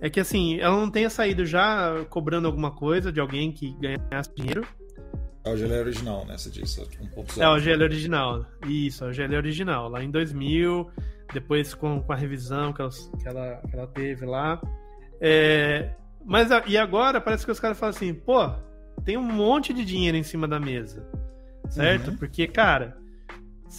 é 0.00 0.10
que 0.10 0.18
assim, 0.18 0.58
ela 0.58 0.76
não 0.76 0.90
tenha 0.90 1.08
saído 1.08 1.46
já 1.46 2.04
cobrando 2.10 2.48
alguma 2.48 2.72
coisa 2.72 3.12
de 3.12 3.20
alguém 3.20 3.52
que 3.52 3.76
ganhasse 3.78 4.34
dinheiro. 4.34 4.66
A 5.44 5.50
OGL 5.50 5.74
é 5.74 5.80
original, 5.80 6.24
né? 6.24 6.38
Você 6.38 6.50
disse. 6.50 6.80
Um 6.80 7.42
é, 7.42 7.44
a 7.44 7.52
OGL 7.52 7.82
é 7.82 7.84
original. 7.84 8.46
Isso, 8.66 9.04
a 9.04 9.08
OGL 9.08 9.34
é 9.34 9.36
original. 9.36 9.88
Lá 9.90 10.02
em 10.02 10.10
2000, 10.10 10.90
depois 11.34 11.74
com, 11.74 12.00
com 12.00 12.12
a 12.12 12.16
revisão 12.16 12.72
que 12.72 12.80
ela, 12.80 12.90
que 12.90 13.28
ela, 13.28 13.62
que 13.68 13.76
ela 13.76 13.86
teve 13.86 14.24
lá. 14.24 14.60
É, 15.20 15.90
mas 16.24 16.48
e 16.66 16.78
agora 16.78 17.20
parece 17.20 17.44
que 17.44 17.52
os 17.52 17.60
caras 17.60 17.78
falam 17.78 17.94
assim, 17.94 18.14
pô, 18.14 18.50
tem 19.04 19.18
um 19.18 19.22
monte 19.22 19.74
de 19.74 19.84
dinheiro 19.84 20.16
em 20.16 20.22
cima 20.22 20.48
da 20.48 20.58
mesa. 20.58 21.06
Certo? 21.68 22.10
Uhum. 22.10 22.16
Porque, 22.16 22.46
cara, 22.46 22.96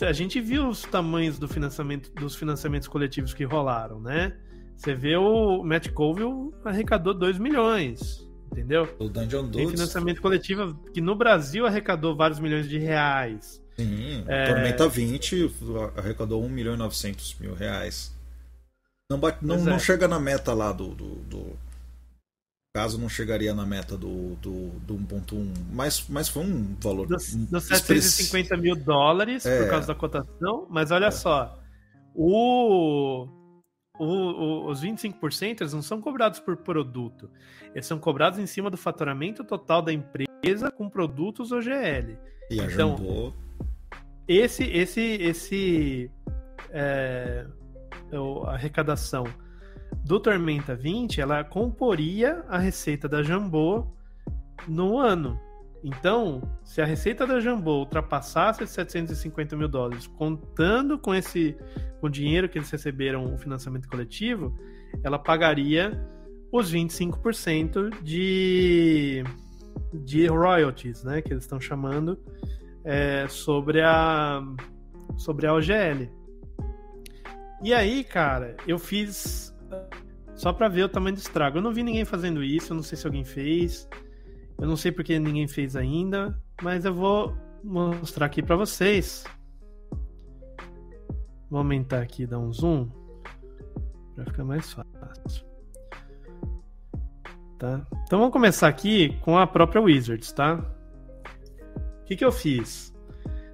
a 0.02 0.14
gente 0.14 0.40
viu 0.40 0.68
os 0.68 0.84
tamanhos 0.84 1.40
do 1.40 1.48
financiamento, 1.48 2.14
dos 2.14 2.36
financiamentos 2.36 2.88
coletivos 2.88 3.34
que 3.34 3.44
rolaram, 3.44 4.00
né? 4.00 4.36
Você 4.76 4.94
vê 4.94 5.16
o 5.16 5.64
Matt 5.64 5.90
Colville 5.90 6.52
arrecadou 6.64 7.14
2 7.14 7.40
milhões, 7.40 8.28
entendeu? 8.60 8.96
O 9.00 9.10
Dungeon 9.10 9.44
Dudes. 9.44 9.58
Tem 9.58 9.70
financiamento 9.70 10.22
coletivo 10.22 10.74
que 10.94 11.02
no 11.02 11.16
Brasil 11.16 11.66
arrecadou 11.66 12.16
vários 12.16 12.40
milhões 12.40 12.68
de 12.68 12.78
reais. 12.78 13.62
Sim, 13.78 14.24
é... 14.28 14.54
Tormenta 14.54 14.88
20 14.88 15.52
arrecadou 15.98 16.44
1 16.44 16.50
milhão 16.50 16.74
e 16.74 16.78
900 16.78 17.36
mil 17.40 17.54
reais. 17.54 18.16
Não, 19.10 19.20
bate, 19.20 19.46
não, 19.46 19.56
é. 19.56 19.60
não 19.60 19.80
chega 19.80 20.08
na 20.08 20.20
meta 20.20 20.54
lá 20.54 20.72
do, 20.72 20.96
do, 20.96 21.16
do 21.16 21.58
caso 22.76 22.98
não 22.98 23.08
chegaria 23.08 23.54
na 23.54 23.66
meta 23.66 23.96
do, 23.96 24.36
do, 24.36 24.70
do 24.80 24.96
1.1, 24.96 25.54
mas, 25.72 26.06
mas 26.10 26.28
foi 26.28 26.44
um 26.44 26.76
valor. 26.82 27.08
Dos, 27.08 27.34
dos 27.34 27.64
750 27.64 28.58
mil 28.58 28.76
dólares 28.76 29.46
é. 29.46 29.62
por 29.62 29.70
causa 29.70 29.88
da 29.88 29.96
cotação, 29.96 30.68
mas 30.70 30.92
olha 30.92 31.06
é. 31.06 31.12
só, 31.12 31.58
o, 32.14 33.28
o, 34.00 34.06
o, 34.06 34.68
os 34.68 34.84
25% 34.84 35.62
eles 35.62 35.74
não 35.74 35.82
são 35.82 36.02
cobrados 36.02 36.40
por 36.40 36.58
produto, 36.58 37.30
eles 37.74 37.86
são 37.86 38.00
cobrados 38.00 38.40
em 38.40 38.46
cima 38.46 38.70
do 38.70 38.78
faturamento 38.78 39.44
total 39.44 39.82
da 39.82 39.94
empresa 39.94 40.72
com 40.72 40.90
produtos 40.90 41.52
OGL. 41.52 42.18
E 42.50 42.56
então, 42.56 42.98
Jambô... 42.98 43.34
esse, 44.28 44.64
esse, 44.64 45.02
esse 45.02 46.12
é, 46.72 47.46
a 48.46 48.52
arrecadação 48.52 49.26
do 50.04 50.20
Tormenta 50.20 50.76
20, 50.76 51.22
ela 51.22 51.44
comporia 51.44 52.44
a 52.48 52.58
receita 52.58 53.08
da 53.08 53.24
Jambô 53.24 53.88
no 54.68 55.00
ano. 55.00 55.40
Então, 55.88 56.42
se 56.64 56.82
a 56.82 56.86
receita 56.86 57.28
da 57.28 57.40
Jambô 57.40 57.78
ultrapassasse 57.78 58.66
750 58.66 59.56
mil 59.56 59.68
dólares, 59.68 60.08
contando 60.08 60.98
com 60.98 61.14
esse 61.14 61.56
com 62.02 62.08
o 62.08 62.10
dinheiro 62.10 62.50
que 62.50 62.58
eles 62.58 62.72
receberam 62.72 63.32
o 63.32 63.38
financiamento 63.38 63.88
coletivo, 63.88 64.58
ela 65.04 65.20
pagaria 65.20 65.92
os 66.52 66.74
25% 66.74 68.02
de, 68.02 69.24
de 69.94 70.26
royalties, 70.26 71.04
né, 71.04 71.22
que 71.22 71.32
eles 71.32 71.44
estão 71.44 71.60
chamando, 71.60 72.18
é, 72.84 73.28
sobre 73.28 73.84
a 73.84 74.42
sobre 75.16 75.46
a 75.46 75.54
OGL. 75.54 76.10
E 77.64 77.76
aí, 77.76 78.04
cara, 78.04 78.58
eu 78.68 78.80
fiz 78.80 79.56
só 80.34 80.52
para 80.52 80.68
ver 80.68 80.86
o 80.86 80.90
tamanho 80.90 81.16
do 81.16 81.20
estrago. 81.20 81.60
Eu 81.60 81.62
não 81.62 81.72
vi 81.72 81.84
ninguém 81.84 82.06
fazendo 82.06 82.44
isso, 82.44 82.74
eu 82.74 82.76
não 82.76 82.84
sei 82.84 82.98
se 82.98 83.06
alguém 83.06 83.24
fez. 83.24 83.88
Eu 84.58 84.68
não 84.68 84.78
sei 84.78 84.92
porque 84.92 85.20
ninguém 85.20 85.48
fez 85.48 85.76
ainda, 85.76 86.40
mas 86.62 86.86
eu 86.86 86.94
vou 86.94 87.36
mostrar 87.64 88.26
aqui 88.26 88.42
para 88.42 88.56
vocês. 88.56 89.24
Vou 91.50 91.60
aumentar 91.60 92.02
aqui, 92.02 92.26
dar 92.26 92.40
um 92.40 92.52
zoom 92.52 92.90
para 94.16 94.26
ficar 94.26 94.44
mais 94.44 94.72
fácil. 94.72 95.46
Tá? 97.60 97.86
Então 98.04 98.20
vamos 98.20 98.34
começar 98.34 98.68
aqui 98.68 99.18
com 99.22 99.38
a 99.38 99.48
própria 99.48 99.82
Wizards, 99.82 100.32
tá? 100.32 100.56
O 102.02 102.06
que, 102.06 102.16
que 102.16 102.26
eu 102.26 102.32
fiz? 102.32 102.94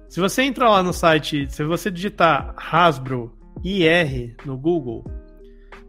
Se 0.08 0.20
você 0.20 0.42
entrar 0.42 0.68
lá 0.68 0.82
no 0.82 0.92
site, 0.92 1.50
se 1.50 1.64
você 1.64 1.90
digitar 1.90 2.54
Hasbro 2.56 3.36
IR 3.64 4.36
no 4.44 4.58
Google, 4.58 5.04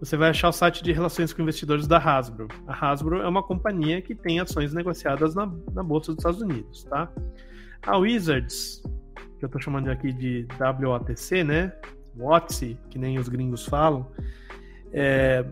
você 0.04 0.18
vai 0.18 0.32
achar 0.32 0.49
o 0.49 0.51
site 0.51 0.84
de 0.84 0.91
relações 0.91 1.32
com 1.32 1.41
investidores 1.41 1.88
da 1.88 1.97
Hasbro. 1.97 2.49
A 2.68 2.74
Hasbro 2.74 3.22
é 3.22 3.28
uma 3.28 3.41
companhia 3.41 4.01
que 4.01 4.14
tem 4.14 4.38
ações 4.38 4.74
negociadas 4.74 5.34
na, 5.34 5.49
na 5.74 5.82
Bolsa 5.82 6.12
dos 6.12 6.20
Estados 6.20 6.41
Unidos, 6.41 6.84
tá? 6.84 7.10
A 7.88 7.97
Wizards, 7.97 8.84
que 9.39 9.45
eu 9.45 9.47
estou 9.47 9.62
chamando 9.62 9.89
aqui 9.89 10.12
de 10.12 10.45
WOTC, 10.60 11.45
né? 11.45 11.72
WOTC, 12.18 12.78
que 12.89 12.99
nem 12.99 13.18
os 13.18 13.30
gringos 13.30 13.66
falam, 13.66 14.06
é, 14.91 15.45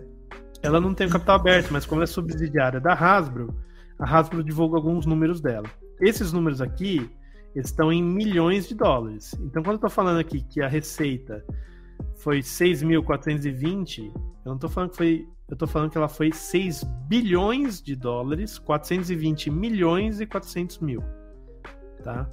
ela 0.62 0.82
não 0.82 0.94
tem 0.94 1.08
capital 1.08 1.38
aberto, 1.38 1.72
mas 1.72 1.86
como 1.86 2.04
é 2.04 2.06
subsidiária 2.06 2.82
da 2.82 2.94
Hasbro, 2.94 3.56
a 3.98 4.04
Hasbro 4.06 4.44
divulga 4.44 4.76
alguns 4.76 5.06
números 5.06 5.40
dela. 5.40 5.68
esses 6.02 6.34
números 6.34 6.60
aqui 6.60 7.10
estão 7.56 7.92
em 7.92 8.04
milhões 8.04 8.68
de 8.68 8.76
dólares. 8.76 9.34
Então, 9.36 9.64
quando 9.64 9.76
eu 9.76 9.76
estou 9.76 9.90
falando 9.90 10.20
aqui 10.20 10.42
que 10.42 10.62
a 10.62 10.68
receita 10.68 11.42
foi 12.22 12.40
6.420, 12.40 14.06
eu 14.06 14.14
não 14.46 14.56
estou 14.56 14.70
falando 14.70 14.92
que 14.92 14.98
foi. 14.98 15.28
Eu 15.48 15.54
estou 15.54 15.68
falando 15.68 15.92
que 15.92 15.98
ela 15.98 16.08
foi 16.08 16.32
6 16.32 16.84
bilhões 17.10 17.82
de 17.82 17.94
dólares, 17.94 18.58
420 18.58 19.50
milhões 19.52 20.22
e 20.22 20.26
400 20.26 20.80
mil. 20.80 21.04
Tá? 22.02 22.30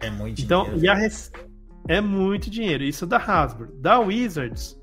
É 0.00 0.08
muito 0.08 0.40
então, 0.40 0.62
dinheiro. 0.64 0.84
E 0.84 0.88
a 0.88 0.94
rece... 0.94 1.32
É 1.88 2.00
muito 2.00 2.48
dinheiro. 2.48 2.84
Isso 2.84 3.08
da 3.08 3.16
Hasbro. 3.16 3.72
Da 3.80 3.98
Wizards 3.98 4.80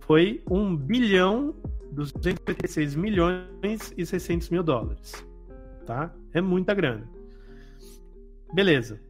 foi 0.00 0.42
1 0.50 0.76
bilhão 0.76 1.54
286 1.92 2.94
milhões 2.96 3.94
e 3.96 4.04
600 4.04 4.50
mil 4.50 4.62
dólares. 4.62 5.26
Tá? 5.86 6.14
É 6.34 6.42
muita 6.42 6.74
grana. 6.74 7.08
Beleza. 8.52 9.00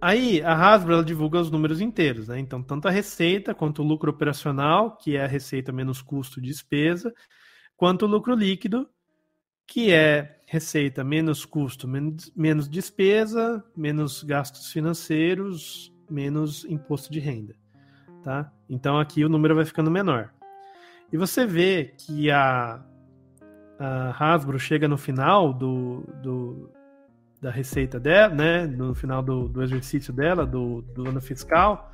Aí 0.00 0.42
a 0.42 0.52
Hasbro 0.52 1.04
divulga 1.04 1.40
os 1.40 1.50
números 1.50 1.80
inteiros, 1.80 2.28
né? 2.28 2.38
Então, 2.38 2.62
tanto 2.62 2.86
a 2.86 2.90
receita 2.90 3.54
quanto 3.54 3.82
o 3.82 3.84
lucro 3.84 4.10
operacional, 4.10 4.96
que 4.96 5.16
é 5.16 5.24
a 5.24 5.28
receita 5.28 5.72
menos 5.72 6.02
custo 6.02 6.40
de 6.40 6.48
despesa, 6.48 7.14
quanto 7.76 8.04
o 8.04 8.08
lucro 8.08 8.34
líquido, 8.34 8.88
que 9.66 9.92
é 9.92 10.40
receita 10.46 11.02
menos 11.02 11.44
custo, 11.44 11.88
menos, 11.88 12.32
menos 12.36 12.68
despesa, 12.68 13.64
menos 13.76 14.22
gastos 14.22 14.70
financeiros, 14.70 15.92
menos 16.08 16.64
imposto 16.66 17.10
de 17.10 17.18
renda, 17.18 17.56
tá? 18.22 18.52
Então 18.68 18.98
aqui 18.98 19.24
o 19.24 19.28
número 19.28 19.54
vai 19.54 19.64
ficando 19.64 19.90
menor. 19.90 20.32
E 21.12 21.16
você 21.16 21.46
vê 21.46 21.94
que 21.98 22.30
a, 22.30 22.84
a 23.78 24.10
Hasbro 24.10 24.58
chega 24.58 24.86
no 24.86 24.96
final 24.96 25.52
do, 25.52 26.02
do 26.22 26.70
da 27.40 27.50
receita 27.50 28.00
dela, 28.00 28.34
né, 28.34 28.66
no 28.66 28.94
final 28.94 29.22
do, 29.22 29.48
do 29.48 29.62
exercício 29.62 30.12
dela, 30.12 30.46
do, 30.46 30.82
do 30.82 31.08
ano 31.08 31.20
fiscal, 31.20 31.92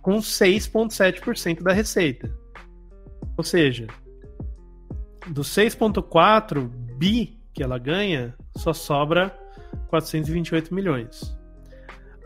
com 0.00 0.18
6,7% 0.18 1.62
da 1.62 1.72
receita. 1.72 2.32
Ou 3.36 3.44
seja, 3.44 3.86
dos 5.28 5.48
6,4 5.48 6.68
bi 6.96 7.36
que 7.52 7.62
ela 7.62 7.78
ganha, 7.78 8.34
só 8.54 8.72
sobra 8.72 9.36
428 9.88 10.74
milhões. 10.74 11.36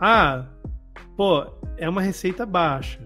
Ah, 0.00 0.46
pô, 1.16 1.46
é 1.76 1.88
uma 1.88 2.02
receita 2.02 2.44
baixa. 2.44 3.00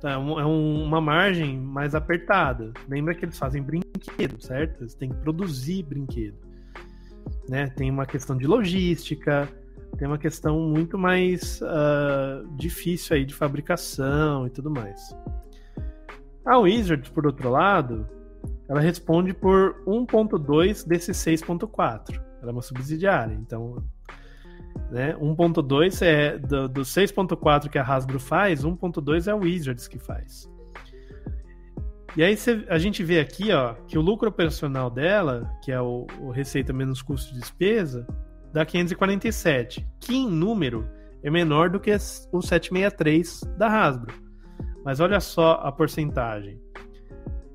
Tá? 0.00 0.12
É, 0.12 0.16
um, 0.18 0.40
é 0.40 0.44
uma 0.44 1.00
margem 1.00 1.58
mais 1.58 1.94
apertada. 1.94 2.72
Lembra 2.88 3.14
que 3.14 3.24
eles 3.24 3.38
fazem 3.38 3.62
brinquedo, 3.62 4.40
certo? 4.40 4.82
Eles 4.82 4.94
têm 4.94 5.10
que 5.10 5.16
produzir 5.16 5.82
brinquedo. 5.82 6.45
Né? 7.48 7.68
Tem 7.68 7.90
uma 7.90 8.06
questão 8.06 8.36
de 8.36 8.46
logística, 8.46 9.48
tem 9.96 10.06
uma 10.06 10.18
questão 10.18 10.60
muito 10.60 10.98
mais 10.98 11.60
uh, 11.62 12.46
difícil 12.56 13.16
aí 13.16 13.24
de 13.24 13.34
fabricação 13.34 14.46
e 14.46 14.50
tudo 14.50 14.70
mais. 14.70 15.00
A 16.44 16.58
Wizards, 16.58 17.10
por 17.10 17.26
outro 17.26 17.50
lado, 17.50 18.06
ela 18.68 18.80
responde 18.80 19.32
por 19.32 19.82
1.2 19.86 20.86
desses 20.86 21.16
6.4. 21.18 22.20
Ela 22.40 22.50
é 22.50 22.52
uma 22.52 22.62
subsidiária, 22.62 23.34
então 23.34 23.82
né, 24.90 25.14
1.2 25.14 26.02
é 26.02 26.38
do, 26.38 26.68
do 26.68 26.80
6.4 26.82 27.68
que 27.68 27.78
a 27.78 27.82
Hasbro 27.82 28.20
faz, 28.20 28.64
1.2 28.64 29.26
é 29.26 29.30
a 29.30 29.36
Wizards 29.36 29.88
que 29.88 29.98
faz. 29.98 30.48
E 32.16 32.22
aí 32.22 32.36
cê, 32.36 32.64
a 32.68 32.78
gente 32.78 33.04
vê 33.04 33.20
aqui 33.20 33.52
ó, 33.52 33.74
que 33.86 33.98
o 33.98 34.00
lucro 34.00 34.28
operacional 34.28 34.88
dela, 34.88 35.50
que 35.62 35.70
é 35.70 35.80
o, 35.80 36.06
o 36.20 36.30
receita 36.30 36.72
menos 36.72 37.02
custo 37.02 37.34
de 37.34 37.40
despesa, 37.40 38.06
dá 38.52 38.64
547, 38.64 39.86
que 40.00 40.14
em 40.14 40.28
número 40.28 40.88
é 41.22 41.30
menor 41.30 41.68
do 41.68 41.78
que 41.78 41.90
o 41.90 42.40
763 42.40 43.40
da 43.58 43.68
Hasbro. 43.68 44.14
Mas 44.82 45.00
olha 45.00 45.20
só 45.20 45.60
a 45.62 45.70
porcentagem 45.70 46.58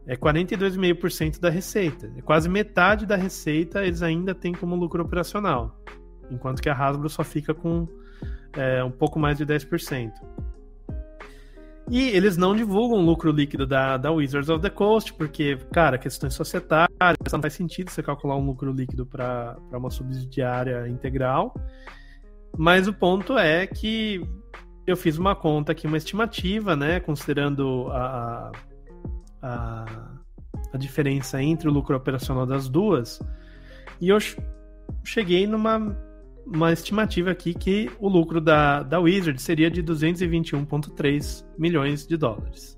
é 0.05 0.15
42,5% 0.15 1.39
da 1.39 1.49
receita. 1.49 2.11
É 2.17 2.21
quase 2.21 2.49
metade 2.49 3.05
da 3.05 3.15
receita 3.15 3.85
eles 3.85 4.01
ainda 4.01 4.35
têm 4.35 4.53
como 4.53 4.75
lucro 4.75 5.01
operacional, 5.03 5.79
enquanto 6.29 6.61
que 6.61 6.69
a 6.69 6.73
Hasbro 6.73 7.09
só 7.09 7.23
fica 7.23 7.53
com 7.53 7.87
é, 8.53 8.83
um 8.83 8.91
pouco 8.91 9.17
mais 9.17 9.37
de 9.37 9.45
10%. 9.45 10.11
E 11.89 12.09
eles 12.09 12.37
não 12.37 12.55
divulgam 12.55 12.99
o 12.99 13.01
lucro 13.01 13.31
líquido 13.31 13.65
da, 13.65 13.97
da 13.97 14.11
Wizards 14.11 14.49
of 14.49 14.61
the 14.61 14.69
Coast, 14.69 15.13
porque, 15.13 15.57
cara, 15.73 15.97
questões 15.97 16.33
societárias, 16.33 17.17
não 17.31 17.41
faz 17.41 17.53
sentido 17.53 17.89
você 17.89 18.01
calcular 18.01 18.37
um 18.37 18.45
lucro 18.45 18.71
líquido 18.71 19.05
para 19.05 19.57
uma 19.73 19.89
subsidiária 19.89 20.87
integral. 20.87 21.53
Mas 22.57 22.87
o 22.87 22.93
ponto 22.93 23.37
é 23.37 23.65
que 23.65 24.21
eu 24.85 24.95
fiz 24.95 25.17
uma 25.17 25.35
conta 25.35 25.71
aqui, 25.71 25.87
uma 25.87 25.97
estimativa, 25.97 26.75
né, 26.75 26.99
considerando 26.99 27.87
a, 27.91 28.51
a, 29.41 29.85
a 30.73 30.77
diferença 30.77 31.41
entre 31.41 31.67
o 31.67 31.71
lucro 31.71 31.95
operacional 31.95 32.45
das 32.45 32.69
duas. 32.69 33.19
E 33.99 34.09
eu 34.09 34.17
cheguei 35.03 35.45
numa 35.47 35.95
uma 36.53 36.73
estimativa 36.73 37.31
aqui 37.31 37.53
que 37.53 37.89
o 37.99 38.09
lucro 38.09 38.41
da, 38.41 38.83
da 38.83 38.99
Wizard 38.99 39.41
seria 39.41 39.71
de 39.71 39.81
221,3 39.81 41.45
milhões 41.57 42.05
de 42.05 42.17
dólares. 42.17 42.77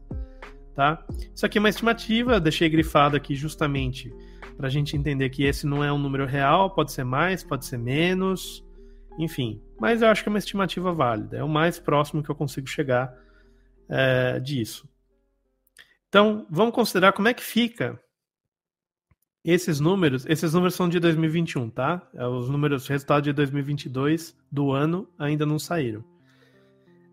Tá? 0.76 1.04
Isso 1.34 1.46
aqui 1.46 1.58
é 1.58 1.60
uma 1.60 1.70
estimativa, 1.70 2.40
deixei 2.40 2.70
grifado 2.70 3.16
aqui 3.16 3.36
justamente 3.36 4.14
para 4.56 4.68
a 4.68 4.70
gente 4.70 4.96
entender 4.96 5.30
que 5.30 5.44
esse 5.44 5.66
não 5.66 5.84
é 5.84 5.92
um 5.92 5.98
número 5.98 6.26
real, 6.26 6.70
pode 6.70 6.92
ser 6.92 7.04
mais, 7.04 7.44
pode 7.44 7.66
ser 7.66 7.78
menos, 7.78 8.64
enfim. 9.18 9.62
Mas 9.80 10.02
eu 10.02 10.08
acho 10.08 10.24
que 10.24 10.30
é 10.30 10.32
uma 10.32 10.40
estimativa 10.40 10.92
válida, 10.94 11.38
é 11.38 11.44
o 11.44 11.50
mais 11.50 11.80
próximo 11.80 12.24
que 12.24 12.30
eu 12.30 12.36
consigo 12.36 12.68
chegar 12.68 13.14
é, 13.90 14.40
disso. 14.40 14.88
Então, 16.10 16.46
vamos 16.50 16.76
considerar 16.76 17.12
como 17.14 17.28
é 17.28 17.34
que 17.34 17.44
fica 17.44 18.00
esses 19.44 19.80
números. 19.80 20.26
Esses 20.28 20.54
números 20.54 20.76
são 20.76 20.88
de 20.88 21.00
2021, 21.00 21.70
tá? 21.70 22.02
É, 22.14 22.26
os 22.26 22.50
números, 22.50 22.88
resultados 22.88 23.24
de 23.24 23.34
2022 23.34 24.36
do 24.52 24.72
ano 24.72 25.08
ainda 25.20 25.46
não 25.46 25.60
saíram. 25.60 26.04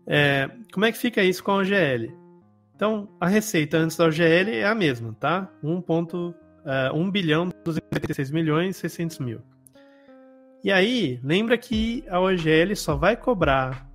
É, 0.07 0.49
como 0.71 0.85
é 0.85 0.91
que 0.91 0.97
fica 0.97 1.23
isso 1.23 1.43
com 1.43 1.51
a 1.51 1.57
OGL? 1.57 2.11
Então, 2.75 3.09
a 3.19 3.27
receita 3.27 3.77
antes 3.77 3.95
da 3.95 4.05
OGL 4.05 4.49
é 4.49 4.65
a 4.65 4.73
mesma, 4.73 5.15
tá? 5.19 5.51
1, 5.61 5.81
ponto, 5.81 6.33
é, 6.65 6.91
1 6.91 7.11
bilhão 7.11 7.49
286 7.63 8.31
milhões 8.31 8.77
600 8.77 9.19
mil. 9.19 9.41
E 10.63 10.71
aí, 10.71 11.19
lembra 11.23 11.57
que 11.57 12.03
a 12.07 12.19
OGL 12.19 12.75
só 12.75 12.95
vai 12.95 13.15
cobrar 13.17 13.87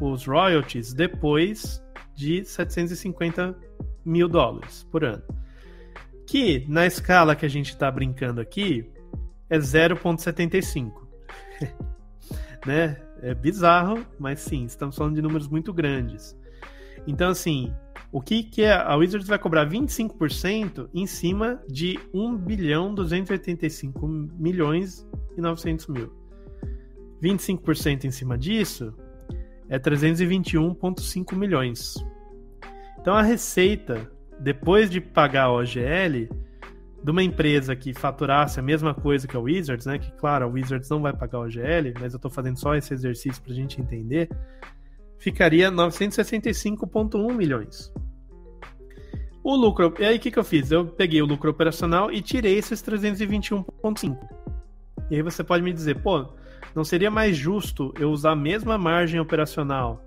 os 0.00 0.26
royalties 0.26 0.92
depois 0.92 1.82
de 2.14 2.44
750 2.44 3.56
mil 4.04 4.28
dólares 4.28 4.86
por 4.90 5.04
ano. 5.04 5.22
Que 6.28 6.62
na 6.68 6.84
escala 6.84 7.34
que 7.34 7.46
a 7.46 7.48
gente 7.48 7.70
está 7.70 7.90
brincando 7.90 8.38
aqui 8.38 8.84
é 9.48 9.56
0,75. 9.56 10.92
né? 12.66 13.00
É 13.22 13.34
bizarro, 13.34 14.06
mas 14.18 14.40
sim, 14.40 14.66
estamos 14.66 14.94
falando 14.94 15.14
de 15.14 15.22
números 15.22 15.48
muito 15.48 15.72
grandes. 15.72 16.38
Então, 17.06 17.30
assim, 17.30 17.72
o 18.12 18.20
que, 18.20 18.42
que 18.42 18.60
é? 18.60 18.74
A 18.74 18.94
Wizards 18.94 19.26
vai 19.26 19.38
cobrar 19.38 19.66
25% 19.66 20.90
em 20.92 21.06
cima 21.06 21.62
de 21.66 21.98
1 22.12 22.36
bilhão 22.36 22.94
285 22.94 24.06
milhões 24.06 25.08
e 25.34 25.40
900 25.40 25.86
mil. 25.86 26.12
25% 27.22 28.04
em 28.04 28.10
cima 28.10 28.36
disso 28.36 28.94
é 29.66 29.78
321,5 29.78 31.34
milhões. 31.34 31.94
Então 33.00 33.14
a 33.14 33.22
receita, 33.22 34.12
depois 34.38 34.90
de 34.90 35.00
pagar 35.00 35.44
a 35.44 35.52
OGL, 35.52 36.28
de 37.02 37.10
uma 37.10 37.22
empresa 37.22 37.76
que 37.76 37.94
faturasse 37.94 38.58
a 38.58 38.62
mesma 38.62 38.94
coisa 38.94 39.26
que 39.26 39.36
a 39.36 39.40
Wizards, 39.40 39.86
né? 39.86 39.98
Que 39.98 40.10
claro, 40.12 40.44
a 40.44 40.48
Wizards 40.48 40.88
não 40.90 41.00
vai 41.00 41.12
pagar 41.12 41.38
a 41.38 41.42
OGL, 41.42 41.94
mas 42.00 42.12
eu 42.12 42.16
estou 42.16 42.30
fazendo 42.30 42.58
só 42.58 42.74
esse 42.74 42.92
exercício 42.92 43.42
para 43.42 43.52
a 43.52 43.56
gente 43.56 43.80
entender, 43.80 44.28
ficaria 45.18 45.70
965,1 45.70 47.34
milhões. 47.34 47.92
O 49.42 49.54
lucro, 49.54 49.94
e 49.98 50.04
aí 50.04 50.16
o 50.16 50.20
que, 50.20 50.30
que 50.30 50.38
eu 50.38 50.44
fiz? 50.44 50.70
Eu 50.70 50.86
peguei 50.86 51.22
o 51.22 51.26
lucro 51.26 51.50
operacional 51.50 52.12
e 52.12 52.20
tirei 52.20 52.58
esses 52.58 52.82
321,5. 52.82 54.18
E 55.10 55.16
aí 55.16 55.22
você 55.22 55.42
pode 55.42 55.62
me 55.62 55.72
dizer, 55.72 56.02
pô, 56.02 56.26
não 56.74 56.84
seria 56.84 57.10
mais 57.10 57.36
justo 57.36 57.94
eu 57.98 58.10
usar 58.10 58.32
a 58.32 58.36
mesma 58.36 58.76
margem 58.76 59.18
operacional 59.18 60.04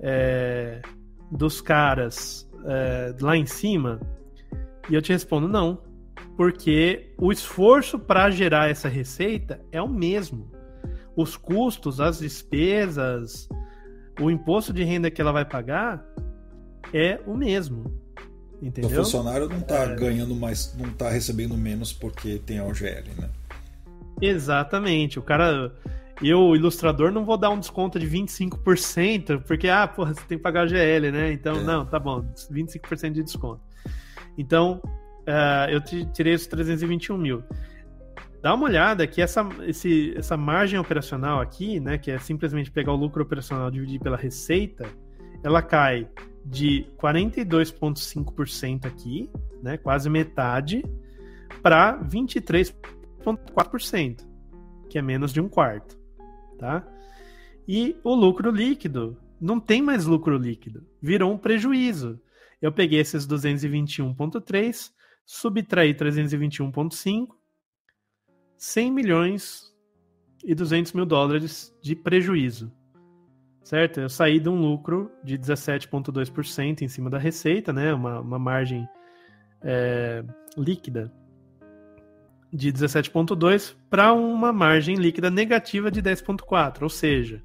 é, 0.00 0.82
dos 1.30 1.60
caras 1.60 2.45
é, 2.64 3.14
lá 3.20 3.36
em 3.36 3.46
cima? 3.46 4.00
E 4.88 4.94
eu 4.94 5.02
te 5.02 5.12
respondo 5.12 5.48
não, 5.48 5.82
porque 6.36 7.12
o 7.18 7.32
esforço 7.32 7.98
para 7.98 8.30
gerar 8.30 8.70
essa 8.70 8.88
receita 8.88 9.60
é 9.72 9.80
o 9.82 9.88
mesmo. 9.88 10.50
Os 11.16 11.36
custos, 11.36 12.00
as 12.00 12.18
despesas, 12.18 13.48
o 14.20 14.30
imposto 14.30 14.72
de 14.72 14.84
renda 14.84 15.10
que 15.10 15.20
ela 15.20 15.32
vai 15.32 15.44
pagar 15.44 16.04
é 16.92 17.20
o 17.26 17.36
mesmo. 17.36 18.06
Entendeu? 18.60 18.90
O 18.90 19.04
funcionário 19.04 19.48
não 19.48 19.58
está 19.58 19.84
é... 19.84 19.94
ganhando 19.94 20.34
mais, 20.34 20.74
não 20.78 20.88
está 20.88 21.10
recebendo 21.10 21.56
menos 21.56 21.92
porque 21.92 22.38
tem 22.38 22.58
a 22.58 22.64
OGL, 22.64 23.10
né? 23.18 23.28
Exatamente. 24.20 25.18
O 25.18 25.22
cara. 25.22 25.72
Eu, 26.22 26.56
ilustrador, 26.56 27.12
não 27.12 27.24
vou 27.24 27.36
dar 27.36 27.50
um 27.50 27.60
desconto 27.60 27.98
de 27.98 28.08
25%, 28.08 29.42
porque, 29.42 29.68
ah, 29.68 29.86
porra, 29.86 30.14
você 30.14 30.22
tem 30.22 30.38
que 30.38 30.42
pagar 30.42 30.64
o 30.64 30.68
GL, 30.68 31.10
né? 31.10 31.32
Então, 31.32 31.56
é. 31.56 31.62
não, 31.62 31.84
tá 31.84 31.98
bom, 31.98 32.24
25% 32.50 33.12
de 33.12 33.22
desconto. 33.22 33.60
Então, 34.38 34.80
uh, 34.84 35.70
eu 35.70 35.80
tirei 36.12 36.34
os 36.34 36.46
321 36.46 37.18
mil. 37.18 37.44
Dá 38.42 38.54
uma 38.54 38.66
olhada 38.66 39.06
que 39.06 39.20
essa, 39.20 39.46
esse, 39.66 40.14
essa 40.16 40.36
margem 40.36 40.78
operacional 40.78 41.40
aqui, 41.40 41.80
né, 41.80 41.98
que 41.98 42.12
é 42.12 42.18
simplesmente 42.18 42.70
pegar 42.70 42.92
o 42.92 42.96
lucro 42.96 43.22
operacional 43.22 43.68
e 43.68 43.72
dividir 43.72 44.00
pela 44.00 44.16
receita, 44.16 44.86
ela 45.42 45.60
cai 45.60 46.08
de 46.44 46.86
42,5% 46.96 48.86
aqui, 48.86 49.28
né, 49.62 49.76
quase 49.76 50.08
metade, 50.08 50.84
para 51.60 52.00
23,4%, 52.04 54.24
que 54.88 54.96
é 54.98 55.02
menos 55.02 55.32
de 55.32 55.40
um 55.40 55.48
quarto, 55.48 55.95
tá? 56.56 56.86
E 57.66 57.96
o 58.02 58.14
lucro 58.14 58.50
líquido, 58.50 59.16
não 59.40 59.60
tem 59.60 59.82
mais 59.82 60.06
lucro 60.06 60.36
líquido, 60.36 60.86
virou 61.00 61.32
um 61.32 61.38
prejuízo. 61.38 62.20
Eu 62.60 62.72
peguei 62.72 63.00
esses 63.00 63.26
221,3, 63.26 64.92
subtraí 65.24 65.94
321,5, 65.94 67.28
100 68.56 68.92
milhões 68.92 69.74
e 70.44 70.54
200 70.54 70.92
mil 70.92 71.04
dólares 71.04 71.74
de 71.82 71.94
prejuízo 71.94 72.72
certo? 73.66 74.00
Eu 74.00 74.08
saí 74.08 74.38
de 74.38 74.48
um 74.48 74.60
lucro 74.60 75.10
de 75.24 75.36
17,2% 75.36 76.82
em 76.82 76.88
cima 76.88 77.10
da 77.10 77.18
receita, 77.18 77.72
né? 77.72 77.92
Uma, 77.92 78.20
uma 78.20 78.38
margem 78.38 78.88
é, 79.60 80.24
líquida 80.56 81.12
de 82.52 82.72
17,2% 82.72 83.74
para 83.90 84.12
uma 84.12 84.52
margem 84.52 84.96
líquida 84.96 85.30
negativa 85.30 85.90
de 85.90 86.02
10,4%. 86.02 86.82
Ou 86.82 86.88
seja, 86.88 87.42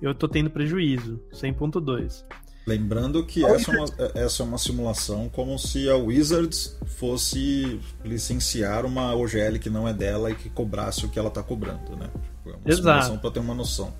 eu 0.00 0.12
estou 0.12 0.28
tendo 0.28 0.50
prejuízo, 0.50 1.20
100,2%. 1.32 2.24
Lembrando 2.66 3.24
que 3.24 3.42
essa 3.46 3.72
é, 3.72 3.78
uma, 3.78 3.88
essa 4.14 4.42
é 4.42 4.46
uma 4.46 4.58
simulação 4.58 5.30
como 5.30 5.58
se 5.58 5.88
a 5.88 5.96
Wizards 5.96 6.78
fosse 6.98 7.80
licenciar 8.04 8.84
uma 8.84 9.14
OGL 9.14 9.58
que 9.58 9.70
não 9.70 9.88
é 9.88 9.94
dela 9.94 10.30
e 10.30 10.34
que 10.34 10.50
cobrasse 10.50 11.06
o 11.06 11.08
que 11.08 11.18
ela 11.18 11.28
está 11.28 11.42
cobrando, 11.42 11.96
né? 11.96 12.10
É 12.44 12.50
uma 12.50 12.58
Exato. 12.66 12.76
simulação 12.76 13.18
para 13.18 13.30
ter 13.30 13.40
uma 13.40 13.54
noção 13.54 13.94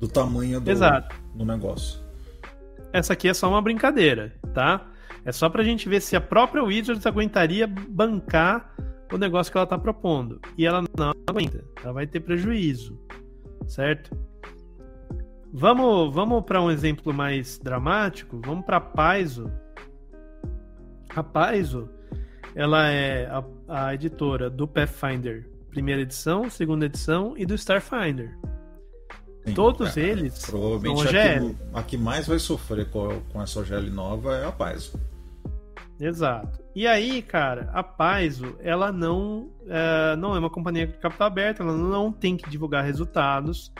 do 0.00 0.06
tamanho 0.06 0.60
do, 0.60 0.70
Exato. 0.70 1.16
do 1.34 1.44
negócio. 1.44 1.98
Essa 2.92 3.14
aqui 3.14 3.28
é 3.28 3.34
só 3.34 3.48
uma 3.48 3.60
brincadeira, 3.60 4.32
tá? 4.54 4.86
É 5.24 5.32
só 5.32 5.48
pra 5.48 5.64
gente 5.64 5.88
ver 5.88 6.00
se 6.00 6.14
a 6.14 6.20
própria 6.20 6.62
Wizards 6.62 7.06
aguentaria 7.06 7.66
bancar 7.66 8.76
o 9.14 9.18
negócio 9.18 9.50
que 9.50 9.58
ela 9.58 9.66
tá 9.66 9.78
propondo. 9.78 10.40
E 10.56 10.66
ela 10.66 10.82
não 10.96 11.12
aguenta. 11.26 11.64
Ela 11.82 11.92
vai 11.92 12.06
ter 12.06 12.20
prejuízo, 12.20 12.98
certo? 13.66 14.16
Vamos, 15.52 16.14
vamos 16.14 16.44
para 16.44 16.60
um 16.60 16.70
exemplo 16.70 17.12
mais 17.12 17.58
dramático. 17.58 18.40
Vamos 18.44 18.64
para 18.64 18.80
Paizo. 18.80 19.50
A 21.14 21.22
Paizo, 21.22 21.88
ela 22.54 22.88
é 22.88 23.26
a, 23.26 23.44
a 23.68 23.94
editora 23.94 24.50
do 24.50 24.66
Pathfinder 24.66 25.54
primeira 25.74 26.02
edição, 26.02 26.48
segunda 26.48 26.86
edição 26.86 27.34
e 27.36 27.44
do 27.44 27.54
Starfinder. 27.56 28.38
Sim, 29.44 29.54
Todos 29.54 29.96
eles 29.96 30.46
provavelmente 30.46 31.02
são 31.02 31.08
OGL. 31.08 31.18
A 31.18 31.54
que, 31.72 31.78
a 31.78 31.82
que 31.82 31.96
mais 31.98 32.28
vai 32.28 32.38
sofrer 32.38 32.88
com, 32.88 33.20
com 33.32 33.42
essa 33.42 33.58
OGL 33.58 33.90
nova 33.90 34.36
é 34.36 34.46
a 34.46 34.52
Paizo. 34.52 34.98
Exato. 35.98 36.62
E 36.74 36.86
aí, 36.86 37.22
cara, 37.22 37.70
a 37.72 37.82
Paizo, 37.82 38.56
ela 38.60 38.90
não 38.90 39.50
é, 39.66 40.16
não 40.16 40.34
é 40.34 40.38
uma 40.38 40.50
companhia 40.50 40.86
de 40.86 40.94
capital 40.94 41.28
aberto, 41.28 41.62
ela 41.62 41.76
não 41.76 42.12
tem 42.12 42.36
que 42.36 42.48
divulgar 42.50 42.84
resultados. 42.84 43.72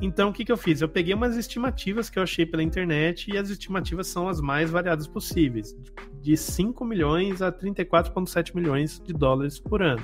Então, 0.00 0.28
o 0.28 0.32
que, 0.32 0.44
que 0.44 0.52
eu 0.52 0.56
fiz? 0.56 0.80
Eu 0.80 0.88
peguei 0.88 1.12
umas 1.12 1.36
estimativas 1.36 2.08
que 2.08 2.18
eu 2.18 2.22
achei 2.22 2.46
pela 2.46 2.62
internet 2.62 3.32
e 3.32 3.36
as 3.36 3.50
estimativas 3.50 4.06
são 4.06 4.28
as 4.28 4.40
mais 4.40 4.70
variadas 4.70 5.08
possíveis, 5.08 5.76
de 6.20 6.36
5 6.36 6.84
milhões 6.84 7.42
a 7.42 7.50
34,7 7.50 8.54
milhões 8.54 9.00
de 9.00 9.12
dólares 9.12 9.58
por 9.58 9.82
ano. 9.82 10.02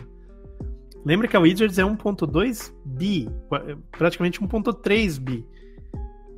Lembra 1.05 1.29
que 1.29 1.37
a 1.37 1.41
Wizards 1.41 1.79
é 1.79 1.83
1.2 1.83 2.73
bi, 2.85 3.29
praticamente 3.93 4.41
1.3 4.41 5.21
bi. 5.21 5.47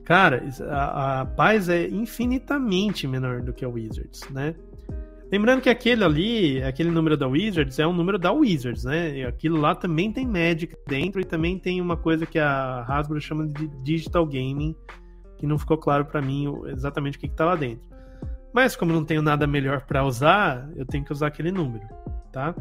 Cara, 0.04 0.44
a, 0.68 1.22
a 1.22 1.54
é 1.72 1.88
infinitamente 1.88 3.06
menor 3.08 3.42
do 3.42 3.52
que 3.52 3.64
a 3.64 3.68
Wizards, 3.68 4.28
né? 4.30 4.54
Lembrando 5.30 5.60
que 5.60 5.68
aquele 5.68 6.04
ali, 6.04 6.62
aquele 6.62 6.90
número 6.90 7.16
da 7.16 7.26
Wizards, 7.26 7.78
é 7.78 7.86
um 7.86 7.92
número 7.92 8.18
da 8.18 8.30
Wizards, 8.30 8.84
né? 8.84 9.18
E 9.18 9.24
aquilo 9.24 9.60
lá 9.60 9.74
também 9.74 10.12
tem 10.12 10.24
Magic 10.24 10.74
dentro 10.86 11.20
e 11.20 11.24
também 11.24 11.58
tem 11.58 11.80
uma 11.80 11.96
coisa 11.96 12.24
que 12.24 12.38
a 12.38 12.84
Hasbro 12.86 13.20
chama 13.20 13.46
de 13.46 13.66
Digital 13.82 14.24
Gaming, 14.24 14.76
que 15.36 15.46
não 15.46 15.58
ficou 15.58 15.76
claro 15.76 16.04
para 16.04 16.22
mim 16.22 16.46
exatamente 16.66 17.18
o 17.18 17.20
que, 17.20 17.28
que 17.28 17.34
tá 17.34 17.44
lá 17.44 17.56
dentro. 17.56 17.88
Mas 18.52 18.76
como 18.76 18.92
não 18.92 19.04
tenho 19.04 19.20
nada 19.20 19.46
melhor 19.46 19.82
para 19.82 20.04
usar, 20.04 20.70
eu 20.76 20.86
tenho 20.86 21.04
que 21.04 21.12
usar 21.12 21.26
aquele 21.26 21.50
número, 21.50 21.84
tá? 22.32 22.54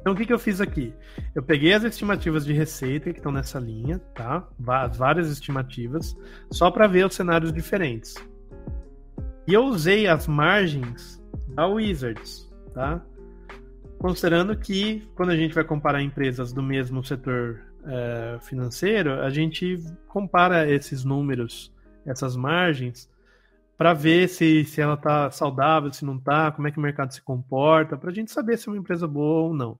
Então, 0.00 0.14
o 0.14 0.16
que, 0.16 0.24
que 0.24 0.32
eu 0.32 0.38
fiz 0.38 0.62
aqui? 0.62 0.94
Eu 1.34 1.42
peguei 1.42 1.74
as 1.74 1.84
estimativas 1.84 2.46
de 2.46 2.54
receita 2.54 3.12
que 3.12 3.18
estão 3.18 3.30
nessa 3.30 3.58
linha, 3.58 3.98
tá? 4.14 4.48
Várias 4.58 5.30
estimativas, 5.30 6.16
só 6.50 6.70
para 6.70 6.86
ver 6.86 7.06
os 7.06 7.14
cenários 7.14 7.52
diferentes. 7.52 8.14
E 9.50 9.52
eu 9.52 9.64
usei 9.64 10.06
as 10.06 10.28
margens 10.28 11.20
da 11.56 11.66
Wizards, 11.66 12.48
tá? 12.72 13.04
Considerando 13.98 14.56
que 14.56 15.00
quando 15.16 15.30
a 15.30 15.36
gente 15.36 15.52
vai 15.52 15.64
comparar 15.64 16.00
empresas 16.00 16.52
do 16.52 16.62
mesmo 16.62 17.02
setor 17.02 17.60
é, 17.84 18.38
financeiro, 18.42 19.20
a 19.20 19.28
gente 19.28 19.76
compara 20.06 20.70
esses 20.70 21.02
números, 21.02 21.74
essas 22.06 22.36
margens, 22.36 23.10
para 23.76 23.92
ver 23.92 24.28
se, 24.28 24.64
se 24.64 24.80
ela 24.80 24.94
está 24.94 25.28
saudável, 25.32 25.92
se 25.92 26.04
não 26.04 26.14
está, 26.14 26.52
como 26.52 26.68
é 26.68 26.70
que 26.70 26.78
o 26.78 26.82
mercado 26.82 27.12
se 27.12 27.20
comporta, 27.20 27.96
para 27.96 28.10
a 28.10 28.14
gente 28.14 28.30
saber 28.30 28.56
se 28.56 28.68
é 28.68 28.70
uma 28.70 28.78
empresa 28.78 29.08
boa 29.08 29.48
ou 29.48 29.52
não. 29.52 29.76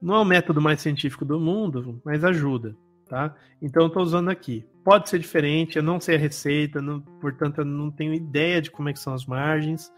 Não 0.00 0.14
é 0.14 0.18
o 0.20 0.24
método 0.24 0.60
mais 0.60 0.80
científico 0.80 1.24
do 1.24 1.40
mundo, 1.40 2.00
mas 2.04 2.22
ajuda, 2.22 2.76
tá? 3.10 3.34
Então 3.60 3.82
eu 3.82 3.88
estou 3.88 4.02
usando 4.02 4.30
aqui. 4.30 4.64
Pode 4.84 5.10
ser 5.10 5.18
diferente, 5.18 5.76
eu 5.76 5.82
não 5.82 6.00
sei 6.00 6.14
a 6.14 6.18
receita, 6.18 6.80
não, 6.80 7.00
portanto 7.00 7.58
eu 7.58 7.64
não 7.64 7.90
tenho 7.90 8.14
ideia 8.14 8.62
de 8.62 8.70
como 8.70 8.88
é 8.88 8.92
que 8.92 9.00
são 9.00 9.12
as 9.12 9.26
margens, 9.26 9.92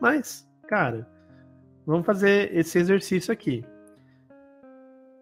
mas, 0.00 0.46
cara, 0.68 1.08
vamos 1.86 2.04
fazer 2.04 2.54
esse 2.54 2.76
exercício 2.78 3.32
aqui. 3.32 3.64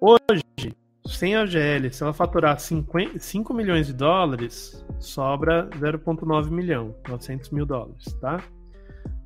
Hoje, 0.00 0.74
sem 1.06 1.36
a 1.36 1.46
GL, 1.46 1.92
se 1.92 2.02
ela 2.02 2.12
faturar 2.12 2.58
50, 2.58 3.18
5 3.18 3.54
milhões 3.54 3.86
de 3.86 3.92
dólares, 3.92 4.84
sobra 4.98 5.68
0,9 5.78 6.50
milhão, 6.50 6.94
900 7.08 7.50
mil 7.50 7.66
dólares, 7.66 8.12
tá? 8.20 8.42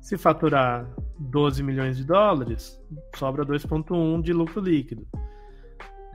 Se 0.01 0.17
faturar 0.17 0.87
12 1.17 1.63
milhões 1.63 1.97
de 1.97 2.03
dólares, 2.03 2.79
sobra 3.15 3.45
2,1 3.45 4.21
de 4.21 4.33
lucro 4.33 4.61
líquido. 4.61 5.07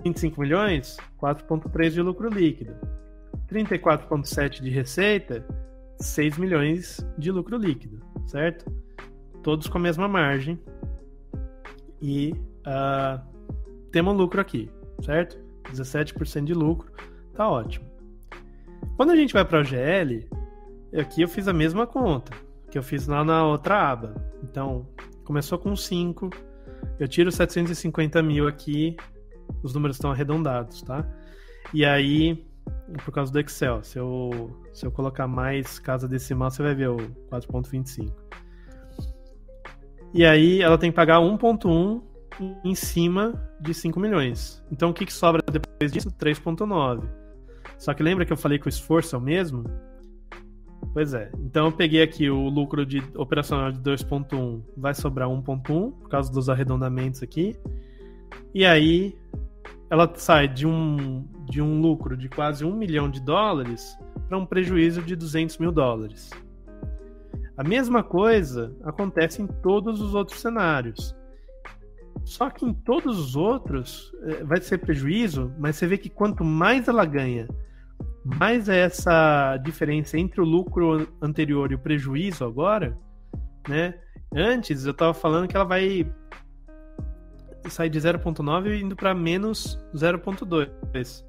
25 0.05 0.41
milhões, 0.41 0.99
4,3 1.21 1.91
de 1.91 2.03
lucro 2.03 2.29
líquido. 2.29 2.75
34,7 3.49 4.61
de 4.61 4.71
receita, 4.71 5.47
6 5.99 6.39
milhões 6.39 7.07
de 7.19 7.31
lucro 7.31 7.57
líquido, 7.57 8.01
certo? 8.27 8.71
Todos 9.43 9.67
com 9.67 9.79
a 9.79 9.81
mesma 9.81 10.07
margem. 10.07 10.59
E 12.01 12.35
uh, 12.67 13.21
temos 13.91 14.17
lucro 14.17 14.41
aqui, 14.41 14.71
certo? 15.03 15.39
17% 15.73 16.45
de 16.45 16.55
lucro, 16.55 16.93
tá 17.35 17.49
ótimo. 17.49 17.87
Quando 18.97 19.11
a 19.11 19.17
gente 19.17 19.33
vai 19.33 19.45
para 19.45 19.61
o 19.61 19.65
GL, 19.65 20.29
aqui 20.97 21.23
eu 21.23 21.29
fiz 21.29 21.49
a 21.49 21.53
mesma 21.53 21.87
conta 21.87 22.33
que 22.71 22.79
eu 22.79 22.83
fiz 22.83 23.07
lá 23.07 23.25
na 23.25 23.47
outra 23.47 23.91
aba. 23.91 24.15
Então, 24.43 24.87
começou 25.25 25.59
com 25.59 25.75
5, 25.75 26.29
eu 26.99 27.09
tiro 27.09 27.31
750 27.31 28.23
mil 28.23 28.47
aqui, 28.47 28.97
os 29.63 29.75
números 29.75 29.97
estão 29.97 30.11
arredondados, 30.11 30.83
tá? 30.83 31.07
E 31.73 31.85
aí, 31.85 32.45
por 33.05 33.13
causa 33.13 33.33
do 33.33 33.41
Excel, 33.41 33.83
se 33.83 33.99
eu, 33.99 34.51
se 34.73 34.87
eu 34.87 34.91
colocar 34.91 35.27
mais 35.27 35.79
casa 35.79 36.07
decimal, 36.07 36.51
você 36.51 36.63
vai 36.63 36.75
ver 36.75 36.89
o 36.91 36.97
4.25. 37.31 38.13
E 40.13 40.25
aí, 40.25 40.63
ela 40.63 40.79
tem 40.79 40.91
que 40.91 40.97
pagar 40.97 41.19
1.1 41.21 42.03
em 42.65 42.75
cima 42.75 43.35
de 43.61 43.75
5 43.75 43.99
milhões. 43.99 44.63
Então, 44.71 44.91
o 44.91 44.95
que, 44.95 45.07
que 45.07 45.13
sobra 45.13 45.43
depois 45.51 45.93
disso? 45.93 46.11
3.9. 46.11 47.09
Só 47.79 47.93
que 47.93 48.03
lembra 48.03 48.25
que 48.25 48.33
eu 48.33 48.37
falei 48.37 48.59
que 48.59 48.67
o 48.67 48.69
esforço 48.69 49.17
é 49.17 49.19
o 49.19 49.23
mesmo? 49.23 49.65
Pois 50.93 51.13
é. 51.13 51.31
Então 51.41 51.67
eu 51.67 51.73
peguei 51.73 52.03
aqui 52.03 52.31
o 52.31 52.49
lucro 52.49 52.87
de 52.87 53.03
operacional 53.17 53.73
de 53.73 53.81
2.1, 53.81 54.63
vai 54.77 54.95
sobrar 54.95 55.29
1.1 55.29 55.93
por 55.93 56.09
causa 56.09 56.31
dos 56.31 56.49
arredondamentos 56.49 57.23
aqui. 57.23 57.57
E 58.55 58.65
aí 58.65 59.17
ela 59.91 60.11
sai 60.15 60.49
de 60.49 60.67
um, 60.67 61.27
de 61.49 61.61
um 61.61 61.81
lucro 61.81 62.17
de 62.17 62.29
quase 62.29 62.65
1 62.65 62.73
milhão 62.75 63.11
de 63.11 63.21
dólares 63.21 63.97
para 64.29 64.39
um 64.39 64.47
prejuízo 64.47 65.03
de 65.03 65.15
200 65.15 65.59
mil 65.59 65.71
dólares. 65.71 66.31
A 67.57 67.63
mesma 67.63 68.03
coisa 68.03 68.77
acontece 68.83 69.41
em 69.41 69.47
todos 69.47 70.01
os 70.01 70.15
outros 70.15 70.41
cenários. 70.41 71.15
Só 72.25 72.49
que 72.51 72.65
em 72.65 72.73
todos 72.73 73.19
os 73.19 73.37
outros 73.37 74.13
é, 74.23 74.45
vai 74.45 74.61
ser 74.61 74.79
prejuízo, 74.79 75.53
mas 75.59 75.77
você 75.77 75.87
vê 75.87 75.99
que 75.99 76.09
quanto 76.09 76.43
mais 76.43 76.89
ela 76.89 77.05
ganha, 77.05 77.47
mais 78.25 78.69
é 78.69 78.81
essa 78.81 79.57
diferença 79.59 80.19
entre 80.19 80.41
o 80.41 80.45
lucro 80.45 81.07
anterior 81.21 81.71
e 81.71 81.75
o 81.75 81.79
prejuízo 81.79 82.45
agora, 82.45 82.97
né? 83.69 83.95
Antes 84.35 84.87
eu 84.87 84.93
estava 84.93 85.13
falando 85.13 85.47
que 85.47 85.55
ela 85.55 85.67
vai 85.67 86.11
sair 87.71 87.91
de 87.91 87.99
0.9 87.99 88.81
indo 88.81 88.97
para 88.97 89.15
menos 89.15 89.79
0.2. 89.95 91.25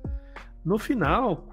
No 0.63 0.77
final, 0.77 1.47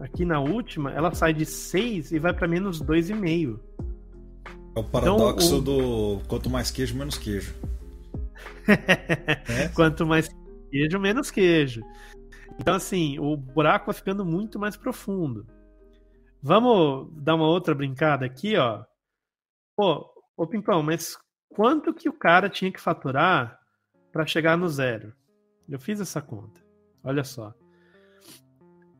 aqui 0.00 0.24
na 0.24 0.40
última, 0.40 0.90
ela 0.92 1.12
sai 1.14 1.32
de 1.32 1.44
6 1.44 2.12
e 2.12 2.18
vai 2.18 2.32
para 2.32 2.48
menos 2.48 2.82
2,5. 2.82 3.58
É 4.76 4.80
o 4.80 4.84
paradoxo 4.84 5.56
então, 5.56 5.58
o... 5.58 6.16
do 6.18 6.28
quanto 6.28 6.50
mais 6.50 6.70
queijo, 6.70 6.96
menos 6.96 7.18
queijo. 7.18 7.54
é? 8.68 9.68
Quanto 9.74 10.06
mais 10.06 10.28
queijo, 10.70 10.98
menos 10.98 11.30
queijo. 11.30 11.82
Então, 12.60 12.74
assim, 12.74 13.18
o 13.18 13.36
buraco 13.36 13.86
vai 13.86 13.94
ficando 13.94 14.24
muito 14.24 14.58
mais 14.58 14.76
profundo. 14.76 15.46
Vamos 16.42 17.08
dar 17.16 17.34
uma 17.34 17.46
outra 17.46 17.74
brincada 17.74 18.24
aqui, 18.24 18.56
ó. 18.56 18.84
Pô, 19.76 20.08
ô 20.36 20.46
Pimpão, 20.46 20.82
mas 20.82 21.16
quanto 21.54 21.92
que 21.92 22.08
o 22.08 22.12
cara 22.12 22.48
tinha 22.48 22.70
que 22.72 22.80
faturar 22.80 23.57
para 24.12 24.26
chegar 24.26 24.56
no 24.56 24.68
zero? 24.68 25.12
Eu 25.68 25.78
fiz 25.78 26.00
essa 26.00 26.20
conta. 26.20 26.60
Olha 27.04 27.24
só. 27.24 27.54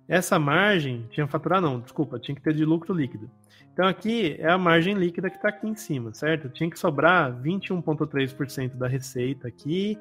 Essa 0.09 0.39
margem 0.39 1.07
tinha 1.11 1.27
faturar, 1.27 1.61
não, 1.61 1.81
desculpa, 1.81 2.19
tinha 2.19 2.35
que 2.35 2.41
ter 2.41 2.55
de 2.55 2.65
lucro 2.65 2.95
líquido. 2.95 3.31
Então 3.73 3.87
aqui 3.87 4.37
é 4.39 4.51
a 4.51 4.57
margem 4.57 4.95
líquida 4.95 5.29
que 5.29 5.37
está 5.37 5.51
aqui 5.51 5.69
em 5.69 5.75
cima, 5.75 6.15
certo? 6.15 6.49
Tinha 6.49 6.71
que 6.71 6.79
sobrar 6.79 7.33
21,3% 7.43 8.75
da 8.75 8.89
receita 8.89 9.47
aqui. 9.47 9.99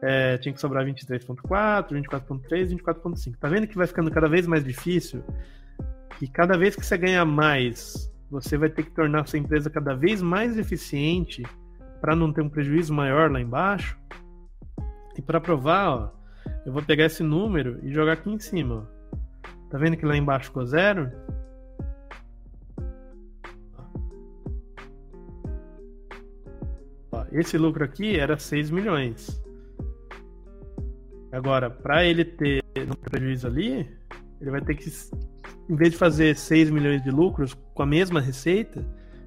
É, 0.00 0.38
tinha 0.38 0.52
que 0.52 0.60
sobrar 0.60 0.84
23,4%, 0.84 1.88
24,3%, 1.88 2.78
24,5%. 2.84 3.36
Tá 3.38 3.48
vendo 3.48 3.66
que 3.66 3.76
vai 3.76 3.86
ficando 3.86 4.10
cada 4.10 4.28
vez 4.28 4.46
mais 4.46 4.64
difícil? 4.64 5.24
Que 6.18 6.28
cada 6.28 6.56
vez 6.56 6.76
que 6.76 6.86
você 6.86 6.96
ganha 6.96 7.24
mais, 7.24 8.12
você 8.30 8.56
vai 8.56 8.68
ter 8.68 8.84
que 8.84 8.92
tornar 8.92 9.26
sua 9.26 9.38
empresa 9.38 9.68
cada 9.68 9.94
vez 9.94 10.22
mais 10.22 10.56
eficiente 10.56 11.42
para 12.00 12.14
não 12.14 12.32
ter 12.32 12.42
um 12.42 12.48
prejuízo 12.48 12.92
maior 12.92 13.30
lá 13.30 13.40
embaixo. 13.40 13.98
E 15.16 15.22
para 15.22 15.40
provar, 15.40 15.88
ó, 15.90 16.10
eu 16.66 16.72
vou 16.72 16.82
pegar 16.82 17.04
esse 17.04 17.22
número 17.22 17.78
e 17.82 17.92
jogar 17.92 18.14
aqui 18.14 18.30
em 18.30 18.38
cima. 18.38 18.88
Ó. 18.90 19.16
Tá 19.70 19.78
vendo 19.78 19.96
que 19.96 20.06
lá 20.06 20.16
embaixo 20.16 20.46
ficou 20.46 20.64
zero? 20.66 21.10
Ó, 27.12 27.24
esse 27.32 27.56
lucro 27.58 27.84
aqui 27.84 28.18
era 28.18 28.38
6 28.38 28.70
milhões. 28.70 29.42
Agora, 31.32 31.68
para 31.68 32.04
ele 32.04 32.24
ter 32.24 32.62
um 32.76 32.94
prejuízo 32.94 33.46
ali, 33.46 33.88
ele 34.40 34.50
vai 34.50 34.60
ter 34.60 34.76
que, 34.76 34.88
em 35.68 35.74
vez 35.74 35.92
de 35.92 35.98
fazer 35.98 36.36
6 36.36 36.70
milhões 36.70 37.02
de 37.02 37.10
lucros 37.10 37.54
com 37.74 37.82
a 37.82 37.86
mesma 37.86 38.20
receita, 38.20 38.86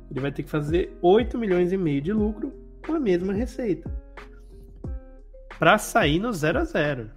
ele 0.09 0.19
vai 0.19 0.31
ter 0.31 0.43
que 0.43 0.49
fazer 0.49 0.97
8 1.01 1.37
milhões 1.37 1.71
e 1.71 1.77
meio 1.77 2.01
de 2.01 2.13
lucro 2.13 2.53
com 2.85 2.93
a 2.93 2.99
mesma 2.99 3.33
receita. 3.33 3.91
Para 5.59 5.77
sair 5.77 6.19
no 6.19 6.31
0 6.31 6.59
a 6.59 6.63
0 6.63 7.09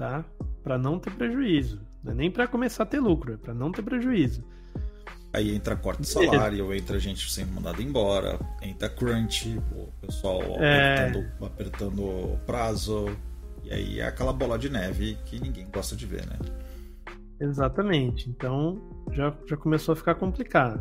tá? 0.00 0.24
Para 0.62 0.78
não 0.78 0.98
ter 0.98 1.10
prejuízo. 1.12 1.80
Não 2.02 2.12
é 2.12 2.14
nem 2.14 2.30
para 2.30 2.46
começar 2.46 2.84
a 2.84 2.86
ter 2.86 3.00
lucro, 3.00 3.34
é 3.34 3.36
para 3.36 3.52
não 3.52 3.70
ter 3.70 3.82
prejuízo. 3.82 4.42
Aí 5.32 5.54
entra 5.54 5.76
corte 5.76 6.02
de 6.02 6.08
salário, 6.08 6.74
entra 6.74 6.98
gente 6.98 7.30
sendo 7.30 7.52
mandada 7.52 7.80
embora, 7.82 8.38
entra 8.62 8.88
crunch, 8.88 9.60
o 9.72 9.92
pessoal 10.00 10.40
é... 10.58 10.94
apertando, 10.94 11.46
apertando 11.46 12.40
prazo. 12.46 13.16
E 13.62 13.72
aí 13.72 14.00
é 14.00 14.06
aquela 14.06 14.32
bola 14.32 14.58
de 14.58 14.70
neve 14.70 15.18
que 15.26 15.38
ninguém 15.38 15.66
gosta 15.70 15.94
de 15.94 16.06
ver, 16.06 16.26
né? 16.26 16.36
Exatamente. 17.40 18.28
Então 18.28 18.80
já, 19.12 19.34
já 19.46 19.56
começou 19.56 19.92
a 19.94 19.96
ficar 19.96 20.14
complicado. 20.14 20.80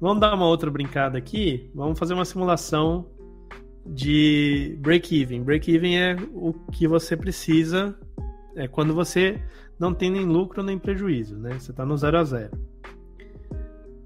Vamos 0.00 0.20
dar 0.20 0.34
uma 0.34 0.46
outra 0.46 0.70
brincada 0.70 1.18
aqui. 1.18 1.70
Vamos 1.74 1.98
fazer 1.98 2.14
uma 2.14 2.24
simulação 2.24 3.06
de 3.86 4.76
break-even. 4.80 5.42
Break-even 5.42 5.98
é 5.98 6.16
o 6.32 6.54
que 6.72 6.88
você 6.88 7.16
precisa 7.16 7.96
é 8.56 8.68
quando 8.68 8.94
você 8.94 9.40
não 9.78 9.92
tem 9.92 10.10
nem 10.10 10.24
lucro 10.24 10.62
nem 10.62 10.78
prejuízo, 10.78 11.36
né? 11.36 11.58
Você 11.58 11.72
está 11.72 11.84
no 11.84 11.96
zero 11.96 12.18
a 12.18 12.24
zero. 12.24 12.52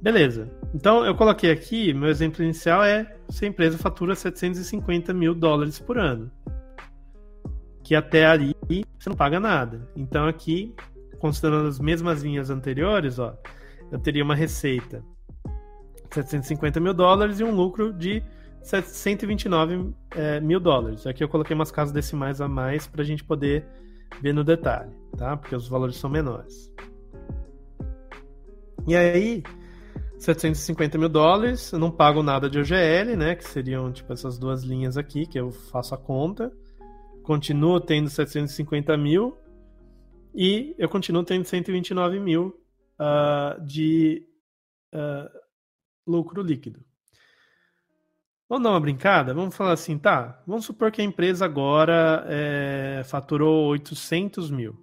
Beleza. 0.01 0.51
Então 0.75 1.05
eu 1.05 1.15
coloquei 1.15 1.51
aqui, 1.51 1.93
meu 1.93 2.09
exemplo 2.09 2.43
inicial 2.43 2.83
é 2.83 3.17
se 3.29 3.45
a 3.45 3.49
empresa 3.49 3.77
fatura 3.77 4.15
750 4.15 5.13
mil 5.13 5.35
dólares 5.35 5.79
por 5.79 5.99
ano. 5.99 6.31
Que 7.83 7.95
até 7.95 8.27
ali 8.27 8.55
você 8.99 9.09
não 9.09 9.17
paga 9.17 9.39
nada. 9.41 9.89
Então 9.97 10.27
aqui, 10.27 10.75
considerando 11.19 11.69
as 11.69 11.79
mesmas 11.79 12.23
linhas 12.23 12.51
anteriores, 12.51 13.19
ó, 13.19 13.37
eu 13.91 13.99
teria 13.99 14.25
uma 14.25 14.35
receita 14.35 15.03
750 16.11 16.81
mil 16.81 16.95
dólares 16.95 17.41
e 17.41 17.45
um 17.45 17.55
lucro 17.55 17.93
de 17.93 18.23
129 18.63 19.95
é, 20.13 20.41
mil 20.41 20.61
dólares. 20.61 21.07
Aqui 21.07 21.23
eu 21.23 21.29
coloquei 21.29 21.55
umas 21.55 21.71
casas 21.71 21.93
decimais 21.93 22.41
a 22.41 22.49
mais 22.49 22.87
para 22.87 23.03
a 23.03 23.05
gente 23.05 23.25
poder 23.25 23.65
ver 24.21 24.33
no 24.33 24.43
detalhe, 24.43 24.91
tá? 25.17 25.37
Porque 25.37 25.55
os 25.55 25.69
valores 25.69 25.97
são 25.97 26.11
menores. 26.11 26.73
E 28.87 28.97
aí, 28.97 29.43
750 30.19 30.99
mil 30.99 31.09
dólares, 31.09 31.73
eu 31.73 31.79
não 31.79 31.91
pago 31.91 32.23
nada 32.23 32.49
de 32.49 32.59
OGL, 32.59 33.17
né? 33.17 33.35
Que 33.35 33.45
seriam 33.45 33.93
tipo 33.93 34.13
essas 34.13 34.39
duas 34.39 34.63
linhas 34.63 34.97
aqui, 34.97 35.27
que 35.27 35.39
eu 35.39 35.51
faço 35.51 35.95
a 35.95 35.99
conta. 35.99 36.51
Continuo 37.23 37.81
tendo 37.81 38.09
750 38.09 38.97
mil 38.97 39.37
e 40.35 40.75
eu 40.79 40.89
continuo 40.89 41.25
tendo 41.25 41.45
129 41.45 42.21
mil 42.21 42.61
uh, 42.99 43.61
de 43.65 44.27
uh, 44.95 45.39
lucro 46.07 46.43
líquido. 46.43 46.81
Vamos 48.49 48.65
dar 48.65 48.71
uma 48.71 48.81
brincada? 48.81 49.35
Vamos 49.35 49.55
falar 49.55 49.73
assim, 49.73 49.99
tá? 49.99 50.43
Vamos 50.47 50.65
supor 50.65 50.91
que 50.91 51.03
a 51.03 51.05
empresa 51.05 51.45
agora 51.45 52.25
é, 52.27 53.03
faturou 53.05 53.69
800 53.69 54.51
mil. 54.51 54.75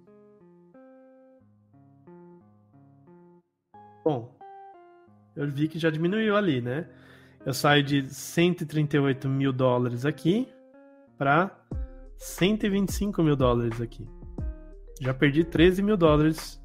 Bom, 4.04 4.38
eu 5.34 5.48
vi 5.50 5.66
que 5.66 5.80
já 5.80 5.90
diminuiu 5.90 6.36
ali, 6.36 6.60
né? 6.60 6.88
Eu 7.44 7.52
saio 7.52 7.82
de 7.82 8.08
138 8.08 9.28
mil 9.28 9.52
dólares 9.52 10.06
aqui 10.06 10.48
para 11.18 11.50
125 12.16 13.20
mil 13.20 13.34
dólares 13.34 13.80
aqui. 13.80 14.06
Já 15.00 15.12
perdi 15.12 15.44
13 15.44 15.82
mil 15.82 15.96
dólares 15.96 16.60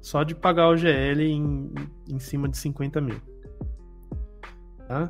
só 0.00 0.22
de 0.22 0.34
pagar 0.34 0.68
o 0.68 0.76
GL 0.76 1.22
em, 1.22 1.72
em 2.08 2.18
cima 2.18 2.48
de 2.48 2.56
50 2.56 3.00
mil. 3.00 3.20
Tá? 4.86 5.08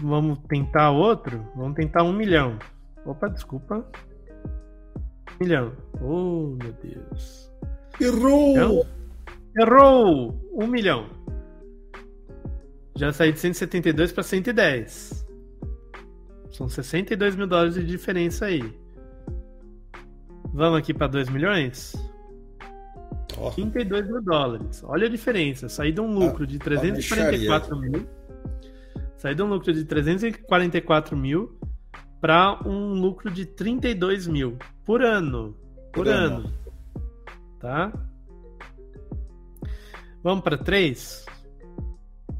Vamos 0.00 0.38
tentar 0.48 0.90
outro? 0.90 1.46
Vamos 1.54 1.74
tentar 1.74 2.02
um 2.02 2.12
milhão. 2.12 2.58
Opa, 3.04 3.28
desculpa. 3.28 3.86
Um 5.40 5.44
milhão. 5.44 5.72
Oh, 6.00 6.56
meu 6.62 6.72
Deus. 6.72 7.50
Errou! 8.00 8.56
Errou! 8.56 8.86
Errou! 9.58 10.40
Um 10.52 10.66
milhão. 10.66 11.08
Já 12.96 13.12
saí 13.12 13.32
de 13.32 13.38
172 13.38 14.12
para 14.12 14.22
110. 14.22 15.26
São 16.50 16.68
62 16.68 17.36
mil 17.36 17.46
dólares 17.46 17.74
de 17.74 17.84
diferença 17.84 18.46
aí. 18.46 18.81
Vamos 20.52 20.78
aqui 20.78 20.92
para 20.92 21.06
2 21.06 21.28
milhões? 21.30 21.94
Oh. 23.38 23.50
32 23.50 24.06
mil 24.06 24.22
dólares. 24.22 24.82
Olha 24.84 25.06
a 25.06 25.10
diferença. 25.10 25.68
Saí 25.68 25.92
de 25.92 26.00
um 26.00 26.12
lucro 26.12 26.46
de 26.46 26.58
344 26.58 27.76
mil 27.76 28.06
Saí 29.22 29.36
de 29.36 29.42
um 29.44 29.46
lucro 29.46 29.72
de 29.72 29.84
344 29.84 31.16
mil 31.16 31.56
para 32.20 32.58
um 32.66 32.94
lucro 32.94 33.30
de 33.30 33.46
32 33.46 34.26
mil 34.26 34.58
por 34.84 35.00
ano. 35.00 35.56
Por, 35.92 36.06
por 36.06 36.08
ano. 36.08 36.36
ano. 36.38 36.52
Tá? 37.60 37.92
Vamos 40.24 40.42
para 40.42 40.58
3? 40.58 41.24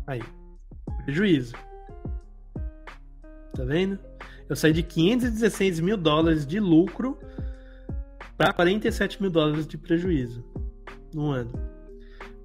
Aí. 0.09 0.21
Prejuízo. 1.05 1.55
Tá 3.55 3.63
vendo? 3.65 3.97
Eu 4.49 4.57
saí 4.57 4.73
de 4.73 4.83
516 4.83 5.79
mil 5.79 5.97
dólares 5.97 6.45
de 6.45 6.59
lucro 6.59 7.17
para 8.43 8.53
47 8.53 9.23
mil 9.23 9.31
dólares 9.31 9.69
de 9.69 9.79
prejuízo 9.79 10.45
no 11.15 11.31
ano. 11.31 11.53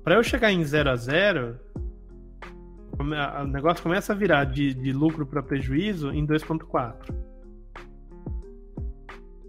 Para 0.03 0.13
eu 0.13 0.23
chegar 0.23 0.51
em 0.51 0.63
0 0.63 0.91
a 0.91 0.95
0, 0.95 1.59
o 2.99 3.47
negócio 3.47 3.81
começa 3.81 4.13
a 4.13 4.15
virar 4.15 4.43
de, 4.43 4.75
de 4.75 4.93
lucro 4.93 5.25
para 5.25 5.41
prejuízo 5.41 6.11
em 6.11 6.23
2,4. 6.25 7.15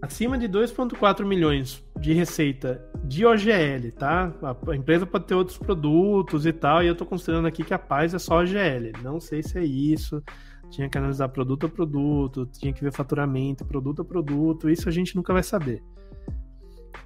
acima 0.01 0.39
de 0.39 0.49
2,4 0.49 1.23
milhões 1.23 1.85
de 1.99 2.13
receita 2.13 2.83
de 3.03 3.27
OGL, 3.27 3.91
tá? 3.91 4.33
A 4.41 4.75
empresa 4.75 5.05
pode 5.05 5.25
ter 5.25 5.35
outros 5.35 5.57
produtos 5.59 6.47
e 6.47 6.51
tal, 6.51 6.81
e 6.81 6.87
eu 6.87 6.95
tô 6.95 7.05
considerando 7.05 7.47
aqui 7.47 7.63
que 7.63 7.75
a 7.75 7.79
paz 7.79 8.15
é 8.15 8.17
só 8.17 8.41
OGL. 8.41 9.03
Não 9.03 9.19
sei 9.19 9.43
se 9.43 9.59
é 9.59 9.63
isso. 9.63 10.23
Tinha 10.71 10.89
que 10.89 10.97
analisar 10.97 11.29
produto 11.29 11.67
a 11.67 11.69
produto, 11.69 12.47
tinha 12.47 12.73
que 12.73 12.83
ver 12.83 12.91
faturamento, 12.91 13.63
produto 13.65 14.01
a 14.01 14.05
produto, 14.05 14.67
isso 14.67 14.89
a 14.89 14.91
gente 14.91 15.15
nunca 15.15 15.31
vai 15.31 15.43
saber. 15.43 15.83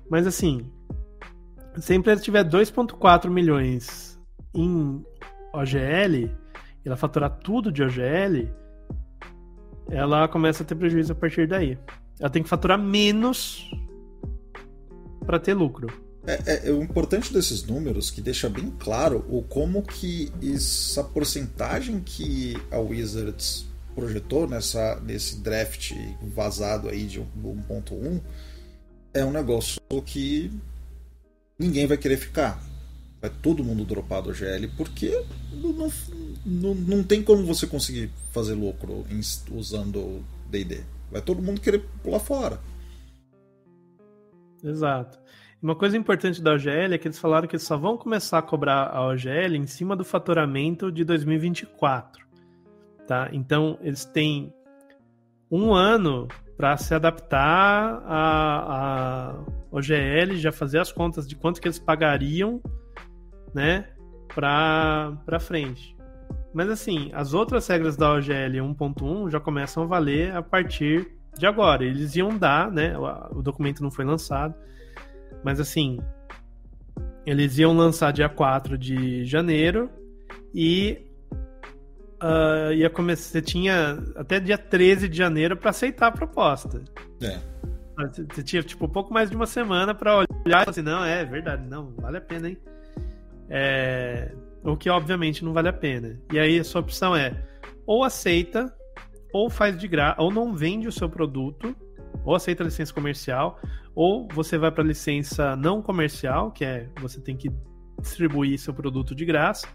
Mas 0.10 0.28
assim, 0.28 0.72
se 1.80 1.94
a 1.94 1.96
empresa 1.96 2.22
tiver 2.22 2.44
2,4 2.44 3.30
milhões 3.30 4.20
em 4.54 5.04
OGL, 5.54 6.30
e 6.86 6.88
ela 6.88 6.98
faturar 6.98 7.30
tudo 7.40 7.72
de 7.72 7.82
OGL, 7.84 8.50
ela 9.90 10.28
começa 10.28 10.64
a 10.64 10.66
ter 10.66 10.76
prejuízo 10.76 11.12
a 11.12 11.16
partir 11.16 11.48
daí. 11.48 11.78
Ela 12.20 12.30
tem 12.30 12.44
que 12.44 12.50
faturar 12.50 12.78
menos 12.78 13.72
para 15.26 15.40
ter 15.40 15.54
lucro. 15.54 15.88
É, 16.26 16.40
é, 16.46 16.70
é, 16.70 16.72
o 16.72 16.82
importante 16.82 17.34
desses 17.34 17.64
números 17.64 18.10
que 18.10 18.22
deixa 18.22 18.50
bem 18.50 18.72
claro 18.80 19.26
o 19.28 19.42
como 19.42 19.82
que 19.82 20.32
essa 20.42 21.04
porcentagem 21.04 22.00
que 22.00 22.56
a 22.72 22.80
Wizards 22.80 23.66
projetou 23.94 24.48
nessa, 24.48 25.00
nesse 25.02 25.42
draft 25.42 25.94
vazado 26.22 26.88
aí 26.88 27.06
de 27.06 27.20
1.1 27.20 28.22
é 29.14 29.24
um 29.24 29.32
negócio 29.32 29.80
que 30.06 30.52
ninguém 31.58 31.86
vai 31.86 31.98
querer 31.98 32.18
ficar. 32.18 32.62
Vai 33.22 33.30
todo 33.30 33.64
mundo 33.64 33.86
dropar 33.86 34.22
do 34.22 34.34
GL 34.34 34.68
porque 34.76 35.24
não, 35.54 35.92
não, 36.46 36.76
não 36.76 37.04
tem 37.04 37.24
como 37.24 37.46
você 37.46 37.66
conseguir 37.66 38.10
fazer 38.32 38.54
lucro 38.54 39.06
usando 39.52 40.24
DD. 40.50 40.82
Vai 41.12 41.22
todo 41.22 41.42
mundo 41.42 41.62
querer 41.62 41.86
pular 42.02 42.20
fora. 42.20 42.60
Exato. 44.64 45.20
Uma 45.62 45.76
coisa 45.76 45.96
importante 45.96 46.42
da 46.42 46.54
OGL 46.54 46.94
é 46.94 46.98
que 46.98 47.08
eles 47.08 47.20
falaram 47.20 47.48
que 47.48 47.56
eles 47.56 47.66
só 47.66 47.78
vão 47.78 47.98
começar 47.98 48.40
a 48.40 48.42
cobrar 48.42 48.90
a 48.90 49.08
OGL 49.08 49.56
em 49.56 49.66
cima 49.66 49.96
do 49.96 50.04
faturamento 50.04 50.92
de 50.92 51.06
2024. 51.06 52.26
Tá? 53.08 53.30
Então, 53.32 53.78
eles 53.82 54.04
têm 54.04 54.54
um 55.50 55.74
ano 55.74 56.28
para 56.58 56.78
se 56.78 56.94
adaptar 56.94 58.04
a 58.06 59.36
OGL, 59.72 60.36
já 60.36 60.52
fazer 60.52 60.80
as 60.80 60.92
contas 60.92 61.28
de 61.28 61.36
quanto 61.36 61.60
que 61.60 61.68
eles 61.68 61.80
pagariam 61.80 62.62
né, 63.54 63.88
para 64.34 65.40
frente. 65.40 65.96
Mas 66.54 66.70
assim, 66.70 67.10
as 67.14 67.34
outras 67.34 67.68
regras 67.68 67.98
da 67.98 68.14
OGL 68.14 68.62
1.1 68.76 69.32
já 69.32 69.40
começam 69.40 69.84
a 69.84 69.86
valer 69.88 70.36
a 70.36 70.42
partir 70.42 71.12
de 71.38 71.48
agora. 71.48 71.84
Eles 71.84 72.16
iam 72.16 72.38
dar, 72.38 72.72
né? 72.72 72.96
O, 72.98 73.40
o 73.40 73.42
documento 73.42 73.82
não 73.82 73.90
foi 73.90 74.06
lançado, 74.06 74.54
mas 75.44 75.60
assim, 75.60 75.98
eles 77.26 77.58
iam 77.58 77.76
lançar 77.76 78.12
dia 78.12 78.30
4 78.30 78.78
de 78.78 79.26
janeiro 79.26 79.90
e 80.54 81.08
uh, 82.24 82.74
ia 82.74 82.90
começar. 82.90 83.32
Você 83.32 83.42
tinha 83.42 84.00
até 84.16 84.40
dia 84.40 84.58
13 84.58 85.10
de 85.10 85.18
janeiro 85.18 85.58
para 85.58 85.70
aceitar 85.70 86.08
a 86.08 86.12
proposta. 86.12 86.82
É. 87.22 87.40
Você 88.32 88.42
tinha 88.42 88.64
tipo 88.64 88.86
um 88.86 88.90
pouco 88.90 89.14
mais 89.14 89.30
de 89.30 89.36
uma 89.36 89.46
semana 89.46 89.94
para 89.94 90.16
olhar 90.18 90.28
e 90.28 90.50
falar 90.50 90.70
assim: 90.70 90.82
não, 90.82 91.04
é 91.04 91.24
verdade, 91.26 91.68
não, 91.68 91.94
vale 91.98 92.18
a 92.18 92.22
pena, 92.22 92.50
hein? 92.50 92.58
É, 93.50 94.32
o 94.64 94.76
que 94.76 94.90
obviamente 94.90 95.44
não 95.44 95.54
vale 95.54 95.68
a 95.68 95.74
pena. 95.74 96.20
E 96.32 96.40
aí 96.40 96.58
a 96.58 96.64
sua 96.64 96.82
opção 96.82 97.16
é 97.16 97.36
ou 97.86 98.04
aceita, 98.04 98.74
ou 99.34 99.50
faz 99.50 99.78
de 99.78 99.88
graça, 99.88 100.22
ou 100.22 100.32
não 100.32 100.56
vende 100.56 100.88
o 100.88 100.92
seu 100.92 101.10
produto, 101.10 101.76
ou 102.26 102.34
aceita 102.34 102.64
a 102.64 102.66
licença 102.66 102.94
comercial, 102.94 103.60
ou 103.94 104.28
você 104.34 104.58
vai 104.58 104.72
para 104.72 104.84
a 104.84 104.88
licença 104.88 105.56
não 105.56 105.82
comercial, 105.82 106.52
que 106.52 106.66
é 106.66 106.90
você 107.00 107.20
tem 107.20 107.36
que 107.36 107.52
distribuir 108.02 108.58
seu 108.58 108.74
produto 108.74 109.14
de 109.14 109.26
graça, 109.26 109.68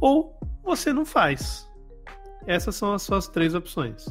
ou 0.00 0.36
você 0.64 0.92
não 0.92 1.04
faz. 1.04 1.69
Essas 2.46 2.74
são 2.74 2.92
as 2.92 3.02
suas 3.02 3.28
três 3.28 3.54
opções. 3.54 4.06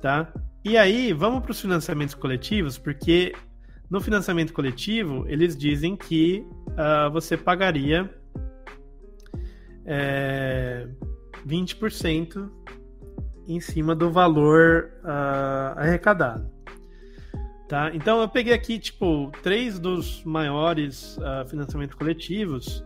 Tá? 0.00 0.32
E 0.64 0.76
aí, 0.76 1.12
vamos 1.12 1.42
para 1.42 1.52
os 1.52 1.60
financiamentos 1.60 2.14
coletivos, 2.14 2.78
porque 2.78 3.34
no 3.90 4.00
financiamento 4.00 4.52
coletivo, 4.52 5.24
eles 5.28 5.56
dizem 5.56 5.96
que 5.96 6.46
uh, 6.68 7.10
você 7.10 7.36
pagaria 7.36 8.08
é, 9.84 10.86
20% 11.46 12.48
em 13.48 13.60
cima 13.60 13.96
do 13.96 14.10
valor 14.10 14.92
uh, 15.02 15.78
arrecadado. 15.78 16.48
Tá? 17.68 17.90
Então 17.94 18.20
eu 18.20 18.28
peguei 18.28 18.52
aqui 18.52 18.78
tipo 18.78 19.32
três 19.42 19.78
dos 19.78 20.24
maiores 20.24 21.16
uh, 21.18 21.48
financiamentos 21.48 21.96
coletivos 21.96 22.84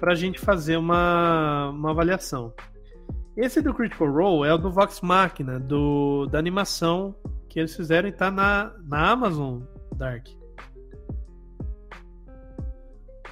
para 0.00 0.12
a 0.12 0.14
gente 0.14 0.38
fazer 0.38 0.76
uma, 0.76 1.70
uma 1.70 1.90
avaliação. 1.90 2.54
Esse 3.38 3.62
do 3.62 3.72
Critical 3.72 4.10
Role 4.10 4.48
é 4.48 4.52
o 4.52 4.58
do 4.58 4.68
Vox 4.68 5.00
Machina, 5.00 5.60
do, 5.60 6.26
da 6.26 6.40
animação 6.40 7.14
que 7.48 7.60
eles 7.60 7.74
fizeram 7.76 8.08
e 8.08 8.12
tá 8.12 8.32
na, 8.32 8.74
na 8.84 9.12
Amazon 9.12 9.60
Dark. 9.94 10.26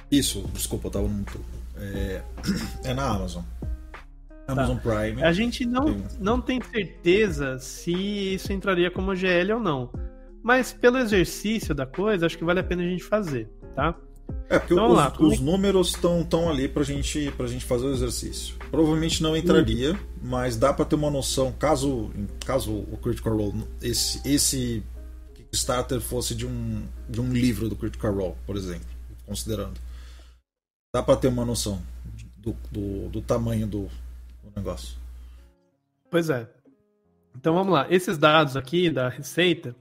Isso, 0.09 0.49
desculpa, 0.53 0.87
eu 0.87 0.91
tava 0.91 1.07
muito. 1.09 1.43
É, 1.75 2.21
é 2.89 2.93
na 2.93 3.03
Amazon. 3.03 3.43
Tá. 4.29 4.53
Amazon 4.53 4.77
tá. 4.77 4.81
Prime. 4.83 5.21
A 5.21 5.33
gente 5.33 5.65
não 5.65 5.83
tem... 5.83 6.03
não 6.21 6.39
tem 6.39 6.61
certeza 6.61 7.59
se 7.59 7.91
isso 7.91 8.53
entraria 8.53 8.89
como 8.89 9.13
GL 9.13 9.55
ou 9.55 9.59
não. 9.59 9.91
Mas 10.41 10.71
pelo 10.71 10.99
exercício 10.99 11.75
da 11.75 11.85
coisa, 11.85 12.27
acho 12.27 12.37
que 12.37 12.45
vale 12.45 12.61
a 12.61 12.63
pena 12.63 12.81
a 12.81 12.85
gente 12.85 13.03
fazer, 13.03 13.49
tá? 13.75 13.93
É, 14.49 14.59
porque 14.59 14.73
então, 14.73 14.91
os, 14.91 14.97
lá, 14.97 15.13
os 15.19 15.39
é... 15.39 15.41
números 15.41 15.89
estão 15.89 16.23
tão 16.23 16.49
ali 16.49 16.67
pra 16.67 16.83
gente, 16.83 17.31
pra 17.31 17.47
gente 17.47 17.65
fazer 17.65 17.85
o 17.85 17.91
exercício. 17.91 18.55
Provavelmente 18.71 19.21
não 19.21 19.35
entraria, 19.35 19.93
hum. 19.93 19.97
mas 20.21 20.55
dá 20.55 20.73
para 20.73 20.85
ter 20.85 20.95
uma 20.95 21.09
noção, 21.09 21.51
caso, 21.51 22.11
caso 22.45 22.71
o 22.71 22.97
Critical 22.97 23.35
Role, 23.35 23.63
esse, 23.81 24.21
esse 24.25 24.83
Kickstarter 25.33 25.99
fosse 25.99 26.33
de 26.33 26.45
um, 26.45 26.83
de 27.09 27.19
um 27.19 27.33
livro 27.33 27.67
do 27.67 27.75
Critical 27.75 28.13
Role, 28.13 28.35
por 28.45 28.55
exemplo, 28.55 28.87
considerando 29.25 29.87
dá 30.97 31.03
para 31.03 31.15
ter 31.17 31.27
uma 31.27 31.45
noção 31.45 31.81
do, 32.37 32.55
do, 32.71 33.09
do 33.09 33.21
tamanho 33.21 33.67
do, 33.67 33.83
do, 33.83 34.51
negócio. 34.55 34.97
Pois 36.09 36.29
é. 36.29 36.49
Então 37.35 37.53
vamos 37.53 37.71
lá. 37.71 37.85
Esses 37.89 38.17
dados 38.17 38.57
aqui 38.57 38.89
da 38.89 39.09
receita 39.09 39.75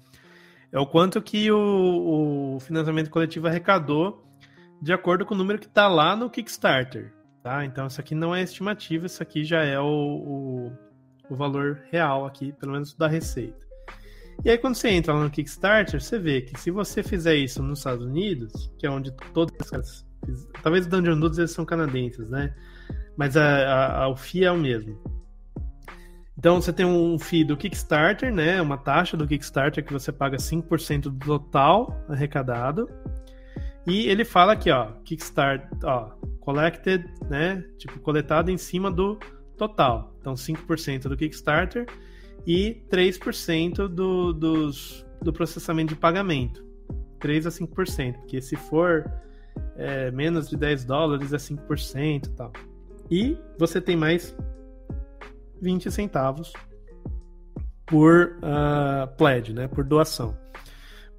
é 0.70 0.78
o 0.78 0.86
quanto 0.86 1.22
que 1.22 1.50
o, 1.50 2.56
o 2.56 2.60
financiamento 2.60 3.08
coletivo 3.08 3.46
arrecadou 3.46 4.25
de 4.80 4.92
acordo 4.92 5.24
com 5.24 5.34
o 5.34 5.36
número 5.36 5.58
que 5.58 5.66
está 5.66 5.88
lá 5.88 6.14
no 6.16 6.30
Kickstarter. 6.30 7.12
Tá? 7.42 7.64
Então 7.64 7.86
isso 7.86 8.00
aqui 8.00 8.14
não 8.14 8.34
é 8.34 8.42
estimativa, 8.42 9.06
isso 9.06 9.22
aqui 9.22 9.44
já 9.44 9.62
é 9.64 9.78
o, 9.78 9.84
o, 9.84 10.72
o 11.30 11.36
valor 11.36 11.82
real 11.90 12.26
aqui, 12.26 12.52
pelo 12.52 12.72
menos 12.72 12.94
da 12.94 13.06
receita. 13.06 13.64
E 14.44 14.50
aí, 14.50 14.58
quando 14.58 14.74
você 14.74 14.90
entra 14.90 15.14
lá 15.14 15.24
no 15.24 15.30
Kickstarter, 15.30 16.00
você 16.00 16.18
vê 16.18 16.42
que 16.42 16.60
se 16.60 16.70
você 16.70 17.02
fizer 17.02 17.36
isso 17.36 17.62
nos 17.62 17.78
Estados 17.78 18.04
Unidos, 18.04 18.70
que 18.78 18.86
é 18.86 18.90
onde 18.90 19.10
todas 19.32 19.72
as 19.72 20.06
Talvez 20.62 20.86
Dungeon 20.86 21.18
Dudes 21.18 21.38
eles 21.38 21.52
são 21.52 21.64
canadenses, 21.64 22.28
né? 22.28 22.54
Mas 23.16 23.36
a, 23.36 23.44
a, 23.44 24.02
a, 24.04 24.08
o 24.08 24.16
FII 24.16 24.44
é 24.44 24.52
o 24.52 24.58
mesmo. 24.58 24.98
Então 26.38 26.60
você 26.60 26.72
tem 26.72 26.84
um 26.84 27.18
FII 27.18 27.44
do 27.44 27.56
Kickstarter, 27.56 28.32
né? 28.32 28.60
Uma 28.60 28.76
taxa 28.76 29.16
do 29.16 29.26
Kickstarter 29.26 29.84
que 29.84 29.92
você 29.92 30.12
paga 30.12 30.36
5% 30.36 31.02
do 31.02 31.18
total 31.18 32.04
arrecadado. 32.08 32.88
E 33.86 34.08
ele 34.08 34.24
fala 34.24 34.54
aqui, 34.54 34.70
ó, 34.70 34.92
Kickstarter, 35.04 35.68
ó, 35.84 36.10
collected, 36.40 37.04
né? 37.30 37.64
Tipo, 37.78 38.00
coletado 38.00 38.50
em 38.50 38.58
cima 38.58 38.90
do 38.90 39.18
total. 39.56 40.14
Então 40.20 40.34
5% 40.34 41.02
do 41.08 41.16
Kickstarter 41.16 41.86
e 42.46 42.82
3% 42.90 43.86
do, 43.88 44.32
dos, 44.32 45.06
do 45.22 45.32
processamento 45.32 45.94
de 45.94 46.00
pagamento. 46.00 46.64
3 47.20 47.46
a 47.46 47.50
5%, 47.50 48.14
porque 48.18 48.42
se 48.42 48.56
for 48.56 49.10
é, 49.76 50.10
menos 50.10 50.48
de 50.48 50.56
10 50.56 50.84
dólares 50.84 51.32
é 51.32 51.36
5% 51.36 52.26
e 52.26 52.30
tal. 52.30 52.52
E 53.10 53.38
você 53.58 53.80
tem 53.80 53.96
mais 53.96 54.36
20 55.60 55.90
centavos 55.90 56.52
por 57.86 58.38
uh, 58.38 59.06
pledge, 59.16 59.52
né? 59.52 59.68
Por 59.68 59.84
doação. 59.84 60.36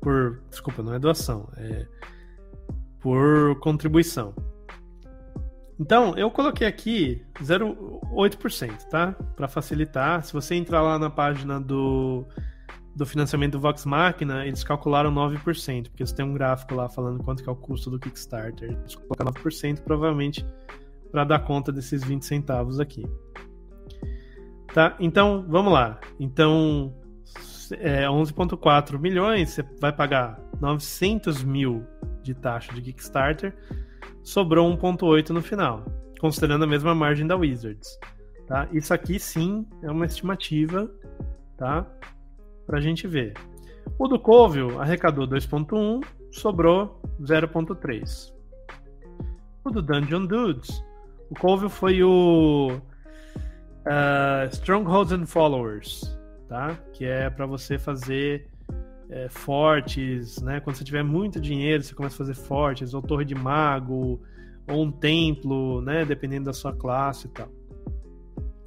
Por. 0.01 0.41
Desculpa, 0.49 0.83
não 0.83 0.93
é 0.93 0.99
doação, 0.99 1.49
é 1.55 1.87
por 2.99 3.59
contribuição. 3.59 4.33
Então, 5.79 6.17
eu 6.17 6.31
coloquei 6.31 6.65
aqui 6.65 7.23
0,8%, 7.41 8.89
tá? 8.89 9.13
Para 9.35 9.47
facilitar. 9.47 10.23
Se 10.23 10.33
você 10.33 10.55
entrar 10.55 10.81
lá 10.81 10.97
na 10.97 11.09
página 11.09 11.61
do 11.61 12.25
do 12.97 13.05
financiamento 13.05 13.51
do 13.51 13.59
Vox 13.59 13.85
Machina, 13.85 14.43
eles 14.47 14.63
calcularam 14.63 15.13
9%, 15.13 15.83
porque 15.83 16.01
eles 16.01 16.11
têm 16.11 16.25
um 16.25 16.33
gráfico 16.33 16.73
lá 16.73 16.89
falando 16.89 17.23
quanto 17.23 17.43
que 17.43 17.49
é 17.49 17.51
o 17.51 17.55
custo 17.55 17.91
do 17.91 17.99
Kickstarter. 17.99 18.71
Eles 18.71 18.95
colocaram 18.95 19.31
9%, 19.31 19.81
provavelmente 19.81 20.43
para 21.11 21.23
dar 21.23 21.39
conta 21.39 21.71
desses 21.71 22.03
20 22.03 22.25
centavos 22.25 22.79
aqui. 22.79 23.05
Tá? 24.73 24.95
Então, 24.99 25.45
vamos 25.47 25.71
lá. 25.71 25.99
Então, 26.19 26.91
é, 27.79 28.05
11,4 28.05 28.97
milhões, 28.99 29.51
você 29.51 29.63
vai 29.79 29.93
pagar 29.93 30.39
900 30.59 31.43
mil 31.43 31.85
de 32.21 32.33
taxa 32.33 32.73
de 32.73 32.81
Kickstarter, 32.81 33.55
sobrou 34.23 34.69
1,8 34.77 35.29
no 35.29 35.41
final, 35.41 35.85
considerando 36.19 36.63
a 36.63 36.67
mesma 36.67 36.93
margem 36.93 37.25
da 37.25 37.35
Wizards. 37.35 37.97
Tá? 38.47 38.67
Isso 38.71 38.93
aqui 38.93 39.19
sim 39.19 39.67
é 39.83 39.91
uma 39.91 40.05
estimativa, 40.05 40.89
tá? 41.57 41.85
Pra 42.65 42.79
gente 42.79 43.07
ver. 43.07 43.33
O 43.99 44.07
do 44.07 44.19
Covil 44.19 44.79
arrecadou 44.79 45.27
2.1, 45.27 46.05
sobrou 46.31 47.01
0.3. 47.21 48.33
O 49.63 49.69
do 49.69 49.81
Dungeon 49.81 50.25
Dudes, 50.25 50.83
o 51.29 51.35
Covil 51.35 51.69
foi 51.69 52.01
o 52.03 52.79
uh, 53.85 54.47
Strongholds 54.51 55.11
and 55.11 55.25
Followers, 55.25 56.17
tá? 56.47 56.77
Que 56.93 57.05
é 57.05 57.29
para 57.29 57.45
você 57.45 57.77
fazer 57.77 58.49
é, 59.09 59.29
fortes, 59.29 60.41
né? 60.41 60.59
Quando 60.59 60.75
você 60.75 60.83
tiver 60.83 61.03
muito 61.03 61.39
dinheiro, 61.39 61.83
você 61.83 61.95
começa 61.95 62.15
a 62.15 62.17
fazer 62.17 62.35
fortes, 62.35 62.93
ou 62.93 63.01
torre 63.01 63.25
de 63.25 63.35
mago, 63.35 64.21
ou 64.67 64.83
um 64.83 64.91
templo, 64.91 65.81
né? 65.81 66.05
Dependendo 66.05 66.45
da 66.45 66.53
sua 66.53 66.73
classe 66.73 67.27
e 67.27 67.29
tal. 67.29 67.49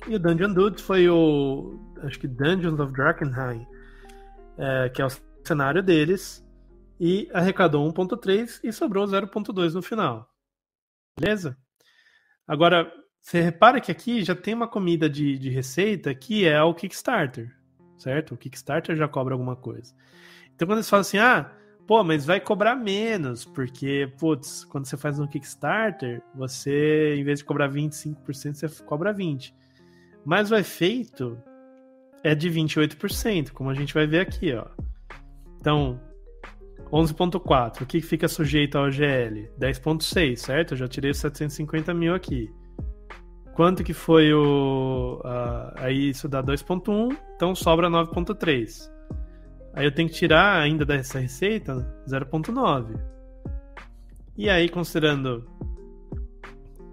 E 0.09 0.14
o 0.14 0.18
Dungeon 0.18 0.53
Dudes 0.53 0.82
foi 0.82 1.09
o. 1.09 1.78
Acho 2.03 2.18
que 2.18 2.26
Dungeons 2.26 2.80
of 2.80 2.93
Drakkenheim, 2.93 3.66
é, 4.57 4.88
que 4.88 5.03
é 5.03 5.07
o 5.07 5.11
cenário 5.45 5.82
deles, 5.82 6.45
e 6.99 7.28
arrecadou 7.32 7.86
1,3 7.93 8.61
e 8.64 8.72
sobrou 8.72 9.05
0,2 9.07 9.74
no 9.74 9.82
final. 9.82 10.28
Beleza? 11.18 11.57
Agora, 12.47 12.91
você 13.20 13.41
repara 13.41 13.80
que 13.80 13.93
aqui 13.93 14.24
já 14.24 14.34
tem 14.34 14.55
uma 14.55 14.66
comida 14.66 15.09
de, 15.09 15.38
de 15.38 15.51
receita 15.51 16.14
que 16.14 16.47
é 16.47 16.62
o 16.62 16.74
Kickstarter, 16.74 17.55
certo? 17.99 18.34
O 18.34 18.36
Kickstarter 18.38 18.97
já 18.97 19.07
cobra 19.07 19.34
alguma 19.34 19.55
coisa. 19.55 19.95
Então, 20.61 20.69
quando 20.69 20.77
eles 20.77 20.91
falam 20.91 21.01
assim, 21.01 21.17
ah, 21.17 21.51
pô, 21.87 22.05
mas 22.05 22.27
vai 22.27 22.39
cobrar 22.39 22.77
menos, 22.77 23.47
porque, 23.47 24.13
putz, 24.19 24.63
quando 24.63 24.85
você 24.85 24.95
faz 24.95 25.19
no 25.19 25.27
Kickstarter, 25.27 26.23
você, 26.35 27.15
em 27.17 27.25
vez 27.25 27.39
de 27.39 27.47
cobrar 27.47 27.67
25%, 27.71 28.53
você 28.53 28.69
cobra 28.85 29.15
20%. 29.15 29.55
Mas 30.23 30.51
o 30.51 30.57
efeito 30.57 31.43
é 32.23 32.35
de 32.35 32.51
28%, 32.51 33.53
como 33.53 33.71
a 33.71 33.75
gente 33.75 33.95
vai 33.95 34.07
ver 34.07 34.21
aqui, 34.21 34.53
ó. 34.53 34.67
Então, 35.59 35.99
11.4, 36.93 37.81
o 37.81 37.87
que 37.87 38.03
fica 38.03 38.29
sujeito 38.29 38.77
ao 38.77 38.91
GL? 38.91 39.49
10.6, 39.59 40.37
certo? 40.37 40.75
Eu 40.75 40.77
já 40.77 40.89
tirei 40.89 41.11
os 41.11 41.17
750 41.17 41.95
mil 41.95 42.15
aqui. 42.15 42.53
Quanto 43.55 43.83
que 43.83 43.95
foi 43.95 44.31
o... 44.35 45.23
Uh, 45.25 45.73
aí 45.77 46.11
isso 46.11 46.29
dá 46.29 46.43
2.1, 46.43 47.17
então 47.35 47.55
sobra 47.55 47.89
9.3. 47.89 49.00
Aí 49.73 49.85
eu 49.85 49.93
tenho 49.93 50.09
que 50.09 50.14
tirar 50.14 50.61
ainda 50.61 50.85
dessa 50.85 51.18
receita 51.18 51.87
0.9. 52.09 52.99
E 54.37 54.49
aí, 54.49 54.68
considerando 54.68 55.49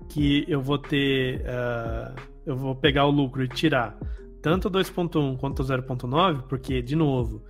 que 0.10 0.46
eu 0.48 0.62
vou 0.62 0.78
ter... 0.78 1.42
Uh, 1.42 2.22
eu 2.46 2.56
vou 2.56 2.76
pegar 2.76 3.06
o 3.06 3.12
lucro 3.12 3.44
e 3.44 3.48
tirar 3.48 3.98
tanto 4.42 4.70
2.1 4.70 5.38
quanto 5.38 5.64
0.9, 5.64 6.44
porque, 6.44 6.82
de 6.82 6.96
novo, 6.96 7.44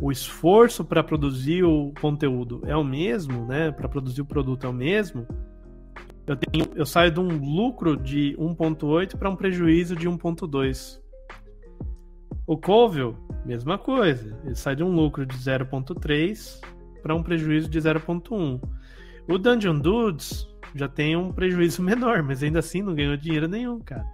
o 0.00 0.10
esforço 0.10 0.84
para 0.84 1.02
produzir 1.02 1.64
o 1.64 1.92
conteúdo 2.00 2.62
é 2.66 2.76
o 2.76 2.84
mesmo, 2.84 3.46
né? 3.46 3.70
Para 3.70 3.88
produzir 3.88 4.22
o 4.22 4.26
produto 4.26 4.66
é 4.66 4.68
o 4.68 4.72
mesmo. 4.72 5.26
Eu, 6.26 6.36
tenho, 6.36 6.66
eu 6.74 6.84
saio 6.84 7.10
de 7.12 7.20
um 7.20 7.28
lucro 7.28 7.96
de 7.96 8.36
1.8 8.38 9.16
para 9.16 9.30
um 9.30 9.36
prejuízo 9.36 9.94
de 9.94 10.08
1.2. 10.08 11.00
O 12.46 12.56
Covil, 12.58 13.16
mesma 13.46 13.78
coisa. 13.78 14.38
Ele 14.44 14.54
sai 14.54 14.76
de 14.76 14.82
um 14.82 14.94
lucro 14.94 15.24
de 15.24 15.36
0.3 15.36 16.60
para 17.02 17.14
um 17.14 17.22
prejuízo 17.22 17.68
de 17.68 17.80
0.1. 17.80 18.60
O 19.28 19.38
Dungeon 19.38 19.78
Dudes 19.78 20.46
já 20.74 20.88
tem 20.88 21.16
um 21.16 21.32
prejuízo 21.32 21.80
menor, 21.82 22.22
mas 22.22 22.42
ainda 22.42 22.58
assim 22.58 22.82
não 22.82 22.94
ganhou 22.94 23.16
dinheiro 23.16 23.48
nenhum, 23.48 23.80
cara. 23.80 24.04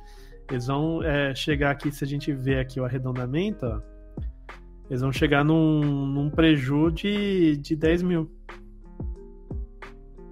Eles 0.51 0.66
vão 0.66 1.03
é, 1.03 1.35
chegar 1.35 1.70
aqui, 1.70 1.91
se 1.91 2.05
a 2.05 2.07
gente 2.07 2.33
ver 2.33 2.59
aqui 2.59 2.78
o 2.78 2.85
arredondamento, 2.85 3.64
ó, 3.64 3.80
eles 4.91 5.01
vão 5.01 5.11
chegar 5.11 5.43
num, 5.43 5.80
num 5.80 6.30
de, 6.93 7.57
de 7.57 7.74
10 7.74 8.03
mil. 8.03 8.30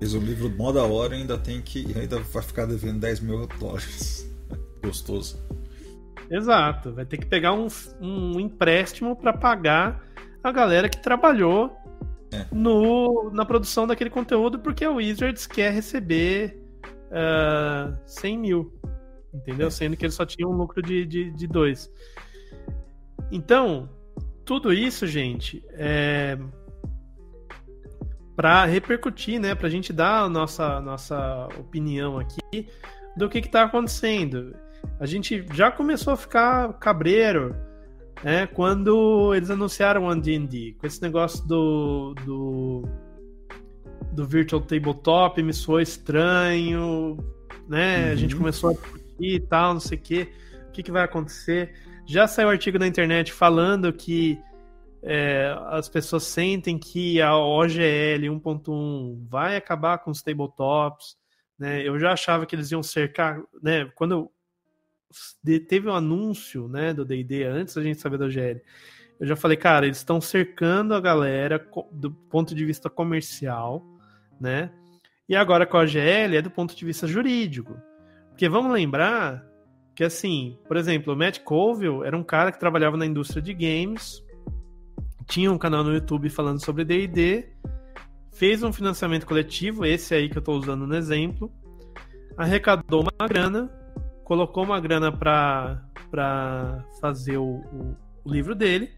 Mas 0.01 0.13
o 0.13 0.19
livro 0.19 0.51
mó 0.51 0.73
da 0.73 0.83
hora 0.83 1.15
ainda 1.15 1.39
tem 1.39 1.61
que. 1.63 1.87
ainda 1.99 2.19
vai 2.21 2.43
ficar 2.43 2.67
devendo 2.67 3.01
10 3.01 3.21
mil 3.21 3.47
dólares. 3.59 4.31
Gostoso. 4.85 5.39
Exato. 6.31 6.95
Vai 6.95 7.05
ter 7.05 7.19
que 7.19 7.27
pegar 7.27 7.53
um, 7.53 7.67
um 8.01 8.39
empréstimo 8.39 9.17
para 9.17 9.33
pagar 9.33 10.03
a 10.43 10.53
galera 10.53 10.89
que 10.89 11.03
trabalhou 11.03 11.77
é. 12.33 12.47
no, 12.53 13.31
na 13.33 13.45
produção 13.45 13.87
daquele 13.87 14.11
conteúdo, 14.11 14.59
porque 14.59 14.87
o 14.87 14.97
Wizards 14.97 15.47
quer 15.47 15.73
receber 15.73 16.57
uh, 17.11 17.97
100 18.07 18.39
mil. 18.39 18.81
Entendeu? 19.35 19.67
É. 19.67 19.71
Sendo 19.71 19.97
que 19.97 20.05
ele 20.05 20.13
só 20.13 20.25
tinha 20.25 20.47
um 20.47 20.53
lucro 20.53 20.81
de 20.83 21.05
2. 21.05 21.09
De, 21.09 21.31
de 21.33 21.47
dois. 21.47 21.93
então, 23.31 23.89
tudo 24.45 24.73
isso, 24.73 25.07
gente, 25.07 25.65
é 25.71 26.39
para 28.41 28.65
repercutir, 28.65 29.39
né, 29.39 29.55
para 29.55 29.67
a 29.67 29.71
gente 29.71 29.93
dar 29.93 30.23
a 30.23 30.29
nossa, 30.29 30.81
nossa 30.81 31.47
opinião 31.59 32.19
aqui 32.19 32.67
do 33.15 33.29
que 33.29 33.37
está 33.39 33.65
acontecendo. 33.65 34.57
A 34.99 35.07
gente 35.07 35.45
já 35.53 35.71
começou 35.71 36.13
a 36.13 36.17
ficar 36.17 36.73
cabreiro 36.75 37.55
né, 38.23 38.47
quando 38.47 39.35
eles 39.35 39.51
anunciaram 39.51 40.07
o 40.07 40.15
D&D, 40.15 40.77
com 40.79 40.87
esse 40.87 41.01
negócio 41.01 41.47
do, 41.47 42.15
do, 42.25 42.85
do 44.13 44.27
Virtual 44.27 44.61
Tabletop, 44.61 45.43
me 45.43 45.53
soou 45.53 45.81
estranho, 45.81 47.17
né, 47.69 48.07
uhum. 48.07 48.13
a 48.13 48.15
gente 48.15 48.37
começou 48.37 48.71
a 48.71 48.73
discutir 48.75 49.35
e 49.35 49.41
tal, 49.41 49.75
não 49.75 49.81
sei 49.81 49.97
o 49.97 50.01
que, 50.01 50.29
o 50.69 50.73
que, 50.73 50.83
que 50.83 50.93
vai 50.93 51.05
acontecer. 51.05 51.73
Já 52.07 52.27
saiu 52.27 52.49
um 52.49 52.51
artigo 52.51 52.79
na 52.79 52.87
internet 52.87 53.33
falando 53.33 53.93
que 53.93 54.39
é, 55.03 55.55
as 55.69 55.89
pessoas 55.89 56.25
sentem 56.25 56.79
que 56.79 57.23
a 57.23 57.37
OGL 57.37 58.27
1.1 58.27 59.27
vai 59.29 59.57
acabar 59.57 59.99
com 59.99 60.11
os 60.11 60.23
tabletops. 60.23 61.17
Né? 61.59 61.87
Eu 61.87 61.99
já 61.99 62.13
achava 62.13 62.45
que 62.45 62.55
eles 62.55 62.71
iam 62.71 62.83
cercar. 62.83 63.41
Né? 63.63 63.91
Quando 63.95 64.31
teve 65.69 65.89
um 65.89 65.95
anúncio 65.95 66.69
né, 66.69 66.93
do 66.93 67.05
DD 67.05 67.45
antes 67.45 67.75
da 67.75 67.83
gente 67.83 68.01
saber 68.01 68.19
da 68.19 68.27
OGL, 68.27 68.61
eu 69.19 69.27
já 69.27 69.37
falei, 69.37 69.57
cara, 69.57 69.87
eles 69.87 69.99
estão 69.99 70.21
cercando 70.21 70.95
a 70.95 71.01
galera 71.01 71.65
do 71.93 72.11
ponto 72.11 72.55
de 72.55 72.65
vista 72.65 72.89
comercial, 72.89 73.85
né? 74.41 74.73
E 75.29 75.37
agora 75.37 75.67
com 75.67 75.77
a 75.77 75.83
OGL 75.83 76.37
é 76.37 76.43
do 76.43 76.51
ponto 76.51 76.75
de 76.75 76.85
vista 76.85 77.07
jurídico. 77.07 77.77
Porque 78.31 78.49
vamos 78.49 78.73
lembrar 78.73 79.47
que, 79.95 80.03
assim, 80.03 80.59
por 80.67 80.77
exemplo, 80.79 81.13
o 81.13 81.17
Matt 81.17 81.41
Colville 81.41 82.05
era 82.05 82.17
um 82.17 82.25
cara 82.25 82.51
que 82.51 82.59
trabalhava 82.59 82.97
na 82.97 83.05
indústria 83.05 83.43
de 83.43 83.53
games, 83.53 84.25
tinha 85.27 85.53
um 85.53 85.59
canal 85.59 85.85
no 85.85 85.93
YouTube 85.93 86.31
falando 86.31 86.65
sobre 86.65 86.85
D&D, 86.85 87.47
fez 88.33 88.63
um 88.63 88.73
financiamento 88.73 89.27
coletivo, 89.27 89.85
esse 89.85 90.15
aí 90.15 90.29
que 90.31 90.39
eu 90.39 90.41
estou 90.41 90.57
usando 90.57 90.87
no 90.87 90.97
exemplo, 90.97 91.53
arrecadou 92.37 93.03
uma 93.03 93.29
grana, 93.29 93.71
colocou 94.31 94.63
uma 94.63 94.79
grana 94.79 95.11
para 95.11 96.85
fazer 97.01 97.37
o, 97.37 97.43
o, 97.43 97.97
o, 98.25 98.33
livro 98.33 98.55
dele, 98.55 98.93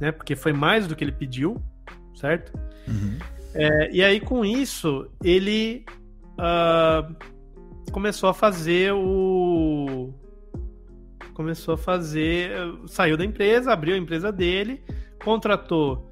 né? 0.00 0.10
Porque 0.10 0.34
foi 0.34 0.50
mais 0.50 0.86
do 0.86 0.96
que 0.96 1.04
ele 1.04 1.12
pediu, 1.12 1.62
certo? 2.14 2.58
Uhum. 2.88 3.18
É, 3.52 3.90
e 3.92 4.02
aí 4.02 4.18
com 4.18 4.46
isso 4.46 5.06
ele 5.22 5.84
uh, 6.38 7.14
começou 7.92 8.30
a 8.30 8.34
fazer 8.34 8.94
o 8.94 10.10
começou 11.34 11.74
a 11.74 11.78
fazer 11.78 12.50
saiu 12.86 13.18
da 13.18 13.26
empresa, 13.26 13.74
abriu 13.74 13.94
a 13.94 13.98
empresa 13.98 14.32
dele 14.32 14.82
contratou 15.22 16.07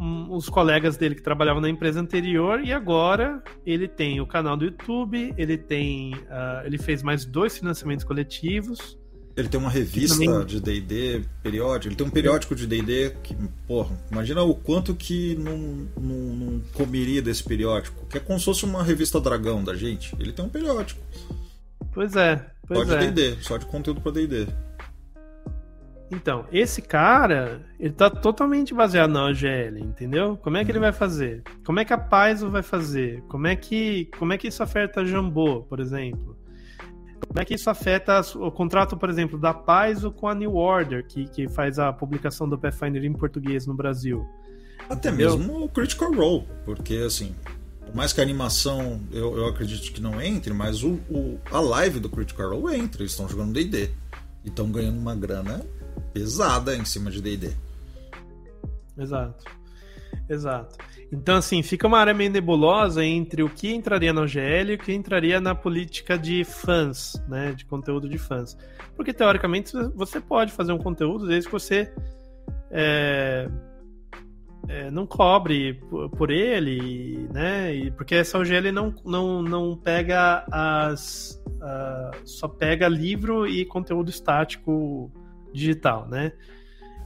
um, 0.00 0.34
os 0.34 0.48
colegas 0.48 0.96
dele 0.96 1.14
que 1.14 1.22
trabalhavam 1.22 1.60
na 1.60 1.68
empresa 1.68 2.00
anterior 2.00 2.64
e 2.64 2.72
agora 2.72 3.42
ele 3.66 3.86
tem 3.86 4.20
o 4.20 4.26
canal 4.26 4.56
do 4.56 4.64
YouTube, 4.64 5.34
ele 5.36 5.58
tem, 5.58 6.14
uh, 6.14 6.64
ele 6.64 6.78
fez 6.78 7.02
mais 7.02 7.26
dois 7.26 7.58
financiamentos 7.58 8.04
coletivos. 8.04 8.98
Ele 9.36 9.48
tem 9.48 9.60
uma 9.60 9.70
revista 9.70 10.18
também... 10.18 10.44
de 10.44 10.60
D&D 10.60 11.24
periódico, 11.42 11.88
ele 11.88 11.96
tem 11.96 12.06
um 12.06 12.10
periódico 12.10 12.54
de 12.54 12.66
D&D 12.66 13.14
que, 13.22 13.36
porra, 13.66 13.96
imagina 14.10 14.42
o 14.42 14.54
quanto 14.54 14.94
que 14.94 15.36
não, 15.36 15.56
não, 16.00 16.34
não 16.34 16.60
comeria 16.72 17.22
desse 17.22 17.44
periódico, 17.44 18.06
que 18.06 18.16
é 18.16 18.20
como 18.20 18.38
se 18.38 18.46
fosse 18.46 18.64
uma 18.64 18.82
revista 18.82 19.20
Dragão 19.20 19.62
da 19.62 19.74
gente. 19.74 20.14
Ele 20.18 20.32
tem 20.32 20.44
um 20.44 20.48
periódico. 20.48 21.00
Pois 21.92 22.16
é, 22.16 22.44
pois 22.66 22.88
só 22.88 22.94
é. 22.96 22.98
de 22.98 23.12
D&D, 23.12 23.42
só 23.42 23.56
de 23.56 23.66
conteúdo 23.66 24.00
para 24.00 24.12
D&D. 24.12 24.46
Então, 26.10 26.44
esse 26.50 26.82
cara, 26.82 27.64
ele 27.78 27.92
tá 27.92 28.10
totalmente 28.10 28.74
baseado 28.74 29.10
na 29.10 29.26
OGL, 29.26 29.78
entendeu? 29.78 30.36
Como 30.36 30.56
é 30.56 30.64
que 30.64 30.72
ele 30.72 30.80
vai 30.80 30.92
fazer? 30.92 31.42
Como 31.64 31.78
é 31.78 31.84
que 31.84 31.92
a 31.92 31.98
Paizo 31.98 32.50
vai 32.50 32.62
fazer? 32.62 33.22
Como 33.28 33.46
é 33.46 33.54
que, 33.54 34.06
como 34.18 34.32
é 34.32 34.38
que 34.38 34.48
isso 34.48 34.62
afeta 34.62 35.02
a 35.02 35.04
Jambô, 35.04 35.62
por 35.62 35.78
exemplo? 35.78 36.36
Como 37.28 37.40
é 37.40 37.44
que 37.44 37.54
isso 37.54 37.70
afeta 37.70 38.20
o 38.36 38.50
contrato, 38.50 38.96
por 38.96 39.08
exemplo, 39.08 39.38
da 39.38 39.54
Paz 39.54 40.02
com 40.16 40.26
a 40.26 40.34
New 40.34 40.56
Order, 40.56 41.06
que, 41.06 41.26
que 41.26 41.48
faz 41.48 41.78
a 41.78 41.92
publicação 41.92 42.48
do 42.48 42.58
Pathfinder 42.58 43.04
em 43.04 43.12
português 43.12 43.66
no 43.66 43.74
Brasil? 43.74 44.26
Até 44.88 45.10
Entendeu? 45.10 45.38
mesmo 45.38 45.64
o 45.64 45.68
Critical 45.68 46.12
Role, 46.12 46.44
porque 46.64 46.96
assim, 46.96 47.32
por 47.86 47.94
mais 47.94 48.12
que 48.12 48.20
a 48.20 48.24
animação 48.24 49.00
eu, 49.12 49.36
eu 49.36 49.46
acredito 49.46 49.92
que 49.92 50.00
não 50.00 50.20
entre, 50.20 50.52
mas 50.52 50.82
o, 50.82 50.98
o 51.08 51.38
a 51.52 51.60
live 51.60 52.00
do 52.00 52.08
Critical 52.08 52.50
Role 52.50 52.74
entra, 52.74 53.02
eles 53.02 53.12
estão 53.12 53.28
jogando 53.28 53.52
DD 53.52 53.90
e 54.44 54.48
estão 54.48 54.68
ganhando 54.72 54.98
uma 54.98 55.14
grana 55.14 55.64
pesada 56.12 56.76
em 56.76 56.84
cima 56.84 57.10
de 57.10 57.20
DD. 57.20 57.52
Exato. 58.98 59.44
Exato. 60.28 60.76
Então, 61.12 61.36
assim, 61.36 61.62
fica 61.62 61.86
uma 61.86 61.98
área 61.98 62.14
meio 62.14 62.30
nebulosa 62.30 63.04
entre 63.04 63.42
o 63.42 63.50
que 63.50 63.74
entraria 63.74 64.12
na 64.12 64.22
OGL 64.22 64.70
e 64.70 64.74
o 64.74 64.78
que 64.78 64.92
entraria 64.92 65.40
na 65.40 65.54
política 65.54 66.16
de 66.16 66.44
fãs, 66.44 67.20
né? 67.28 67.52
De 67.52 67.64
conteúdo 67.64 68.08
de 68.08 68.16
fãs. 68.16 68.56
Porque, 68.94 69.12
teoricamente, 69.12 69.72
você 69.94 70.20
pode 70.20 70.52
fazer 70.52 70.72
um 70.72 70.78
conteúdo 70.78 71.26
desde 71.26 71.48
que 71.48 71.52
você 71.52 71.92
é, 72.70 73.48
é, 74.68 74.90
não 74.90 75.04
cobre 75.04 75.80
por, 76.16 76.30
ele, 76.30 77.28
né? 77.32 77.74
E, 77.74 77.90
porque 77.90 78.14
essa 78.14 78.38
OGL 78.38 78.70
não, 78.72 78.94
não, 79.04 79.42
não 79.42 79.76
pega 79.76 80.44
as. 80.50 81.42
Só 82.24 82.46
pega 82.46 82.88
livro 82.88 83.48
e 83.48 83.64
conteúdo 83.64 84.10
estático 84.10 85.10
digital, 85.52 86.08
né? 86.08 86.32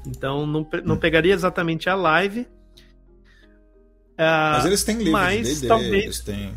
Então 0.06 0.46
não, 0.46 0.68
não 0.84 0.96
pegaria 0.96 1.32
exatamente 1.32 1.88
a 1.88 1.94
live 1.94 2.46
mas 4.16 4.64
eles 4.64 4.84
têm 4.84 4.96
livros 4.98 5.12
mas, 5.12 5.60
talvez... 5.62 6.04
eles 6.04 6.20
têm... 6.20 6.54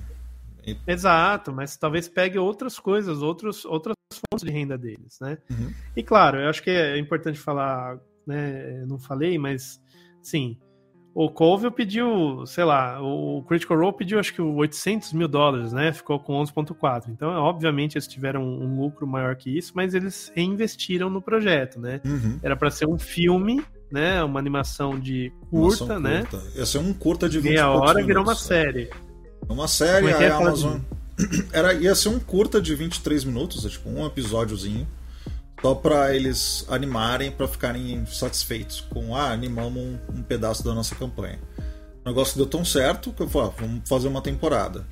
Exato, 0.85 1.53
mas 1.53 1.77
talvez 1.77 2.09
pegue 2.09 2.37
outras 2.37 2.77
coisas, 2.77 3.21
outros, 3.21 3.63
outras 3.63 3.95
fontes 4.11 4.45
de 4.45 4.51
renda 4.51 4.77
deles, 4.77 5.17
né? 5.21 5.37
Uhum. 5.49 5.73
E 5.95 6.03
claro, 6.03 6.39
eu 6.39 6.49
acho 6.49 6.61
que 6.61 6.69
é 6.69 6.97
importante 6.97 7.39
falar, 7.39 7.97
né? 8.25 8.81
Eu 8.81 8.87
não 8.87 8.99
falei, 8.99 9.37
mas 9.37 9.81
sim, 10.21 10.57
o 11.19 11.31
Colville 11.31 11.71
pediu, 11.71 12.45
sei 12.45 12.63
lá, 12.63 13.01
o 13.01 13.43
Critical 13.47 13.75
Role 13.75 13.97
pediu 13.97 14.19
acho 14.19 14.31
que 14.31 14.39
800 14.39 15.13
mil 15.13 15.27
dólares, 15.27 15.73
né? 15.73 15.91
Ficou 15.91 16.19
com 16.19 16.33
11,4. 16.43 17.05
Então, 17.09 17.29
obviamente, 17.29 17.95
eles 17.95 18.07
tiveram 18.07 18.43
um 18.43 18.79
lucro 18.79 19.07
maior 19.07 19.35
que 19.35 19.49
isso, 19.49 19.71
mas 19.73 19.95
eles 19.95 20.31
reinvestiram 20.35 21.09
no 21.09 21.19
projeto, 21.19 21.79
né? 21.79 22.01
Uhum. 22.05 22.37
Era 22.43 22.55
para 22.55 22.69
ser 22.69 22.87
um 22.87 22.99
filme 22.99 23.63
né? 23.89 24.21
Uma 24.21 24.37
animação 24.37 24.99
de 24.99 25.31
curta, 25.49 25.99
né? 25.99 26.23
Curta. 26.29 26.45
Ia 26.55 26.65
ser 26.67 26.77
um 26.79 26.93
curta 26.93 27.27
de 27.27 27.39
20 27.39 27.51
Meia 27.51 27.69
hora 27.69 28.05
virou 28.05 28.21
uma 28.21 28.35
série. 28.35 28.89
Uma 29.49 29.67
série, 29.67 30.09
é 30.09 30.27
a 30.27 30.37
Amazon. 30.37 30.81
Era, 31.51 31.73
ia 31.73 31.95
ser 31.95 32.09
um 32.09 32.19
curta 32.19 32.61
de 32.61 32.75
23 32.75 33.23
minutos, 33.23 33.65
é 33.65 33.69
tipo 33.69 33.89
um 33.89 34.05
episódiozinho. 34.05 34.85
Só 35.61 35.73
pra 35.73 36.15
eles 36.15 36.65
animarem, 36.69 37.31
para 37.31 37.47
ficarem 37.47 38.05
satisfeitos 38.05 38.81
com, 38.81 39.15
ah, 39.15 39.31
animamos 39.31 39.81
um, 39.81 39.97
um, 40.17 40.23
pedaço 40.23 40.63
da 40.63 40.73
nossa 40.73 40.93
campanha. 40.95 41.39
O 42.05 42.09
negócio 42.09 42.37
deu 42.37 42.45
tão 42.45 42.63
certo 42.63 43.11
que 43.11 43.23
eu 43.23 43.29
falei, 43.29 43.49
ah, 43.49 43.53
vamos 43.61 43.89
fazer 43.89 44.07
uma 44.07 44.21
temporada. 44.21 44.85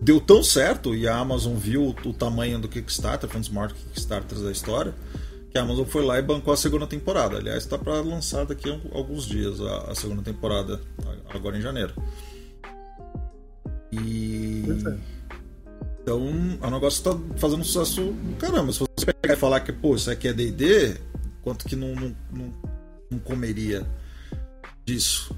Deu 0.00 0.20
tão 0.20 0.42
certo 0.42 0.94
e 0.94 1.08
a 1.08 1.16
Amazon 1.16 1.54
viu 1.54 1.82
o, 1.82 2.08
o 2.08 2.12
tamanho 2.12 2.58
do 2.58 2.68
Kickstarter, 2.68 3.28
foi 3.28 3.38
um 3.38 3.40
dos 3.40 3.48
maiores 3.48 3.76
Kickstarters 3.76 4.42
da 4.42 4.52
história, 4.52 4.94
que 5.50 5.58
a 5.58 5.62
Amazon 5.62 5.86
foi 5.86 6.04
lá 6.04 6.18
e 6.18 6.22
bancou 6.22 6.52
a 6.52 6.56
segunda 6.56 6.86
temporada. 6.86 7.38
Aliás, 7.38 7.64
está 7.64 7.78
para 7.78 7.94
lançar 8.00 8.44
daqui 8.44 8.70
a 8.70 8.96
alguns 8.96 9.24
dias 9.24 9.58
a, 9.62 9.92
a, 9.92 9.94
segunda 9.94 10.22
temporada, 10.22 10.78
agora 11.30 11.56
em 11.56 11.62
janeiro. 11.62 11.94
E. 13.90 14.62
Então, 16.02 16.20
o 16.20 16.70
negócio 16.70 16.98
está 16.98 17.18
fazendo 17.38 17.64
sucesso 17.64 18.14
caramba. 18.38 18.72
Se 18.72 18.85
pegar 19.14 19.34
e 19.34 19.36
falar 19.36 19.60
que, 19.60 19.72
pô, 19.72 19.94
isso 19.94 20.10
aqui 20.10 20.28
é 20.28 20.32
DD, 20.32 20.98
quanto 21.42 21.64
que 21.66 21.76
não, 21.76 21.94
não, 21.94 22.16
não, 22.30 22.52
não 23.10 23.18
comeria 23.18 23.86
disso? 24.84 25.36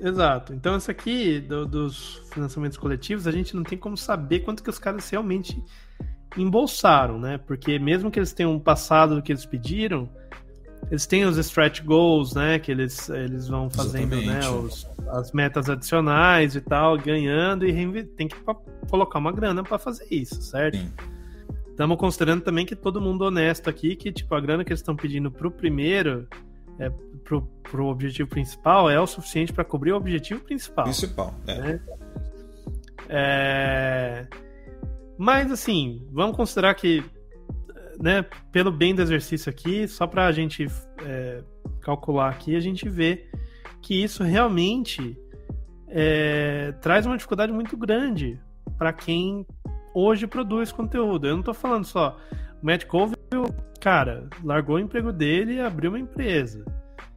Exato. 0.00 0.52
Então, 0.52 0.76
isso 0.76 0.90
aqui 0.90 1.40
do, 1.40 1.66
dos 1.66 2.22
financiamentos 2.32 2.76
coletivos, 2.76 3.26
a 3.26 3.30
gente 3.30 3.54
não 3.54 3.62
tem 3.62 3.78
como 3.78 3.96
saber 3.96 4.40
quanto 4.40 4.62
que 4.62 4.70
os 4.70 4.78
caras 4.78 5.08
realmente 5.08 5.62
embolsaram, 6.36 7.18
né? 7.18 7.38
Porque 7.38 7.78
mesmo 7.78 8.10
que 8.10 8.18
eles 8.18 8.32
tenham 8.32 8.58
passado 8.58 9.14
do 9.14 9.22
que 9.22 9.32
eles 9.32 9.46
pediram, 9.46 10.08
eles 10.90 11.06
têm 11.06 11.24
os 11.24 11.38
stretch 11.38 11.82
goals, 11.82 12.34
né? 12.34 12.58
Que 12.58 12.70
eles, 12.70 13.08
eles 13.08 13.48
vão 13.48 13.70
fazendo, 13.70 14.16
né? 14.16 14.46
Os, 14.48 14.86
as 15.08 15.32
metas 15.32 15.70
adicionais 15.70 16.56
e 16.56 16.60
tal, 16.60 16.98
ganhando 16.98 17.66
e 17.66 18.04
tem 18.04 18.28
que 18.28 18.36
colocar 18.90 19.18
uma 19.18 19.32
grana 19.32 19.62
para 19.62 19.78
fazer 19.78 20.06
isso, 20.10 20.42
certo? 20.42 20.78
Estamos 21.74 21.98
considerando 21.98 22.40
também 22.40 22.64
que 22.64 22.76
todo 22.76 23.00
mundo 23.00 23.22
honesto 23.22 23.68
aqui, 23.68 23.96
que 23.96 24.12
tipo 24.12 24.32
a 24.32 24.40
grana 24.40 24.62
que 24.64 24.70
eles 24.70 24.78
estão 24.78 24.94
pedindo 24.94 25.28
pro 25.28 25.50
primeiro, 25.50 26.24
é, 26.78 26.88
pro, 27.24 27.42
pro 27.64 27.86
objetivo 27.86 28.28
principal, 28.28 28.88
é 28.88 29.00
o 29.00 29.06
suficiente 29.08 29.52
para 29.52 29.64
cobrir 29.64 29.90
o 29.90 29.96
objetivo 29.96 30.40
principal. 30.44 30.84
Principal, 30.84 31.34
é. 31.48 31.58
Né? 31.58 31.80
é... 33.08 34.26
Mas, 35.18 35.50
assim, 35.50 36.06
vamos 36.12 36.36
considerar 36.36 36.74
que, 36.76 37.02
né, 38.00 38.24
pelo 38.52 38.70
bem 38.70 38.94
do 38.94 39.02
exercício 39.02 39.50
aqui, 39.50 39.88
só 39.88 40.06
para 40.06 40.26
a 40.26 40.32
gente 40.32 40.68
é, 41.04 41.42
calcular 41.80 42.30
aqui, 42.30 42.54
a 42.54 42.60
gente 42.60 42.88
vê 42.88 43.28
que 43.82 44.00
isso 44.00 44.22
realmente 44.22 45.18
é, 45.88 46.70
traz 46.80 47.04
uma 47.04 47.16
dificuldade 47.16 47.52
muito 47.52 47.76
grande 47.76 48.40
para 48.78 48.92
quem 48.92 49.44
hoje 49.94 50.26
produz 50.26 50.72
conteúdo. 50.72 51.26
Eu 51.26 51.34
não 51.34 51.40
estou 51.40 51.54
falando 51.54 51.84
só. 51.84 52.18
O 52.60 52.66
Matt 52.66 52.84
Colville, 52.84 53.16
cara, 53.80 54.28
largou 54.42 54.76
o 54.76 54.80
emprego 54.80 55.12
dele 55.12 55.54
e 55.54 55.60
abriu 55.60 55.90
uma 55.92 55.98
empresa. 56.00 56.64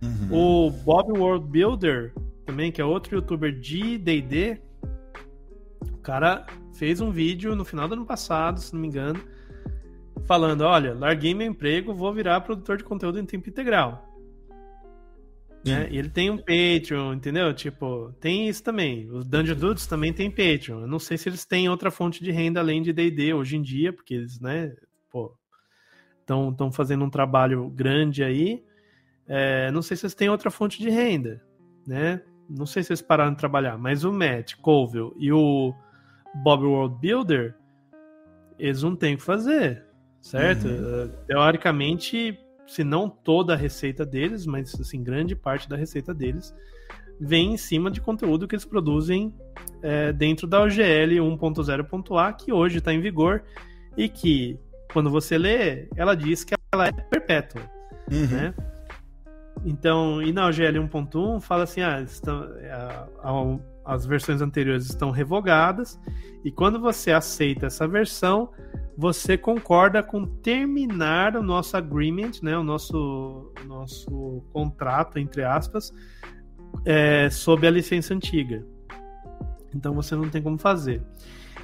Uhum. 0.03 0.67
O 0.67 0.69
Bob 0.69 1.17
World 1.17 1.47
Builder, 1.47 2.13
também, 2.45 2.71
que 2.71 2.79
é 2.79 2.85
outro 2.85 3.15
youtuber 3.15 3.51
de 3.59 3.97
DD, 3.97 4.61
o 5.91 5.97
cara 5.97 6.45
fez 6.73 7.01
um 7.01 7.11
vídeo 7.11 7.55
no 7.55 7.65
final 7.65 7.87
do 7.87 7.95
ano 7.95 8.05
passado, 8.05 8.59
se 8.59 8.73
não 8.73 8.79
me 8.79 8.87
engano, 8.87 9.19
falando: 10.25 10.61
olha, 10.61 10.93
larguei 10.93 11.33
meu 11.33 11.47
emprego, 11.47 11.93
vou 11.93 12.13
virar 12.13 12.41
produtor 12.41 12.77
de 12.77 12.83
conteúdo 12.83 13.19
em 13.19 13.25
tempo 13.25 13.49
integral. 13.49 14.06
Né? 15.65 15.87
E 15.91 15.97
ele 15.97 16.09
tem 16.09 16.29
um 16.29 16.37
Patreon, 16.37 17.13
entendeu? 17.13 17.53
Tipo, 17.53 18.13
tem 18.19 18.47
isso 18.47 18.63
também. 18.63 19.09
Os 19.11 19.25
Dungeon 19.25 19.55
Dudes 19.55 19.85
também 19.85 20.13
tem 20.13 20.29
Patreon. 20.29 20.81
Eu 20.81 20.87
não 20.87 20.99
sei 20.99 21.17
se 21.17 21.27
eles 21.27 21.45
têm 21.45 21.67
outra 21.67 21.91
fonte 21.91 22.23
de 22.23 22.31
renda 22.31 22.59
além 22.59 22.81
de 22.81 22.93
D&D 22.93 23.33
hoje 23.33 23.57
em 23.57 23.61
dia, 23.61 23.91
porque 23.91 24.13
eles, 24.13 24.39
né, 24.39 24.73
pô, 25.11 25.35
estão 26.19 26.71
fazendo 26.71 27.03
um 27.03 27.09
trabalho 27.09 27.69
grande 27.69 28.23
aí. 28.23 28.63
É, 29.27 29.69
não 29.71 29.81
sei 29.81 29.97
se 29.97 30.05
eles 30.05 30.15
têm 30.15 30.29
outra 30.29 30.49
fonte 30.49 30.79
de 30.79 30.89
renda, 30.89 31.43
né? 31.85 32.21
Não 32.49 32.65
sei 32.65 32.81
se 32.81 32.93
eles 32.93 33.01
pararam 33.01 33.31
de 33.31 33.37
trabalhar, 33.37 33.77
mas 33.77 34.05
o 34.05 34.11
Matt 34.11 34.55
Colville 34.61 35.11
e 35.17 35.33
o 35.33 35.73
Bob 36.43 36.63
World 36.63 36.95
Builder, 37.01 37.55
eles 38.57 38.81
não 38.83 38.95
têm 38.95 39.15
o 39.15 39.17
que 39.17 39.23
fazer, 39.23 39.85
certo? 40.21 40.67
Uhum. 40.67 41.11
Teoricamente, 41.27 42.39
se 42.67 42.83
não 42.83 43.09
toda 43.09 43.53
a 43.53 43.57
receita 43.57 44.05
deles, 44.05 44.45
mas 44.45 44.79
assim, 44.79 45.01
grande 45.01 45.35
parte 45.35 45.67
da 45.67 45.75
receita 45.75 46.13
deles 46.13 46.53
vem 47.19 47.53
em 47.53 47.57
cima 47.57 47.89
de 47.89 47.99
conteúdo 47.99 48.47
que 48.47 48.55
eles 48.55 48.65
produzem 48.65 49.33
é, 49.81 50.13
dentro 50.13 50.45
da 50.45 50.61
OGL 50.61 51.15
1.0.A, 51.15 52.33
que 52.33 52.51
hoje 52.53 52.77
está 52.77 52.93
em 52.93 53.01
vigor 53.01 53.43
e 53.95 54.07
que, 54.07 54.59
quando 54.93 55.09
você 55.09 55.37
lê, 55.37 55.87
ela 55.95 56.15
diz 56.15 56.43
que 56.43 56.53
ela 56.71 56.87
é 56.87 56.91
perpétua, 56.91 57.61
uhum. 58.11 58.27
né? 58.27 58.53
Então, 59.65 60.21
e 60.21 60.31
na 60.31 60.47
OGL 60.47 60.87
1.1 60.87 61.41
fala 61.41 61.63
assim, 61.63 61.81
ah, 61.81 62.01
estão, 62.01 62.47
a, 62.71 63.07
a, 63.23 63.31
as 63.87 64.05
versões 64.05 64.41
anteriores 64.41 64.85
estão 64.85 65.09
revogadas, 65.09 65.99
e 66.43 66.51
quando 66.51 66.79
você 66.79 67.11
aceita 67.11 67.67
essa 67.67 67.87
versão, 67.87 68.51
você 68.97 69.37
concorda 69.37 70.03
com 70.03 70.25
terminar 70.25 71.35
o 71.35 71.43
nosso 71.43 71.77
agreement, 71.77 72.31
né, 72.43 72.57
o 72.57 72.63
nosso, 72.63 73.51
nosso 73.65 74.43
contrato, 74.51 75.17
entre 75.17 75.43
aspas, 75.43 75.93
é, 76.85 77.29
sob 77.29 77.65
a 77.65 77.71
licença 77.71 78.13
antiga. 78.13 78.65
Então 79.73 79.93
você 79.93 80.15
não 80.15 80.29
tem 80.29 80.41
como 80.41 80.57
fazer. 80.57 81.01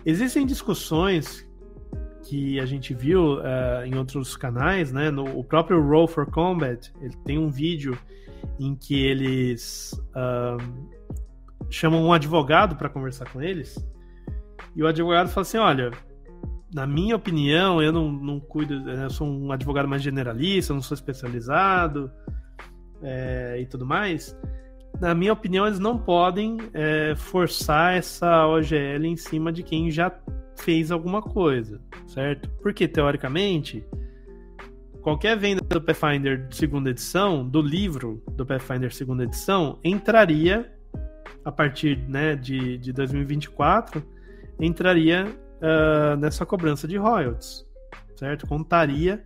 Existem 0.05 0.45
discussões 0.45 1.47
que 2.23 2.59
a 2.59 2.65
gente 2.65 2.93
viu 2.93 3.35
uh, 3.35 3.85
em 3.85 3.95
outros 3.95 4.37
canais, 4.37 4.91
né? 4.91 5.11
No, 5.11 5.39
o 5.39 5.43
próprio 5.43 5.81
Roll 5.81 6.07
for 6.07 6.25
Combat, 6.29 6.91
ele 7.01 7.15
tem 7.25 7.37
um 7.37 7.49
vídeo 7.49 7.97
em 8.59 8.75
que 8.75 9.03
eles 9.05 9.93
uh, 10.15 10.57
chamam 11.73 12.05
um 12.05 12.13
advogado 12.13 12.75
para 12.75 12.87
conversar 12.87 13.29
com 13.31 13.41
eles. 13.41 13.75
E 14.75 14.83
o 14.83 14.87
advogado 14.87 15.29
fala 15.29 15.41
assim: 15.41 15.57
olha, 15.57 15.91
na 16.73 16.85
minha 16.85 17.15
opinião, 17.15 17.81
eu 17.81 17.91
não, 17.91 18.11
não 18.11 18.39
cuido, 18.39 18.89
eu 18.89 19.09
sou 19.09 19.27
um 19.27 19.51
advogado 19.51 19.87
mais 19.87 20.01
generalista, 20.01 20.73
não 20.73 20.81
sou 20.81 20.95
especializado 20.95 22.11
é, 23.01 23.59
e 23.59 23.65
tudo 23.65 23.85
mais. 23.85 24.37
na 25.01 25.15
minha 25.15 25.33
opinião, 25.33 25.65
eles 25.65 25.79
não 25.79 25.97
podem 25.97 26.57
é, 26.73 27.15
forçar 27.15 27.95
essa 27.95 28.47
OGL 28.47 29.05
em 29.05 29.17
cima 29.17 29.51
de 29.51 29.63
quem 29.63 29.89
já 29.89 30.11
fez 30.55 30.91
alguma 30.91 31.21
coisa, 31.21 31.81
certo? 32.05 32.49
Porque, 32.61 32.87
teoricamente, 32.87 33.83
qualquer 35.01 35.37
venda 35.37 35.61
do 35.67 35.81
Pathfinder 35.81 36.47
segunda 36.51 36.91
edição, 36.91 37.47
do 37.47 37.61
livro 37.61 38.23
do 38.31 38.45
Pathfinder 38.45 38.93
segunda 38.93 39.23
edição, 39.23 39.79
entraria, 39.83 40.71
a 41.43 41.51
partir 41.51 41.97
né, 42.07 42.35
de, 42.35 42.77
de 42.77 42.93
2024, 42.93 44.03
entraria 44.59 45.25
uh, 45.27 46.17
nessa 46.17 46.45
cobrança 46.45 46.87
de 46.87 46.97
royalties, 46.97 47.65
certo? 48.15 48.47
Contaria 48.47 49.21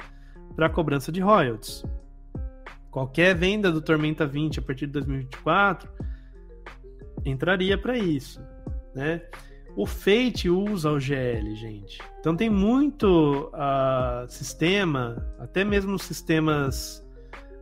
para 0.56 0.68
a 0.68 0.70
cobrança 0.70 1.12
de 1.12 1.22
royalties. 1.22 1.84
Qualquer 2.90 3.36
venda 3.36 3.72
do 3.72 3.82
Tormenta 3.82 4.26
20 4.26 4.60
a 4.60 4.62
partir 4.62 4.88
de 4.88 4.94
2024 4.94 5.90
entraria 7.24 7.78
para 7.78 7.98
isso, 7.98 8.42
né? 8.96 9.22
O 9.76 9.86
Fate 9.86 10.50
usa 10.50 10.90
o 10.90 11.00
GL, 11.00 11.56
gente. 11.56 12.02
Então 12.20 12.36
tem 12.36 12.50
muito 12.50 13.52
uh, 13.54 14.28
sistema, 14.28 15.24
até 15.38 15.64
mesmo 15.64 16.00
sistemas 16.00 17.06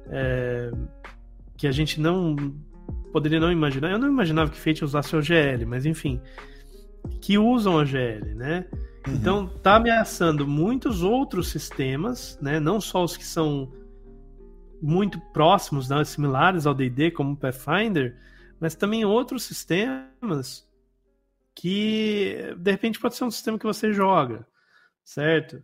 é, 0.07 0.71
que 1.57 1.67
a 1.67 1.71
gente 1.71 1.99
não 1.99 2.55
poderia 3.15 3.39
não 3.39 3.49
imaginar. 3.49 3.91
Eu 3.91 3.97
não 3.97 4.09
imaginava 4.09 4.51
que 4.51 4.59
Fate 4.59 4.83
usasse 4.83 5.15
o 5.15 5.21
GL, 5.21 5.65
mas 5.65 5.85
enfim, 5.85 6.19
que 7.21 7.37
usam 7.37 7.79
a 7.79 7.85
GL, 7.85 8.35
né? 8.35 8.67
Uhum. 9.07 9.13
Então 9.13 9.47
tá 9.47 9.77
ameaçando 9.77 10.45
muitos 10.45 11.01
outros 11.01 11.47
sistemas, 11.47 12.37
né? 12.41 12.59
Não 12.59 12.81
só 12.81 13.05
os 13.05 13.15
que 13.15 13.23
são 13.23 13.71
muito 14.81 15.17
próximos, 15.31 15.87
né? 15.87 16.03
similares 16.03 16.67
ao 16.67 16.73
D&D, 16.73 17.11
como 17.11 17.31
o 17.31 17.37
Pathfinder, 17.37 18.17
mas 18.59 18.75
também 18.75 19.05
outros 19.05 19.43
sistemas 19.43 20.67
que 21.55 22.53
de 22.57 22.69
repente 22.69 22.99
pode 22.99 23.15
ser 23.15 23.23
um 23.23 23.31
sistema 23.31 23.57
que 23.57 23.65
você 23.65 23.93
joga, 23.93 24.45
certo? 25.05 25.63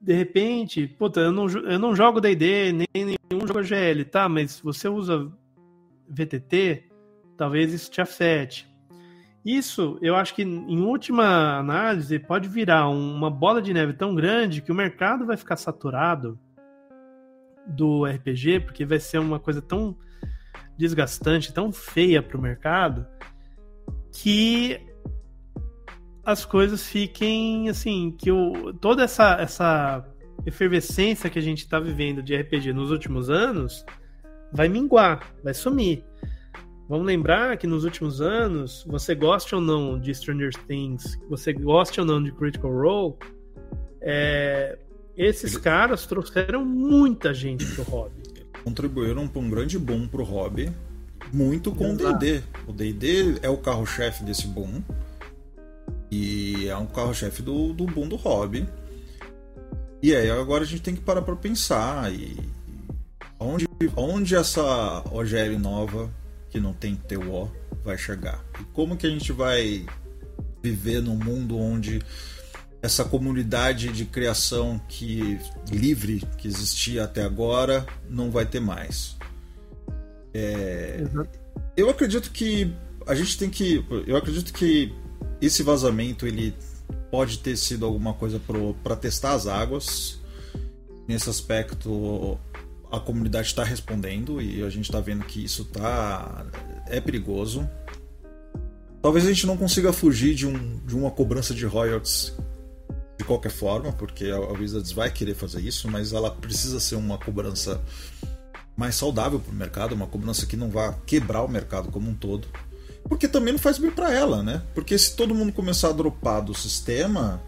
De 0.00 0.12
repente, 0.12 0.88
puta, 0.88 1.20
eu 1.20 1.30
não, 1.30 1.48
eu 1.48 1.78
não 1.78 1.94
jogo 1.94 2.20
D&D, 2.20 2.72
nem 2.72 2.88
nenhum 3.30 3.46
jogo 3.46 3.62
GL, 3.62 4.04
tá? 4.06 4.28
Mas 4.28 4.58
você 4.58 4.88
usa 4.88 5.30
VTT, 6.10 6.90
talvez 7.36 7.72
isso 7.72 7.90
te 7.90 8.00
afete. 8.00 8.68
Isso, 9.44 9.98
eu 10.02 10.14
acho 10.16 10.34
que 10.34 10.42
em 10.42 10.80
última 10.80 11.58
análise 11.58 12.18
pode 12.18 12.48
virar 12.48 12.88
uma 12.88 13.30
bola 13.30 13.62
de 13.62 13.72
neve 13.72 13.94
tão 13.94 14.14
grande 14.14 14.60
que 14.60 14.70
o 14.70 14.74
mercado 14.74 15.24
vai 15.24 15.36
ficar 15.36 15.56
saturado 15.56 16.38
do 17.66 18.04
RPG, 18.04 18.60
porque 18.60 18.84
vai 18.84 19.00
ser 19.00 19.18
uma 19.18 19.40
coisa 19.40 19.62
tão 19.62 19.96
desgastante, 20.76 21.54
tão 21.54 21.72
feia 21.72 22.22
para 22.22 22.36
o 22.36 22.40
mercado, 22.40 23.06
que 24.12 24.78
as 26.24 26.44
coisas 26.44 26.86
fiquem 26.86 27.68
assim, 27.70 28.14
que 28.18 28.30
o, 28.30 28.74
toda 28.74 29.04
essa, 29.04 29.36
essa 29.40 30.06
efervescência 30.44 31.30
que 31.30 31.38
a 31.38 31.42
gente 31.42 31.60
está 31.60 31.78
vivendo 31.80 32.22
de 32.22 32.36
RPG 32.36 32.72
nos 32.72 32.90
últimos 32.90 33.30
anos 33.30 33.84
vai 34.52 34.68
minguar, 34.68 35.32
vai 35.42 35.54
sumir. 35.54 36.04
Vamos 36.88 37.06
lembrar 37.06 37.56
que 37.56 37.66
nos 37.66 37.84
últimos 37.84 38.20
anos, 38.20 38.84
você 38.86 39.14
goste 39.14 39.54
ou 39.54 39.60
não 39.60 39.98
de 39.98 40.12
Stranger 40.12 40.52
Things, 40.66 41.18
você 41.28 41.52
goste 41.52 42.00
ou 42.00 42.06
não 42.06 42.22
de 42.22 42.32
Critical 42.32 42.72
Role, 42.72 43.14
é, 44.00 44.76
esses 45.16 45.56
caras 45.56 46.06
trouxeram 46.06 46.64
muita 46.64 47.32
gente 47.32 47.64
pro 47.66 47.84
hobby. 47.84 48.22
Contribuíram 48.64 49.28
para 49.28 49.40
um 49.40 49.48
grande 49.48 49.78
boom 49.78 50.08
pro 50.08 50.24
hobby, 50.24 50.72
muito 51.32 51.72
com 51.72 51.92
o 51.92 51.96
D&D. 51.96 52.42
O 52.66 52.72
D&D 52.72 53.38
é 53.42 53.48
o 53.48 53.56
carro-chefe 53.56 54.24
desse 54.24 54.48
boom. 54.48 54.82
E 56.10 56.66
é 56.68 56.76
um 56.76 56.86
carro-chefe 56.86 57.40
do, 57.40 57.72
do 57.72 57.86
boom 57.86 58.08
do 58.08 58.16
hobby. 58.16 58.68
E 60.02 60.14
aí 60.14 60.30
agora 60.30 60.64
a 60.64 60.66
gente 60.66 60.82
tem 60.82 60.94
que 60.94 61.02
parar 61.02 61.22
para 61.22 61.36
pensar 61.36 62.12
e 62.12 62.36
onde, 63.40 63.66
onde 63.96 64.36
essa 64.36 65.02
OGL 65.10 65.58
nova, 65.58 66.10
que 66.50 66.60
não 66.60 66.72
tem 66.72 66.94
TO, 66.94 67.50
vai 67.82 67.96
chegar. 67.96 68.44
E 68.60 68.64
como 68.72 68.96
que 68.96 69.06
a 69.06 69.10
gente 69.10 69.32
vai 69.32 69.86
viver 70.62 71.00
num 71.00 71.16
mundo 71.16 71.58
onde 71.58 72.00
essa 72.82 73.04
comunidade 73.04 73.88
de 73.88 74.04
criação 74.04 74.80
que 74.88 75.38
livre 75.70 76.22
que 76.38 76.48
existia 76.48 77.04
até 77.04 77.22
agora 77.22 77.86
não 78.08 78.30
vai 78.30 78.46
ter 78.46 78.60
mais. 78.60 79.16
É, 80.32 81.04
eu 81.76 81.90
acredito 81.90 82.30
que 82.30 82.72
a 83.06 83.14
gente 83.14 83.36
tem 83.38 83.50
que, 83.50 83.84
eu 84.06 84.16
acredito 84.16 84.52
que 84.52 84.94
esse 85.40 85.62
vazamento 85.62 86.26
ele 86.26 86.54
pode 87.10 87.38
ter 87.38 87.56
sido 87.56 87.84
alguma 87.84 88.14
coisa 88.14 88.40
para 88.82 88.96
testar 88.96 89.32
as 89.32 89.46
águas. 89.46 90.18
Nesse 91.08 91.28
aspecto, 91.28 92.38
a 92.90 92.98
comunidade 92.98 93.48
está 93.48 93.64
respondendo 93.64 94.40
e 94.40 94.62
a 94.62 94.70
gente 94.70 94.84
está 94.84 95.00
vendo 95.00 95.24
que 95.24 95.44
isso 95.44 95.64
tá 95.64 96.46
é 96.86 97.00
perigoso. 97.00 97.68
Talvez 99.02 99.24
a 99.24 99.28
gente 99.28 99.46
não 99.46 99.56
consiga 99.56 99.92
fugir 99.92 100.34
de, 100.34 100.46
um, 100.46 100.78
de 100.86 100.94
uma 100.94 101.10
cobrança 101.10 101.54
de 101.54 101.64
royalties 101.64 102.34
de 103.16 103.24
qualquer 103.24 103.50
forma, 103.50 103.92
porque 103.92 104.26
a 104.26 104.38
Wizards 104.38 104.92
vai 104.92 105.10
querer 105.10 105.34
fazer 105.34 105.60
isso, 105.60 105.90
mas 105.90 106.12
ela 106.12 106.30
precisa 106.30 106.80
ser 106.80 106.96
uma 106.96 107.18
cobrança 107.18 107.80
mais 108.76 108.94
saudável 108.94 109.38
para 109.38 109.52
o 109.52 109.54
mercado, 109.54 109.94
uma 109.94 110.06
cobrança 110.06 110.46
que 110.46 110.56
não 110.56 110.70
vá 110.70 110.94
quebrar 111.06 111.42
o 111.42 111.48
mercado 111.48 111.90
como 111.90 112.10
um 112.10 112.14
todo 112.14 112.48
porque 113.08 113.26
também 113.26 113.52
não 113.52 113.58
faz 113.58 113.78
bem 113.78 113.90
para 113.90 114.12
ela, 114.12 114.42
né? 114.42 114.62
Porque 114.74 114.96
se 114.96 115.16
todo 115.16 115.34
mundo 115.34 115.52
começar 115.52 115.88
a 115.88 115.92
dropar 115.92 116.42
do 116.42 116.54
sistema 116.54 117.42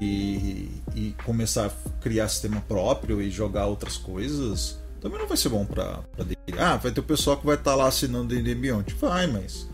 e, 0.00 0.70
e 0.94 1.14
começar 1.24 1.66
a 1.66 2.00
criar 2.00 2.28
sistema 2.28 2.60
próprio 2.60 3.20
e 3.20 3.30
jogar 3.30 3.66
outras 3.66 3.96
coisas, 3.96 4.78
também 5.00 5.18
não 5.18 5.26
vai 5.26 5.36
ser 5.36 5.48
bom 5.48 5.64
pra 5.64 6.02
D&D. 6.16 6.58
Ah, 6.58 6.76
vai 6.76 6.92
ter 6.92 7.00
o 7.00 7.04
pessoal 7.04 7.36
que 7.36 7.46
vai 7.46 7.56
estar 7.56 7.72
tá 7.72 7.76
lá 7.76 7.88
assinando 7.88 8.34
D&D 8.34 8.54
Beyond. 8.54 8.94
Vai, 8.94 9.26
mas... 9.26 9.66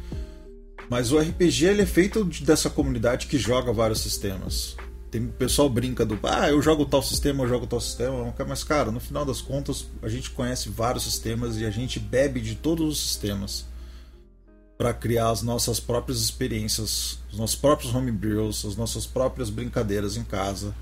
Mas 0.88 1.12
o 1.12 1.18
RPG 1.18 1.64
ele 1.64 1.82
é 1.82 1.86
feito 1.86 2.24
dessa 2.42 2.68
comunidade 2.68 3.26
que 3.26 3.38
joga 3.38 3.72
vários 3.72 4.00
sistemas. 4.00 4.76
Tem 5.10 5.24
o 5.24 5.28
pessoal 5.28 5.68
brinca 5.68 6.04
do, 6.04 6.18
ah, 6.24 6.50
eu 6.50 6.60
jogo 6.60 6.84
tal 6.84 7.02
sistema, 7.02 7.44
eu 7.44 7.48
jogo 7.48 7.66
tal 7.66 7.80
sistema, 7.80 8.34
mas 8.46 8.64
cara, 8.64 8.90
no 8.90 9.00
final 9.00 9.24
das 9.24 9.40
contas 9.40 9.86
a 10.02 10.08
gente 10.08 10.30
conhece 10.30 10.68
vários 10.68 11.04
sistemas 11.04 11.56
e 11.56 11.64
a 11.64 11.70
gente 11.70 11.98
bebe 11.98 12.40
de 12.40 12.54
todos 12.54 12.86
os 12.86 13.00
sistemas 13.00 13.64
para 14.76 14.92
criar 14.92 15.30
as 15.30 15.42
nossas 15.42 15.78
próprias 15.78 16.20
experiências, 16.20 17.18
os 17.30 17.38
nossos 17.38 17.56
próprios 17.56 17.94
homebrews, 17.94 18.64
as 18.64 18.76
nossas 18.76 19.06
próprias 19.06 19.50
brincadeiras 19.50 20.16
em 20.16 20.24
casa. 20.24 20.74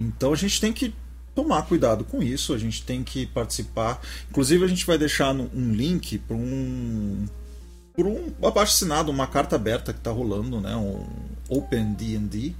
Então 0.00 0.32
a 0.32 0.36
gente 0.36 0.60
tem 0.60 0.72
que 0.72 0.94
tomar 1.34 1.62
cuidado 1.62 2.04
com 2.04 2.22
isso, 2.22 2.52
a 2.52 2.58
gente 2.58 2.82
tem 2.82 3.02
que 3.02 3.26
participar. 3.26 4.00
Inclusive 4.30 4.64
a 4.64 4.68
gente 4.68 4.84
vai 4.84 4.98
deixar 4.98 5.32
um 5.34 5.72
link 5.72 6.18
para 6.18 6.36
um 6.36 7.26
por 7.94 8.06
um 8.06 8.32
abaixo 8.46 8.74
assinado, 8.74 9.10
uma 9.10 9.26
carta 9.26 9.56
aberta 9.56 9.92
que 9.92 9.98
está 9.98 10.12
rolando, 10.12 10.60
né, 10.60 10.76
um 10.76 11.04
Open 11.48 11.94
D&D, 11.94 12.54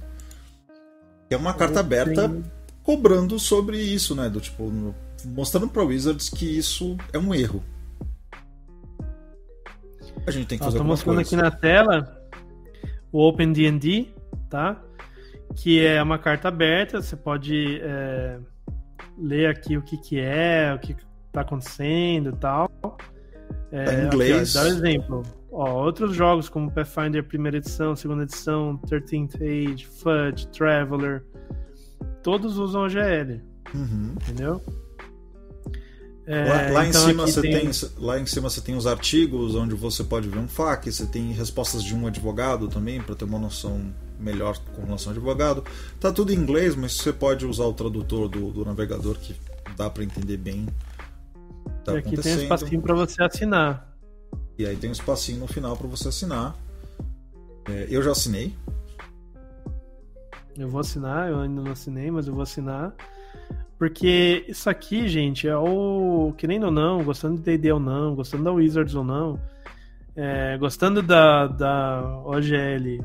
que 1.29 1.33
é 1.33 1.37
uma 1.37 1.53
carta 1.53 1.79
aberta 1.79 2.29
cobrando 2.83 3.39
sobre 3.39 3.81
isso, 3.81 4.13
né, 4.13 4.29
do 4.29 4.41
tipo 4.41 4.93
mostrando 5.23 5.69
para 5.69 5.83
Wizards 5.83 6.29
que 6.29 6.45
isso 6.45 6.97
é 7.13 7.17
um 7.17 7.33
erro, 7.33 7.63
a 10.25 10.31
gente 10.31 10.47
tem 10.47 10.57
que 10.57 10.63
fazer 10.63 10.77
Estou 10.77 10.87
mostrando 10.87 11.15
coisa. 11.15 11.35
aqui 11.35 11.35
na 11.35 11.51
tela 11.51 12.19
o 13.11 13.27
OpenDND, 13.27 14.07
tá? 14.49 14.81
Que 15.55 15.85
é 15.85 16.01
uma 16.01 16.19
carta 16.19 16.47
aberta, 16.47 17.01
você 17.01 17.15
pode 17.15 17.79
é, 17.81 18.39
ler 19.17 19.47
aqui 19.47 19.77
o 19.77 19.81
que, 19.81 19.97
que 19.97 20.19
é, 20.19 20.73
o 20.73 20.79
que 20.79 20.95
está 21.27 21.41
acontecendo 21.41 22.29
e 22.29 22.35
tal. 22.37 22.69
É, 23.71 23.83
tá 23.83 23.93
em 23.93 24.05
inglês. 24.05 24.55
Aqui, 24.55 24.57
ó, 24.57 24.61
dá 24.61 24.69
um 24.69 24.77
exemplo. 24.77 25.23
Ó, 25.51 25.83
outros 25.83 26.15
jogos 26.15 26.47
como 26.47 26.71
Pathfinder 26.71 27.23
primeira 27.23 27.57
edição, 27.57 27.95
segunda 27.95 28.23
edição, 28.23 28.79
13th 28.85 29.35
Age, 29.35 29.85
Fudge, 29.85 30.47
Traveler, 30.47 31.23
todos 32.21 32.57
usam 32.57 32.85
OGL. 32.85 33.41
Uhum. 33.73 34.15
Entendeu? 34.21 34.61
É, 36.31 36.43
lá, 36.43 36.71
lá 36.73 36.85
então 36.85 37.01
em 37.01 37.07
cima 37.07 37.25
você 37.25 37.41
tem... 37.41 37.71
tem... 37.71 37.89
lá 37.97 38.19
em 38.19 38.25
cima 38.27 38.51
você 38.51 38.61
tem 38.61 38.75
os 38.75 38.85
artigos 38.85 39.55
onde 39.55 39.73
você 39.73 40.03
pode 40.03 40.29
ver 40.29 40.37
um 40.37 40.47
FAQ, 40.47 40.91
você 40.91 41.07
tem 41.07 41.31
respostas 41.31 41.83
de 41.83 41.95
um 41.95 42.05
advogado 42.05 42.67
também 42.67 43.01
para 43.01 43.15
ter 43.15 43.25
uma 43.25 43.39
noção 43.39 43.81
melhor 44.19 44.55
com 44.75 44.85
relação 44.85 45.11
ao 45.11 45.17
advogado. 45.17 45.63
Tá 45.99 46.11
tudo 46.11 46.31
em 46.31 46.35
inglês, 46.35 46.75
mas 46.75 46.93
você 46.93 47.11
pode 47.11 47.47
usar 47.47 47.63
o 47.63 47.73
tradutor 47.73 48.29
do, 48.29 48.51
do 48.51 48.63
navegador 48.63 49.17
que 49.17 49.35
dá 49.75 49.89
para 49.89 50.03
entender 50.03 50.37
bem. 50.37 50.67
Tá 51.83 51.95
e 51.95 51.97
aqui 51.97 52.15
tem 52.15 52.35
um 52.35 52.41
espacinho 52.43 52.81
para 52.83 52.93
você 52.93 53.23
assinar. 53.23 53.97
E 54.55 54.67
aí 54.67 54.75
tem 54.75 54.91
um 54.91 54.93
espacinho 54.93 55.39
no 55.39 55.47
final 55.47 55.75
para 55.75 55.87
você 55.87 56.09
assinar. 56.09 56.55
É, 57.67 57.87
eu 57.89 58.03
já 58.03 58.11
assinei. 58.11 58.55
Eu 60.55 60.69
vou 60.69 60.81
assinar, 60.81 61.27
eu 61.31 61.39
ainda 61.39 61.59
não 61.59 61.71
assinei, 61.71 62.11
mas 62.11 62.27
eu 62.27 62.35
vou 62.35 62.43
assinar. 62.43 62.93
Porque 63.79 64.43
isso 64.45 64.69
aqui, 64.69 65.07
gente, 65.07 65.47
é 65.47 65.55
o. 65.55 66.33
Querendo 66.37 66.65
ou 66.65 66.71
não, 66.71 67.01
gostando 67.01 67.37
de 67.37 67.43
DD 67.43 67.71
ou 67.71 67.79
não, 67.79 68.13
gostando 68.13 68.43
da 68.43 68.51
Wizards 68.51 68.93
ou 68.93 69.05
não, 69.05 69.39
é, 70.17 70.57
gostando 70.57 71.01
da, 71.01 71.47
da 71.47 72.21
OGL 72.25 73.01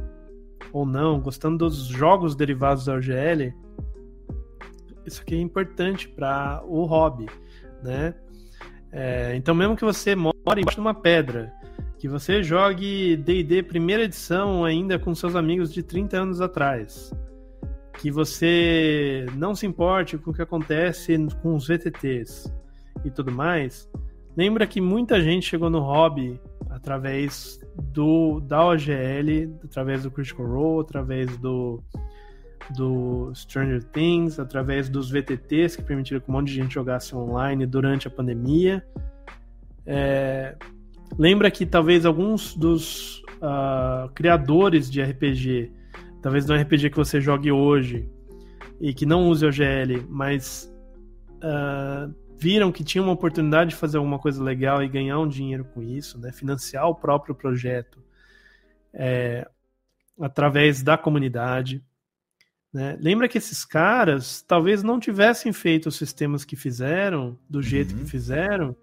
ou 0.72 0.84
não, 0.84 1.20
gostando 1.20 1.58
dos 1.58 1.86
jogos 1.86 2.34
derivados 2.34 2.86
da 2.86 2.94
OGL, 2.96 3.54
isso 5.06 5.22
aqui 5.22 5.36
é 5.36 5.40
importante 5.40 6.08
para 6.08 6.60
o 6.66 6.84
hobby, 6.86 7.26
né? 7.80 8.12
É, 8.90 9.36
então, 9.36 9.54
mesmo 9.54 9.76
que 9.76 9.84
você 9.84 10.16
mora 10.16 10.60
embaixo 10.60 10.76
de 10.76 10.80
uma 10.80 10.94
pedra, 10.94 11.52
que 12.00 12.08
você 12.08 12.42
jogue 12.42 13.16
D&D 13.16 13.62
primeira 13.62 14.02
edição 14.02 14.64
ainda 14.64 14.98
com 14.98 15.14
seus 15.14 15.36
amigos 15.36 15.72
de 15.72 15.84
30 15.84 16.16
anos 16.16 16.40
atrás, 16.40 17.12
que 17.98 18.10
você 18.10 19.26
não 19.34 19.54
se 19.54 19.66
importe 19.66 20.18
com 20.18 20.30
o 20.30 20.34
que 20.34 20.42
acontece 20.42 21.16
com 21.42 21.54
os 21.54 21.66
VTTs 21.66 22.52
e 23.04 23.10
tudo 23.10 23.32
mais, 23.32 23.88
lembra 24.36 24.66
que 24.66 24.80
muita 24.80 25.20
gente 25.20 25.46
chegou 25.46 25.70
no 25.70 25.80
hobby 25.80 26.40
através 26.70 27.60
do 27.76 28.40
da 28.40 28.64
OGL, 28.64 29.58
através 29.64 30.02
do 30.02 30.10
Critical 30.10 30.46
Role, 30.46 30.80
através 30.82 31.36
do 31.38 31.82
do 32.76 33.30
Stranger 33.34 33.84
Things, 33.84 34.38
através 34.38 34.88
dos 34.88 35.10
VTTs 35.10 35.76
que 35.76 35.82
permitiram 35.82 36.20
que 36.20 36.30
um 36.30 36.32
monte 36.32 36.48
de 36.48 36.54
gente 36.54 36.74
jogasse 36.74 37.14
online 37.14 37.66
durante 37.66 38.08
a 38.08 38.10
pandemia. 38.10 38.84
É, 39.86 40.56
lembra 41.18 41.50
que 41.50 41.66
talvez 41.66 42.06
alguns 42.06 42.54
dos 42.54 43.22
uh, 43.36 44.08
criadores 44.14 44.90
de 44.90 45.02
RPG, 45.02 45.70
talvez 46.24 46.46
do 46.46 46.54
RPG 46.54 46.88
que 46.88 46.96
você 46.96 47.20
jogue 47.20 47.52
hoje 47.52 48.08
e 48.80 48.94
que 48.94 49.04
não 49.04 49.28
use 49.28 49.44
OGL, 49.44 50.06
mas 50.08 50.74
uh, 51.34 52.10
viram 52.38 52.72
que 52.72 52.82
tinha 52.82 53.04
uma 53.04 53.12
oportunidade 53.12 53.70
de 53.70 53.76
fazer 53.76 53.98
alguma 53.98 54.18
coisa 54.18 54.42
legal 54.42 54.82
e 54.82 54.88
ganhar 54.88 55.18
um 55.18 55.28
dinheiro 55.28 55.66
com 55.66 55.82
isso, 55.82 56.18
né? 56.18 56.32
financiar 56.32 56.88
o 56.88 56.94
próprio 56.94 57.34
projeto 57.34 58.02
é, 58.94 59.46
através 60.18 60.82
da 60.82 60.96
comunidade. 60.96 61.84
Né? 62.72 62.96
Lembra 62.98 63.28
que 63.28 63.36
esses 63.36 63.62
caras 63.62 64.40
talvez 64.40 64.82
não 64.82 64.98
tivessem 64.98 65.52
feito 65.52 65.90
os 65.90 65.96
sistemas 65.96 66.42
que 66.42 66.56
fizeram, 66.56 67.38
do 67.46 67.60
jeito 67.60 67.92
uhum. 67.92 67.98
que 67.98 68.06
fizeram, 68.06 68.74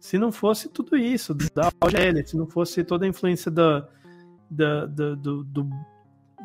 se 0.00 0.18
não 0.18 0.32
fosse 0.32 0.68
tudo 0.68 0.96
isso, 0.96 1.34
da 1.54 1.68
OGL, 1.68 2.26
se 2.26 2.36
não 2.36 2.48
fosse 2.48 2.82
toda 2.82 3.04
a 3.04 3.08
influência 3.08 3.48
da, 3.48 3.88
da, 4.50 4.86
da 4.86 5.14
do, 5.14 5.44
do, 5.44 5.70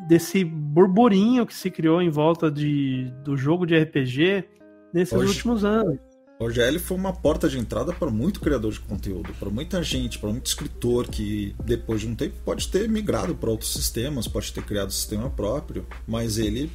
desse 0.08 0.44
burburinho 0.44 1.46
que 1.46 1.54
se 1.54 1.70
criou 1.70 2.02
em 2.02 2.10
volta 2.10 2.50
de, 2.50 3.12
do 3.24 3.36
jogo 3.36 3.66
de 3.66 3.76
RPG 3.76 4.44
nesses 4.92 5.12
Hoje, 5.12 5.28
últimos 5.28 5.64
anos. 5.64 5.98
A 6.38 6.44
OGL 6.44 6.78
foi 6.78 6.96
uma 6.96 7.14
porta 7.14 7.48
de 7.48 7.58
entrada 7.58 7.94
para 7.94 8.10
muito 8.10 8.40
criador 8.40 8.70
de 8.70 8.80
conteúdo, 8.80 9.32
para 9.40 9.48
muita 9.48 9.82
gente, 9.82 10.18
para 10.18 10.30
muito 10.30 10.46
escritor 10.46 11.08
que 11.08 11.54
depois 11.64 12.02
de 12.02 12.08
um 12.08 12.14
tempo 12.14 12.34
pode 12.44 12.68
ter 12.68 12.88
migrado 12.88 13.34
para 13.34 13.50
outros 13.50 13.72
sistemas, 13.72 14.28
pode 14.28 14.52
ter 14.52 14.62
criado 14.62 14.92
sistema 14.92 15.30
próprio, 15.30 15.86
mas 16.06 16.36
ele 16.36 16.70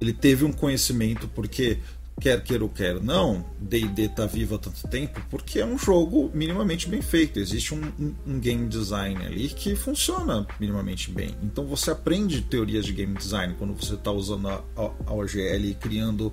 ele 0.00 0.12
teve 0.12 0.44
um 0.44 0.52
conhecimento 0.52 1.26
porque 1.28 1.78
quer 2.20 2.42
queira 2.42 2.62
ou 2.62 2.70
quer 2.70 3.00
não, 3.02 3.44
D&D 3.60 4.04
está 4.04 4.26
vivo 4.26 4.54
há 4.54 4.58
tanto 4.58 4.86
tempo 4.88 5.20
porque 5.30 5.58
é 5.58 5.66
um 5.66 5.76
jogo 5.76 6.30
minimamente 6.32 6.88
bem 6.88 7.02
feito. 7.02 7.38
Existe 7.38 7.74
um, 7.74 7.82
um, 7.98 8.14
um, 8.26 8.38
game 8.38 8.68
design 8.68 9.24
ali 9.24 9.48
que 9.48 9.74
funciona 9.74 10.46
minimamente 10.60 11.10
bem. 11.10 11.34
Então 11.42 11.66
você 11.66 11.90
aprende 11.90 12.40
teorias 12.42 12.86
de 12.86 12.92
game 12.92 13.14
design 13.14 13.54
quando 13.58 13.74
você 13.74 13.94
está 13.94 14.12
usando 14.12 14.48
a, 14.48 14.62
a, 14.76 15.12
OGL 15.12 15.70
e 15.70 15.74
criando 15.74 16.32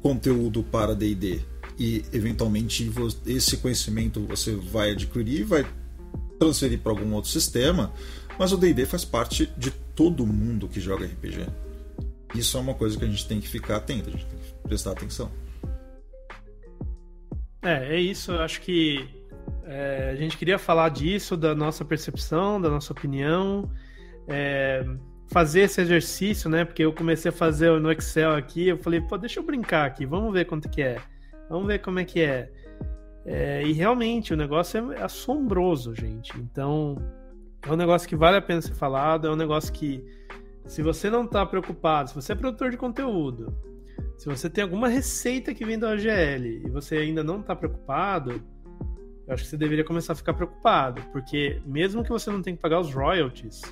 conteúdo 0.00 0.62
para 0.62 0.94
D&D 0.94 1.40
e 1.78 2.04
eventualmente 2.12 2.90
esse 3.26 3.56
conhecimento 3.58 4.20
você 4.26 4.54
vai 4.54 4.92
adquirir, 4.92 5.44
vai 5.44 5.66
transferir 6.38 6.78
para 6.80 6.92
algum 6.92 7.12
outro 7.14 7.30
sistema, 7.30 7.92
mas 8.38 8.52
o 8.52 8.56
D&D 8.56 8.86
faz 8.86 9.04
parte 9.04 9.50
de 9.56 9.70
todo 9.94 10.26
mundo 10.26 10.68
que 10.68 10.80
joga 10.80 11.06
RPG. 11.06 11.67
Isso 12.34 12.56
é 12.56 12.60
uma 12.60 12.74
coisa 12.74 12.98
que 12.98 13.04
a 13.04 13.08
gente 13.08 13.26
tem 13.26 13.40
que 13.40 13.48
ficar 13.48 13.76
atento, 13.76 14.08
a 14.08 14.12
gente 14.12 14.26
tem 14.26 14.38
que 14.38 14.68
prestar 14.68 14.92
atenção. 14.92 15.30
É, 17.62 17.96
é 17.96 18.00
isso. 18.00 18.32
Eu 18.32 18.42
acho 18.42 18.60
que 18.60 19.08
é, 19.64 20.10
a 20.12 20.16
gente 20.16 20.36
queria 20.36 20.58
falar 20.58 20.88
disso, 20.88 21.36
da 21.36 21.54
nossa 21.54 21.84
percepção, 21.84 22.60
da 22.60 22.70
nossa 22.70 22.92
opinião, 22.92 23.70
é, 24.26 24.84
fazer 25.28 25.60
esse 25.62 25.80
exercício, 25.80 26.48
né? 26.48 26.64
Porque 26.64 26.82
eu 26.82 26.92
comecei 26.92 27.30
a 27.30 27.32
fazer 27.32 27.78
no 27.80 27.90
Excel 27.92 28.34
aqui, 28.34 28.68
eu 28.68 28.78
falei, 28.78 29.00
pô, 29.00 29.18
deixa 29.18 29.40
eu 29.40 29.44
brincar 29.44 29.86
aqui, 29.86 30.06
vamos 30.06 30.32
ver 30.32 30.46
quanto 30.46 30.68
que 30.68 30.82
é. 30.82 30.98
Vamos 31.48 31.66
ver 31.66 31.80
como 31.80 31.98
é 31.98 32.04
que 32.04 32.20
é. 32.20 32.50
é 33.26 33.62
e 33.62 33.72
realmente 33.72 34.32
o 34.32 34.36
negócio 34.36 34.92
é 34.92 35.02
assombroso, 35.02 35.94
gente. 35.94 36.32
Então, 36.38 36.96
é 37.66 37.72
um 37.72 37.76
negócio 37.76 38.08
que 38.08 38.16
vale 38.16 38.36
a 38.36 38.42
pena 38.42 38.62
ser 38.62 38.74
falado, 38.74 39.26
é 39.26 39.30
um 39.30 39.36
negócio 39.36 39.72
que, 39.72 40.04
se 40.68 40.82
você 40.82 41.08
não 41.08 41.24
está 41.24 41.44
preocupado, 41.46 42.10
se 42.10 42.14
você 42.14 42.32
é 42.32 42.34
produtor 42.36 42.70
de 42.70 42.76
conteúdo, 42.76 43.56
se 44.18 44.26
você 44.28 44.50
tem 44.50 44.62
alguma 44.62 44.86
receita 44.86 45.54
que 45.54 45.64
vem 45.64 45.78
da 45.78 45.90
OGL 45.90 46.66
e 46.66 46.70
você 46.70 46.98
ainda 46.98 47.24
não 47.24 47.40
está 47.40 47.56
preocupado, 47.56 48.42
eu 49.26 49.34
acho 49.34 49.44
que 49.44 49.50
você 49.50 49.56
deveria 49.56 49.84
começar 49.84 50.12
a 50.12 50.16
ficar 50.16 50.34
preocupado, 50.34 51.02
porque 51.10 51.60
mesmo 51.64 52.04
que 52.04 52.10
você 52.10 52.30
não 52.30 52.42
tenha 52.42 52.54
que 52.54 52.62
pagar 52.62 52.80
os 52.80 52.92
royalties, 52.92 53.62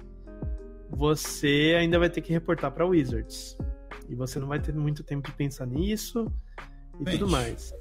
você 0.90 1.77
ainda 1.78 1.98
vai 1.98 2.09
ter 2.09 2.23
que 2.23 2.32
reportar 2.32 2.73
para 2.73 2.86
Wizards. 2.86 3.56
E 4.09 4.14
você 4.14 4.39
não 4.39 4.48
vai 4.48 4.60
ter 4.60 4.73
muito 4.74 5.02
tempo 5.02 5.28
de 5.28 5.35
pensar 5.35 5.66
nisso 5.66 6.32
e 6.98 7.05
Bem. 7.05 7.18
tudo 7.18 7.31
mais. 7.31 7.74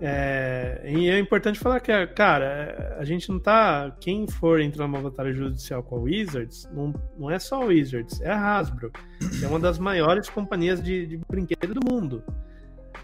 É, 0.00 0.82
e 0.84 1.08
é 1.08 1.18
importante 1.18 1.58
falar 1.58 1.80
que, 1.80 2.06
cara, 2.08 2.96
a 2.98 3.04
gente 3.04 3.30
não 3.30 3.38
tá. 3.38 3.96
Quem 3.98 4.26
for 4.26 4.60
entrar 4.60 4.86
numa 4.86 5.00
batalha 5.00 5.32
judicial 5.32 5.82
com 5.82 5.96
a 5.96 6.00
Wizards, 6.00 6.68
não, 6.72 6.92
não 7.18 7.30
é 7.30 7.38
só 7.38 7.62
a 7.62 7.66
Wizards, 7.66 8.20
é 8.20 8.30
a 8.30 8.58
Hasbro, 8.58 8.90
que 9.38 9.44
é 9.44 9.48
uma 9.48 9.58
das 9.58 9.78
maiores 9.78 10.28
companhias 10.28 10.82
de, 10.82 11.06
de 11.06 11.16
brinquedo 11.28 11.72
do 11.72 11.80
mundo, 11.90 12.22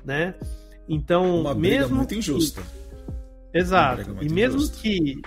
né? 0.04 0.34
Então, 0.86 1.40
uma 1.40 1.54
mesmo 1.54 1.96
muito 1.96 2.14
injusta. 2.14 2.62
Exato. 3.54 4.16
E 4.20 4.28
mesmo 4.28 4.58
injusta. 4.58 4.78
que 4.78 5.22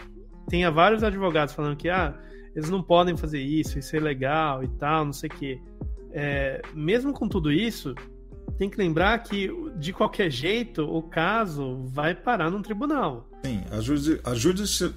tenha 0.48 0.70
vários 0.70 1.04
advogados 1.04 1.54
falando 1.56 1.76
que 1.76 1.90
ah, 1.90 2.14
eles 2.56 2.70
não 2.70 2.84
podem 2.84 3.18
fazer 3.18 3.42
isso, 3.42 3.80
isso 3.80 3.96
é 3.96 4.00
legal 4.00 4.64
e 4.64 4.68
tal, 4.68 5.06
não 5.06 5.14
sei 5.14 5.30
o 5.30 5.34
quê. 5.34 5.60
É, 6.12 6.62
mesmo 6.74 7.12
com 7.12 7.28
tudo 7.28 7.52
isso, 7.52 7.96
tem 8.58 8.70
que 8.70 8.78
lembrar 8.78 9.18
que, 9.20 9.50
de 9.78 9.92
qualquer 9.92 10.30
jeito, 10.30 10.84
o 10.84 11.02
caso 11.02 11.84
vai 11.88 12.16
parar 12.16 12.50
num 12.50 12.62
tribunal. 12.62 13.30
Sim, 13.44 13.64
a, 14.24 14.34
judici 14.34 14.94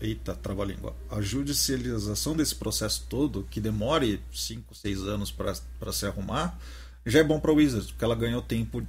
Eita, 0.00 0.34
trava 0.34 0.62
a 0.62 0.66
língua. 0.66 0.94
A 1.08 1.20
judicialização 1.20 2.34
desse 2.34 2.54
processo 2.54 3.06
todo, 3.08 3.46
que 3.50 3.60
demore 3.60 4.20
5, 4.32 4.74
6 4.74 5.02
anos 5.04 5.30
para 5.30 5.92
se 5.92 6.06
arrumar, 6.06 6.58
já 7.06 7.20
é 7.20 7.24
bom 7.24 7.38
para 7.38 7.52
Wizards, 7.52 7.90
porque 7.90 8.04
ela 8.04 8.16
ganhou 8.16 8.42
tempo 8.42 8.82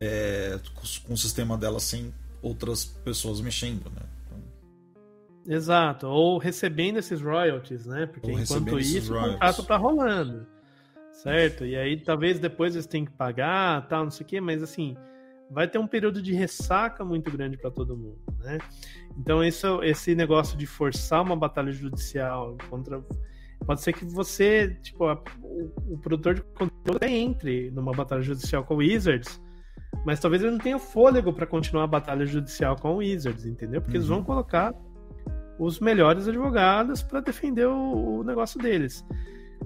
é, 0.00 0.58
com 1.04 1.14
o 1.14 1.16
sistema 1.16 1.56
dela 1.56 1.80
sem 1.80 2.12
outras 2.42 2.84
pessoas 2.84 3.40
mexendo, 3.40 3.90
né? 3.90 4.02
Então... 4.26 5.56
Exato, 5.56 6.06
ou 6.06 6.36
recebendo 6.36 6.98
esses 6.98 7.22
royalties, 7.22 7.86
né? 7.86 8.06
Porque 8.06 8.30
enquanto 8.30 8.78
isso, 8.78 9.16
o 9.16 9.20
contrato 9.20 9.62
tá 9.62 9.76
rolando 9.76 10.46
certo? 11.16 11.64
E 11.64 11.74
aí 11.76 11.96
talvez 11.96 12.38
depois 12.38 12.74
eles 12.74 12.86
tenham 12.86 13.06
que 13.06 13.12
pagar, 13.12 13.86
tal, 13.88 14.04
não 14.04 14.10
sei 14.10 14.24
o 14.24 14.28
quê, 14.28 14.40
mas 14.40 14.62
assim, 14.62 14.96
vai 15.50 15.66
ter 15.66 15.78
um 15.78 15.86
período 15.86 16.20
de 16.20 16.34
ressaca 16.34 17.04
muito 17.04 17.30
grande 17.30 17.56
para 17.56 17.70
todo 17.70 17.96
mundo, 17.96 18.18
né? 18.40 18.58
Então 19.18 19.42
isso, 19.42 19.82
esse 19.82 20.14
negócio 20.14 20.56
de 20.58 20.66
forçar 20.66 21.22
uma 21.22 21.36
batalha 21.36 21.72
judicial 21.72 22.56
contra 22.68 23.02
pode 23.64 23.80
ser 23.80 23.94
que 23.94 24.04
você, 24.04 24.76
tipo, 24.82 25.06
a, 25.06 25.14
o, 25.42 25.94
o, 25.94 25.98
produtor 25.98 26.34
de 26.34 26.42
conteúdo 26.42 27.02
entre 27.02 27.70
numa 27.70 27.92
batalha 27.92 28.22
judicial 28.22 28.62
com 28.62 28.74
o 28.74 28.78
Wizards, 28.78 29.40
mas 30.04 30.20
talvez 30.20 30.42
ele 30.42 30.52
não 30.52 30.58
tenha 30.58 30.78
fôlego 30.78 31.32
para 31.32 31.46
continuar 31.46 31.84
a 31.84 31.88
batalha 31.88 32.26
judicial 32.26 32.76
com 32.76 32.94
o 32.94 32.96
Wizards, 32.98 33.46
entendeu? 33.46 33.80
Porque 33.80 33.96
uhum. 33.96 34.02
eles 34.02 34.08
vão 34.08 34.18
uhum. 34.18 34.24
colocar 34.24 34.74
os 35.58 35.80
melhores 35.80 36.28
advogados 36.28 37.02
para 37.02 37.20
defender 37.20 37.66
o, 37.66 38.18
o 38.18 38.22
negócio 38.22 38.60
deles. 38.60 39.02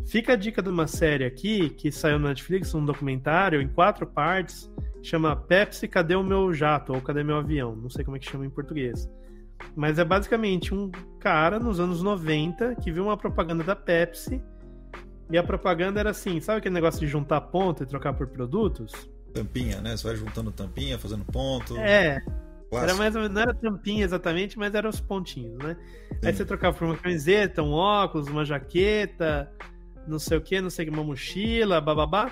Fica 0.06 0.32
a 0.32 0.36
dica 0.36 0.62
de 0.62 0.68
uma 0.68 0.86
série 0.86 1.24
aqui 1.24 1.70
que 1.70 1.92
saiu 1.92 2.18
na 2.18 2.28
Netflix, 2.28 2.74
um 2.74 2.84
documentário 2.84 3.60
em 3.60 3.68
quatro 3.68 4.06
partes, 4.06 4.70
chama 5.02 5.36
Pepsi, 5.36 5.86
cadê 5.88 6.14
o 6.14 6.22
meu 6.22 6.52
jato? 6.52 6.92
Ou 6.92 7.00
cadê 7.00 7.22
meu 7.22 7.36
avião? 7.36 7.76
Não 7.76 7.88
sei 7.88 8.04
como 8.04 8.16
é 8.16 8.20
que 8.20 8.30
chama 8.30 8.46
em 8.46 8.50
português. 8.50 9.08
Mas 9.76 9.98
é 9.98 10.04
basicamente 10.04 10.74
um 10.74 10.90
cara 11.18 11.58
nos 11.58 11.78
anos 11.78 12.02
90 12.02 12.76
que 12.76 12.90
viu 12.90 13.04
uma 13.04 13.16
propaganda 13.16 13.62
da 13.62 13.76
Pepsi 13.76 14.42
e 15.30 15.38
a 15.38 15.42
propaganda 15.42 16.00
era 16.00 16.10
assim, 16.10 16.40
sabe 16.40 16.58
aquele 16.58 16.74
negócio 16.74 17.00
de 17.00 17.06
juntar 17.06 17.40
ponto 17.42 17.82
e 17.84 17.86
trocar 17.86 18.12
por 18.14 18.26
produtos? 18.26 18.92
Tampinha, 19.32 19.80
né? 19.80 19.96
Você 19.96 20.08
vai 20.08 20.16
juntando 20.16 20.50
tampinha, 20.50 20.98
fazendo 20.98 21.24
ponto. 21.24 21.76
É. 21.76 22.20
Era 22.72 22.94
mais 22.94 23.14
ou 23.14 23.22
menos, 23.22 23.34
não 23.34 23.42
era 23.42 23.54
tampinha 23.54 24.04
exatamente, 24.04 24.58
mas 24.58 24.74
eram 24.74 24.90
os 24.90 25.00
pontinhos, 25.00 25.58
né? 25.58 25.76
Sim. 26.20 26.26
Aí 26.26 26.32
você 26.32 26.44
trocava 26.44 26.76
por 26.76 26.84
uma 26.84 26.96
camiseta, 26.96 27.62
um 27.62 27.72
óculos, 27.72 28.28
uma 28.28 28.44
jaqueta, 28.44 29.50
não 30.06 30.18
sei 30.18 30.38
o 30.38 30.40
que, 30.40 30.60
não 30.60 30.70
sei 30.70 30.88
uma 30.88 31.04
mochila, 31.04 31.80
bababá. 31.80 32.30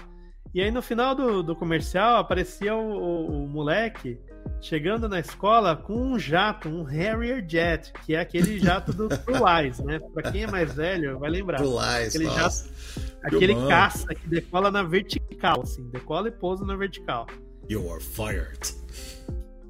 E 0.55 0.61
aí 0.61 0.70
no 0.70 0.81
final 0.81 1.15
do, 1.15 1.43
do 1.43 1.55
comercial 1.55 2.16
aparecia 2.16 2.74
o, 2.74 2.81
o, 2.81 3.45
o 3.45 3.49
moleque 3.49 4.19
chegando 4.61 5.09
na 5.09 5.20
escola 5.20 5.77
com 5.77 5.95
um 5.95 6.19
jato, 6.19 6.69
um 6.69 6.82
Harrier 6.82 7.45
Jet, 7.47 7.93
que 8.05 8.15
é 8.15 8.20
aquele 8.20 8.59
jato 8.59 8.93
do 8.93 9.09
Blue 9.24 9.45
né? 9.85 10.01
Pra 10.12 10.31
quem 10.31 10.45
é 10.45 10.47
mais 10.47 10.74
velho, 10.74 11.19
vai 11.19 11.31
lembrar. 11.31 11.61
Blue 11.61 11.78
Eyes, 11.81 12.15
aquele 12.15 12.24
nossa. 12.24 12.69
jato, 12.69 13.15
aquele 13.23 13.55
caça 13.69 14.15
que 14.15 14.27
decola 14.28 14.70
na 14.70 14.82
vertical, 14.82 15.62
assim, 15.62 15.89
decola 15.90 16.28
e 16.28 16.32
pousa 16.32 16.65
na 16.65 16.77
vertical. 16.77 17.27
You 17.69 17.93
are 17.93 18.03
fired. 18.03 18.59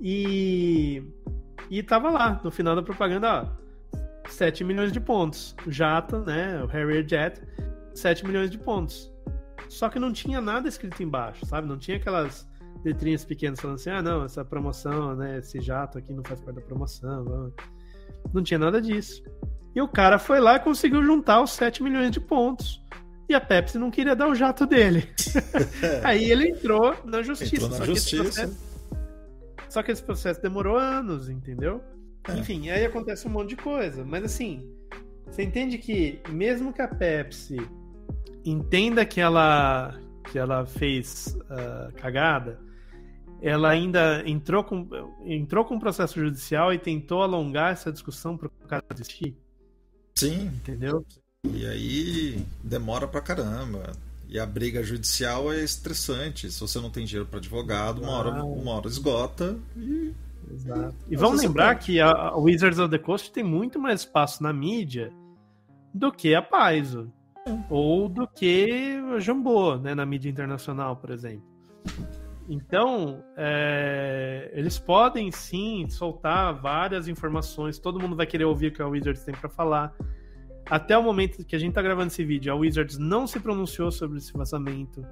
E 0.01 1.03
e 1.71 1.83
tava 1.83 2.11
lá, 2.11 2.41
no 2.43 2.51
final 2.51 2.75
da 2.75 2.83
propaganda, 2.83 3.43
ó, 3.43 4.29
7 4.31 4.65
milhões 4.65 4.93
de 4.93 5.01
pontos. 5.01 5.55
O 5.67 5.71
jato, 5.71 6.21
né, 6.21 6.63
o 6.63 6.67
Harrier 6.67 7.07
Jet, 7.07 7.41
7 7.99 8.27
milhões 8.27 8.51
de 8.51 8.59
pontos. 8.59 9.13
Só 9.69 9.89
que 9.89 9.99
não 9.99 10.13
tinha 10.13 10.41
nada 10.41 10.69
escrito 10.69 11.03
embaixo, 11.03 11.45
sabe? 11.45 11.69
Não 11.69 11.79
tinha 11.79 11.97
aquelas 11.99 12.49
letrinhas 12.85 13.25
pequenas 13.25 13.61
falando 13.61 13.77
assim: 13.77 13.91
ah, 13.91 14.03
não, 14.03 14.25
essa 14.25 14.45
promoção, 14.45 15.15
né? 15.15 15.39
Esse 15.39 15.61
jato 15.61 15.99
aqui 15.99 16.13
não 16.13 16.25
faz 16.25 16.41
parte 16.41 16.57
da 16.57 16.63
promoção. 16.63 17.53
Não 18.33 18.43
tinha 18.43 18.59
nada 18.59 18.81
disso. 18.81 19.23
E 19.75 19.81
o 19.81 19.89
cara 19.89 20.19
foi 20.19 20.41
lá 20.41 20.57
e 20.57 20.61
conseguiu 20.61 21.03
juntar 21.03 21.43
os 21.43 21.53
7 21.53 21.83
milhões 21.83 22.11
de 22.11 22.21
pontos. 22.21 22.83
E 23.29 23.35
a 23.35 23.41
Pepsi 23.41 23.79
não 23.79 23.91
queria 23.91 24.17
dar 24.17 24.29
o 24.29 24.35
jato 24.35 24.65
dele. 24.65 25.07
Aí 26.03 26.31
ele 26.31 26.49
entrou 26.49 26.97
na 27.05 27.21
justiça. 27.21 27.57
Entrou 27.57 27.71
na 27.71 27.77
só, 27.77 27.85
justiça. 27.85 28.17
Que 28.17 28.23
processo... 28.23 28.59
só 29.69 29.83
que 29.83 29.93
esse 29.93 30.03
processo 30.03 30.41
demorou 30.41 30.79
anos, 30.79 31.29
entendeu? 31.29 31.83
É. 32.27 32.39
Enfim, 32.39 32.71
aí 32.71 32.85
acontece 32.85 33.27
um 33.29 33.31
monte 33.31 33.51
de 33.51 33.57
coisa. 33.57 34.05
Mas 34.05 34.25
assim, 34.25 34.67
você 35.27 35.43
entende 35.43 35.79
que 35.79 36.21
mesmo 36.31 36.73
que 36.73 36.83
a 36.83 36.89
Pepsi 36.89 37.59
entenda 38.51 39.05
que 39.05 39.21
ela, 39.21 39.99
que 40.31 40.39
ela 40.39 40.67
fez 40.67 41.37
uh, 41.45 41.93
cagada, 41.95 42.61
ela 43.41 43.71
ainda 43.71 44.23
entrou 44.27 44.65
com, 44.65 44.89
entrou 45.25 45.65
com 45.65 45.75
um 45.75 45.79
processo 45.79 46.19
judicial 46.19 46.73
e 46.73 46.79
tentou 46.79 47.23
alongar 47.23 47.73
essa 47.73 47.93
discussão 47.93 48.37
para 48.37 48.49
o 48.49 48.69
cara 48.69 48.85
desistir. 48.95 49.37
Sim. 50.15 50.47
Entendeu? 50.47 51.05
E 51.45 51.67
aí 51.67 52.45
demora 52.63 53.07
pra 53.07 53.21
caramba. 53.21 53.93
E 54.29 54.39
a 54.39 54.45
briga 54.45 54.83
judicial 54.83 55.53
é 55.53 55.63
estressante. 55.63 56.51
Se 56.51 56.61
você 56.61 56.81
não 56.81 56.91
tem 56.91 57.05
dinheiro 57.05 57.27
para 57.27 57.39
advogado, 57.39 58.03
uma 58.03 58.13
hora, 58.13 58.45
uma 58.45 58.73
hora 58.73 58.89
esgota 58.89 59.57
e. 59.77 60.13
Exato. 60.51 60.95
E 61.09 61.17
vamos 61.17 61.43
lembrar 61.43 61.75
que 61.75 62.01
a 62.01 62.35
Wizards 62.35 62.79
of 62.79 62.91
the 62.91 62.99
Coast 62.99 63.31
tem 63.31 63.45
muito 63.45 63.79
mais 63.79 64.01
espaço 64.01 64.43
na 64.43 64.53
mídia 64.53 65.13
do 65.93 66.11
que 66.11 66.35
a 66.35 66.41
Paizo. 66.41 67.13
Ou 67.69 68.09
do 68.09 68.27
que 68.27 68.99
a 69.15 69.19
Jambô, 69.19 69.77
né, 69.77 69.95
na 69.95 70.07
mídia 70.07 70.29
internacional, 70.29 70.97
por 70.97 71.11
exemplo. 71.11 71.47
Então, 72.49 73.23
é, 73.37 74.51
eles 74.55 74.79
podem 74.79 75.31
sim 75.31 75.87
soltar 75.89 76.55
várias 76.55 77.07
informações, 77.07 77.79
todo 77.79 78.01
mundo 78.01 78.17
vai 78.17 78.27
querer 78.27 78.45
ouvir 78.45 78.69
o 78.69 78.73
que 78.73 78.81
a 78.81 78.87
Wizards 78.87 79.23
tem 79.23 79.35
para 79.35 79.51
falar. 79.51 79.95
Até 80.65 80.97
o 80.97 81.03
momento 81.03 81.45
que 81.45 81.55
a 81.55 81.59
gente 81.59 81.75
tá 81.75 81.83
gravando 81.83 82.09
esse 82.09 82.25
vídeo, 82.25 82.53
a 82.53 82.57
Wizards 82.57 82.97
não 82.97 83.27
se 83.27 83.39
pronunciou 83.39 83.91
sobre 83.91 84.19
esse 84.19 84.33
vazamento. 84.33 85.05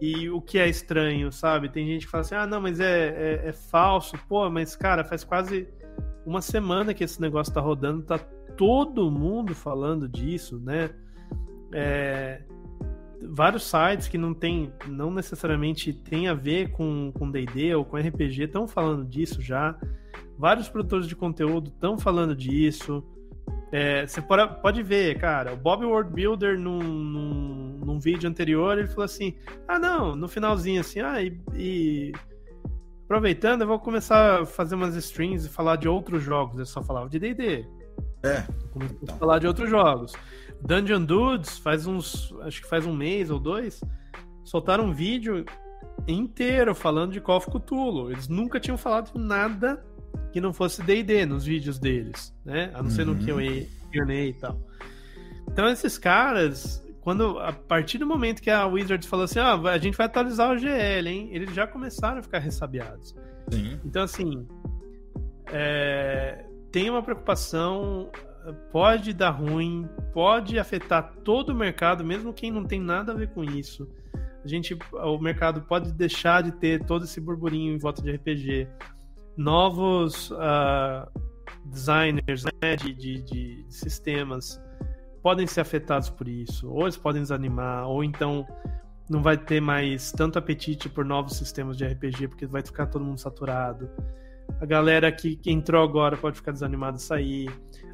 E 0.00 0.30
o 0.30 0.40
que 0.40 0.58
é 0.58 0.68
estranho, 0.68 1.30
sabe? 1.30 1.68
Tem 1.68 1.86
gente 1.86 2.06
que 2.06 2.10
fala 2.10 2.22
assim: 2.22 2.34
ah, 2.34 2.46
não, 2.46 2.60
mas 2.60 2.80
é, 2.80 3.40
é, 3.44 3.48
é 3.48 3.52
falso. 3.52 4.16
Pô, 4.28 4.48
mas 4.50 4.74
cara, 4.74 5.04
faz 5.04 5.22
quase 5.22 5.68
uma 6.26 6.40
semana 6.40 6.94
que 6.94 7.04
esse 7.04 7.20
negócio 7.20 7.52
tá 7.52 7.60
rodando, 7.60 8.02
tá 8.02 8.18
todo 8.56 9.10
mundo 9.10 9.54
falando 9.54 10.08
disso, 10.08 10.58
né? 10.58 10.90
É, 11.72 12.42
vários 13.28 13.64
sites 13.64 14.08
que 14.08 14.18
não 14.18 14.34
tem, 14.34 14.72
não 14.86 15.10
necessariamente 15.10 15.92
tem 15.92 16.28
a 16.28 16.34
ver 16.34 16.70
com 16.72 17.12
com 17.12 17.30
D&D 17.30 17.74
ou 17.74 17.84
com 17.84 17.96
RPG 17.96 18.44
estão 18.44 18.66
falando 18.66 19.04
disso 19.04 19.40
já. 19.40 19.78
Vários 20.38 20.68
produtores 20.68 21.06
de 21.06 21.14
conteúdo 21.14 21.70
estão 21.70 21.98
falando 21.98 22.34
disso. 22.34 23.04
É, 23.70 24.06
você 24.06 24.20
pode, 24.20 24.60
pode 24.60 24.82
ver, 24.82 25.18
cara, 25.18 25.54
o 25.54 25.56
Bob 25.56 25.84
World 25.84 26.12
Builder 26.12 26.58
num, 26.58 26.78
num, 26.78 27.78
num, 27.84 27.98
vídeo 27.98 28.28
anterior 28.28 28.78
ele 28.78 28.88
falou 28.88 29.04
assim: 29.04 29.34
ah, 29.66 29.78
não, 29.78 30.14
no 30.14 30.28
finalzinho 30.28 30.80
assim, 30.80 31.00
ah, 31.00 31.22
e, 31.22 31.40
e, 31.54 32.12
aproveitando, 33.04 33.62
eu 33.62 33.66
vou 33.66 33.78
começar 33.78 34.42
a 34.42 34.46
fazer 34.46 34.74
umas 34.74 34.94
streams 34.96 35.46
e 35.46 35.48
falar 35.48 35.76
de 35.76 35.88
outros 35.88 36.22
jogos. 36.22 36.58
Eu 36.58 36.66
só 36.66 36.82
falava 36.82 37.08
de 37.08 37.18
DD. 37.18 37.66
É. 38.22 38.44
Começou 38.72 38.98
a 39.08 39.12
falar 39.14 39.38
de 39.38 39.46
outros 39.46 39.70
jogos. 39.70 40.12
Dungeon 40.64 41.04
Dudes, 41.04 41.58
faz 41.58 41.86
uns. 41.86 42.32
Acho 42.42 42.62
que 42.62 42.68
faz 42.68 42.86
um 42.86 42.94
mês 42.94 43.30
ou 43.30 43.38
dois, 43.38 43.80
soltaram 44.44 44.84
um 44.84 44.92
vídeo 44.92 45.44
inteiro 46.06 46.74
falando 46.74 47.12
de 47.12 47.20
Call 47.20 47.38
of 47.38 47.50
Cthulhu. 47.50 48.10
Eles 48.10 48.28
nunca 48.28 48.60
tinham 48.60 48.78
falado 48.78 49.12
nada 49.18 49.84
que 50.32 50.40
não 50.40 50.52
fosse 50.52 50.82
DD 50.82 51.26
nos 51.26 51.44
vídeos 51.44 51.78
deles, 51.78 52.34
né? 52.44 52.70
A 52.74 52.82
não 52.82 52.90
ser 52.90 53.04
no 53.04 53.14
QA 53.16 53.34
uhum. 53.34 54.10
e 54.10 54.32
tal. 54.34 54.58
Então 55.48 55.68
esses 55.68 55.98
caras, 55.98 56.82
quando 57.00 57.38
a 57.38 57.52
partir 57.52 57.98
do 57.98 58.06
momento 58.06 58.40
que 58.40 58.50
a 58.50 58.66
Wizards 58.66 59.06
falou 59.06 59.24
assim, 59.24 59.38
ah, 59.38 59.54
a 59.54 59.78
gente 59.78 59.96
vai 59.96 60.06
atualizar 60.06 60.50
o 60.50 60.58
GL, 60.58 61.08
hein? 61.08 61.28
Eles 61.32 61.52
já 61.54 61.66
começaram 61.66 62.18
a 62.18 62.22
ficar 62.22 62.38
ressabiados. 62.38 63.14
Sim. 63.50 63.78
Então 63.84 64.02
assim, 64.02 64.46
é, 65.52 66.44
tem 66.70 66.88
uma 66.88 67.02
preocupação 67.02 68.10
pode 68.70 69.12
dar 69.12 69.30
ruim, 69.30 69.88
pode 70.12 70.58
afetar 70.58 71.14
todo 71.24 71.50
o 71.50 71.54
mercado, 71.54 72.04
mesmo 72.04 72.32
quem 72.32 72.50
não 72.50 72.64
tem 72.64 72.80
nada 72.80 73.12
a 73.12 73.14
ver 73.14 73.30
com 73.30 73.44
isso. 73.44 73.88
A 74.44 74.48
gente, 74.48 74.76
o 74.92 75.18
mercado 75.18 75.62
pode 75.62 75.92
deixar 75.92 76.42
de 76.42 76.52
ter 76.52 76.84
todo 76.84 77.04
esse 77.04 77.20
burburinho 77.20 77.72
em 77.72 77.78
volta 77.78 78.02
de 78.02 78.10
RPG. 78.10 78.68
Novos 79.36 80.30
uh, 80.32 81.08
designers 81.66 82.44
né, 82.44 82.76
de, 82.76 82.92
de, 82.92 83.22
de, 83.22 83.64
sistemas 83.68 84.60
podem 85.22 85.46
ser 85.46 85.60
afetados 85.60 86.10
por 86.10 86.26
isso, 86.26 86.68
ou 86.68 86.82
eles 86.82 86.96
podem 86.96 87.22
desanimar, 87.22 87.86
ou 87.86 88.02
então 88.02 88.44
não 89.08 89.22
vai 89.22 89.36
ter 89.36 89.60
mais 89.60 90.10
tanto 90.10 90.38
apetite 90.38 90.88
por 90.88 91.04
novos 91.04 91.36
sistemas 91.36 91.76
de 91.76 91.86
RPG, 91.86 92.28
porque 92.28 92.46
vai 92.46 92.62
ficar 92.62 92.86
todo 92.86 93.04
mundo 93.04 93.18
saturado. 93.18 93.88
A 94.60 94.66
galera 94.66 95.10
que, 95.12 95.40
entrou 95.46 95.82
agora 95.82 96.16
pode 96.16 96.36
ficar 96.36 96.52
desanimada 96.52 96.96
de 96.96 97.02
sair. 97.02 97.50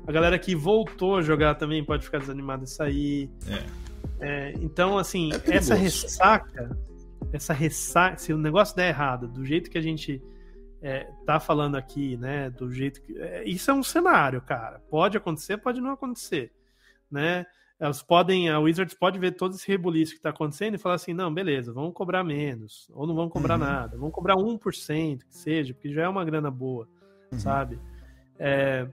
A 0.09 0.13
galera 0.13 0.39
que 0.39 0.55
voltou 0.55 1.17
a 1.17 1.23
jogar 1.23 1.57
também 1.57 1.85
pode 1.85 2.03
ficar 2.03 2.17
desanimada 2.17 2.65
de 2.65 2.71
sair. 2.71 3.31
É. 3.47 3.89
É, 4.21 4.53
então, 4.55 4.97
assim, 4.97 5.31
é 5.33 5.57
essa 5.57 5.75
ressaca, 5.75 6.75
essa 7.31 7.53
ressaca, 7.53 8.17
se 8.17 8.33
o 8.33 8.39
negócio 8.39 8.75
der 8.75 8.89
errado, 8.89 9.29
do 9.29 9.45
jeito 9.45 9.69
que 9.69 9.77
a 9.77 9.83
gente 9.83 10.23
é, 10.81 11.07
tá 11.27 11.39
falando 11.39 11.77
aqui, 11.77 12.17
né? 12.17 12.49
Do 12.49 12.73
jeito 12.73 13.03
que. 13.03 13.19
É, 13.19 13.47
isso 13.47 13.71
é 13.71 13.75
um 13.75 13.83
cenário, 13.83 14.41
cara. 14.41 14.81
Pode 14.89 15.19
acontecer, 15.19 15.59
pode 15.59 15.79
não 15.79 15.91
acontecer. 15.91 16.53
Né? 17.11 17.45
Elas 17.79 18.03
podem, 18.03 18.49
a 18.49 18.59
Wizards 18.59 18.95
pode 18.95 19.19
ver 19.19 19.33
todo 19.33 19.57
esse 19.57 19.69
rebuliço 19.69 20.13
que 20.13 20.19
está 20.19 20.31
acontecendo 20.31 20.75
e 20.75 20.79
falar 20.79 20.95
assim: 20.95 21.13
não, 21.13 21.33
beleza, 21.33 21.71
vamos 21.71 21.93
cobrar 21.93 22.25
menos, 22.25 22.91
ou 22.95 23.07
não 23.07 23.15
vamos 23.15 23.31
cobrar 23.31 23.55
uhum. 23.55 23.67
nada, 23.67 23.99
vamos 23.99 24.15
cobrar 24.15 24.37
1%, 24.37 25.19
que 25.19 25.37
seja, 25.37 25.75
porque 25.75 25.93
já 25.93 26.05
é 26.05 26.09
uma 26.09 26.25
grana 26.25 26.51
boa, 26.51 26.89
uhum. 27.31 27.39
sabe? 27.39 27.79
É, 28.39 28.89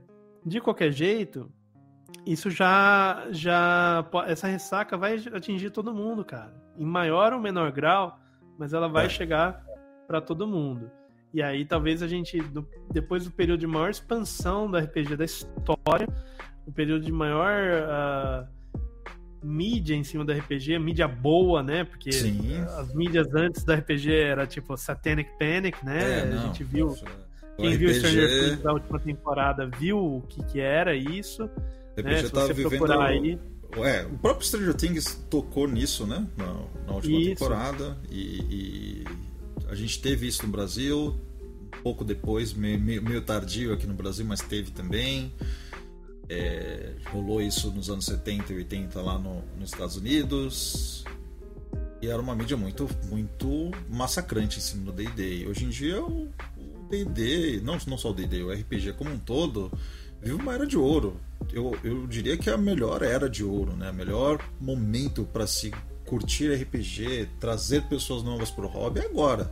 de 0.45 0.61
qualquer 0.61 0.91
jeito, 0.91 1.51
isso 2.25 2.49
já, 2.49 3.27
já. 3.31 4.05
Essa 4.27 4.47
ressaca 4.47 4.97
vai 4.97 5.15
atingir 5.33 5.71
todo 5.71 5.93
mundo, 5.93 6.23
cara. 6.23 6.53
Em 6.77 6.85
maior 6.85 7.33
ou 7.33 7.39
menor 7.39 7.71
grau, 7.71 8.19
mas 8.57 8.73
ela 8.73 8.87
vai 8.87 9.07
é. 9.07 9.09
chegar 9.09 9.63
para 10.07 10.21
todo 10.21 10.47
mundo. 10.47 10.91
E 11.33 11.41
aí, 11.41 11.65
talvez 11.65 12.01
a 12.01 12.07
gente, 12.07 12.39
depois 12.91 13.25
do 13.25 13.31
período 13.31 13.59
de 13.59 13.67
maior 13.67 13.89
expansão 13.89 14.69
do 14.69 14.77
RPG 14.77 15.17
da 15.17 15.25
história, 15.25 16.07
o 16.65 16.71
período 16.71 17.05
de 17.05 17.11
maior. 17.11 17.53
Uh, 18.49 18.55
mídia 19.45 19.95
em 19.95 20.03
cima 20.03 20.25
do 20.25 20.33
RPG, 20.33 20.79
mídia 20.79 21.07
boa, 21.07 21.61
né? 21.61 21.83
Porque 21.83 22.11
Sim. 22.11 22.57
as 22.79 22.93
mídias 22.95 23.33
antes 23.35 23.63
do 23.63 23.71
RPG 23.71 24.11
era 24.11 24.47
tipo 24.47 24.75
Satanic 24.75 25.29
Panic, 25.37 25.85
né? 25.85 26.21
É, 26.21 26.25
não, 26.25 26.43
a 26.43 26.47
gente 26.47 26.63
viu. 26.63 26.95
Quem 27.57 27.73
RPG... 27.73 27.77
viu 27.77 27.93
Stranger 27.93 28.29
Things 28.29 28.63
da 28.63 28.73
última 28.73 28.99
temporada 28.99 29.69
viu 29.79 29.97
o 29.97 30.21
que, 30.27 30.43
que 30.43 30.59
era 30.59 30.95
isso. 30.95 31.43
O 31.43 31.99
RPG 31.99 32.03
né? 32.03 32.23
Se 32.23 32.31
você 32.31 32.53
vivendo... 32.53 32.91
aí. 32.91 33.39
É, 33.77 34.05
o 34.05 34.17
próprio 34.17 34.45
Stranger 34.45 34.73
Things 34.73 35.25
tocou 35.29 35.67
nisso, 35.67 36.05
né? 36.05 36.25
Na, 36.37 36.53
na 36.87 36.93
última 36.93 37.17
isso. 37.17 37.29
temporada. 37.29 37.97
E, 38.09 38.39
e, 38.49 39.03
a 39.67 39.75
gente 39.75 40.01
teve 40.01 40.27
isso 40.27 40.45
no 40.45 40.51
Brasil, 40.51 41.19
um 41.77 41.81
pouco 41.81 42.03
depois, 42.03 42.53
meio, 42.53 42.79
meio 42.79 43.21
tardio 43.21 43.73
aqui 43.73 43.87
no 43.87 43.93
Brasil, 43.93 44.25
mas 44.25 44.41
teve 44.41 44.71
também. 44.71 45.33
É, 46.27 46.93
rolou 47.11 47.41
isso 47.41 47.69
nos 47.71 47.89
anos 47.89 48.05
70 48.05 48.51
e 48.53 48.55
80 48.57 49.01
lá 49.01 49.17
no, 49.17 49.43
nos 49.59 49.71
Estados 49.71 49.95
Unidos. 49.95 51.03
E 52.01 52.07
era 52.07 52.21
uma 52.21 52.35
mídia 52.35 52.57
muito, 52.57 52.89
muito 53.09 53.71
massacrante 53.89 54.57
em 54.57 54.61
cima 54.61 54.85
do 54.85 54.91
DD. 54.91 55.47
Hoje 55.47 55.65
em 55.65 55.69
dia 55.69 56.03
o 56.03 56.29
DD, 57.03 57.61
não, 57.61 57.77
não 57.87 57.97
só 57.97 58.11
o 58.11 58.13
DD, 58.13 58.43
o 58.43 58.51
RPG 58.51 58.93
como 58.93 59.11
um 59.11 59.19
todo, 59.19 59.71
vive 60.21 60.35
uma 60.35 60.53
era 60.53 60.65
de 60.65 60.77
ouro. 60.77 61.19
Eu, 61.51 61.77
eu 61.83 62.07
diria 62.07 62.37
que 62.37 62.49
é 62.49 62.53
a 62.53 62.57
melhor 62.57 63.01
era 63.01 63.29
de 63.29 63.43
ouro, 63.43 63.75
né? 63.75 63.91
Melhor 63.91 64.39
momento 64.59 65.23
para 65.25 65.45
se 65.45 65.71
curtir 66.05 66.53
RPG, 66.53 67.29
trazer 67.39 67.83
pessoas 67.83 68.23
novas 68.23 68.49
para 68.51 68.65
o 68.65 68.67
hobby 68.67 68.99
é 68.99 69.05
agora. 69.05 69.51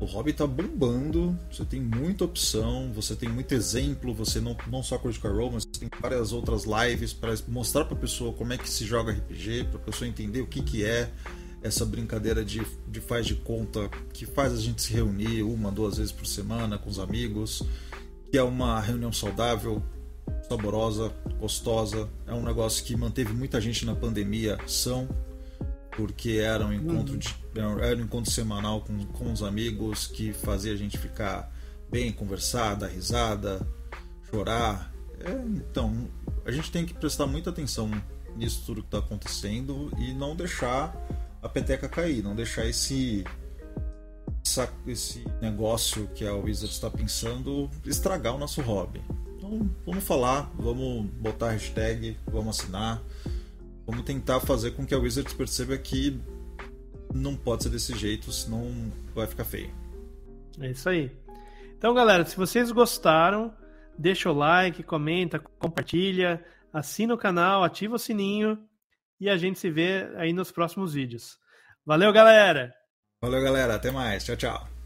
O 0.00 0.04
hobby 0.04 0.32
tá 0.32 0.46
bombando, 0.46 1.36
você 1.50 1.64
tem 1.64 1.80
muita 1.80 2.24
opção, 2.24 2.92
você 2.94 3.16
tem 3.16 3.28
muito 3.28 3.52
exemplo, 3.52 4.14
você 4.14 4.40
não, 4.40 4.56
não 4.68 4.82
só 4.82 4.96
Critical 4.96 5.34
Role, 5.34 5.54
mas 5.54 5.64
tem 5.64 5.88
várias 6.00 6.32
outras 6.32 6.64
lives 6.64 7.12
para 7.12 7.34
mostrar 7.48 7.84
para 7.84 7.96
a 7.96 8.00
pessoa 8.00 8.32
como 8.32 8.52
é 8.52 8.58
que 8.58 8.68
se 8.68 8.84
joga 8.84 9.12
RPG, 9.12 9.64
para 9.64 9.78
a 9.78 9.82
pessoa 9.82 10.06
entender 10.06 10.40
o 10.40 10.46
que, 10.46 10.62
que 10.62 10.84
é 10.84 11.10
essa 11.62 11.84
brincadeira 11.84 12.44
de, 12.44 12.64
de 12.86 13.00
faz 13.00 13.26
de 13.26 13.34
conta 13.34 13.88
que 14.12 14.24
faz 14.26 14.52
a 14.52 14.56
gente 14.56 14.82
se 14.82 14.92
reunir 14.92 15.42
uma, 15.42 15.70
duas 15.70 15.96
vezes 15.96 16.12
por 16.12 16.26
semana 16.26 16.78
com 16.78 16.88
os 16.88 16.98
amigos, 16.98 17.62
que 18.30 18.38
é 18.38 18.42
uma 18.42 18.80
reunião 18.80 19.12
saudável, 19.12 19.82
saborosa, 20.48 21.12
gostosa. 21.38 22.08
É 22.26 22.32
um 22.32 22.42
negócio 22.42 22.84
que 22.84 22.96
manteve 22.96 23.32
muita 23.32 23.60
gente 23.60 23.84
na 23.84 23.94
pandemia 23.94 24.58
são, 24.66 25.08
porque 25.96 26.32
era 26.42 26.64
um 26.64 26.72
encontro, 26.72 27.16
de, 27.16 27.34
era 27.80 27.96
um 27.96 28.04
encontro 28.04 28.30
semanal 28.30 28.82
com, 28.82 29.04
com 29.06 29.32
os 29.32 29.42
amigos 29.42 30.06
que 30.06 30.32
fazia 30.32 30.72
a 30.72 30.76
gente 30.76 30.96
ficar 30.96 31.52
bem, 31.90 32.12
conversar, 32.12 32.74
dar 32.74 32.88
risada, 32.88 33.66
chorar. 34.30 34.92
É, 35.20 35.32
então, 35.46 36.08
a 36.44 36.50
gente 36.50 36.70
tem 36.70 36.86
que 36.86 36.94
prestar 36.94 37.26
muita 37.26 37.50
atenção 37.50 37.90
nisso 38.36 38.62
tudo 38.64 38.82
que 38.82 38.88
está 38.88 38.98
acontecendo 38.98 39.90
e 39.98 40.12
não 40.12 40.36
deixar 40.36 40.94
a 41.42 41.48
peteca 41.48 41.88
cair, 41.88 42.22
não 42.22 42.34
deixar 42.34 42.66
esse 42.66 43.24
esse 44.86 45.24
negócio 45.40 46.08
que 46.14 46.26
a 46.26 46.34
Wizard 46.34 46.72
está 46.72 46.90
pensando 46.90 47.70
estragar 47.84 48.34
o 48.34 48.38
nosso 48.38 48.60
hobby. 48.62 49.00
Então 49.36 49.70
vamos 49.86 50.02
falar, 50.04 50.50
vamos 50.56 51.06
botar 51.12 51.50
hashtag, 51.50 52.16
vamos 52.26 52.58
assinar, 52.58 53.00
vamos 53.86 54.04
tentar 54.04 54.40
fazer 54.40 54.72
com 54.72 54.86
que 54.86 54.94
a 54.94 54.98
Wizards 54.98 55.34
perceba 55.34 55.76
que 55.76 56.18
não 57.14 57.36
pode 57.36 57.64
ser 57.64 57.68
desse 57.68 57.96
jeito, 57.96 58.32
senão 58.32 58.90
vai 59.14 59.26
ficar 59.26 59.44
feio. 59.44 59.70
É 60.60 60.70
isso 60.70 60.88
aí. 60.88 61.10
Então, 61.76 61.94
galera, 61.94 62.24
se 62.24 62.36
vocês 62.36 62.72
gostaram, 62.72 63.54
deixa 63.96 64.30
o 64.30 64.34
like, 64.34 64.82
comenta, 64.82 65.38
compartilha, 65.38 66.44
assina 66.72 67.14
o 67.14 67.18
canal, 67.18 67.62
ativa 67.62 67.94
o 67.94 67.98
sininho 67.98 68.58
e 69.20 69.28
a 69.28 69.36
gente 69.36 69.58
se 69.58 69.70
vê 69.70 70.08
aí 70.16 70.32
nos 70.32 70.50
próximos 70.50 70.94
vídeos. 70.94 71.38
Valeu, 71.84 72.12
galera! 72.12 72.72
Valeu, 73.20 73.42
galera. 73.42 73.74
Até 73.74 73.90
mais. 73.90 74.24
Tchau, 74.24 74.36
tchau. 74.36 74.77